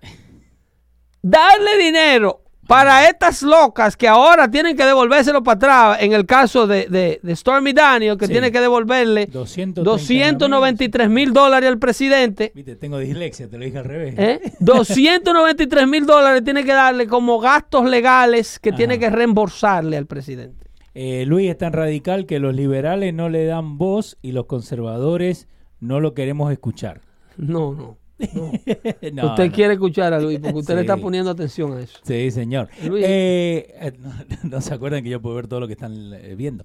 Darle 1.20 1.76
dinero 1.76 2.40
para 2.66 3.08
estas 3.08 3.42
locas 3.42 3.96
que 3.96 4.08
ahora 4.08 4.50
tienen 4.50 4.76
que 4.76 4.84
devolvérselo 4.84 5.42
para 5.42 5.56
atrás, 5.56 5.98
en 6.00 6.12
el 6.12 6.26
caso 6.26 6.66
de, 6.66 6.86
de- 6.86 7.20
de 7.22 7.36
Stormy 7.36 7.72
Daniel, 7.72 8.16
que 8.18 8.26
Sí. 8.26 8.32
tiene 8.32 8.50
que 8.52 8.60
devolverle 8.60 9.26
230 9.26 9.82
293 9.82 11.08
mil 11.10 11.32
dólares 11.32 11.68
al 11.68 11.78
presidente, 11.78 12.52
Viste, 12.54 12.76
tengo 12.76 12.98
dislexia, 12.98 13.48
te 13.48 13.58
lo 13.58 13.64
dije 13.64 13.78
al 13.78 13.84
revés. 13.84 14.14
¿eh? 14.18 14.40
293 14.60 15.86
mil 15.88 16.06
dólares 16.06 16.42
tiene 16.44 16.64
que 16.64 16.72
darle 16.72 17.06
como 17.06 17.38
gastos 17.40 17.84
legales 17.88 18.58
que 18.58 18.72
tiene 18.72 18.98
que 18.98 19.10
reembolsarle 19.10 19.96
al 19.96 20.06
presidente. 20.06 20.66
Eh, 20.94 21.24
Luis 21.26 21.50
es 21.50 21.58
tan 21.58 21.72
radical 21.72 22.26
que 22.26 22.38
los 22.38 22.54
liberales 22.54 23.12
no 23.12 23.28
le 23.28 23.44
dan 23.44 23.76
voz 23.78 24.16
y 24.22 24.32
los 24.32 24.46
conservadores 24.46 25.46
no 25.78 26.00
lo 26.00 26.14
queremos 26.14 26.50
escuchar. 26.50 27.02
No, 27.36 27.74
no. 27.74 27.98
No, 29.12 29.26
usted 29.30 29.46
no. 29.46 29.52
quiere 29.52 29.74
escuchar 29.74 30.12
a 30.14 30.20
Luis 30.20 30.38
porque 30.40 30.58
usted 30.58 30.74
le 30.74 30.80
está 30.82 30.96
poniendo 30.96 31.30
atención 31.30 31.76
a 31.76 31.80
eso. 31.80 31.98
Sí, 32.02 32.30
señor. 32.30 32.68
Luis. 32.86 33.04
Eh, 33.06 33.92
no, 33.98 34.12
no 34.50 34.60
se 34.60 34.72
acuerdan 34.74 35.02
que 35.04 35.10
yo 35.10 35.20
puedo 35.20 35.36
ver 35.36 35.46
todo 35.48 35.60
lo 35.60 35.66
que 35.66 35.74
están 35.74 36.12
eh, 36.14 36.34
viendo. 36.36 36.64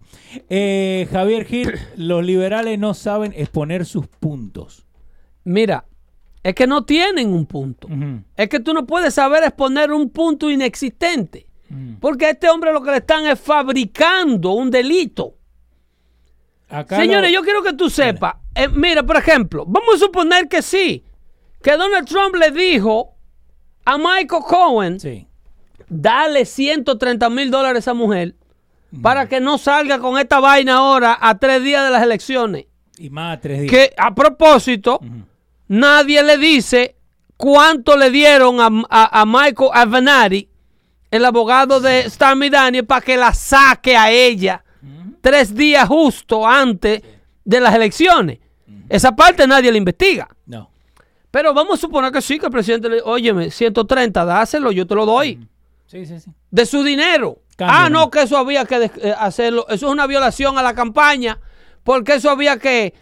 Eh, 0.49 1.07
Javier 1.11 1.45
Gil, 1.45 1.73
los 1.97 2.23
liberales 2.25 2.79
no 2.79 2.93
saben 2.93 3.33
exponer 3.35 3.85
sus 3.85 4.07
puntos. 4.07 4.85
Mira, 5.43 5.85
es 6.43 6.55
que 6.55 6.67
no 6.67 6.85
tienen 6.85 7.33
un 7.33 7.45
punto. 7.45 7.87
Es 8.37 8.47
que 8.49 8.59
tú 8.59 8.73
no 8.73 8.85
puedes 8.85 9.13
saber 9.13 9.43
exponer 9.43 9.91
un 9.91 10.09
punto 10.09 10.49
inexistente. 10.49 11.47
ujú. 11.69 11.97
Porque 11.99 12.25
a 12.27 12.29
este 12.31 12.49
hombre 12.49 12.71
lo 12.71 12.81
que 12.81 12.91
le 12.91 12.97
están 12.97 13.25
es 13.25 13.39
fabricando 13.39 14.51
un 14.51 14.71
delito. 14.71 15.35
Acá 16.69 16.95
Señores, 16.97 17.29
lo- 17.31 17.39
yo 17.39 17.43
quiero 17.43 17.61
que 17.61 17.73
tú 17.73 17.89
sepas. 17.89 18.35
eh, 18.55 18.69
mira, 18.69 19.03
por 19.03 19.17
ejemplo, 19.17 19.65
vamos 19.67 19.95
a 19.95 19.99
suponer 19.99 20.47
que 20.47 20.61
sí. 20.61 21.03
Que 21.63 21.77
Donald 21.77 22.07
Trump 22.07 22.35
le 22.35 22.51
dijo 22.51 23.13
a 23.85 23.97
Michael 23.97 24.43
Cohen, 24.47 24.99
Sí. 24.99 25.27
dale 25.89 26.45
130 26.45 27.29
mil 27.29 27.51
dólares 27.51 27.75
a 27.77 27.79
esa 27.79 27.93
mujer 27.93 28.35
para 29.01 29.27
que 29.29 29.39
no 29.39 29.57
salga 29.57 29.99
con 29.99 30.17
esta 30.17 30.39
vaina 30.39 30.75
ahora 30.75 31.17
a 31.21 31.37
tres 31.37 31.63
días 31.63 31.83
de 31.85 31.91
las 31.91 32.03
elecciones. 32.03 32.65
Y 32.97 33.09
más 33.09 33.37
a 33.37 33.41
tres 33.41 33.61
días. 33.61 33.71
Que 33.71 33.93
a 33.97 34.13
propósito, 34.13 34.99
nadie 35.67 36.23
le 36.23 36.37
dice 36.37 36.95
cuánto 37.37 37.95
le 37.97 38.09
dieron 38.09 38.59
a, 38.59 38.69
a- 38.89 39.21
a 39.21 39.25
Michael 39.25 39.69
Avenatti, 39.73 40.47
el 41.09 41.25
abogado 41.25 41.79
de 41.79 42.09
Stormy 42.09 42.49
Daniel, 42.49 42.85
para 42.85 43.01
que 43.01 43.17
la 43.17 43.33
saque 43.33 43.95
a 43.97 44.09
ella 44.11 44.63
tres 45.21 45.53
días 45.53 45.87
justo 45.87 46.47
antes 46.47 47.01
de 47.43 47.59
las 47.59 47.75
elecciones. 47.75 48.39
Esa 48.89 49.15
parte 49.15 49.45
nadie 49.47 49.71
le 49.71 49.77
investiga. 49.77 50.27
No. 50.45 50.70
Pero 51.31 51.53
vamos 51.53 51.79
a 51.79 51.81
suponer 51.81 52.11
que 52.11 52.21
sí, 52.21 52.37
que 52.37 52.47
el 52.47 52.51
presidente 52.51 52.89
le 52.89 53.01
óyeme, 53.01 53.49
130, 53.49 54.25
dáselo, 54.25 54.71
yo 54.71 54.85
te 54.85 54.95
lo 54.95 55.05
doy. 55.05 55.47
Sí, 55.87 56.05
sí, 56.05 56.19
sí. 56.19 56.31
De 56.49 56.65
su 56.65 56.83
dinero. 56.83 57.39
Cambia, 57.55 57.85
ah, 57.85 57.89
no, 57.89 58.01
¿no? 58.01 58.11
que 58.11 58.21
eso 58.21 58.37
había 58.37 58.65
que 58.65 58.91
eh, 58.97 59.13
hacerlo. 59.17 59.65
Eso 59.67 59.87
es 59.87 59.91
una 59.91 60.07
violación 60.07 60.57
a 60.57 60.61
la 60.61 60.73
campaña. 60.73 61.39
Porque 61.83 62.15
eso 62.15 62.29
había 62.29 62.57
que 62.57 62.93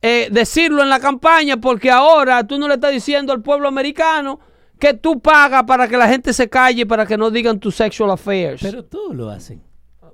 eh, 0.00 0.28
decirlo 0.30 0.82
en 0.82 0.88
la 0.88 1.00
campaña. 1.00 1.58
Porque 1.58 1.90
ahora 1.90 2.46
tú 2.46 2.58
no 2.58 2.68
le 2.68 2.74
estás 2.74 2.92
diciendo 2.92 3.32
al 3.32 3.42
pueblo 3.42 3.68
americano 3.68 4.40
que 4.78 4.94
tú 4.94 5.20
pagas 5.20 5.64
para 5.64 5.86
que 5.86 5.98
la 5.98 6.08
gente 6.08 6.32
se 6.32 6.48
calle, 6.48 6.86
para 6.86 7.04
que 7.04 7.18
no 7.18 7.30
digan 7.30 7.60
tus 7.60 7.76
sexual 7.76 8.10
affairs. 8.10 8.62
Pero 8.62 8.84
todos 8.84 9.14
lo 9.14 9.28
hacen. 9.28 9.62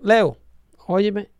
Leo, 0.03 0.37
óyeme. 0.87 1.31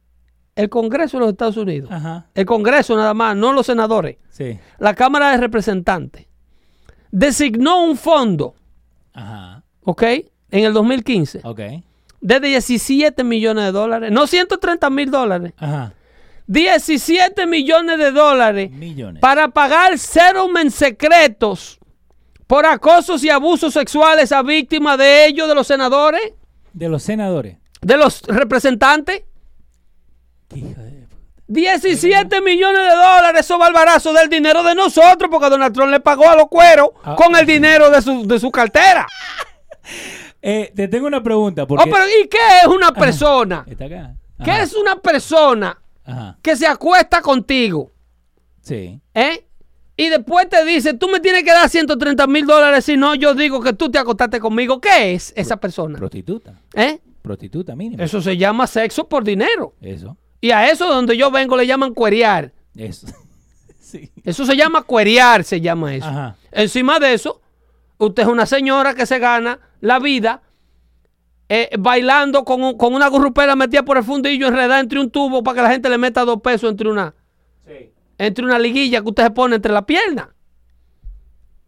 El 0.57 0.69
Congreso 0.71 1.19
de 1.19 1.21
los 1.21 1.33
Estados 1.33 1.57
Unidos. 1.57 1.91
Ajá. 1.93 2.27
El 2.35 2.47
Congreso 2.47 2.97
nada 2.97 3.15
más, 3.15 3.37
no 3.37 3.53
los 3.53 3.67
senadores. 3.67 4.17
Sí. 4.31 4.59
La 4.79 4.95
Cámara 4.95 5.31
de 5.31 5.37
Representantes 5.37 6.27
designó 7.11 7.85
un 7.85 7.97
fondo, 7.97 8.55
Ajá. 9.13 9.63
¿ok? 9.85 10.03
En 10.51 10.65
el 10.65 10.73
2015. 10.73 11.41
Ok. 11.45 11.61
de 12.21 12.41
17 12.41 13.23
millones 13.23 13.65
de 13.67 13.73
dólares, 13.73 14.11
no 14.11 14.27
130 14.27 14.91
mil 14.91 15.11
dólares, 15.11 15.53
Ajá. 15.59 15.93
17 16.49 17.47
millones 17.47 17.99
de 17.99 18.11
dólares 18.13 18.71
Millones. 18.71 19.21
para 19.21 19.49
pagar 19.49 19.99
settlements 19.99 20.75
secretos 20.75 21.79
por 22.47 22.65
acosos 22.67 23.23
y 23.25 23.29
abusos 23.31 23.75
sexuales 23.75 24.33
a 24.33 24.43
víctimas 24.43 24.97
de 24.99 25.27
ellos, 25.27 25.49
de 25.49 25.55
los 25.55 25.67
senadores, 25.67 26.23
De 26.73 26.89
los 26.89 27.03
senadores. 27.03 27.59
de 27.83 27.97
los 27.97 28.23
representantes. 28.23 29.23
Hija 30.55 30.83
de 30.83 31.07
puta. 31.07 31.17
17 31.49 32.41
millones 32.41 32.83
de 32.83 32.91
dólares, 32.97 33.41
esos 33.41 33.59
barbarazos 33.59 34.15
del 34.15 34.29
dinero 34.29 34.63
de 34.65 34.75
nosotros, 34.75 35.31
porque 35.31 35.49
Donald 35.49 35.73
Trump 35.75 35.91
le 35.91 36.01
pagó 36.01 36.29
a 36.29 36.37
los 36.37 36.49
cueros 36.49 36.89
Ah. 37.05 37.15
con 37.17 37.37
el 37.37 37.47
dinero 37.47 37.89
de 37.91 38.03
su, 38.03 38.27
de 38.27 38.39
su 38.39 38.51
cartera. 38.51 39.07
Eh, 40.49 40.73
te 40.77 40.87
tengo 40.87 41.07
una 41.09 41.23
pregunta. 41.23 41.65
Oh, 41.65 41.67
Porque... 41.67 41.91
pero 41.91 42.05
¿Y 42.23 42.29
qué 42.29 42.39
es 42.63 42.67
una 42.69 42.93
persona? 42.93 43.65
Está 43.69 43.87
acá. 43.87 44.15
¿Qué 44.45 44.61
es 44.63 44.75
una 44.75 44.95
persona 44.97 45.77
Ajá. 46.05 46.39
que 46.41 46.55
se 46.55 46.67
acuesta 46.69 47.21
contigo? 47.21 47.91
Sí. 48.61 49.01
¿Eh? 49.15 49.45
Y 49.97 50.09
después 50.09 50.49
te 50.49 50.65
dice, 50.65 50.95
tú 50.95 51.09
me 51.09 51.19
tienes 51.19 51.43
que 51.43 51.51
dar 51.51 51.69
130 51.69 52.27
mil 52.29 52.47
dólares 52.47 52.85
si 52.85 52.97
no 52.97 53.15
yo 53.17 53.35
digo 53.35 53.61
que 53.61 53.73
tú 53.73 53.91
te 53.91 53.99
acostaste 53.99 54.39
conmigo. 54.39 54.81
¿Qué 54.81 55.15
es 55.15 55.33
esa 55.37 55.57
persona? 55.57 55.99
Prostituta. 55.99 56.61
¿Eh? 56.75 57.01
Prostituta 57.23 57.75
mínimo. 57.75 58.01
Eso 58.03 58.21
se 58.21 58.37
llama 58.37 58.69
sexo 58.69 59.09
por 59.09 59.25
dinero. 59.25 59.75
Eso. 59.81 60.17
Y 60.41 60.51
a 60.51 60.71
eso 60.71 60.87
donde 60.87 61.17
yo 61.17 61.31
vengo 61.31 61.57
le 61.57 61.67
llaman 61.67 61.95
cuerear. 61.95 62.53
Eso. 62.77 63.07
sí. 63.81 64.11
Eso 64.25 64.45
se 64.47 64.57
llama 64.57 64.83
cuerear, 64.83 65.45
se 65.45 65.61
llama 65.61 65.95
eso. 65.95 66.07
Ajá. 66.07 66.37
Encima 66.53 66.99
de 66.99 67.15
eso, 67.15 67.41
usted 67.99 68.23
es 68.25 68.29
una 68.29 68.47
señora 68.47 68.95
que 68.95 69.07
se 69.07 69.19
gana 69.19 69.59
la 69.81 69.99
vida 69.99 70.43
eh, 71.49 71.71
bailando 71.79 72.45
con, 72.45 72.63
un- 72.63 72.77
con 72.77 72.95
una 72.95 73.09
gurrupera 73.09 73.55
metida 73.57 73.85
por 73.85 73.97
el 73.97 74.05
fundillo 74.05 74.49
enredada 74.49 74.81
entre 74.81 74.99
un 75.01 75.11
tubo 75.11 75.43
para 75.45 75.55
que 75.57 75.63
la 75.63 75.71
gente 75.71 75.89
le 75.89 75.97
meta 75.99 76.25
dos 76.25 76.41
pesos 76.43 76.71
entre 76.71 76.89
una, 76.91 77.15
Sí. 77.67 77.91
entre 78.19 78.45
una 78.45 78.59
liguilla 78.59 79.01
que 79.01 79.09
usted 79.09 79.23
se 79.25 79.31
pone 79.31 79.57
entre 79.57 79.73
la 79.73 79.87
pierna. 79.87 80.35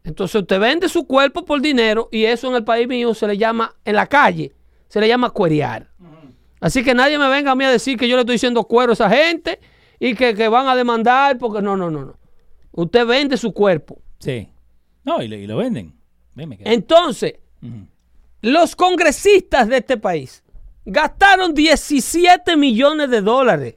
Entonces 0.04 0.40
usted 0.40 0.58
vende 0.58 0.88
su 0.88 1.06
cuerpo 1.06 1.44
por 1.44 1.60
dinero 1.60 2.08
y 2.10 2.24
eso 2.24 2.48
en 2.48 2.54
el 2.56 2.64
país 2.64 2.88
mío 2.88 3.12
se 3.14 3.26
le 3.26 3.36
llama, 3.36 3.74
en 3.84 3.94
la 3.94 4.06
calle, 4.06 4.52
se 4.88 5.00
le 5.00 5.06
llama 5.08 5.30
cuerear. 5.30 5.88
Así 6.60 6.82
que 6.82 6.94
nadie 6.94 7.18
me 7.18 7.28
venga 7.28 7.52
a 7.52 7.54
mí 7.54 7.64
a 7.64 7.70
decir 7.70 7.96
que 7.96 8.08
yo 8.08 8.16
le 8.16 8.22
estoy 8.22 8.34
diciendo 8.34 8.64
cuero 8.64 8.92
a 8.92 8.94
esa 8.94 9.08
gente 9.10 9.60
y 10.00 10.14
que, 10.14 10.34
que 10.34 10.48
van 10.48 10.66
a 10.68 10.74
demandar 10.74 11.38
porque 11.38 11.62
no, 11.62 11.76
no, 11.76 11.90
no, 11.90 12.04
no. 12.04 12.18
Usted 12.72 13.06
vende 13.06 13.36
su 13.36 13.52
cuerpo. 13.52 14.00
Sí. 14.18 14.48
No, 15.04 15.22
y, 15.22 15.28
lo- 15.28 15.36
y 15.36 15.46
lo 15.46 15.56
venden. 15.56 15.94
Entonces, 16.64 17.34
los 18.42 18.76
congresistas 18.76 19.68
de 19.68 19.78
este 19.78 19.96
país 19.96 20.44
gastaron 20.84 21.54
17 21.54 22.56
millones 22.56 23.10
de 23.10 23.20
dólares 23.20 23.74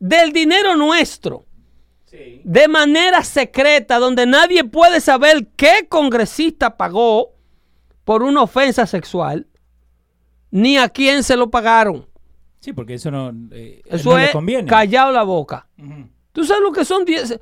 del 0.00 0.32
dinero 0.32 0.76
nuestro 0.76 1.44
Sí. 2.04 2.40
de 2.42 2.68
manera 2.68 3.22
secreta, 3.22 3.98
donde 3.98 4.24
nadie 4.24 4.64
puede 4.64 4.98
saber 5.00 5.48
qué 5.56 5.86
congresista 5.90 6.78
pagó 6.78 7.34
por 8.04 8.22
una 8.22 8.42
ofensa 8.42 8.86
sexual, 8.86 9.46
ni 10.50 10.76
a 10.78 10.88
quién 10.88 11.22
se 11.22 11.36
lo 11.36 11.50
pagaron. 11.50 12.06
Sí, 12.60 12.72
porque 12.72 12.94
eso 12.94 13.10
no, 13.10 13.32
eh, 13.52 13.82
Eso 13.86 14.10
no 14.10 14.18
le 14.18 14.24
es 14.26 14.30
conviene. 14.32 14.66
callado 14.68 15.12
la 15.12 15.22
boca. 15.22 15.66
Ujú. 15.78 16.08
¿Tú 16.32 16.44
sabes 16.44 16.62
lo 16.62 16.72
que 16.72 16.84
son 16.84 17.04
10? 17.04 17.38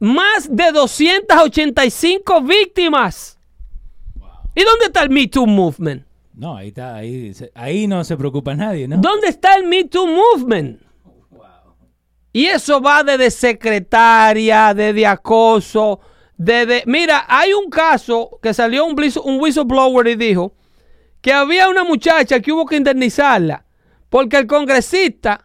Más 0.00 0.48
de 0.50 0.72
285 0.72 2.42
víctimas. 2.42 3.38
¿Y 4.54 4.62
dónde 4.64 4.86
está 4.86 5.02
el 5.02 5.10
Me 5.10 5.26
Too 5.28 5.46
Movement? 5.46 6.04
No, 6.34 6.56
ahí 6.56 6.68
está, 6.68 6.96
ahí, 7.54 7.86
no 7.88 8.04
se 8.04 8.16
preocupa 8.16 8.54
nadie, 8.54 8.86
¿no? 8.86 8.96
¿Dónde 8.98 9.28
está 9.28 9.54
el 9.56 9.66
Me 9.66 9.84
Too 9.84 10.06
Movement? 10.06 10.82
Y 12.32 12.46
eso 12.46 12.80
va 12.80 13.02
desde 13.02 13.30
secretaria, 13.30 14.72
desde 14.74 15.06
acoso, 15.06 15.98
desde... 16.36 16.84
Mira, 16.86 17.24
hay 17.26 17.52
un 17.52 17.68
caso 17.70 18.38
que 18.42 18.54
salió 18.54 18.84
un, 18.84 18.94
un 19.24 19.40
whistleblower 19.40 20.06
y 20.08 20.14
dijo 20.14 20.52
que 21.28 21.34
había 21.34 21.68
una 21.68 21.84
muchacha 21.84 22.40
que 22.40 22.50
hubo 22.50 22.64
que 22.64 22.76
indemnizarla 22.76 23.62
porque 24.08 24.38
el 24.38 24.46
congresista 24.46 25.44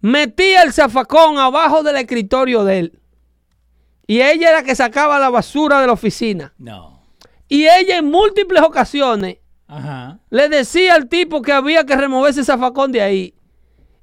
metía 0.00 0.62
el 0.62 0.72
zafacón 0.72 1.36
abajo 1.36 1.82
del 1.82 1.96
escritorio 1.96 2.62
de 2.62 2.78
él. 2.78 3.00
Y 4.06 4.20
ella 4.20 4.50
era 4.50 4.58
la 4.58 4.62
que 4.62 4.76
sacaba 4.76 5.18
la 5.18 5.30
basura 5.30 5.80
de 5.80 5.88
la 5.88 5.94
oficina. 5.94 6.54
No. 6.58 7.02
Y 7.48 7.64
ella 7.64 7.98
en 7.98 8.08
múltiples 8.08 8.62
ocasiones 8.62 9.38
Ajá. 9.66 10.20
le 10.30 10.48
decía 10.48 10.94
al 10.94 11.08
tipo 11.08 11.42
que 11.42 11.50
había 11.50 11.82
que 11.82 11.96
remover 11.96 12.30
ese 12.30 12.44
zafacón 12.44 12.92
de 12.92 13.02
ahí. 13.02 13.34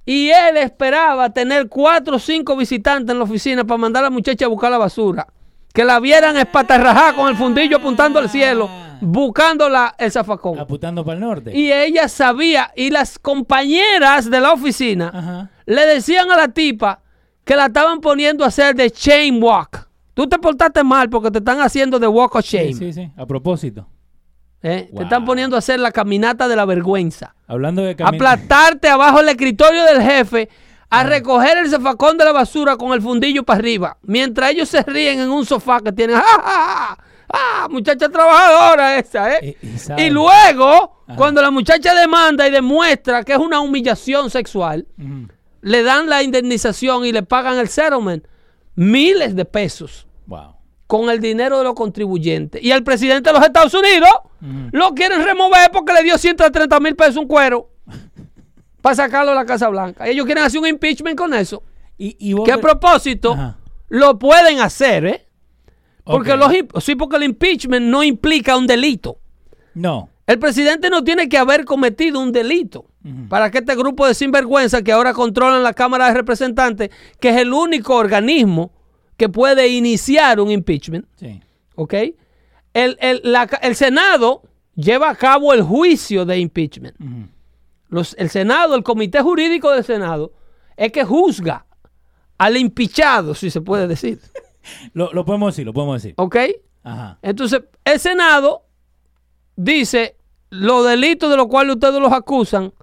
Y 0.06 0.28
él 0.28 0.58
esperaba 0.58 1.30
tener 1.30 1.70
cuatro 1.70 2.18
o 2.18 2.20
cinco 2.20 2.58
visitantes 2.58 3.14
en 3.14 3.20
la 3.20 3.24
oficina 3.24 3.64
para 3.64 3.78
mandar 3.78 4.04
a 4.04 4.08
la 4.08 4.10
muchacha 4.10 4.44
a 4.44 4.50
buscar 4.50 4.72
la 4.72 4.78
basura. 4.78 5.26
Que 5.74 5.86
la 5.86 6.02
vieran 6.02 6.36
espatarrajada 6.36 7.14
con 7.14 7.30
el 7.30 7.38
fundillo 7.38 7.78
apuntando 7.78 8.20
al 8.20 8.30
cielo, 8.30 8.70
buscando 9.02 9.70
la, 9.70 9.96
el 9.98 10.12
zafacón. 10.12 10.60
Apuntando 10.60 11.04
para 11.06 11.16
el 11.16 11.22
norte. 11.22 11.58
Y 11.58 11.72
ella 11.72 12.08
sabía, 12.08 12.72
y 12.76 12.90
las 12.90 13.18
compañeras 13.20 14.30
de 14.30 14.40
la 14.40 14.54
oficina 14.54 15.12
Ajá. 15.14 15.50
le 15.66 15.86
decían 15.86 16.32
a 16.32 16.38
la 16.38 16.48
tipa 16.50 17.02
que 17.44 17.56
la 17.56 17.68
estaban 17.68 18.02
poniendo 18.02 18.44
a 18.44 18.48
hacer 18.48 18.76
de 18.76 18.90
chain 18.92 19.42
walk. 19.42 19.88
Tú 20.14 20.28
te 20.28 20.38
portaste 20.40 20.84
mal 20.84 21.10
porque 21.10 21.30
te 21.32 21.40
están 21.40 21.60
haciendo 21.62 22.00
de 22.00 22.08
walk 22.08 22.36
of 22.36 22.46
shame. 22.46 22.74
Sí, 22.74 22.74
sí, 22.74 22.94
sí. 22.94 23.12
A 23.18 23.26
propósito. 23.26 23.88
¿eh? 24.64 24.88
Wow. 24.90 24.98
Te 25.00 25.04
están 25.04 25.26
poniendo 25.26 25.56
a 25.56 25.60
hacer 25.60 25.80
la 25.80 25.92
caminata 25.92 26.48
de 26.48 26.56
la 26.56 26.66
vergüenza. 26.66 27.36
Hablando 27.48 27.84
de 27.84 27.96
cami- 27.96 28.16
Aplastarte 28.16 28.88
abajo 28.90 29.20
el 29.20 29.30
escritorio 29.30 29.84
del 29.86 30.02
jefe 30.02 30.50
a 30.90 31.04
recoger 31.04 31.58
el 31.58 31.70
zafacón 31.70 32.18
de 32.18 32.24
la 32.26 32.32
basura 32.32 32.78
con 32.78 32.94
el 32.94 33.02
fundillo 33.02 33.44
para 33.44 33.60
arriba. 33.60 33.98
Mientras 34.04 34.52
ellos 34.52 34.70
se 34.70 34.82
ríen 34.84 35.20
en 35.20 35.30
un 35.30 35.46
sofá 35.46 35.82
que 35.82 35.92
tienen. 35.92 36.16
¡Ah, 36.16 36.24
ah, 36.26 36.88
ah! 36.98 36.98
¡Ah, 37.34 37.68
muchacha 37.70 38.10
trabajadora 38.10 38.98
esa, 39.00 39.34
eh! 39.36 39.58
Eh, 39.62 39.78
y 39.98 40.02
Y, 40.04 40.10
luego, 40.10 41.04
Ajá. 41.08 41.16
cuando 41.18 41.42
la 41.42 41.52
muchacha 41.52 41.94
demanda 41.96 42.48
y 42.48 42.52
demuestra 42.52 43.24
que 43.24 43.34
es 43.34 43.40
una 43.40 43.60
humillación 43.62 44.30
sexual, 44.30 44.88
le 45.62 45.84
dan 45.84 46.08
la 46.10 46.22
indemnización 46.24 47.06
y 47.06 47.12
le 47.12 47.24
pagan 47.24 47.58
el 47.58 47.68
settlement. 47.70 48.26
Miles 48.76 49.36
de 49.36 49.46
pesos 49.46 50.06
Wow. 50.28 50.56
con 50.88 51.10
el 51.10 51.20
dinero 51.20 51.58
de 51.60 51.64
los 51.64 51.74
contribuyentes. 51.74 52.62
Y 52.64 52.72
al 52.72 52.84
presidente 52.84 53.30
de 53.30 53.34
los 53.38 53.46
Estados 53.46 53.74
Unidos 53.74 54.10
lo 54.72 54.94
quieren 54.94 55.24
remover 55.24 55.72
porque 55.72 55.94
le 55.94 56.04
dio 56.04 56.18
130 56.18 56.80
mil 56.80 56.96
pesos 56.96 57.18
un 57.18 57.28
cuero 57.28 57.70
para 58.82 58.96
sacarlo 58.96 59.32
de 59.32 59.36
la 59.38 59.46
Casa 59.46 59.68
Blanca. 59.70 60.06
Ellos 60.08 60.26
quieren 60.26 60.44
hacer 60.44 60.60
un 60.60 60.68
impeachment 60.68 61.18
con 61.18 61.34
eso. 61.34 61.64
Y, 61.98 62.16
y 62.20 62.34
vos 62.34 62.46
Que 62.46 62.52
a 62.52 62.58
ve- 62.58 62.62
propósito, 62.62 63.34
Ajá. 63.34 63.58
lo 63.88 64.20
pueden 64.20 64.60
hacer, 64.60 65.06
¿eh? 65.06 65.25
Porque, 66.06 66.36
los, 66.38 66.52
sí, 66.84 66.96
porque 66.96 67.16
el 67.18 67.24
impeachment 67.24 67.86
no 67.88 68.04
implica 68.04 68.56
un 68.58 68.68
delito. 68.68 69.18
No. 69.74 70.10
El 70.28 70.40
presidente 70.40 70.90
no 70.90 71.04
tiene 71.04 71.28
que 71.30 71.38
haber 71.38 71.66
cometido 71.66 72.20
un 72.20 72.32
delito 72.32 72.86
para 73.30 73.52
que 73.52 73.60
este 73.60 73.76
grupo 73.76 74.08
de 74.08 74.16
sinvergüenza 74.16 74.82
que 74.82 74.92
ahora 74.92 75.14
controlan 75.14 75.62
la 75.62 75.74
Cámara 75.74 76.08
de 76.08 76.16
Representantes, 76.16 76.90
que 77.20 77.30
es 77.30 77.38
el 77.38 77.54
único 77.54 77.96
organismo 77.96 78.72
que 79.18 79.30
puede 79.30 79.68
iniciar 79.68 80.40
un 80.40 80.50
impeachment, 80.50 81.06
Sí. 81.16 81.40
¿ok? 81.76 81.94
El, 82.74 82.98
el- 83.00 83.22
la 83.24 83.44
el 83.62 83.76
Senado 83.76 84.42
lleva 84.76 85.10
a 85.12 85.16
cabo 85.16 85.54
el 85.54 85.62
juicio 85.62 86.26
de 86.26 86.40
impeachment. 86.40 86.96
Los- 87.90 88.16
el 88.18 88.30
Senado, 88.32 88.76
el 88.76 88.82
Comité 88.84 89.22
Jurídico 89.22 89.70
del 89.72 89.84
Senado, 89.84 90.34
es 90.76 90.92
que 90.92 91.04
juzga 91.04 91.66
al 92.40 92.58
impichado, 92.58 93.36
si 93.36 93.50
se 93.52 93.62
puede 93.62 93.88
decir, 93.88 94.20
Lo, 94.94 95.12
lo 95.14 95.26
podemos 95.26 95.54
decir, 95.54 95.66
lo 95.66 95.74
podemos 95.74 96.02
decir. 96.02 96.16
¿ok? 96.18 96.36
Ajá. 96.84 97.18
Entonces, 97.22 97.62
el 97.84 98.00
Senado 98.00 98.66
dice, 99.56 100.16
los 100.50 100.86
delitos 100.88 101.30
de 101.30 101.38
los 101.38 101.48
cuales 101.48 101.76
ustedes 101.76 102.00
los 102.00 102.12
acusan 102.12 102.74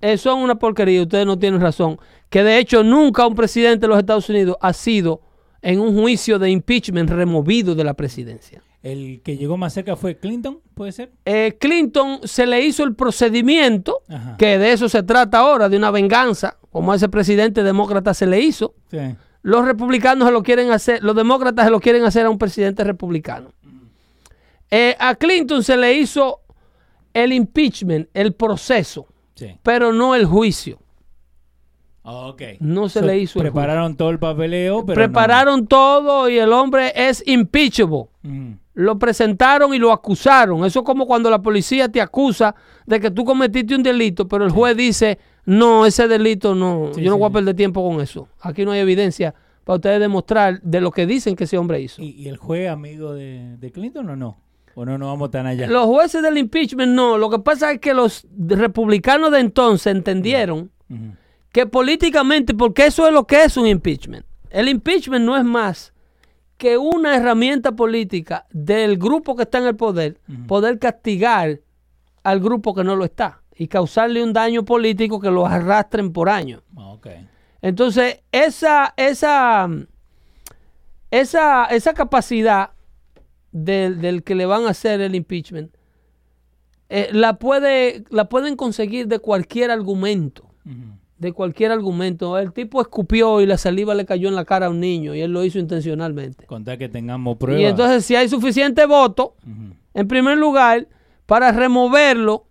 eh, 0.00 0.16
son 0.16 0.40
una 0.40 0.58
porquería, 0.58 1.02
ustedes 1.02 1.26
no 1.26 1.38
tienen 1.38 1.60
razón. 1.60 1.98
Que 2.28 2.42
de 2.42 2.58
hecho 2.58 2.82
nunca 2.82 3.26
un 3.26 3.34
presidente 3.34 3.82
de 3.82 3.88
los 3.88 3.98
Estados 3.98 4.28
Unidos 4.28 4.56
ha 4.60 4.72
sido 4.72 5.20
en 5.62 5.80
un 5.80 5.94
juicio 6.00 6.38
de 6.38 6.50
impeachment 6.50 7.10
removido 7.10 7.74
de 7.74 7.84
la 7.84 7.94
presidencia. 7.94 8.62
El 8.82 9.20
que 9.22 9.36
llegó 9.36 9.58
más 9.58 9.74
cerca 9.74 9.94
fue 9.94 10.16
Clinton, 10.16 10.60
¿puede 10.72 10.92
ser? 10.92 11.12
Eh, 11.26 11.58
Clinton 11.60 12.20
se 12.24 12.46
le 12.46 12.62
hizo 12.64 12.82
el 12.82 12.94
procedimiento, 12.94 14.00
Ajá. 14.08 14.36
que 14.38 14.56
de 14.56 14.72
eso 14.72 14.88
se 14.88 15.02
trata 15.02 15.40
ahora, 15.40 15.68
de 15.68 15.76
una 15.76 15.90
venganza, 15.90 16.56
como 16.70 16.92
a 16.92 16.96
ese 16.96 17.10
presidente 17.10 17.62
demócrata 17.62 18.14
se 18.14 18.26
le 18.26 18.40
hizo. 18.40 18.74
Sí. 18.90 18.96
Los 19.42 19.64
republicanos 19.64 20.26
se 20.28 20.32
lo 20.32 20.42
quieren 20.42 20.70
hacer, 20.70 21.02
los 21.02 21.16
demócratas 21.16 21.64
se 21.64 21.70
lo 21.70 21.80
quieren 21.80 22.04
hacer 22.04 22.26
a 22.26 22.30
un 22.30 22.38
presidente 22.38 22.84
republicano. 22.84 23.52
Eh, 24.70 24.94
a 25.00 25.14
Clinton 25.14 25.64
se 25.64 25.76
le 25.76 25.94
hizo 25.94 26.40
el 27.14 27.32
impeachment, 27.32 28.08
el 28.14 28.34
proceso, 28.34 29.06
Sí. 29.34 29.56
pero 29.62 29.92
no 29.92 30.14
el 30.14 30.26
juicio. 30.26 30.78
Ok. 32.02 32.42
No 32.60 32.88
se 32.88 33.00
So, 33.00 33.06
le 33.06 33.18
hizo 33.18 33.38
el 33.40 33.44
Prepararon 33.46 33.96
todo 33.96 34.10
el 34.10 34.18
papeleo, 34.18 34.84
pero. 34.86 34.94
Prepararon 34.94 35.66
todo 35.66 36.28
y 36.28 36.38
el 36.38 36.52
hombre 36.52 36.92
es 36.94 37.22
impeachable. 37.26 38.04
no. 38.22 38.59
Lo 38.74 38.98
presentaron 38.98 39.74
y 39.74 39.78
lo 39.78 39.92
acusaron. 39.92 40.64
Eso 40.64 40.80
es 40.80 40.84
como 40.84 41.06
cuando 41.06 41.28
la 41.28 41.42
policía 41.42 41.88
te 41.88 42.00
acusa 42.00 42.54
de 42.86 43.00
que 43.00 43.10
tú 43.10 43.24
cometiste 43.24 43.74
un 43.74 43.82
delito, 43.82 44.28
pero 44.28 44.44
el 44.44 44.50
juez 44.50 44.76
dice, 44.76 45.18
no, 45.44 45.86
ese 45.86 46.06
delito 46.06 46.54
no, 46.54 46.90
Sí, 46.94 47.02
yo 47.02 47.10
no 47.10 47.16
sí, 47.16 47.20
voy 47.20 47.30
a 47.30 47.32
perder 47.32 47.56
tiempo 47.56 47.86
con 47.86 48.00
eso. 48.00 48.28
Aquí 48.40 48.64
no 48.64 48.72
hay 48.72 48.80
evidencia 48.80 49.34
para 49.64 49.76
ustedes 49.76 50.00
demostrar 50.00 50.60
de 50.62 50.80
lo 50.80 50.90
que 50.90 51.06
dicen 51.06 51.36
que 51.36 51.44
ese 51.44 51.58
hombre 51.58 51.80
hizo. 51.80 52.00
¿Y, 52.00 52.10
y 52.10 52.28
el 52.28 52.36
juez 52.36 52.70
amigo 52.70 53.12
de, 53.12 53.56
de 53.58 53.72
Clinton 53.72 54.08
o 54.08 54.16
no? 54.16 54.38
¿O 54.74 54.84
no, 54.84 54.96
no 54.98 55.06
vamos 55.08 55.30
tan 55.30 55.46
allá? 55.46 55.66
Los 55.66 55.86
jueces 55.86 56.22
del 56.22 56.38
impeachment 56.38 56.92
no. 56.92 57.18
Lo 57.18 57.28
que 57.28 57.40
pasa 57.40 57.72
es 57.72 57.80
que 57.80 57.92
los 57.92 58.26
republicanos 58.38 59.32
de 59.32 59.40
entonces 59.40 59.94
entendieron 59.94 60.70
que 61.52 61.66
políticamente, 61.66 62.54
porque 62.54 62.86
eso 62.86 63.06
es 63.06 63.12
lo 63.12 63.26
que 63.26 63.42
es 63.44 63.56
un 63.56 63.66
impeachment. 63.66 64.24
El 64.48 64.68
impeachment 64.68 65.24
no 65.24 65.36
es 65.36 65.44
más 65.44 65.92
que 66.60 66.76
una 66.76 67.16
herramienta 67.16 67.72
política 67.72 68.46
del 68.50 68.98
grupo 68.98 69.34
que 69.34 69.44
está 69.44 69.56
en 69.58 69.66
el 69.66 69.76
poder, 69.76 70.20
poder 70.46 70.78
castigar 70.78 71.60
al 72.22 72.40
grupo 72.40 72.74
que 72.74 72.84
no 72.84 72.96
lo 72.96 73.06
está 73.06 73.40
y 73.56 73.66
causarle 73.66 74.22
un 74.22 74.34
daño 74.34 74.62
político 74.62 75.20
que 75.20 75.30
los 75.30 75.48
arrastren 75.48 76.12
por 76.12 76.28
años. 76.28 76.62
Ah. 76.76 76.98
Entonces, 77.62 78.20
esa, 78.30 78.92
esa, 78.98 79.70
esa, 81.10 81.64
esa 81.64 81.94
capacidad 81.94 82.72
del, 83.52 84.02
del 84.02 84.22
que 84.22 84.34
le 84.34 84.44
van 84.44 84.66
a 84.66 84.70
hacer 84.70 85.00
el 85.00 85.14
impeachment, 85.14 85.74
eh, 86.90 87.08
la, 87.10 87.38
puede, 87.38 88.04
la 88.10 88.28
pueden 88.28 88.54
conseguir 88.54 89.08
de 89.08 89.18
cualquier 89.18 89.70
argumento. 89.70 90.44
Ujú. 90.66 90.99
De 91.20 91.32
cualquier 91.32 91.70
argumento. 91.70 92.36
El 92.38 92.52
tipo 92.52 92.80
escupió 92.80 93.40
y 93.42 93.46
la 93.46 93.58
saliva 93.58 93.94
le 93.94 94.06
cayó 94.06 94.28
en 94.28 94.34
la 94.34 94.44
cara 94.46 94.66
a 94.66 94.70
un 94.70 94.80
niño 94.80 95.14
y 95.14 95.20
él 95.20 95.32
lo 95.32 95.44
hizo 95.44 95.58
intencionalmente. 95.58 96.46
Contar 96.46 96.78
que 96.78 96.88
tengamos 96.88 97.36
pruebas. 97.36 97.60
Y 97.62 97.66
entonces, 97.66 98.04
si 98.06 98.16
hay 98.16 98.28
suficiente 98.28 98.86
voto, 98.86 99.34
en 99.94 100.08
primer 100.08 100.38
lugar, 100.38 100.88
para 101.26 101.52
removerlo, 101.52 102.46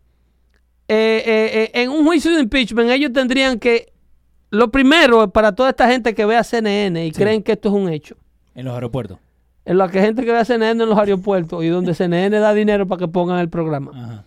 eh, 0.87 1.23
eh, 1.25 1.71
eh, 1.73 1.81
en 1.81 1.89
un 1.89 2.05
juicio 2.05 2.31
de 2.33 2.41
impeachment, 2.41 2.89
ellos 2.91 3.11
tendrían 3.11 3.59
que, 3.59 3.91
lo 4.51 4.69
primero, 4.71 5.29
para 5.31 5.53
toda 5.55 5.69
esta 5.71 5.89
gente 5.89 6.13
que 6.15 6.25
ve 6.25 6.37
a 6.37 6.43
CNN 6.43 7.05
y 7.05 7.11
Sí. 7.11 7.19
creen 7.19 7.41
que 7.43 7.53
esto 7.53 7.69
es 7.69 7.75
un 7.75 7.89
hecho, 7.89 8.17
En 8.55 8.65
los 8.65 8.73
aeropuertos. 8.75 9.17
en 9.65 9.77
la 9.79 9.89
que 9.89 9.99
gente 10.01 10.23
que 10.25 10.31
ve 10.31 10.37
a 10.37 10.45
CNN 10.45 10.81
en 10.83 10.89
los 10.89 10.97
aeropuertos 10.97 11.63
y 11.63 11.67
donde 11.67 11.93
CNN 11.93 12.37
da 12.39 12.53
dinero 12.53 12.87
para 12.87 12.99
que 12.99 13.07
pongan 13.07 13.39
el 13.39 13.49
programa. 13.49 13.91
Ajá. 13.95 14.25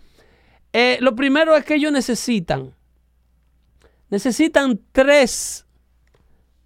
Lo 1.01 1.15
primero 1.15 1.55
es 1.57 1.65
que 1.65 1.75
ellos 1.75 1.93
necesitan, 1.93 2.73
necesitan 4.13 4.79
tres, 4.93 5.67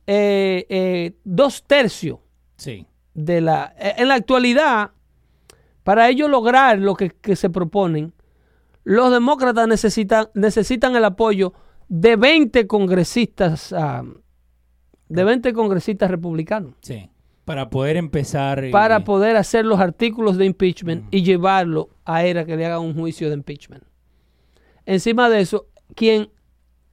eh, 0.06 0.66
eh, 0.68 1.16
dos 1.24 1.64
tercios 1.64 2.18
Sí. 2.56 2.86
de 3.14 3.40
la... 3.40 3.72
eh, 3.78 3.94
En 3.98 4.08
la 4.08 4.14
actualidad, 4.14 4.90
para 5.84 6.08
ellos 6.08 6.28
lograr 6.28 6.78
lo 6.80 6.94
que, 6.94 7.10
que 7.10 7.36
se 7.36 7.48
proponen, 7.48 8.12
los 8.84 9.10
demócratas 9.12 9.66
necesitan, 9.68 10.26
necesitan 10.34 10.96
el 10.96 11.04
apoyo 11.04 11.52
de 11.88 12.16
20 12.16 12.66
congresistas, 12.66 13.72
ah, 13.72 14.02
de 15.08 15.24
20 15.24 15.52
congresistas 15.52 16.10
republicanos, 16.10 16.74
Sí. 16.82 17.08
Para 17.44 17.70
poder 17.70 17.96
empezar. 17.96 18.60
para 18.72 19.04
poder 19.04 19.36
hacer 19.36 19.64
los 19.64 19.78
artículos 19.78 20.36
de 20.36 20.46
impeachment 20.46 21.04
y 21.14 21.22
llevarlo 21.22 21.90
a 22.04 22.24
ERA 22.24 22.44
que 22.44 22.56
le 22.56 22.66
haga 22.66 22.80
un 22.80 22.92
juicio 22.92 23.28
de 23.28 23.34
impeachment. 23.36 23.84
Encima 24.84 25.28
de 25.30 25.42
eso, 25.42 25.68
quien 25.94 26.28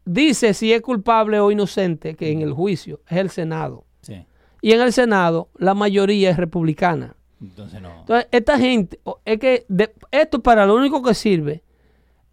dice 0.05 0.53
si 0.53 0.73
es 0.73 0.81
culpable 0.81 1.39
o 1.39 1.51
inocente, 1.51 2.15
que 2.15 2.31
en 2.31 2.41
el 2.41 2.53
juicio 2.53 3.01
es 3.09 3.17
el 3.17 3.29
Senado. 3.29 3.85
Sí. 4.01 4.25
Y 4.61 4.71
en 4.71 4.81
el 4.81 4.93
Senado 4.93 5.49
la 5.57 5.73
mayoría 5.73 6.29
es 6.29 6.37
republicana. 6.37 7.15
Entonces 7.41 7.81
no. 7.81 7.99
Entonces, 8.01 8.27
esta 8.31 8.57
gente, 8.57 8.99
es 9.25 9.39
que 9.39 9.65
de- 9.67 9.93
esto 10.11 10.41
para 10.41 10.65
lo 10.65 10.75
único 10.75 11.01
que 11.03 11.13
sirve 11.13 11.61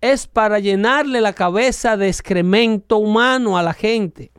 es 0.01 0.27
para 0.27 0.59
llenarle 0.61 1.21
la 1.21 1.33
cabeza 1.33 1.97
de 1.97 2.09
excremento 2.09 2.97
humano 2.99 3.59
a 3.59 3.63
la 3.63 3.75
gente. 3.75 4.31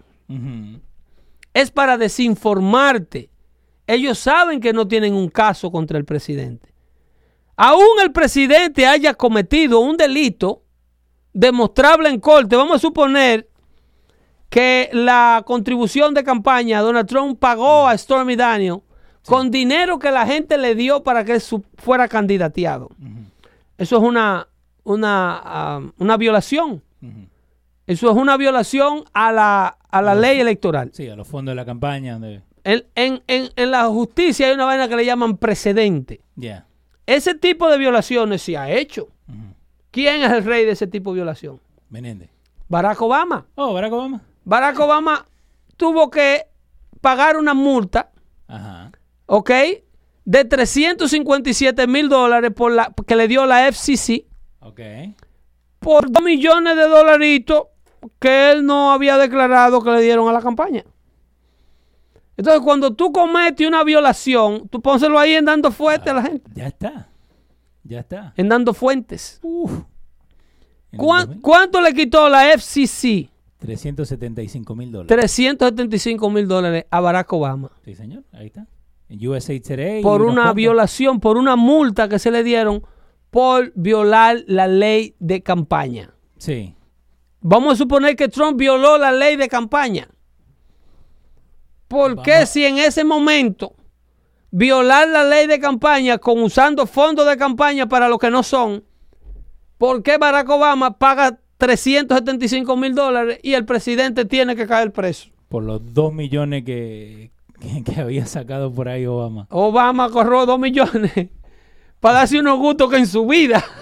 Es 1.53 1.69
para 1.71 1.97
desinformarte. 1.97 3.29
Ellos 3.85 4.17
saben 4.17 4.61
que 4.61 4.71
no 4.73 4.87
tienen 4.87 5.13
un 5.13 5.27
caso 5.27 5.69
contra 5.71 5.97
el 5.97 6.05
presidente. 6.05 6.73
Aún 7.57 7.99
el 8.01 8.11
presidente 8.13 8.87
haya 8.87 9.13
cometido 9.13 9.81
un 9.81 9.97
delito 9.97 10.60
demostrable 11.33 12.09
en 12.09 12.19
corte, 12.19 12.55
vamos 12.55 12.75
a 12.77 12.79
suponer 12.79 13.47
que 14.49 14.89
la 14.91 15.43
contribución 15.45 16.13
de 16.13 16.23
campaña 16.23 16.81
Donald 16.81 17.07
Trump 17.07 17.39
pagó 17.39 17.87
a 17.87 17.97
Stormy 17.97 18.35
Daniel 18.35 18.79
con 19.25 19.49
dinero 19.51 19.97
que 19.99 20.11
la 20.11 20.25
gente 20.25 20.57
le 20.57 20.75
dio 20.75 21.03
para 21.03 21.23
que 21.23 21.39
fuera 21.77 22.07
candidateado. 22.07 22.89
Eso 23.77 23.97
es 23.97 24.03
una, 24.03 24.47
una, 24.83 25.41
ah, 25.43 25.81
una 25.97 26.17
violación. 26.17 26.83
Eso 27.87 28.09
es 28.11 28.15
una 28.15 28.37
violación 28.37 29.03
a 29.13 29.31
la, 29.31 29.77
a 29.89 30.01
la 30.01 30.15
ley 30.15 30.39
electoral. 30.39 30.91
Sí, 30.93 31.07
a 31.09 31.15
los 31.15 31.27
fondos 31.27 31.51
de 31.53 31.55
la 31.55 31.65
campaña. 31.65 32.19
En, 32.63 32.85
en- 32.95 33.23
en- 33.27 33.49
en 33.55 33.71
la 33.71 33.85
justicia 33.87 34.47
hay 34.47 34.53
una 34.53 34.65
vaina 34.65 34.87
que 34.87 34.95
le 34.95 35.05
llaman 35.05 35.37
precedente. 35.37 36.21
Ese 37.05 37.35
tipo 37.35 37.69
de 37.69 37.77
violaciones 37.77 38.41
se 38.43 38.55
ha 38.57 38.69
hecho. 38.71 39.09
¿Quién 39.91 40.23
es 40.23 40.31
el 40.31 40.43
rey 40.43 40.65
de 40.65 40.71
ese 40.71 40.87
tipo 40.87 41.11
de 41.11 41.15
violación? 41.15 41.59
Menéndez. 41.89 42.29
Barack 42.69 43.01
Obama. 43.01 43.45
Oh, 43.55 43.73
Barack 43.73 43.91
Obama. 43.91 44.21
Barack 44.45 44.79
Obama 44.79 45.25
tuvo 45.77 46.09
que 46.09 46.45
pagar 47.01 47.35
una 47.37 47.53
multa, 47.53 48.11
Ajá. 48.47 48.91
¿ok? 49.25 49.51
de 50.23 50.45
357 50.45 51.87
mil 51.87 52.07
dólares 52.07 52.51
por 52.55 52.71
la, 52.71 52.93
que 53.07 53.15
le 53.15 53.27
dio 53.27 53.45
la 53.47 53.67
FCC 53.71 54.25
Ok. 54.59 54.79
por 55.79 56.11
2 56.11 56.23
millones 56.23 56.75
de 56.77 56.83
dolaritos 56.83 57.63
que 58.19 58.51
él 58.51 58.65
no 58.65 58.91
había 58.91 59.17
declarado 59.17 59.81
que 59.81 59.89
le 59.91 60.01
dieron 60.01 60.29
a 60.29 60.31
la 60.31 60.41
campaña. 60.41 60.83
Entonces, 62.37 62.61
cuando 62.63 62.93
tú 62.93 63.11
cometes 63.11 63.67
una 63.67 63.83
violación, 63.83 64.67
tú 64.69 64.81
pónselo 64.81 65.19
ahí 65.19 65.33
en 65.33 65.45
dando 65.45 65.71
fuente 65.71 66.09
a 66.09 66.13
la 66.13 66.21
gente. 66.23 66.49
Ya 66.55 66.67
está. 66.67 67.09
Ya 67.83 67.99
está. 68.01 68.33
En 68.37 68.49
dando 68.49 68.73
fuentes. 68.73 69.39
Uf. 69.41 69.71
En 69.71 69.79
el 70.91 70.97
¿Cuán- 70.99 71.25
2000, 71.27 71.41
¿Cuánto 71.41 71.81
le 71.81 71.93
quitó 71.93 72.29
la 72.29 72.51
FCC? 72.51 73.29
375 73.59 74.75
mil 74.75 74.91
dólares. 74.91 75.07
375 75.07 76.29
mil 76.29 76.47
dólares 76.47 76.85
a 76.89 76.99
Barack 76.99 77.31
Obama. 77.33 77.71
Sí, 77.85 77.95
señor. 77.95 78.23
Ahí 78.31 78.47
está. 78.47 78.67
En 79.07 79.27
USA 79.27 79.59
Today. 79.61 80.01
Por 80.01 80.21
una 80.21 80.51
violación, 80.53 81.19
por 81.19 81.37
una 81.37 81.55
multa 81.55 82.07
que 82.09 82.17
se 82.17 82.31
le 82.31 82.43
dieron 82.43 82.83
por 83.29 83.71
violar 83.75 84.43
la 84.47 84.67
ley 84.67 85.15
de 85.19 85.41
campaña. 85.43 86.13
Sí. 86.37 86.75
Vamos 87.39 87.73
a 87.73 87.75
suponer 87.77 88.15
que 88.15 88.27
Trump 88.27 88.57
violó 88.57 88.97
la 88.97 89.11
ley 89.11 89.35
de 89.35 89.47
campaña. 89.47 90.07
¿Por 91.87 92.21
qué 92.21 92.45
si 92.45 92.65
en 92.65 92.77
ese 92.77 93.03
momento 93.03 93.75
violar 94.51 95.07
la 95.07 95.23
ley 95.23 95.47
de 95.47 95.59
campaña 95.59 96.17
con 96.17 96.41
usando 96.43 96.85
fondos 96.85 97.25
de 97.25 97.37
campaña 97.37 97.87
para 97.87 98.09
lo 98.09 98.19
que 98.19 98.29
no 98.29 98.43
son, 98.43 98.83
por 99.77 100.03
qué 100.03 100.17
Barack 100.17 100.49
Obama 100.49 100.97
paga 100.97 101.39
375 101.57 102.75
mil 102.77 102.93
dólares 102.93 103.39
y 103.41 103.53
el 103.53 103.65
presidente 103.65 104.25
tiene 104.25 104.55
que 104.55 104.67
caer 104.67 104.91
preso? 104.91 105.29
Por 105.47 105.63
los 105.63 105.93
2 105.93 106.13
millones 106.13 106.63
que, 106.63 107.31
que, 107.59 107.83
que 107.83 107.99
había 107.99 108.25
sacado 108.25 108.71
por 108.71 108.89
ahí 108.89 109.05
Obama. 109.05 109.47
Obama 109.49 110.09
corrió 110.09 110.45
2 110.45 110.59
millones 110.59 111.11
para 111.99 112.19
darse 112.19 112.39
unos 112.39 112.59
gustos 112.59 112.89
que 112.89 112.97
en 112.97 113.07
su 113.07 113.25
vida. 113.25 113.63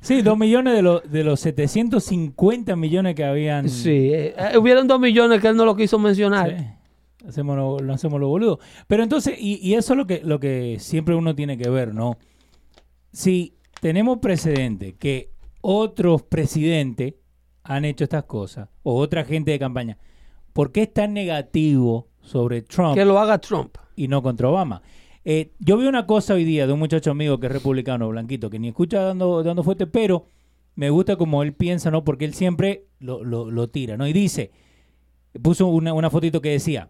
Sí, 0.00 0.22
2 0.22 0.38
millones 0.38 0.74
de, 0.74 0.82
los 0.82 1.10
de 1.10 1.24
los 1.24 1.40
750 1.40 2.76
millones 2.76 3.16
que 3.16 3.24
habían. 3.24 3.68
Sí, 3.68 4.10
eh, 4.12 4.34
eh, 4.38 4.56
hubieron 4.56 4.86
2 4.86 5.00
millones 5.00 5.40
que 5.40 5.48
él 5.48 5.56
no 5.56 5.64
lo 5.64 5.74
quiso 5.74 5.98
mencionar. 5.98 6.56
Sí. 6.56 6.64
Hacemos 7.28 7.56
lo, 7.56 7.92
hacemos 7.92 8.18
lo 8.18 8.28
boludo. 8.28 8.58
Pero 8.86 9.02
entonces, 9.02 9.36
y, 9.38 9.60
y 9.62 9.74
eso 9.74 9.92
es 9.92 9.96
lo 9.98 10.06
que, 10.06 10.22
lo 10.24 10.40
que 10.40 10.78
siempre 10.80 11.14
uno 11.14 11.34
tiene 11.34 11.58
que 11.58 11.68
ver, 11.68 11.94
¿no? 11.94 12.16
Si 13.12 13.54
tenemos 13.80 14.18
precedente 14.18 14.94
que 14.94 15.30
otros 15.60 16.22
presidentes 16.22 17.14
han 17.64 17.84
hecho 17.84 18.04
estas 18.04 18.24
cosas, 18.24 18.68
o 18.82 18.96
otra 18.98 19.24
gente 19.24 19.50
de 19.50 19.58
campaña, 19.58 19.98
¿por 20.52 20.72
qué 20.72 20.82
es 20.82 20.92
tan 20.92 21.12
negativo 21.12 22.08
sobre 22.22 22.62
Trump 22.62 22.94
Que 22.94 23.04
lo 23.04 23.18
haga 23.18 23.38
Trump. 23.38 23.76
y 23.94 24.08
no 24.08 24.22
contra 24.22 24.48
Obama? 24.48 24.80
Eh, 25.24 25.52
yo 25.58 25.76
vi 25.76 25.86
una 25.86 26.06
cosa 26.06 26.32
hoy 26.34 26.44
día 26.44 26.66
de 26.66 26.72
un 26.72 26.78
muchacho 26.78 27.10
amigo 27.10 27.38
que 27.38 27.46
es 27.48 27.52
republicano, 27.52 28.08
blanquito, 28.08 28.48
que 28.48 28.58
ni 28.58 28.68
escucha 28.68 29.02
dando, 29.02 29.42
dando 29.42 29.62
fuerte, 29.62 29.86
pero 29.86 30.26
me 30.76 30.88
gusta 30.88 31.16
como 31.16 31.42
él 31.42 31.52
piensa, 31.52 31.90
¿no? 31.90 32.04
Porque 32.04 32.24
él 32.24 32.32
siempre 32.32 32.86
lo, 33.00 33.22
lo- 33.22 33.50
lo 33.50 33.68
tira, 33.68 33.98
¿no? 33.98 34.06
Y 34.08 34.14
dice, 34.14 34.50
puso 35.42 35.66
una, 35.66 35.92
una 35.92 36.08
fotito 36.08 36.40
que 36.40 36.50
decía, 36.50 36.88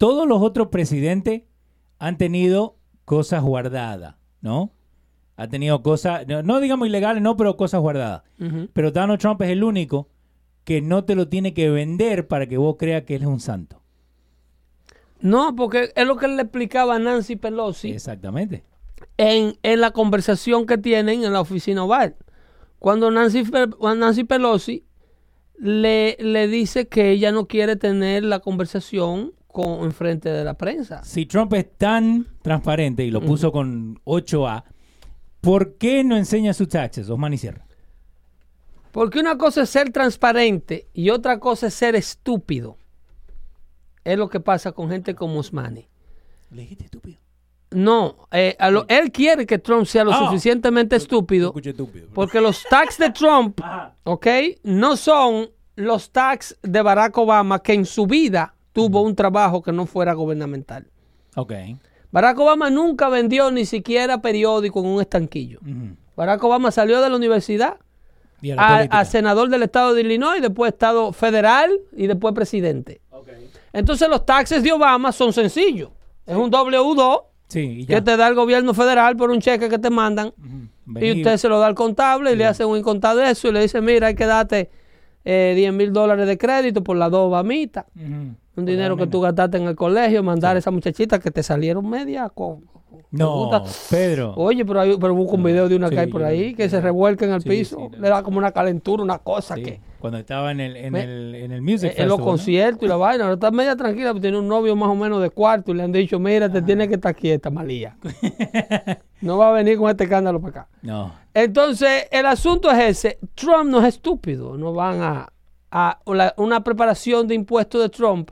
todos 0.00 0.26
los 0.26 0.40
otros 0.40 0.68
presidentes 0.68 1.42
han 1.98 2.16
tenido 2.16 2.78
cosas 3.04 3.42
guardadas, 3.42 4.14
¿no? 4.40 4.72
Ha 5.36 5.48
tenido 5.48 5.82
cosas, 5.82 6.26
no, 6.26 6.42
no 6.42 6.58
digamos 6.60 6.88
ilegales, 6.88 7.22
no, 7.22 7.36
pero 7.36 7.58
cosas 7.58 7.82
guardadas. 7.82 8.22
Pero 8.72 8.92
Donald 8.92 9.20
Trump 9.20 9.42
es 9.42 9.50
el 9.50 9.62
único 9.62 10.08
que 10.64 10.80
no 10.80 11.04
te 11.04 11.14
lo 11.14 11.28
tiene 11.28 11.52
que 11.52 11.68
vender 11.68 12.26
para 12.28 12.46
que 12.46 12.56
vos 12.56 12.76
creas 12.78 13.02
que 13.02 13.16
él 13.16 13.22
es 13.22 13.28
un 13.28 13.40
santo. 13.40 13.82
No, 15.20 15.54
porque 15.54 15.92
es 15.94 16.06
lo 16.06 16.16
que 16.16 16.28
le 16.28 16.40
explicaba 16.40 16.94
a 16.94 16.98
Nancy 16.98 17.36
Pelosi 17.36 17.90
Exactamente. 17.90 18.64
en, 19.18 19.58
en 19.62 19.80
la 19.82 19.90
conversación 19.90 20.64
que 20.64 20.78
tienen 20.78 21.24
en 21.24 21.34
la 21.34 21.42
oficina 21.42 21.84
oval. 21.84 22.16
Cuando 22.78 23.10
Nancy, 23.10 23.44
Nancy 23.98 24.24
Pelosi 24.24 24.86
le, 25.58 26.16
le 26.20 26.48
dice 26.48 26.88
que 26.88 27.10
ella 27.10 27.32
no 27.32 27.46
quiere 27.48 27.76
tener 27.76 28.24
la 28.24 28.40
conversación 28.40 29.34
con, 29.52 29.84
en 29.84 29.92
frente 29.92 30.28
de 30.30 30.44
la 30.44 30.54
prensa. 30.54 31.02
Si 31.04 31.26
Trump 31.26 31.52
es 31.54 31.66
tan 31.76 32.26
transparente 32.42 33.04
y 33.04 33.10
lo 33.10 33.20
puso 33.20 33.50
con 33.52 34.00
8A, 34.04 34.64
¿por 35.40 35.76
qué 35.78 36.04
no 36.04 36.16
enseña 36.16 36.52
sus 36.54 36.68
taxes, 36.68 37.08
Osman 37.10 37.32
y 37.34 37.38
Sierra? 37.38 37.66
Porque 38.92 39.20
una 39.20 39.38
cosa 39.38 39.62
es 39.62 39.70
ser 39.70 39.90
transparente 39.92 40.88
y 40.92 41.10
otra 41.10 41.38
cosa 41.38 41.68
es 41.68 41.74
ser 41.74 41.94
estúpido. 41.94 42.76
Es 44.04 44.18
lo 44.18 44.28
que 44.28 44.40
pasa 44.40 44.72
con 44.72 44.90
gente 44.90 45.14
como 45.14 45.38
Osmani. 45.38 45.86
Le 46.50 46.62
dijiste 46.62 46.84
estúpido. 46.86 47.18
No, 47.70 48.26
eh, 48.32 48.56
a 48.58 48.68
lo- 48.70 48.84
él 48.88 49.12
quiere 49.12 49.46
que 49.46 49.58
Trump 49.58 49.86
sea 49.86 50.02
lo 50.02 50.12
Ah. 50.12 50.18
suficientemente 50.26 50.96
estúpido 50.96 51.48
Escuché 51.50 51.70
estúpido. 51.70 52.08
porque 52.12 52.40
los 52.40 52.64
tax 52.68 52.98
de 52.98 53.10
Trump, 53.10 53.60
Ajá. 53.62 53.94
¿ok? 54.02 54.26
No 54.64 54.96
son 54.96 55.50
los 55.76 56.10
tax 56.10 56.58
de 56.62 56.82
Barack 56.82 57.16
Obama 57.18 57.62
que 57.62 57.74
en 57.74 57.86
su 57.86 58.06
vida 58.08 58.54
tuvo 58.72 59.02
un 59.02 59.14
trabajo 59.14 59.62
que 59.62 59.72
no 59.72 59.86
fuera 59.86 60.12
gubernamental. 60.14 60.86
Ok. 61.36 61.52
Barack 62.12 62.38
Obama 62.40 62.70
nunca 62.70 63.08
vendió 63.08 63.50
ni 63.50 63.64
siquiera 63.64 64.20
periódico 64.20 64.80
en 64.80 64.86
un 64.86 65.00
estanquillo. 65.00 65.60
Barack 66.16 66.42
Obama 66.42 66.70
salió 66.70 67.00
de 67.00 67.08
la 67.08 67.16
universidad 67.16 67.76
Y 68.42 68.50
a 68.50 68.56
la 68.56 68.62
a, 68.66 68.76
política. 68.76 68.98
a 68.98 69.04
senador 69.04 69.48
del 69.48 69.62
estado 69.62 69.94
de 69.94 70.00
Illinois, 70.02 70.40
después 70.42 70.72
estado 70.72 71.12
federal 71.12 71.70
y 71.96 72.06
después 72.08 72.34
presidente. 72.34 73.00
Ok. 73.10 73.28
Entonces 73.72 74.08
los 74.08 74.26
taxes 74.26 74.62
de 74.62 74.72
Obama 74.72 75.12
son 75.12 75.32
sencillos. 75.32 75.90
Es 76.26 76.36
un 76.36 76.50
W2 76.50 77.22
Sí, 77.48 77.60
y 77.60 77.86
ya. 77.86 77.96
que 77.96 78.02
te 78.02 78.16
da 78.16 78.28
el 78.28 78.34
gobierno 78.34 78.74
federal 78.74 79.16
por 79.16 79.30
un 79.30 79.40
cheque 79.40 79.68
que 79.68 79.78
te 79.78 79.90
mandan 79.90 80.32
y 81.00 81.12
usted 81.18 81.36
se 81.36 81.48
lo 81.48 81.58
da 81.58 81.66
al 81.66 81.74
contable 81.74 82.32
y 82.32 82.36
le 82.36 82.46
hace 82.46 82.64
un 82.64 82.76
incontado 82.78 83.18
de 83.18 83.30
eso 83.30 83.48
y 83.48 83.52
le 83.52 83.60
dice, 83.62 83.80
mira, 83.80 84.06
hay 84.08 84.14
que 84.14 84.26
darte 84.26 84.70
eh, 85.24 85.52
10 85.56 85.72
mil 85.72 85.92
dólares 85.92 86.26
de 86.26 86.38
crédito 86.38 86.82
por 86.82 86.96
las 86.96 87.10
dos 87.10 87.28
Obamitas. 87.28 87.86
Ujú. 87.96 88.34
Un 88.56 88.66
dinero 88.66 88.96
que 88.96 89.06
tú 89.06 89.20
gastaste 89.20 89.56
en 89.56 89.64
el 89.64 89.76
colegio, 89.76 90.22
mandar 90.22 90.56
a 90.56 90.58
esa 90.58 90.70
muchachita 90.70 91.18
que 91.18 91.30
te 91.30 91.42
salieron 91.42 91.88
media 91.88 92.28
con... 92.28 92.64
No. 93.10 93.50
Pedro. 93.90 94.34
Oye, 94.36 94.64
pero, 94.64 94.80
hay, 94.80 94.96
pero 94.98 95.14
busca 95.14 95.34
un 95.36 95.42
video 95.42 95.68
de 95.68 95.76
una 95.76 95.88
Sí, 95.88 95.94
que 95.94 96.00
hay 96.00 96.06
por 96.06 96.22
ahí 96.22 96.54
que 96.54 96.68
se 96.68 96.80
revuelca 96.80 97.24
en 97.24 97.32
el 97.32 97.42
sí, 97.42 97.48
piso, 97.48 97.76
sí, 97.90 97.96
le 98.00 98.08
da 98.08 98.22
como 98.22 98.38
una 98.38 98.52
calentura, 98.52 99.02
una 99.02 99.18
cosa 99.18 99.54
que... 99.56 99.80
Cuando 99.98 100.18
estaba 100.18 100.50
en 100.50 100.60
el, 100.60 100.76
en 100.76 100.92
Me- 100.92 101.02
el, 101.04 101.34
en 101.34 101.52
el 101.52 101.60
Music 101.60 101.92
En 101.96 102.08
los 102.08 102.20
conciertos 102.20 102.82
y 102.84 102.88
la 102.88 102.96
vaina, 102.96 103.24
ahora 103.24 103.34
está 103.34 103.50
media 103.50 103.76
tranquila, 103.76 104.10
porque 104.10 104.22
tiene 104.22 104.38
un 104.38 104.48
novio 104.48 104.74
más 104.76 104.88
o 104.88 104.94
menos 104.94 105.20
de 105.20 105.28
cuarto 105.30 105.72
y 105.72 105.74
le 105.74 105.82
han 105.82 105.92
dicho, 105.92 106.18
mira, 106.18 106.48
te 106.50 106.62
tienes 106.62 106.88
que 106.88 106.94
estar 106.94 107.14
quieta, 107.14 107.50
Malía. 107.50 107.96
no 109.20 109.36
va 109.38 109.50
a 109.50 109.52
venir 109.52 109.76
con 109.78 109.90
este 109.90 110.04
escándalo 110.04 110.40
para 110.40 110.62
acá. 110.62 110.68
No. 110.82 111.12
Entonces, 111.34 112.06
el 112.10 112.26
asunto 112.26 112.70
es 112.70 112.78
ese. 112.78 113.18
Trump 113.34 113.70
no 113.70 113.80
es 113.80 113.88
estúpido. 113.94 114.56
No 114.56 114.72
van 114.72 115.02
a... 115.02 115.32
a 115.70 115.98
la- 116.06 116.34
una 116.38 116.64
preparación 116.64 117.26
de 117.28 117.34
impuestos 117.34 117.82
de 117.82 117.88
Trump 117.88 118.30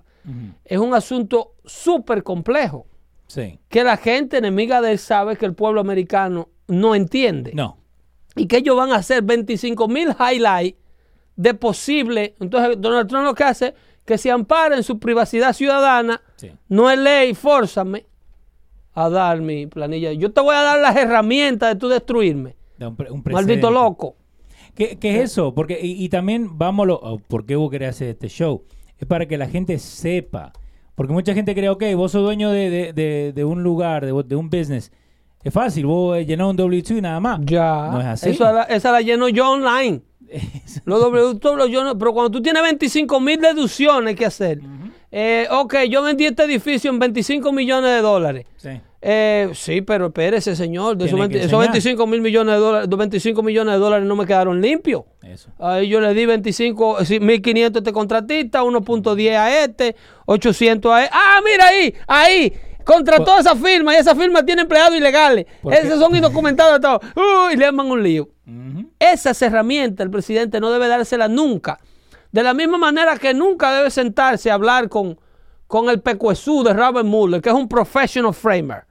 es 0.64 0.78
un 0.78 0.92
asunto 0.92 1.54
súper 1.64 2.22
complejo. 2.22 2.86
Sí. 3.28 3.60
Que 3.68 3.84
la 3.84 3.96
gente 3.96 4.38
enemiga 4.38 4.80
de 4.80 4.92
él 4.92 4.98
sabe 4.98 5.36
que 5.36 5.46
el 5.46 5.54
pueblo 5.54 5.80
americano 5.80 6.48
no 6.66 6.94
entiende. 6.94 7.52
No. 7.54 7.78
Y 8.34 8.46
que 8.46 8.58
ellos 8.58 8.76
van 8.76 8.90
a 8.90 8.96
hacer 8.96 9.22
25 9.22 9.86
mil 9.86 10.08
highlights 10.18 10.78
de 11.36 11.54
posible. 11.54 12.34
Entonces, 12.40 12.80
Donald 12.80 13.08
Trump 13.08 13.24
lo 13.24 13.34
que 13.34 13.44
hace 13.44 13.74
que 14.04 14.18
se 14.18 14.30
ampara 14.30 14.74
en 14.76 14.82
su 14.82 14.98
privacidad 14.98 15.52
ciudadana. 15.52 16.22
Sí. 16.36 16.50
No 16.68 16.90
es 16.90 16.98
ley, 16.98 17.34
fórzame 17.34 18.06
a 18.94 19.08
dar 19.08 19.40
mi 19.40 19.66
planilla. 19.66 20.12
Yo 20.12 20.32
te 20.32 20.40
voy 20.40 20.56
a 20.56 20.62
dar 20.62 20.80
las 20.80 20.96
herramientas 20.96 21.74
de 21.74 21.78
tú 21.78 21.88
destruirme. 21.88 22.56
Da 22.78 22.88
un 22.88 22.96
un 23.10 23.22
Maldito 23.30 23.70
loco. 23.70 24.16
¿Qué, 24.74 24.96
qué 24.98 25.16
es 25.16 25.32
eso? 25.32 25.54
Porque, 25.54 25.78
y, 25.80 26.02
y 26.02 26.08
también, 26.08 26.56
vámonos, 26.56 26.98
oh, 27.02 27.18
¿por 27.18 27.44
qué 27.44 27.54
vos 27.54 27.70
querés 27.70 27.90
hacer 27.90 28.08
este 28.08 28.28
show? 28.28 28.64
Es 28.96 29.06
para 29.06 29.26
que 29.26 29.36
la 29.36 29.48
gente 29.48 29.78
sepa. 29.78 30.52
Porque 30.98 31.12
mucha 31.12 31.32
gente 31.32 31.54
cree, 31.54 31.68
ok, 31.68 31.84
vos 31.94 32.10
sos 32.10 32.22
dueño 32.24 32.50
de, 32.50 32.70
de- 32.70 32.92
de- 32.92 33.32
de 33.32 33.44
un 33.44 33.62
lugar, 33.62 34.04
de, 34.04 34.12
de 34.24 34.34
un 34.34 34.50
business. 34.50 34.90
Es 35.44 35.54
fácil, 35.54 35.86
vos 35.86 36.18
llenás 36.26 36.48
un 36.48 36.56
W2 36.58 36.98
y 36.98 37.00
nada 37.00 37.20
más. 37.20 37.38
Ya. 37.44 37.88
No 37.92 38.00
es 38.00 38.06
así. 38.08 38.30
Eso 38.30 38.42
la- 38.52 38.64
esa 38.64 38.90
la 38.90 39.00
lleno 39.00 39.28
yo 39.28 39.48
online. 39.48 40.02
Los 40.84 41.00
W 41.00 41.38
los 41.56 41.70
yo 41.70 41.84
no- 41.84 41.96
pero 41.96 42.12
cuando 42.12 42.32
tú 42.32 42.42
tienes 42.42 42.62
25 42.64 43.20
mil 43.20 43.40
deducciones 43.40 44.16
que 44.16 44.26
hacer. 44.26 44.60
Eh, 45.10 45.46
ok, 45.50 45.74
yo 45.88 46.02
vendí 46.02 46.26
este 46.26 46.44
edificio 46.44 46.90
en 46.90 46.98
25 46.98 47.52
millones 47.52 47.90
de 47.90 48.00
dólares. 48.00 48.46
sí. 48.56 48.80
Eh, 49.00 49.50
sí, 49.54 49.80
pero 49.80 50.06
espérese, 50.06 50.56
señor. 50.56 50.96
De 50.96 51.04
esos, 51.04 51.16
Tiene 51.16 51.28
que 51.28 51.34
20 51.34 51.46
esos 51.46 51.52
enseñar. 51.52 51.72
25 51.72 52.06
mil 52.08 52.20
millones 52.20 52.54
de 52.54 52.60
dólares, 52.60 52.88
los 52.90 52.98
25 52.98 53.42
millones 53.44 53.74
de 53.74 53.78
dólares 53.78 54.06
no 54.06 54.16
me 54.16 54.26
quedaron 54.26 54.60
limpios. 54.60 55.04
Eso. 55.22 55.50
Ahí 55.60 55.88
yo 55.88 56.00
le 56.00 56.12
di 56.14 56.26
25, 56.26 57.04
sí, 57.04 57.20
1500 57.20 57.76
a 57.76 57.80
este 57.80 57.92
contratista, 57.92 58.62
1.10 58.64 59.36
a 59.36 59.64
este, 59.64 59.94
800 60.26 60.92
a 60.92 61.04
este. 61.04 61.16
Ah, 61.16 61.40
mira 61.44 61.68
ahí, 61.68 61.94
ahí. 62.08 62.52
Contrató 62.84 63.34
a 63.34 63.40
esa 63.40 63.54
firma 63.54 63.94
y 63.94 63.98
esa 63.98 64.16
firma 64.16 64.44
tiene 64.44 64.62
empleados 64.62 64.96
ilegales. 64.96 65.46
Esos 65.70 66.00
son 66.00 66.16
indocumentados. 66.16 67.00
Uy, 67.14 67.56
le 67.56 67.66
arman 67.66 67.86
un 67.86 68.02
lío. 68.02 68.30
Ujú. 68.46 68.90
Esas 68.98 69.40
herramientas 69.42 70.04
el 70.06 70.10
presidente 70.10 70.58
no 70.58 70.72
debe 70.72 70.88
dárselas 70.88 71.30
nunca. 71.30 71.78
De 72.32 72.42
la 72.42 72.52
misma 72.54 72.78
manera 72.78 73.16
que 73.16 73.32
nunca 73.34 73.72
debe 73.72 73.90
sentarse 73.90 74.50
a 74.50 74.54
hablar 74.54 74.88
con, 74.88 75.18
con 75.66 75.88
el 75.88 76.00
pecuesú 76.00 76.62
de 76.62 76.72
Robert 76.74 77.06
Mueller, 77.06 77.40
que 77.40 77.48
es 77.48 77.54
un 77.54 77.68
professional 77.68 78.34
framer. 78.34 78.84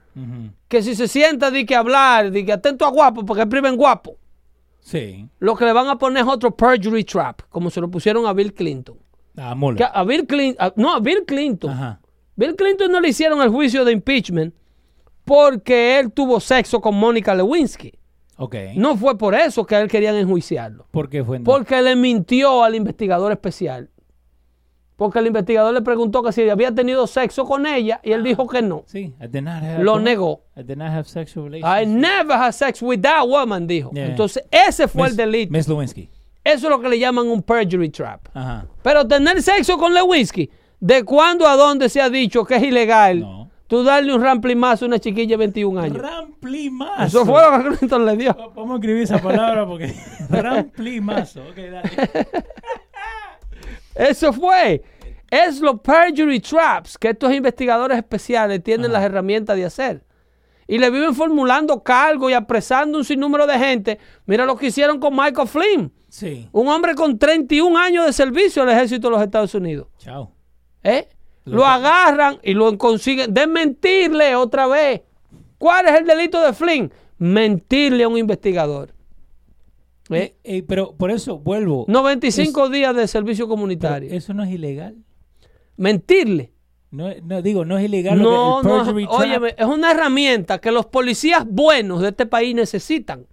Que 0.66 0.82
si 0.82 0.96
se 0.96 1.06
sienta 1.06 1.50
di 1.52 1.64
que 1.64 1.76
hablar, 1.76 2.32
di 2.32 2.44
que 2.44 2.52
atento 2.52 2.84
a 2.84 2.90
guapo, 2.90 3.24
porque 3.24 3.46
priven 3.46 3.76
guapo, 3.76 4.16
Sí. 4.80 5.28
lo 5.38 5.54
que 5.54 5.64
le 5.64 5.72
van 5.72 5.86
a 5.88 5.96
poner 5.98 6.24
es 6.24 6.28
otro 6.28 6.50
perjury 6.56 7.04
trap, 7.04 7.42
como 7.50 7.70
se 7.70 7.80
lo 7.80 7.88
pusieron 7.90 8.26
a 8.26 8.32
Bill 8.32 8.52
Clinton. 8.52 8.96
Ah, 9.36 9.54
Que 9.76 9.84
a 9.84 10.02
Bill 10.02 10.26
Clinton, 10.26 10.72
no, 10.74 10.92
a 10.92 10.98
Bill 10.98 11.24
Clinton. 11.24 11.70
Ajá. 11.70 12.00
Bill 12.34 12.56
Clinton 12.56 12.90
no 12.90 13.00
le 13.00 13.08
hicieron 13.10 13.40
el 13.42 13.48
juicio 13.50 13.84
de 13.84 13.92
impeachment 13.92 14.52
porque 15.24 15.98
él 15.98 16.10
tuvo 16.12 16.40
sexo 16.40 16.80
con 16.80 16.94
Mónica 16.96 17.34
Lewinsky. 17.34 17.92
No 18.76 18.96
fue 18.96 19.18
por 19.18 19.34
eso 19.34 19.66
que 19.66 19.74
a 19.74 19.80
él 19.80 19.88
querían 19.88 20.14
enjuiciarlo. 20.14 20.86
¿Por 20.90 21.08
qué 21.08 21.24
fue? 21.24 21.40
Porque 21.40 21.82
le 21.82 21.96
mintió 21.96 22.62
al 22.62 22.74
investigador 22.74 23.32
especial. 23.32 23.90
Porque 24.96 25.20
el 25.20 25.28
investigador 25.28 25.72
le 25.72 25.80
preguntó 25.82 26.24
que 26.24 26.32
si 26.32 26.48
había 26.48 26.74
tenido 26.74 27.06
sexo 27.06 27.44
con 27.44 27.66
ella 27.66 28.00
y 28.02 28.10
él 28.10 28.24
dijo 28.24 28.48
que 28.48 28.62
no. 28.62 28.82
Sí, 28.86 29.14
I 29.20 29.28
did 29.28 29.42
not 29.42 29.62
have, 29.62 29.84
Lo 29.84 30.00
negó. 30.00 30.42
I 30.56 30.62
did 30.64 30.76
not 30.76 30.88
have 30.88 31.04
sexual 31.04 31.54
I 31.54 31.86
never 31.86 32.36
had 32.36 32.50
sex 32.50 32.82
with 32.82 33.00
that 33.02 33.24
woman, 33.24 33.68
dijo. 33.68 33.92
Yeah. 33.92 34.06
Entonces, 34.06 34.42
ese 34.50 34.88
fue 34.88 35.04
Miss- 35.04 35.10
el 35.12 35.16
delito. 35.16 35.52
Miss 35.52 35.68
Lewinsky. 35.68 36.08
Eso 36.42 36.66
es 36.66 36.70
lo 36.70 36.80
que 36.80 36.88
le 36.88 36.98
llaman 36.98 37.28
un 37.28 37.42
perjury 37.42 37.90
trap. 37.90 38.26
Ajá. 38.34 38.66
Pero 38.82 39.06
tener 39.06 39.40
sexo 39.40 39.78
con 39.78 39.94
Lewinsky, 39.94 40.50
¿de 40.80 41.04
cuándo 41.04 41.46
a 41.46 41.54
dónde 41.54 41.88
se 41.88 42.00
ha 42.00 42.10
dicho 42.10 42.44
que 42.44 42.56
es 42.56 42.62
ilegal? 42.64 43.20
No. 43.20 43.47
Tú 43.68 43.84
darle 43.84 44.14
un 44.14 44.22
ramplimazo 44.22 44.86
a 44.86 44.88
una 44.88 44.98
chiquilla 44.98 45.32
de 45.32 45.36
21 45.36 45.80
años. 45.80 45.98
Ramplimazo. 45.98 47.02
Eso 47.04 47.26
fue 47.26 47.42
lo 47.42 47.70
que 47.70 47.76
Clinton 47.76 48.06
le 48.06 48.16
dio. 48.16 48.34
Vamos 48.56 48.70
a 48.70 48.74
escribir 48.76 49.02
esa 49.02 49.20
palabra 49.20 49.66
porque. 49.66 49.94
Ramplimazo. 50.30 51.42
Ok, 51.42 51.56
dale. 51.56 51.90
Eso 53.94 54.32
fue. 54.32 54.82
Es 55.30 55.60
los 55.60 55.80
perjury 55.80 56.40
traps 56.40 56.96
que 56.96 57.10
estos 57.10 57.30
investigadores 57.34 57.98
especiales 57.98 58.62
tienen 58.64 58.90
las 58.90 59.02
herramientas 59.02 59.54
de 59.54 59.66
hacer. 59.66 60.02
Y 60.66 60.78
le 60.78 60.90
viven 60.90 61.14
formulando 61.14 61.82
cargos 61.82 62.30
y 62.30 62.34
apresando 62.34 62.96
un 62.96 63.04
sinnúmero 63.04 63.46
de 63.46 63.58
gente. 63.58 63.98
Mira 64.24 64.46
lo 64.46 64.56
que 64.56 64.68
hicieron 64.68 64.98
con 64.98 65.14
Michael 65.14 65.48
Flynn. 65.48 65.92
Sí. 66.08 66.48
Un 66.52 66.68
hombre 66.68 66.94
con 66.94 67.18
31 67.18 67.78
años 67.78 68.06
de 68.06 68.14
servicio 68.14 68.62
al 68.62 68.70
ejército 68.70 69.08
de 69.08 69.12
los 69.12 69.22
Estados 69.22 69.54
Unidos. 69.54 69.88
Chao. 69.98 70.32
¿Eh? 70.82 71.06
Lo 71.48 71.66
agarran 71.66 72.38
y 72.42 72.54
lo 72.54 72.76
consiguen. 72.78 73.32
De 73.32 73.46
mentirle 73.46 74.34
otra 74.36 74.66
vez. 74.66 75.02
¿Cuál 75.58 75.88
es 75.88 76.00
el 76.00 76.06
delito 76.06 76.40
de 76.40 76.52
Flynn? 76.52 76.92
Mentirle 77.18 78.04
a 78.04 78.08
un 78.08 78.18
investigador. 78.18 78.94
¿Eh? 80.10 80.36
Eh, 80.44 80.62
pero 80.62 80.94
por 80.96 81.10
eso 81.10 81.38
vuelvo. 81.38 81.84
95 81.88 82.68
días 82.70 82.94
de 82.94 83.06
servicio 83.08 83.48
comunitario. 83.48 84.10
Eso 84.12 84.32
no 84.34 84.42
es 84.44 84.50
ilegal. 84.50 84.96
Mentirle. 85.76 86.52
No, 86.90 87.08
no 87.22 87.42
digo, 87.42 87.64
no 87.64 87.76
es 87.76 87.84
ilegal. 87.84 88.18
lo 88.18 88.62
No, 88.62 88.62
que, 88.62 88.90
el 88.90 89.04
no, 89.04 89.10
óyeme, 89.10 89.54
es 89.58 89.66
una 89.66 89.90
herramienta 89.90 90.58
que 90.58 90.72
los 90.72 90.86
policías 90.86 91.44
buenos 91.46 92.00
de 92.00 92.08
este 92.08 92.24
país 92.24 92.54
necesitan. 92.54 93.26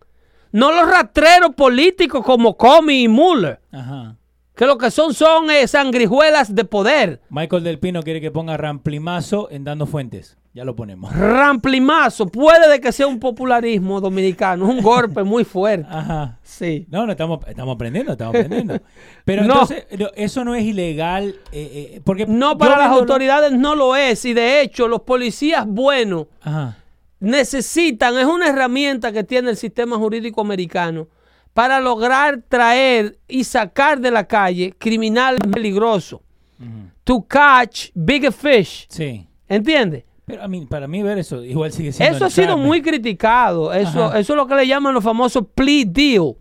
No 0.51 0.71
los 0.71 0.89
rastreros 0.89 1.55
políticos 1.55 2.23
como 2.23 2.57
Comey 2.57 3.03
y 3.03 3.07
Mueller, 3.07 3.61
Ajá. 3.71 4.17
Que 4.55 4.65
lo 4.65 4.77
que 4.77 4.89
son 4.91 5.13
son 5.13 5.49
eh, 5.51 5.67
sangrijuelas 5.67 6.53
de 6.55 6.63
poder. 6.65 7.21
Michael 7.29 7.63
Del 7.63 7.79
Pino 7.79 8.01
quiere 8.03 8.21
que 8.21 8.31
ponga 8.31 8.55
ramplimazo 8.57 9.49
en 9.51 9.63
Dando 9.63 9.85
Fuentes. 9.85 10.37
Ya 10.53 10.63
lo 10.63 10.73
ponemos. 10.73 11.13
Ramplimazo, 11.13 12.27
puede 12.27 12.69
de 12.69 12.79
que 12.79 12.93
sea 12.93 13.07
un 13.07 13.19
popularismo 13.19 13.99
dominicano, 13.99 14.65
un 14.65 14.81
golpe 14.81 15.21
muy 15.23 15.43
fuerte. 15.43 15.85
Ajá. 15.91 16.39
Sí. 16.43 16.87
No, 16.89 17.05
no, 17.05 17.11
estamos, 17.11 17.39
estamos 17.45 17.75
aprendiendo, 17.75 18.13
estamos 18.13 18.35
aprendiendo. 18.35 18.79
Pero 19.25 19.43
No. 19.43 19.51
entonces, 19.53 19.85
eso 20.15 20.45
no 20.45 20.55
es 20.55 20.63
ilegal. 20.63 21.35
eh, 21.51 21.91
eh, 21.95 22.01
porque 22.05 22.25
No, 22.25 22.57
para 22.57 22.77
las 22.77 22.91
autoridades 22.91 23.51
no 23.51 23.75
lo 23.75 23.97
es. 23.97 24.23
Y 24.23 24.33
de 24.33 24.61
hecho, 24.61 24.87
los 24.87 25.01
policías 25.01 25.67
buenos 25.67 26.27
Ajá. 26.41 26.77
necesitan, 27.19 28.17
es 28.17 28.25
una 28.25 28.47
herramienta 28.47 29.11
que 29.11 29.25
tiene 29.25 29.49
el 29.49 29.57
sistema 29.57 29.97
jurídico 29.97 30.39
americano 30.39 31.07
para 31.55 31.79
lograr 31.79 32.41
traer 32.49 33.17
y 33.29 33.45
sacar 33.45 34.01
de 34.01 34.11
la 34.11 34.27
calle 34.27 34.73
criminales 34.77 35.39
peligrosos. 35.49 36.19
Ujú. 36.59 36.89
To 37.05 37.21
catch 37.25 37.91
bigger 37.93 38.33
fish. 38.33 38.85
Sí. 38.89 39.25
¿Entiendes? 39.47 40.03
Pero 40.25 40.43
a 40.43 40.49
mí, 40.49 40.65
para 40.65 40.85
mí 40.85 41.01
ver 41.01 41.17
eso 41.17 41.41
igual 41.45 41.71
sigue 41.71 41.93
siendo 41.93 42.17
Eso 42.17 42.25
ha 42.25 42.29
sido 42.29 42.57
muy 42.57 42.81
criticado. 42.81 43.71
Eso, 43.71 44.05
Ajá. 44.07 44.19
eso 44.19 44.33
es 44.33 44.37
lo 44.37 44.45
que 44.47 44.55
le 44.55 44.67
llaman 44.67 44.93
los 44.93 45.03
famosos 45.03 45.45
plea 45.55 45.85
deal. 45.87 46.33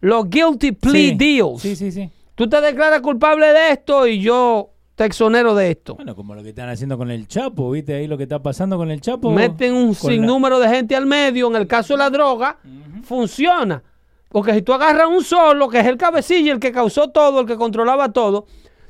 Los 0.00 0.30
guilty 0.30 0.70
plea 0.70 0.92
Sí. 0.92 1.14
deals. 1.16 1.60
Sí, 1.62 1.74
sí, 1.74 1.90
sí. 1.90 2.08
Tú 2.36 2.48
te 2.48 2.60
declaras 2.60 3.00
culpable 3.00 3.46
de 3.46 3.72
esto 3.72 4.06
y 4.06 4.20
yo 4.20 4.70
te 4.94 5.06
exonero 5.06 5.56
de 5.56 5.72
esto. 5.72 5.96
Bueno, 5.96 6.14
como 6.14 6.36
lo 6.36 6.44
que 6.44 6.50
están 6.50 6.68
haciendo 6.68 6.96
con 6.96 7.10
el 7.10 7.26
Chapo, 7.26 7.72
¿viste 7.72 7.94
ahí 7.94 8.06
lo 8.06 8.16
que 8.16 8.22
está 8.22 8.40
pasando 8.40 8.76
con 8.76 8.92
el 8.92 9.00
Chapo? 9.00 9.32
Meten 9.32 9.74
un 9.74 9.94
Con 9.94 10.10
la- 10.10 10.14
sinnúmero 10.16 10.60
de 10.60 10.68
gente 10.68 10.94
al 10.94 11.06
medio. 11.06 11.48
En 11.48 11.56
el 11.56 11.66
caso 11.66 11.94
de 11.94 11.98
la 11.98 12.10
droga, 12.10 12.58
funciona. 13.02 13.82
Porque 14.34 14.52
si 14.52 14.62
tú 14.62 14.72
agarras 14.72 15.06
un 15.06 15.22
solo, 15.22 15.68
que 15.68 15.78
es 15.78 15.86
el 15.86 15.96
cabecilla, 15.96 16.52
el 16.52 16.58
que 16.58 16.72
causó 16.72 17.08
todo, 17.10 17.42
el 17.42 17.46
que 17.46 17.54
controlaba 17.54 18.10
todo, 18.12 18.46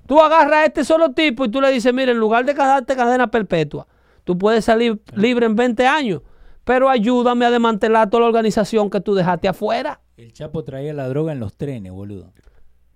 tú 0.07 0.19
agarras 0.19 0.55
a 0.55 0.65
este 0.65 0.85
solo 0.87 1.11
tipo 1.13 1.45
y 1.45 1.51
tú 1.51 1.61
le 1.61 1.71
dices, 1.71 1.93
mira, 1.93 2.13
en 2.13 2.17
lugar 2.17 2.47
de 2.47 2.55
darte 2.55 2.97
cadena 2.97 3.31
perpetua, 3.31 3.87
tú 4.25 4.39
puedes 4.39 4.65
salir 4.65 5.03
libre 5.15 5.45
en 5.45 5.55
20 5.55 5.87
años, 5.87 6.23
pero 6.65 6.89
ayúdame 6.89 7.45
a 7.45 7.51
desmantelar 7.51 8.09
toda 8.09 8.23
la 8.23 8.29
organización 8.29 8.89
que 8.89 9.03
tú 9.03 9.15
dejaste 9.15 9.47
afuera. 9.47 10.01
El 10.17 10.33
Chapo 10.33 10.65
traía 10.65 10.95
la 10.95 11.07
droga 11.11 11.33
en 11.33 11.41
los 11.41 11.55
trenes, 11.59 11.93
boludo. 11.93 12.33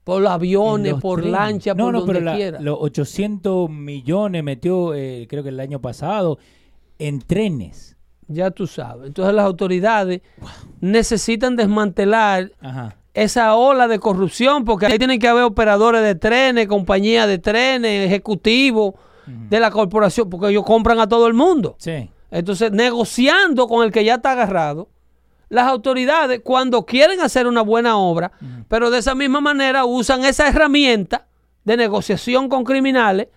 Por 0.04 0.26
aviones, 0.26 0.92
los 0.92 1.02
por 1.02 1.20
trenes. 1.20 1.38
lancha, 1.38 1.74
no, 1.74 1.84
por 1.84 1.92
no, 1.92 1.98
donde 2.00 2.14
pero 2.14 2.24
la- 2.24 2.34
quiera. 2.34 2.60
los 2.62 2.78
800 2.80 3.68
millones 3.68 4.42
metió, 4.42 4.94
eh, 4.94 5.26
creo 5.28 5.42
que 5.42 5.50
el 5.50 5.60
año 5.60 5.82
pasado, 5.82 6.38
en 6.98 7.20
trenes. 7.20 7.97
Ya 8.28 8.50
tú 8.50 8.66
sabes. 8.66 9.08
Entonces 9.08 9.34
las 9.34 9.46
autoridades 9.46 10.20
necesitan 10.80 11.56
desmantelar 11.56 12.52
Ajá. 12.60 12.96
esa 13.14 13.54
ola 13.56 13.88
de 13.88 13.98
corrupción, 13.98 14.64
porque 14.64 14.86
ahí 14.86 14.98
tienen 14.98 15.18
que 15.18 15.28
haber 15.28 15.44
operadores 15.44 16.02
de 16.02 16.14
trenes, 16.14 16.68
compañías 16.68 17.26
de 17.26 17.38
trenes, 17.38 18.06
ejecutivos 18.06 18.94
de 19.26 19.60
la 19.60 19.70
corporación, 19.70 20.30
porque 20.30 20.48
ellos 20.48 20.64
compran 20.64 21.00
a 21.00 21.08
todo 21.08 21.26
el 21.26 21.34
mundo. 21.34 21.76
Sí. 21.78 22.10
Entonces, 22.30 22.72
negociando 22.72 23.66
con 23.66 23.84
el 23.84 23.92
que 23.92 24.04
ya 24.04 24.16
está 24.16 24.32
agarrado, 24.32 24.88
las 25.48 25.66
autoridades, 25.66 26.40
cuando 26.44 26.84
quieren 26.84 27.20
hacer 27.20 27.46
una 27.46 27.62
buena 27.62 27.96
obra, 27.96 28.32
pero 28.68 28.90
de 28.90 28.98
esa 28.98 29.14
misma 29.14 29.40
manera 29.40 29.86
usan 29.86 30.24
esa 30.24 30.48
herramienta 30.48 31.26
de 31.64 31.76
negociación 31.76 32.48
con 32.48 32.64
criminales 32.64 33.28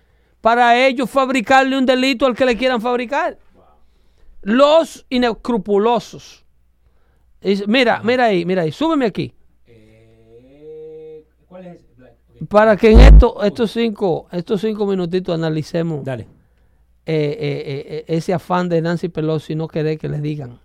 para 0.42 0.76
ellos 0.86 1.08
fabricarle 1.08 1.78
un 1.78 1.86
delito 1.86 2.26
al 2.26 2.34
que 2.34 2.44
le 2.44 2.56
quieran 2.56 2.80
fabricar. 2.80 3.38
Los 4.42 5.06
inescrupulosos. 5.08 6.44
Dice, 7.40 7.64
Mira, 7.66 8.02
mira 8.02 8.26
ahí, 8.26 8.44
mira 8.44 8.62
ahí, 8.62 8.72
súbeme 8.72 9.06
aquí. 9.06 9.34
¿Cuál 11.48 11.66
es? 11.66 11.84
Para 12.48 12.76
que 12.76 12.90
en 12.90 13.00
esto, 13.00 13.42
estos 13.42 13.70
cinco, 13.70 14.26
estos 14.32 14.60
cinco 14.60 14.84
minutitos 14.86 15.32
analicemos 15.34 16.04
Dale. 16.04 16.24
eh, 17.06 17.36
eh, 17.38 17.84
eh, 17.88 18.04
ese 18.08 18.34
afán 18.34 18.68
de 18.68 18.82
Nancy 18.82 19.08
Pelosi 19.08 19.54
no 19.54 19.68
querer 19.68 19.96
que 19.98 20.08
le 20.08 20.20
digan. 20.20 20.58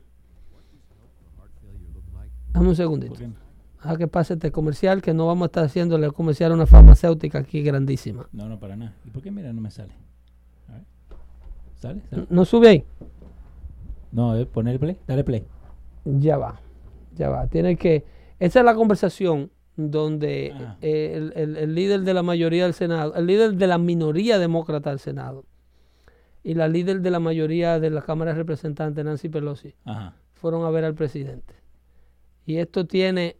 Dame 2.51 2.69
un 2.69 2.75
segundito. 2.75 3.13
Deja 3.83 3.97
que 3.97 4.07
pase 4.07 4.33
este 4.33 4.51
comercial, 4.51 5.03
que 5.03 5.13
no 5.13 5.27
vamos 5.27 5.43
a 5.43 5.47
estar 5.47 5.65
haciéndole 5.65 6.09
comercial 6.11 6.51
a 6.51 6.55
una 6.55 6.65
farmacéutica 6.65 7.37
aquí 7.39 7.61
grandísima. 7.61 8.27
No, 8.31 8.49
no, 8.49 8.59
para 8.59 8.75
nada. 8.75 8.95
¿Y 9.05 9.11
por 9.11 9.21
qué 9.21 9.29
mira 9.29 9.53
no 9.53 9.61
me 9.61 9.69
sale? 9.69 9.93
A 10.67 10.71
ver. 10.73 10.83
¿Sale? 11.75 12.01
¿Sale? 12.09 12.25
¿No 12.31 12.43
sube 12.45 12.69
ahí? 12.69 12.83
No, 14.17 14.31
a 14.31 14.35
ver, 14.35 14.47
poner 14.47 14.79
play. 14.79 14.97
Dale 15.07 15.23
play. 15.23 15.45
Ya 16.05 16.37
va, 16.37 16.59
ya 17.15 17.29
va. 17.29 17.45
Tiene 17.47 17.75
que... 17.77 18.03
Esa 18.39 18.59
es 18.59 18.65
la 18.65 18.73
conversación 18.75 19.51
donde 19.75 20.53
Ah. 20.55 20.77
eh, 20.81 21.13
el, 21.15 21.33
el- 21.35 21.55
el 21.57 21.75
líder 21.75 22.01
de 22.01 22.13
la 22.15 22.23
mayoría 22.23 22.63
del 22.63 22.73
Senado, 22.73 23.13
el 23.15 23.27
líder 23.27 23.53
de 23.53 23.67
la 23.67 23.77
minoría 23.77 24.39
demócrata 24.39 24.89
del 24.89 24.97
Senado 24.99 25.45
y 26.43 26.55
la 26.55 26.67
líder 26.67 27.01
de 27.01 27.11
la 27.11 27.19
mayoría 27.19 27.79
de 27.79 27.91
la 27.91 28.01
Cámara 28.01 28.31
de 28.31 28.37
Representantes, 28.39 29.05
Nancy 29.05 29.29
Pelosi, 29.29 29.75
Ajá. 29.85 30.15
fueron 30.33 30.65
a 30.65 30.71
ver 30.71 30.83
al 30.83 30.95
presidente. 30.95 31.53
Y 32.45 32.57
esto 32.57 32.87
tiene 32.87 33.35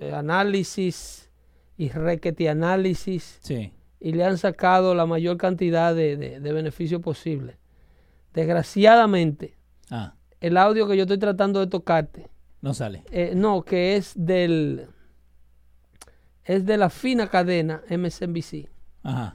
eh, 0.00 0.12
análisis 0.12 1.30
y 1.78 1.88
requete 1.88 2.48
análisis 2.50 3.38
Sí. 3.42 3.72
y 4.00 4.12
le 4.12 4.24
han 4.24 4.36
sacado 4.36 4.94
la 4.94 5.06
mayor 5.06 5.38
cantidad 5.38 5.94
de, 5.94 6.16
de, 6.18 6.40
de 6.40 6.52
beneficio 6.52 7.00
posible. 7.00 7.56
Desgraciadamente, 8.34 9.54
Ah, 9.90 10.14
el 10.40 10.56
audio 10.56 10.86
que 10.88 10.96
yo 10.96 11.02
estoy 11.02 11.18
tratando 11.18 11.60
de 11.60 11.66
tocarte, 11.66 12.28
no 12.62 12.72
sale. 12.74 13.02
eh, 13.10 13.32
no, 13.34 13.62
que 13.62 13.96
es 13.96 14.12
del 14.16 14.86
es 16.44 16.64
de 16.66 16.76
la 16.76 16.90
fina 16.90 17.28
cadena 17.28 17.82
MSNBC. 17.90 18.68
Ajá. 19.02 19.34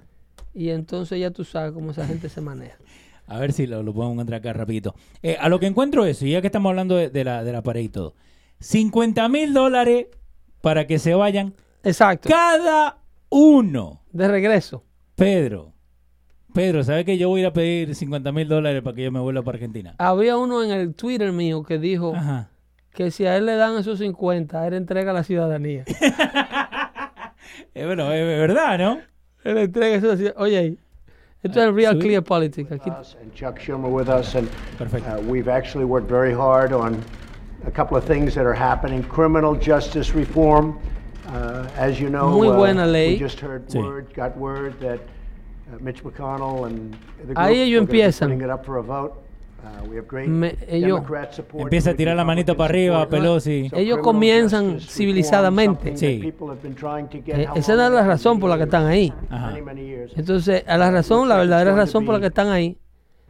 Y 0.53 0.69
entonces 0.69 1.19
ya 1.19 1.31
tú 1.31 1.43
sabes 1.43 1.71
cómo 1.73 1.91
esa 1.91 2.05
gente 2.05 2.29
se 2.29 2.41
maneja. 2.41 2.77
A 3.27 3.39
ver 3.39 3.53
si 3.53 3.65
lo, 3.65 3.81
lo 3.83 3.91
podemos 3.93 4.13
encontrar 4.13 4.39
acá 4.39 4.53
rapidito. 4.53 4.93
Eh, 5.23 5.35
a 5.39 5.49
lo 5.49 5.59
que 5.59 5.65
encuentro 5.65 6.05
eso, 6.05 6.25
y 6.27 6.31
ya 6.31 6.41
que 6.41 6.47
estamos 6.47 6.69
hablando 6.69 6.95
de, 6.95 7.09
de 7.09 7.23
la, 7.23 7.43
de 7.43 7.51
la 7.51 7.63
pared 7.63 7.81
y 7.81 7.89
todo. 7.89 8.13
50 8.59 9.27
mil 9.29 9.51
dólares 9.51 10.07
para 10.61 10.85
que 10.85 10.99
se 10.99 11.15
vayan 11.15 11.53
Exacto. 11.83 12.29
cada 12.29 12.99
uno. 13.29 14.01
De 14.11 14.27
regreso. 14.27 14.83
Pedro, 15.15 15.73
Pedro, 16.55 16.85
¿sabes 16.85 17.03
que 17.03 17.17
yo 17.17 17.27
voy 17.27 17.41
a 17.41 17.43
ir 17.43 17.47
a 17.47 17.53
pedir 17.53 17.93
50 17.93 18.31
mil 18.31 18.47
dólares 18.47 18.81
para 18.81 18.95
que 18.95 19.03
yo 19.03 19.11
me 19.11 19.19
vuelva 19.19 19.41
para 19.41 19.57
Argentina? 19.57 19.93
Había 19.97 20.37
uno 20.37 20.63
en 20.63 20.71
el 20.71 20.95
Twitter 20.95 21.33
mío 21.33 21.63
que 21.63 21.77
dijo 21.79 22.15
Ajá. 22.15 22.47
que 22.93 23.11
si 23.11 23.25
a 23.25 23.35
él 23.35 23.45
le 23.45 23.55
dan 23.57 23.77
esos 23.77 23.99
50, 23.99 24.65
él 24.65 24.73
entrega 24.73 25.11
la 25.13 25.23
ciudadanía. 25.23 25.83
Eh, 27.73 27.85
bueno, 27.85 28.09
es 28.11 28.25
verdad, 28.39 28.77
¿no? 28.79 28.99
él 29.43 29.57
entrega 29.57 29.95
eso. 29.97 30.33
Oye, 30.37 30.77
esto 31.43 31.61
es 31.61 31.73
Real 31.73 31.93
sí. 31.95 31.99
Clear 31.99 32.23
Politics. 32.23 32.71
Aquí. 32.71 32.89
and 32.89 33.33
Chuck 33.33 33.59
Schumer 33.59 33.89
with 33.89 34.07
us, 34.07 34.33
and 34.35 34.47
Perfect. 34.77 35.05
uh, 35.07 35.19
we've 35.27 35.49
actually 35.49 35.85
worked 35.85 36.09
very 36.09 36.33
hard 36.33 36.71
on 36.73 36.97
a 37.67 37.71
couple 37.71 37.97
of 37.97 38.03
things 38.05 38.33
that 38.35 38.45
are 38.45 38.53
happening. 38.55 39.03
Criminal 39.03 39.55
justice 39.55 40.13
reform, 40.15 40.77
uh, 41.27 41.67
as 41.77 41.99
you 41.99 42.09
know, 42.09 42.29
Muy 42.31 42.47
uh, 42.49 42.55
buena 42.57 42.85
ley. 42.85 43.13
we 43.13 43.19
just 43.19 43.39
heard 43.41 43.67
Sí. 43.69 43.77
word, 43.81 44.07
got 44.13 44.35
word 44.37 44.73
that 44.79 44.99
Ahí 47.35 47.59
ellos 47.61 47.81
empiezan. 47.81 48.29
putting 48.29 48.45
it 48.47 48.53
up 48.53 48.63
for 48.65 48.77
a 48.77 48.81
vote. 48.81 49.15
Uh, 49.63 49.89
we 49.89 49.97
have 49.97 50.07
great 50.07 50.27
Me- 50.27 50.55
ellos- 50.67 51.01
Empieza 51.57 51.89
a 51.89 51.93
tirar 51.95 52.15
la 52.15 52.23
manito 52.23 52.51
Republican 52.53 52.57
para 52.57 52.69
arriba. 53.03 53.09
Pelosi. 53.09 53.69
Ellos 53.73 53.97
comienzan 53.99 54.79
civilizadamente. 54.79 55.97
Sí. 55.97 56.33
Eh, 57.25 57.47
esa 57.55 57.71
es 57.71 57.77
la 57.77 58.05
razón 58.05 58.39
por 58.39 58.49
la 58.51 58.57
que 58.57 58.63
están 58.65 58.85
ahí. 58.85 59.11
Ajá. 59.29 59.53
Entonces, 60.15 60.63
a 60.67 60.77
la 60.77 60.91
razón, 60.91 61.27
la 61.27 61.37
verdadera 61.37 61.75
razón 61.75 62.05
por 62.05 62.13
la 62.15 62.19
que 62.21 62.27
están 62.27 62.49
ahí 62.49 62.77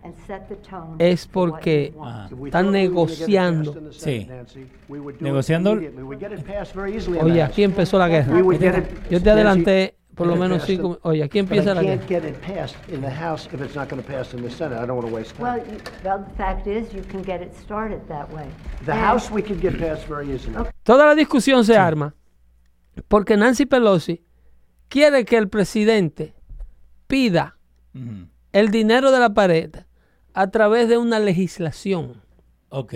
and 0.03 0.13
set 0.27 0.47
the 0.49 0.55
tone 0.57 0.95
es 0.99 1.25
porque. 1.25 1.93
Ajá. 2.01 2.29
Están 2.45 2.71
negociando. 2.71 3.91
Sí. 3.91 4.27
Negociando- 5.21 5.75
Oye, 7.23 7.41
aquí 7.43 7.63
empezó 7.63 7.97
la 7.97 8.07
guerra. 8.09 8.37
Yo 9.09 9.21
te 9.23 9.29
adelanté 9.29 9.95
por 10.15 10.27
lo 10.27 10.35
menos 10.35 10.63
cinco. 10.65 10.93
in- 10.93 10.99
Oye, 11.03 11.23
aquí 11.23 11.39
empieza 11.39 11.73
la 11.75 11.81
can't 11.83 12.07
guerra. 12.07 12.21
get 12.27 12.29
it 12.29 12.41
passed 12.41 12.75
in 12.89 13.01
the 13.01 13.09
House 13.11 13.47
if 13.53 13.61
it's 13.61 13.75
not 13.75 13.89
going 13.89 14.01
to 14.01 14.07
pass 14.07 14.33
in 14.33 14.41
the 14.41 14.49
Senate. 14.49 14.75
I 14.81 14.85
don't 14.87 14.95
want 14.97 15.07
to 15.09 15.13
waste 15.13 15.35
Well, 15.39 15.59
time. 15.59 15.71
you, 15.73 15.77
well, 16.03 16.23
the 16.23 16.33
fact 16.35 16.67
is, 16.67 16.93
you 16.93 17.01
can 17.03 17.21
get 17.21 17.41
it 17.41 17.53
started 17.55 18.01
that 18.07 18.29
way. 18.33 18.45
The 18.85 18.93
And- 18.93 19.01
House, 19.01 19.29
we 19.31 19.41
could 19.43 19.61
get 19.61 19.77
passed 19.77 20.07
very 20.07 20.31
easily. 20.33 20.55
Toda 20.83 21.05
la 21.05 21.15
discusión 21.15 21.63
se 21.65 21.75
arma 21.77 22.13
porque 23.07 23.35
Nancy 23.37 23.65
Pelosi 23.65 24.23
quiere 24.87 25.25
que 25.25 25.37
el 25.37 25.49
presidente 25.49 26.33
pida 27.07 27.57
Ujú. 27.93 28.27
el 28.53 28.69
dinero 28.71 29.11
de 29.11 29.19
la 29.19 29.33
pared 29.33 29.71
a 30.33 30.47
través 30.51 30.87
de 30.89 30.97
una 30.97 31.19
legislación. 31.19 32.21
Ok. 32.69 32.93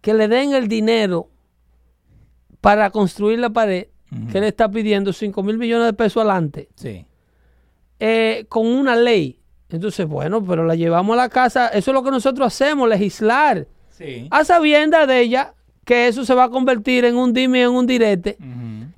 Que 0.00 0.14
le 0.14 0.28
den 0.28 0.52
el 0.54 0.68
dinero 0.68 1.28
para 2.60 2.90
construir 2.90 3.38
la 3.38 3.50
pared, 3.50 3.88
que 4.32 4.40
le 4.40 4.48
está 4.48 4.70
pidiendo 4.70 5.12
5 5.12 5.42
mil 5.42 5.58
millones 5.58 5.86
de 5.86 5.92
pesos 5.92 6.22
adelante, 6.22 6.68
Sí. 6.76 7.04
eh, 7.98 8.44
con 8.48 8.66
una 8.66 8.96
ley. 8.96 9.40
Entonces, 9.68 10.06
bueno, 10.06 10.44
pero 10.44 10.64
la 10.64 10.74
llevamos 10.76 11.14
a 11.14 11.22
la 11.22 11.28
casa. 11.28 11.68
Eso 11.68 11.90
es 11.90 11.94
lo 11.94 12.02
que 12.04 12.10
nosotros 12.10 12.46
hacemos, 12.46 12.88
legislar. 12.88 13.66
Sí. 13.90 14.28
A 14.30 14.44
sabienda 14.44 15.06
de 15.06 15.20
ella 15.20 15.54
que 15.84 16.06
eso 16.08 16.24
se 16.24 16.34
va 16.34 16.44
a 16.44 16.50
convertir 16.50 17.04
en 17.04 17.16
un 17.16 17.32
dime 17.32 17.62
en 17.62 17.70
un 17.70 17.86
direte. 17.86 18.36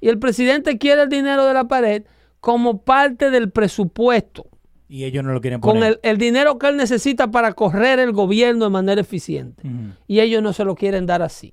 Y 0.01 0.09
el 0.09 0.19
presidente 0.19 0.79
quiere 0.79 1.03
el 1.03 1.09
dinero 1.09 1.47
de 1.47 1.55
la 1.55 1.65
pared 1.65 2.05
como 2.41 2.83
parte 2.83 3.31
del 3.31 3.51
presupuesto, 3.51 4.47
Y 4.89 5.05
ellos 5.05 5.25
no 5.25 5.33
lo 5.33 5.41
quieren 5.41 5.61
con 5.61 5.75
poner. 5.75 5.99
el, 6.03 6.11
el 6.13 6.19
dinero 6.19 6.59
que 6.59 6.69
él 6.69 6.77
necesita 6.77 7.31
para 7.31 7.53
correr 7.53 7.99
el 7.99 8.13
gobierno 8.13 8.65
de 8.67 8.71
manera 8.71 9.01
eficiente. 9.01 9.63
Y 10.07 10.21
ellos 10.21 10.43
no 10.43 10.53
se 10.53 10.65
lo 10.65 10.75
quieren 10.75 11.05
dar 11.07 11.21
así. 11.23 11.53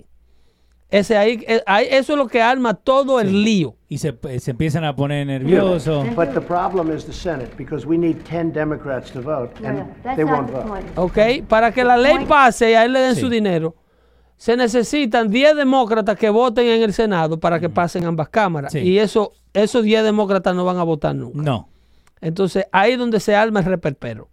Ese 0.90 1.18
ahí, 1.18 1.44
eh, 1.48 1.62
ahí- 1.66 1.88
eso 1.90 2.14
es 2.14 2.18
lo 2.20 2.28
que 2.28 2.42
arma 2.42 2.74
todo 2.76 3.20
el 3.20 3.44
lío. 3.44 3.76
Y 3.90 3.98
se, 3.98 4.16
se 4.40 4.52
empiezan 4.52 4.84
a 4.84 4.96
poner 4.96 5.26
nerviosos. 5.26 6.06
But 6.16 6.34
the 6.34 6.42
problem 6.42 6.96
is 6.96 7.06
the 7.06 7.12
Senate 7.14 7.50
because 7.58 7.86
we 7.88 7.98
need 7.98 8.18
10 8.30 8.54
Democrats 8.54 9.12
to 9.12 9.22
vote, 9.22 9.60
No, 9.62 9.68
and 9.70 9.80
no, 9.80 9.88
that's 10.04 10.18
they. 11.14 11.42
Para 11.42 11.72
que 11.72 11.84
la 11.84 11.98
ley 11.98 12.26
pase 12.28 12.72
y 12.72 12.74
a 12.76 12.86
él 12.86 12.94
le 12.94 13.00
den 13.00 13.16
Sí. 13.16 13.22
su 13.22 13.30
dinero, 13.30 13.76
se 14.38 14.56
necesitan 14.56 15.30
10 15.30 15.56
demócratas 15.56 16.18
que 16.18 16.30
voten 16.30 16.68
en 16.68 16.84
el 16.84 16.94
Senado 16.94 17.40
para 17.40 17.60
que 17.60 17.70
pasen 17.70 18.06
ambas 18.06 18.30
cámaras. 18.30 18.72
Sí. 18.72 18.80
Y 18.80 19.00
eso, 19.00 19.34
esos 19.54 19.84
10 19.84 20.04
demócratas 20.04 20.56
no 20.56 20.66
van 20.66 20.78
a 20.78 20.84
votar 20.84 21.16
nunca. 21.16 21.42
No. 21.42 21.70
Entonces, 22.22 22.66
ahí 22.72 22.94
es 22.94 23.00
donde 23.00 23.20
se 23.20 23.36
arma 23.36 23.60
el 23.60 23.66
reperpero. 23.66 24.30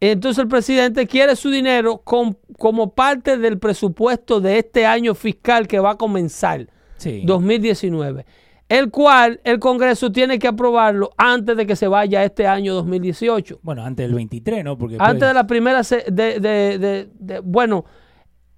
Entonces, 0.00 0.42
el 0.42 0.48
presidente 0.48 1.06
quiere 1.06 1.34
su 1.34 1.50
dinero 1.50 1.98
con- 1.98 2.38
como 2.58 2.94
parte 2.94 3.36
del 3.36 3.58
presupuesto 3.58 4.40
de 4.40 4.58
este 4.58 4.86
año 4.86 5.14
fiscal 5.14 5.66
que 5.66 5.80
va 5.80 5.92
a 5.92 5.96
comenzar, 5.96 6.68
Sí. 6.98 7.22
2019, 7.26 8.24
el 8.68 8.90
cual 8.90 9.40
el 9.44 9.58
Congreso 9.58 10.12
tiene 10.12 10.38
que 10.38 10.46
aprobarlo 10.46 11.10
antes 11.16 11.56
de 11.56 11.66
que 11.66 11.74
se 11.74 11.88
vaya 11.88 12.22
este 12.22 12.46
año 12.46 12.74
2018. 12.74 13.58
Bueno, 13.62 13.84
antes 13.84 14.06
del 14.06 14.14
23, 14.14 14.62
¿no? 14.64 14.76
Porque 14.78 14.96
pues, 14.98 15.08
Antes 15.08 15.26
de 15.28 15.34
la 15.34 15.46
primera, 15.46 15.82
se- 15.82 16.04
de, 16.10 16.38
de- 16.38 16.78
de- 16.78 17.08
de- 17.18 17.40
bueno, 17.40 17.84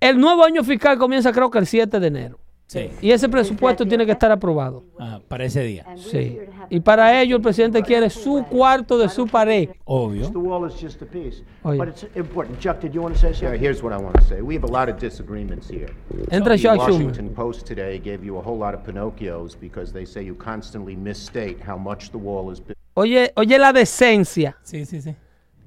el 0.00 0.18
nuevo 0.18 0.44
año 0.44 0.64
fiscal 0.64 0.98
comienza 0.98 1.32
creo 1.32 1.50
que 1.50 1.58
el 1.58 1.66
7 1.66 2.00
de 2.00 2.06
enero. 2.08 2.39
Sí. 2.70 2.88
Y 3.02 3.10
ese 3.10 3.28
presupuesto 3.28 3.84
tiene 3.84 4.06
que 4.06 4.12
estar 4.12 4.30
aprobado. 4.30 4.84
Ah, 4.96 5.18
para 5.26 5.44
ese 5.44 5.60
día. 5.64 5.84
Sí. 5.96 6.38
Y 6.68 6.78
para 6.78 7.20
ello 7.20 7.34
el 7.34 7.42
presidente 7.42 7.82
quiere 7.82 8.08
su 8.10 8.44
cuarto 8.48 8.96
de 8.96 9.08
su 9.08 9.26
pared. 9.26 9.70
Obvio. 9.84 10.30
The 10.30 10.38
wall 10.38 10.68
is 10.70 10.80
just 10.80 11.02
a 11.02 11.04
piece. 11.04 11.42
Yeah. 11.64 11.74
But 11.74 11.88
it's 11.88 12.04
important. 12.14 12.60
Chuck, 12.60 12.78
did 12.80 12.92
you 12.94 13.02
want 13.02 13.16
to 13.16 13.20
say 13.20 13.30
Yeah, 13.32 13.38
something? 13.50 13.60
here's 13.60 13.82
what 13.82 13.92
I 13.92 13.96
want 14.00 14.14
to 14.20 14.24
say. 14.24 14.40
We 14.40 14.54
have 14.54 14.62
a 14.62 14.70
lot 14.70 14.88
of 14.88 15.00
disagreements 15.00 15.68
here. 15.68 15.88
Entra 16.30 16.50
The 16.56 16.58
Chuck 16.62 16.78
Schumer. 16.78 16.92
Washington 16.92 17.30
Post 17.34 17.66
today 17.66 17.98
gave 17.98 18.24
you 18.24 18.38
a 18.38 18.40
whole 18.40 18.56
lot 18.56 18.74
of 18.74 18.84
Pinocchios 18.84 19.56
because 19.60 19.92
they 19.92 20.04
say 20.06 20.22
you 20.24 20.36
constantly 20.36 20.94
misstate 20.94 21.58
how 21.60 21.76
much 21.76 22.12
the 22.12 22.18
wall 22.18 22.52
is 22.52 22.60
built. 22.60 22.78
Oye, 22.94 23.32
oye 23.36 23.58
la 23.58 23.72
decencia 23.72 24.56
Sí, 24.62 24.84
sí, 24.86 25.00
sí. 25.02 25.16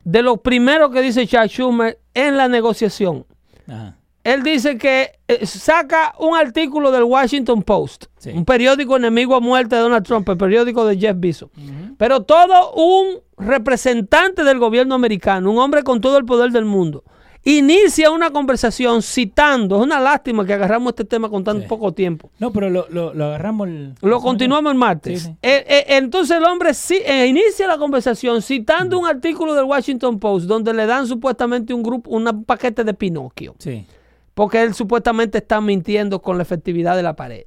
de 0.06 0.22
lo 0.22 0.38
primero 0.38 0.90
que 0.90 1.02
dice 1.02 1.28
Chuck 1.28 1.48
Schumer 1.50 2.00
en 2.14 2.38
la 2.38 2.48
negociación. 2.48 3.26
Ajá. 3.68 3.98
Él 4.24 4.42
dice 4.42 4.78
que 4.78 5.12
eh, 5.28 5.46
saca 5.46 6.14
un 6.20 6.36
artículo 6.36 6.92
del 6.92 7.04
Washington 7.04 7.62
Post, 7.62 8.06
Sí. 8.18 8.30
un 8.34 8.46
periódico 8.46 8.96
enemigo 8.96 9.36
a 9.36 9.42
muerte 9.42 9.76
de 9.76 9.82
Donald 9.82 10.06
Trump, 10.06 10.28
el 10.30 10.38
periódico 10.38 10.86
de 10.86 10.98
Jeff 10.98 11.16
Bezos. 11.20 11.50
Pero 11.98 12.24
todo 12.24 12.74
un 12.74 13.18
representante 13.38 14.44
del 14.44 14.60
gobierno 14.60 14.96
americano, 14.96 15.52
un 15.52 15.58
hombre 15.58 15.84
con 15.84 16.00
todo 16.00 16.18
el 16.18 16.26
poder 16.26 16.52
del 16.52 16.64
mundo, 16.66 17.04
inicia 17.44 18.12
una 18.12 18.30
conversación 18.32 19.02
citando, 19.02 19.76
es 19.76 19.82
una 19.84 20.00
lástima 20.00 20.46
que 20.46 20.54
agarramos 20.54 20.92
este 20.92 21.04
tema 21.04 21.30
con 21.30 21.44
tan 21.44 21.60
Sí. 21.62 21.66
poco 21.68 21.92
tiempo. 21.94 22.30
No, 22.40 22.54
pero 22.54 22.70
lo, 22.70 22.86
lo, 22.90 23.14
lo 23.14 23.26
agarramos 23.26 23.68
el... 23.68 23.94
Lo 24.02 24.22
continuamos 24.22 24.72
el 24.72 24.78
martes. 24.78 25.24
Sí, 25.24 25.28
sí. 25.28 25.36
Eh, 25.42 25.66
eh, 25.68 25.86
entonces 25.98 26.38
el 26.38 26.46
hombre 26.46 26.74
sí, 26.74 27.00
eh, 27.06 27.28
inicia 27.28 27.68
la 27.68 27.78
conversación 27.78 28.42
citando 28.42 28.98
un 28.98 29.06
artículo 29.06 29.54
del 29.54 29.66
Washington 29.66 30.20
Post 30.20 30.46
donde 30.46 30.74
le 30.74 30.86
dan 30.86 31.06
supuestamente 31.08 31.74
un 31.74 31.84
grupo, 31.84 32.10
un 32.12 32.46
paquete 32.46 32.86
de 32.86 32.94
Pinocchio, 32.94 33.56
Sí. 33.58 33.86
Porque 34.34 34.62
él 34.64 34.74
supuestamente 34.74 35.38
está 35.40 35.62
mintiendo 35.62 36.22
con 36.22 36.38
la 36.38 36.44
efectividad 36.44 36.96
de 36.96 37.04
la 37.04 37.16
pared. 37.16 37.44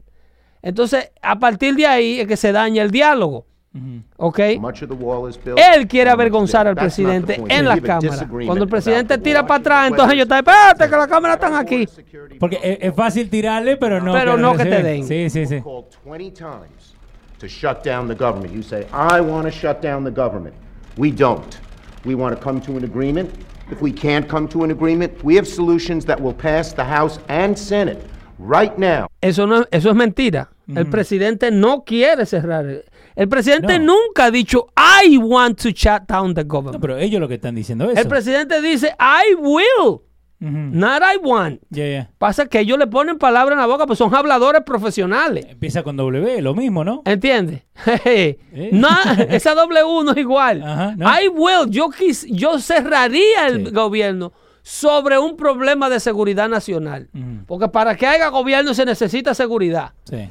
Entonces, 0.62 1.10
a 1.22 1.38
partir 1.38 1.74
de 1.76 1.86
ahí 1.86 2.20
es 2.20 2.26
que 2.26 2.36
se 2.36 2.52
daña 2.52 2.82
el 2.82 2.90
diálogo. 2.90 3.46
¿Ok? 4.16 4.38
Él 4.38 5.86
quiere 5.86 6.08
avergonzar 6.08 6.66
al 6.66 6.74
presidente 6.74 7.34
en 7.34 7.42
We 7.42 7.62
la 7.62 7.72
have 7.72 7.80
a 7.80 7.82
cámara. 7.86 8.10
disagreement 8.10 8.46
Cuando 8.46 8.64
el 8.64 8.70
presidente 8.70 9.18
the 9.18 9.22
tira 9.22 9.46
para 9.46 9.60
atrás, 9.60 9.88
entonces 9.90 10.16
yo 10.16 10.22
it's- 10.24 10.38
estoy, 10.38 10.54
espérate 10.54 10.90
que 10.90 10.96
las 10.96 11.06
cámaras 11.08 11.36
están 11.36 11.54
aquí. 11.54 11.86
Porque 12.40 12.58
es, 12.62 12.78
es 12.80 12.94
fácil 12.94 13.28
tirarle, 13.28 13.76
pero 13.76 14.00
no 14.00 14.12
Pero 14.14 14.38
no 14.38 14.56
que 14.56 14.64
te 14.64 14.82
den. 14.82 15.06
Sí, 15.06 15.28
sí, 15.28 15.44
sí. 15.46 15.60
called 15.60 15.84
20 16.06 16.30
times 16.30 16.94
to 17.38 17.46
shut 17.46 17.84
down 17.84 18.08
the 18.08 18.14
government. 18.14 18.54
You 18.54 18.62
say, 18.62 18.86
I 18.92 19.20
want 19.20 19.44
to 19.44 19.50
shut 19.50 19.82
down 19.82 20.04
the 20.04 20.10
government. 20.10 20.54
We 20.96 21.10
don't. 21.12 21.44
We 22.06 22.14
want 22.14 22.34
to 22.34 22.42
come 22.42 22.60
to 22.62 22.72
an 22.78 22.84
agreement. 22.84 23.28
If 23.70 23.82
we 23.82 23.92
can't 23.92 24.28
come 24.28 24.46
to 24.48 24.62
an 24.64 24.70
agreement, 24.70 25.12
we 25.24 25.34
have 25.36 25.46
solutions 25.46 26.04
that 26.06 26.20
will 26.20 26.34
pass 26.34 26.72
the 26.74 26.84
House 26.84 27.18
and 27.28 27.56
Senate 27.58 27.98
right 28.38 28.76
now. 28.78 29.08
Eso, 29.20 29.46
no, 29.46 29.64
eso 29.70 29.90
es 29.90 29.96
mentira. 29.96 30.50
El 30.74 30.86
presidente 30.86 31.50
no 31.52 31.84
quiere 31.84 32.26
cerrar. 32.26 32.84
El 33.14 33.28
presidente 33.28 33.78
No. 33.78 33.94
nunca 33.94 34.26
ha 34.26 34.30
dicho, 34.30 34.66
I 34.76 35.16
want 35.18 35.60
to 35.62 35.70
shut 35.70 36.06
down 36.08 36.34
the 36.34 36.42
No, 36.44 36.48
government. 36.48 36.80
pero 36.80 36.96
ellos 36.98 37.20
lo 37.20 37.28
que 37.28 37.34
están 37.34 37.54
diciendo 37.54 37.88
es 37.90 37.96
El 37.98 38.08
presidente 38.08 38.60
dice, 38.60 38.94
I 39.00 39.34
will, 39.36 40.00
not 40.40 41.02
I 41.02 41.16
want. 41.22 41.60
Pasa 42.18 42.46
que 42.46 42.60
ellos 42.60 42.78
le 42.78 42.86
ponen 42.86 43.18
palabras 43.18 43.54
en 43.54 43.60
la 43.60 43.66
boca, 43.66 43.86
pues 43.86 43.98
son 43.98 44.14
habladores 44.14 44.62
profesionales. 44.62 45.46
Empieza 45.48 45.82
con 45.82 45.96
W, 45.96 46.42
lo 46.42 46.54
mismo, 46.54 46.84
¿no? 46.84 47.02
¿Entiendes? 47.04 47.62
no, 48.72 48.88
esa 49.28 49.54
doble 49.54 49.82
uno 49.84 50.12
es 50.12 50.18
igual. 50.18 50.62
Ajá, 50.62 50.94
no. 50.96 51.06
I 51.20 51.28
will, 51.28 51.70
yo, 51.70 51.88
quis, 51.90 52.26
yo 52.30 52.58
cerraría 52.58 53.46
el 53.48 53.66
Sí. 53.66 53.72
gobierno 53.72 54.32
sobre 54.62 55.18
un 55.18 55.36
problema 55.36 55.88
de 55.88 56.00
seguridad 56.00 56.48
nacional. 56.48 57.08
Porque 57.46 57.68
para 57.68 57.94
que 57.96 58.06
haya 58.06 58.28
gobierno 58.28 58.74
se 58.74 58.84
necesita 58.84 59.32
seguridad. 59.34 59.92
Sí. 60.04 60.28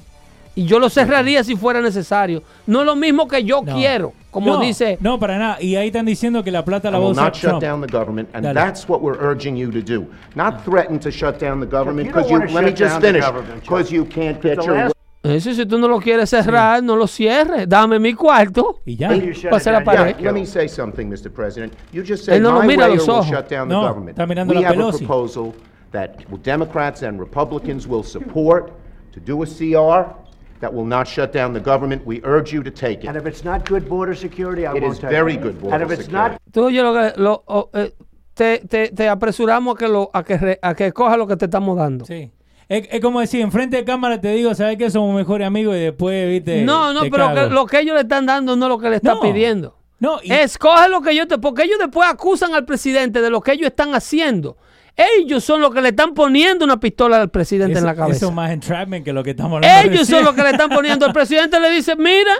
Y 0.56 0.66
yo 0.66 0.80
lo 0.80 0.90
cerraría 0.90 1.44
si 1.44 1.56
fuera 1.56 1.82
necesario. 1.82 2.42
No 2.66 2.80
es 2.80 2.86
lo 2.86 2.96
mismo 2.96 3.28
que 3.28 3.44
yo 3.44 3.62
No. 3.62 3.76
quiero. 3.76 4.14
Como 4.32 4.54
No, 4.54 4.60
dice, 4.60 4.98
No, 5.02 5.20
para 5.20 5.38
nada. 5.38 5.62
Y 5.62 5.76
ahí 5.76 5.88
están 5.88 6.06
diciendo 6.06 6.44
que 6.44 6.52
la 6.52 6.64
plata 6.64 6.90
la 6.90 6.98
va 6.98 7.04
a 7.06 7.08
will 7.08 7.12
usar 7.14 7.26
not 7.26 7.34
shut 7.36 7.50
Trump. 7.52 7.62
down 7.64 7.82
the 7.82 7.88
government, 7.92 8.30
and 8.34 8.44
Dale. 8.46 8.54
that's 8.54 8.88
what 8.88 9.02
we're 9.02 9.18
urging 9.20 9.56
you 9.58 9.70
to 9.72 9.82
do. 9.82 10.06
Not 10.36 10.64
threaten 10.66 11.00
to 11.00 11.12
shut 11.12 11.40
down 11.40 11.60
the 11.60 11.66
government 11.68 12.08
because 12.08 12.30
you, 12.32 12.40
let 12.54 12.64
me 12.66 12.72
just 12.74 13.00
finish, 13.02 13.24
because 13.62 13.92
you 13.94 14.06
can't 14.06 14.42
get 14.42 14.58
The 14.58 14.66
your 14.66 14.92
Eso, 15.24 15.54
si 15.56 15.66
tú 15.66 15.80
no 15.80 15.88
lo 15.88 16.00
quieres 16.00 16.30
cerrar, 16.30 16.84
no 16.84 16.96
lo 16.96 17.08
cierres. 17.08 17.68
Dame 17.68 17.98
mi 18.00 18.14
cuarto. 18.14 18.82
Y 18.86 18.96
ya. 18.96 19.10
Pase 19.50 19.72
la 19.72 19.84
pared. 19.84 20.18
Yeah, 20.18 20.26
let 20.26 20.34
me 20.34 20.46
say 20.46 20.68
something, 20.68 21.10
Mr. 21.10 21.32
President. 21.34 21.74
You 21.92 22.04
just 22.04 22.26
said 22.26 22.36
Él 22.38 22.44
no 22.44 22.52
lo 22.52 22.60
my 22.60 22.68
mira 22.68 22.86
a 22.86 22.88
mayor 22.90 22.98
los 23.00 23.08
will 23.08 23.16
ojos. 23.16 23.28
shut 23.30 23.50
down 23.50 23.68
the 23.68 23.74
No, 23.74 23.82
government. 23.82 24.18
está 24.18 24.28
mirando 24.28 24.54
We 24.54 24.62
la 24.62 24.68
have 24.70 24.78
a 24.78 24.82
Pelosi. 24.84 24.98
proposal 25.00 25.54
that 25.92 26.18
Democrats 26.44 27.02
and 27.02 27.20
Republicans 27.20 27.88
will 27.88 28.04
support 28.04 28.72
to 29.14 29.20
do 29.20 29.42
a 29.42 29.48
CR 29.48 30.14
that 30.62 30.74
will 30.74 30.86
not 30.86 31.08
shut 31.08 31.32
down 31.34 31.54
the 31.54 31.60
government. 31.60 32.04
We 32.06 32.22
urge 32.24 32.54
you 32.54 32.64
to 32.64 32.72
take 32.72 33.08
And 33.08 33.16
it. 33.18 33.22
if 33.22 33.28
it's 33.28 33.44
not 33.44 33.68
good 33.70 33.88
border 33.88 34.16
security, 34.16 34.62
I 34.66 34.76
It 34.78 34.82
won't 34.82 34.94
is 34.96 35.00
take 35.00 35.10
very 35.12 35.34
it. 35.34 35.42
good 35.42 35.52
And 35.54 35.62
border 35.62 35.86
if 35.86 35.92
it's 35.92 36.04
security. 36.06 36.32
not 36.34 36.42
Tú 36.52 36.70
lo 36.70 36.94
que 36.94 37.14
lo- 37.22 37.44
o- 37.48 37.70
eh, 37.74 37.94
te, 38.34 38.60
te- 38.60 38.90
te 38.90 39.08
apresuramos 39.10 39.76
a 39.76 39.78
que 39.78 39.88
lo 39.88 40.10
a 40.14 40.24
que 40.24 40.38
re- 40.38 40.60
a 40.62 40.74
que 40.74 40.92
coja 40.92 41.18
lo 41.18 41.28
que 41.28 41.36
te 41.38 41.46
estamos 41.46 41.78
dando. 41.78 42.06
Sí. 42.06 42.32
Es, 42.68 42.88
es 42.92 43.00
como 43.00 43.20
decir, 43.20 43.42
enfrente 43.42 43.78
de 43.78 43.86
cámara 43.86 44.20
te 44.20 44.30
digo, 44.30 44.54
¿sabes 44.56 44.78
qué? 44.78 44.90
Somos 44.90 45.16
mejores 45.16 45.46
amigos 45.46 45.76
y 45.76 45.80
después, 45.82 46.28
viste. 46.30 46.64
no, 46.64 46.94
no, 46.94 47.02
te 47.04 47.12
pero 47.12 47.34
que 47.34 47.46
lo 47.50 47.66
que 47.68 47.80
ellos 47.82 47.94
le 47.96 48.02
están 48.02 48.26
dando 48.26 48.56
no 48.56 48.66
es 48.66 48.70
lo 48.70 48.80
que 48.80 48.90
le 48.90 48.96
está 48.96 49.14
No. 49.14 49.20
pidiendo. 49.22 49.78
No, 50.00 50.18
y- 50.24 50.32
Escoge 50.34 50.90
lo 50.90 51.02
que 51.02 51.12
ellos 51.12 51.28
te. 51.28 51.38
Porque 51.38 51.64
ellos 51.64 51.78
después 51.80 52.10
acusan 52.10 52.54
al 52.54 52.66
presidente 52.66 53.22
de 53.22 53.30
lo 53.30 53.40
que 53.42 53.52
ellos 53.54 53.68
están 53.68 53.94
haciendo. 53.96 54.58
Ellos 54.96 55.44
son 55.44 55.62
los 55.62 55.74
que 55.74 55.82
le 55.82 55.90
están 55.90 56.14
poniendo 56.14 56.64
una 56.64 56.80
pistola 56.80 57.22
al 57.22 57.30
presidente 57.30 57.74
eso, 57.74 57.80
en 57.80 57.86
la 57.86 57.96
cabeza. 57.96 58.18
eso 58.18 58.28
es 58.28 58.34
más 58.34 58.52
entrapment 58.52 59.04
que 59.04 59.12
lo 59.12 59.24
que 59.24 59.32
estamos 59.32 59.58
hablando. 59.58 59.92
Ellos 59.92 60.08
son 60.08 60.24
los 60.24 60.34
que 60.34 60.44
le 60.44 60.52
están 60.52 60.70
poniendo. 60.70 61.06
El 61.06 61.14
presidente 61.14 61.60
le 61.60 61.70
dice: 61.70 61.96
Mira, 61.96 62.34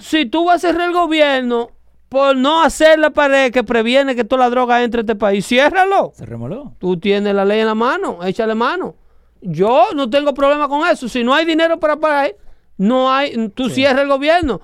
si 0.00 0.26
tú 0.26 0.46
vas 0.46 0.64
a 0.64 0.68
cerrar 0.68 0.88
el 0.88 0.94
gobierno 0.94 1.70
por 2.08 2.36
no 2.36 2.62
hacer 2.62 2.98
la 2.98 3.10
pared 3.10 3.52
que 3.52 3.64
previene 3.64 4.14
que 4.16 4.24
toda 4.24 4.44
la 4.44 4.50
droga 4.50 4.82
entre 4.82 5.00
a 5.00 5.02
este 5.02 5.14
país, 5.14 5.46
ciérralo. 5.46 6.12
Se 6.14 6.26
remoló. 6.26 6.72
Tú 6.78 6.98
tienes 6.98 7.34
la 7.34 7.44
ley 7.44 7.60
en 7.60 7.66
la 7.66 7.74
mano, 7.74 8.24
échale 8.24 8.54
mano. 8.54 8.96
Yo 9.40 9.88
no 9.94 10.08
tengo 10.08 10.32
problema 10.34 10.68
con 10.68 10.88
eso. 10.88 11.08
Si 11.08 11.22
no 11.22 11.34
hay 11.34 11.44
dinero 11.44 11.78
para 11.78 11.96
pagar, 11.96 12.34
no 12.76 13.12
hay, 13.12 13.48
tú 13.48 13.68
cierras 13.68 14.02
el 14.02 14.08
gobierno. 14.08 14.60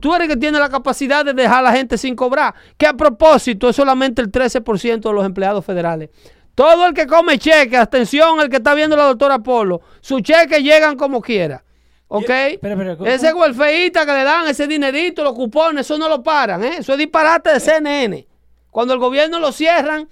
Tú 0.00 0.14
eres 0.14 0.28
el 0.28 0.34
que 0.34 0.40
tiene 0.40 0.58
la 0.58 0.68
capacidad 0.68 1.24
de 1.24 1.32
dejar 1.34 1.60
a 1.60 1.70
la 1.70 1.72
gente 1.72 1.96
sin 1.96 2.14
cobrar. 2.14 2.54
Que 2.76 2.86
a 2.86 2.94
propósito 2.94 3.68
es 3.68 3.76
solamente 3.76 4.20
el 4.20 4.30
13% 4.30 5.00
de 5.00 5.12
los 5.12 5.24
empleados 5.24 5.64
federales. 5.64 6.10
Todo 6.58 6.88
el 6.88 6.92
que 6.92 7.06
come 7.06 7.38
cheque, 7.38 7.76
atención, 7.76 8.40
el 8.40 8.48
que 8.50 8.56
está 8.56 8.74
viendo 8.74 8.96
la 8.96 9.04
doctora 9.04 9.38
Polo, 9.38 9.80
sus 10.00 10.22
cheques 10.22 10.60
llegan 10.60 10.96
como 10.96 11.20
quiera. 11.22 11.62
¿Ok? 12.08 12.28
espera, 12.28 12.74
espera, 12.74 12.96
¿cómo- 12.96 13.08
ese 13.08 13.32
welfeísta 13.32 14.04
que 14.04 14.12
le 14.12 14.24
dan 14.24 14.48
ese 14.48 14.66
dinerito, 14.66 15.22
los 15.22 15.34
cupones, 15.34 15.86
eso 15.86 15.96
no 15.98 16.08
lo 16.08 16.20
paran. 16.20 16.64
¿eh? 16.64 16.78
Eso 16.78 16.94
es 16.94 16.98
disparate 16.98 17.52
de 17.52 17.60
CNN. 17.60 18.26
Cuando 18.72 18.92
el 18.92 18.98
gobierno 18.98 19.38
lo 19.38 19.52
cierran, 19.52 20.08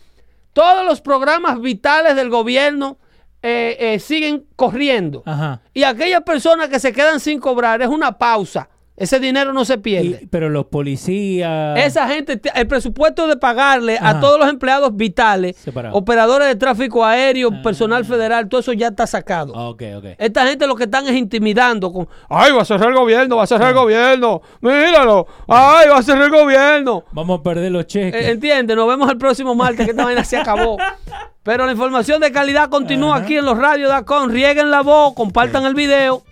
todos 0.52 0.86
los 0.86 1.01
programas 1.01 1.60
vitales 1.60 2.14
del 2.14 2.31
gobierno 2.31 2.97
eh, 3.43 3.77
eh, 3.81 3.98
siguen 3.98 4.47
corriendo. 4.55 5.24
Ajá. 5.27 5.60
Y 5.74 5.82
aquellas 5.82 6.23
personas 6.23 6.68
que 6.68 6.78
se 6.78 6.93
quedan 6.93 7.18
sin 7.18 7.40
cobrar 7.40 7.82
es 7.82 7.89
una 7.89 8.16
pausa. 8.18 8.68
Ese 8.97 9.20
dinero 9.20 9.52
no 9.52 9.64
se 9.66 9.77
pierde. 9.78 10.20
Y- 10.23 10.27
pero 10.27 10.48
los 10.48 10.66
policías. 10.66 11.78
Esa 11.78 12.09
gente, 12.09 12.40
el 12.55 12.66
presupuesto 12.66 13.27
de 13.27 13.36
pagarle 13.36 13.98
a 14.01 14.20
todos 14.20 14.39
los 14.39 14.48
empleados 14.48 14.97
vitales, 14.97 15.56
Separado. 15.56 15.94
operadores 15.94 16.48
de 16.48 16.56
tráfico 16.56 17.05
aéreo, 17.05 17.51
personal 17.62 18.05
federal, 18.05 18.48
todo 18.48 18.60
eso 18.60 18.73
ya 18.73 18.89
está 18.89 19.06
sacado. 19.06 19.52
Ah, 19.55 19.68
Ok, 19.68 19.82
ok. 19.98 20.05
Esta 20.18 20.47
gente 20.47 20.66
lo 20.66 20.74
que 20.77 20.85
están 20.85 21.06
es 21.06 21.14
intimidando 21.14 21.93
con, 21.93 22.09
ay, 22.31 22.52
va 22.52 22.62
a 22.62 22.64
cerrar 22.64 22.89
el 22.89 22.94
gobierno, 22.97 23.36
va 23.36 23.43
a 23.43 23.47
cerrar 23.47 23.68
el 23.70 23.74
gobierno, 23.74 24.40
míralo, 24.62 25.27
ay, 25.47 25.89
va 25.89 25.98
a 25.98 26.02
cerrar 26.02 26.24
el 26.24 26.31
gobierno. 26.31 27.05
Vamos 27.12 27.40
a 27.40 27.43
perder 27.43 27.73
los 27.73 27.86
cheques. 27.86 28.24
Eh, 28.24 28.31
Entiende, 28.31 28.74
nos 28.77 28.89
vemos 28.89 29.10
el 29.10 29.18
próximo 29.18 29.55
martes 29.55 29.85
que 29.85 29.90
esta 29.90 30.05
vaina 30.05 30.24
se 30.24 30.36
acabó. 30.39 30.77
Pero 31.43 31.64
la 31.66 31.73
información 31.73 32.20
de 32.20 32.32
calidad 32.32 32.70
continúa 32.70 33.16
Ajá. 33.16 33.24
aquí 33.24 33.36
en 33.36 33.44
los 33.44 33.56
radios.com. 33.56 34.28
Rieguen 34.31 34.70
la 34.70 34.81
voz, 34.81 35.14
compartan 35.14 35.64
el 35.64 35.74
video. 35.74 36.23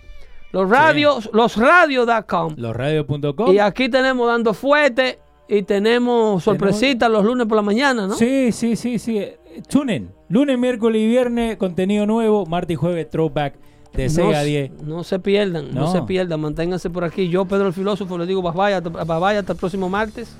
Los 0.55 0.69
radios, 0.69 1.29
los 1.33 1.57
radios.com. 1.57 2.53
Losradios.com. 2.55 3.53
Y 3.53 3.59
aquí 3.59 3.89
tenemos 3.89 4.25
dando 4.25 4.53
fuerte 4.53 5.19
y 5.49 5.63
tenemos 5.63 6.45
sorpresitas 6.45 7.11
los 7.11 7.25
lunes 7.25 7.45
por 7.45 7.57
la 7.57 7.61
mañana, 7.61 8.07
¿no? 8.07 8.15
Sí, 8.15 8.53
sí, 8.53 8.77
sí, 8.77 8.97
sí. 8.97 9.21
Tunen. 9.67 10.13
Lunes, 10.29 10.57
miércoles 10.57 11.01
y 11.01 11.07
viernes, 11.09 11.57
contenido 11.57 12.05
nuevo. 12.05 12.45
Martes 12.45 12.75
y 12.75 12.75
jueves, 12.77 13.09
throwback 13.09 13.55
de 13.97 14.07
6 14.07 14.27
no, 14.29 14.33
a 14.33 14.43
10. 14.43 14.71
no 14.83 15.03
se 15.03 15.19
pierdan, 15.19 15.75
no. 15.75 15.81
No. 15.81 15.91
se 15.91 16.01
pierdan, 16.03 16.39
manténganse 16.39 16.89
por 16.89 17.03
aquí. 17.03 17.27
Yo, 17.27 17.43
Pedro 17.43 17.67
el 17.67 17.73
Filósofo, 17.73 18.17
les 18.17 18.25
digo 18.25 18.41
bye 18.41 18.53
bye, 18.53 18.75
hasta, 18.75 18.87
bye 18.89 19.19
bye, 19.19 19.37
hasta 19.37 19.51
el 19.51 19.59
próximo 19.59 19.89
martes. 19.89 20.37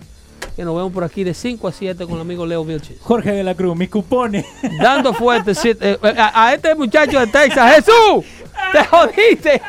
Que 0.55 0.63
nos 0.63 0.75
vemos 0.75 0.93
por 0.93 1.03
aquí 1.03 1.23
de 1.23 1.33
5 1.33 1.67
a 1.67 1.71
7 1.71 2.05
con 2.05 2.15
el 2.15 2.21
amigo 2.21 2.45
Leo 2.45 2.63
Vilches. 2.63 2.97
Jorge 3.01 3.31
de 3.31 3.43
la 3.43 3.55
Cruz, 3.55 3.75
mis 3.75 3.89
cupones. 3.89 4.45
Dando 4.81 5.13
fuerte 5.13 5.51
eh, 5.51 5.77
eh, 5.81 6.15
a, 6.17 6.45
a 6.45 6.53
este 6.53 6.73
muchacho 6.75 7.19
de 7.19 7.27
Texas. 7.27 7.75
¡Jesús! 7.75 8.25
¡Te 8.71 8.85
jodiste! 8.85 9.61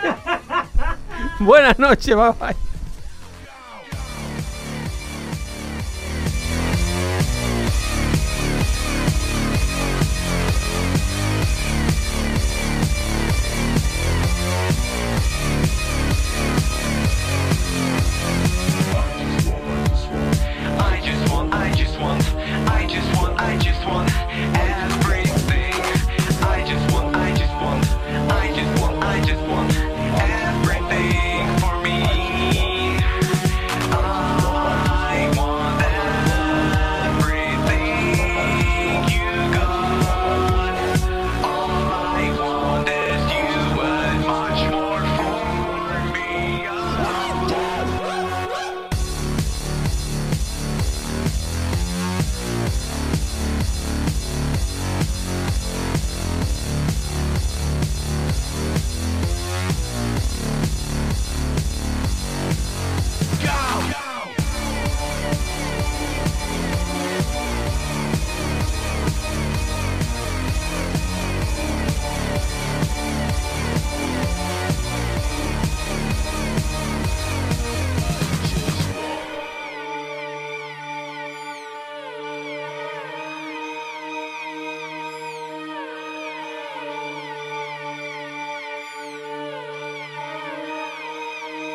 Buenas 1.41 1.79
noches, 1.79 2.15
bye 2.15 2.33
bye. 2.39 2.66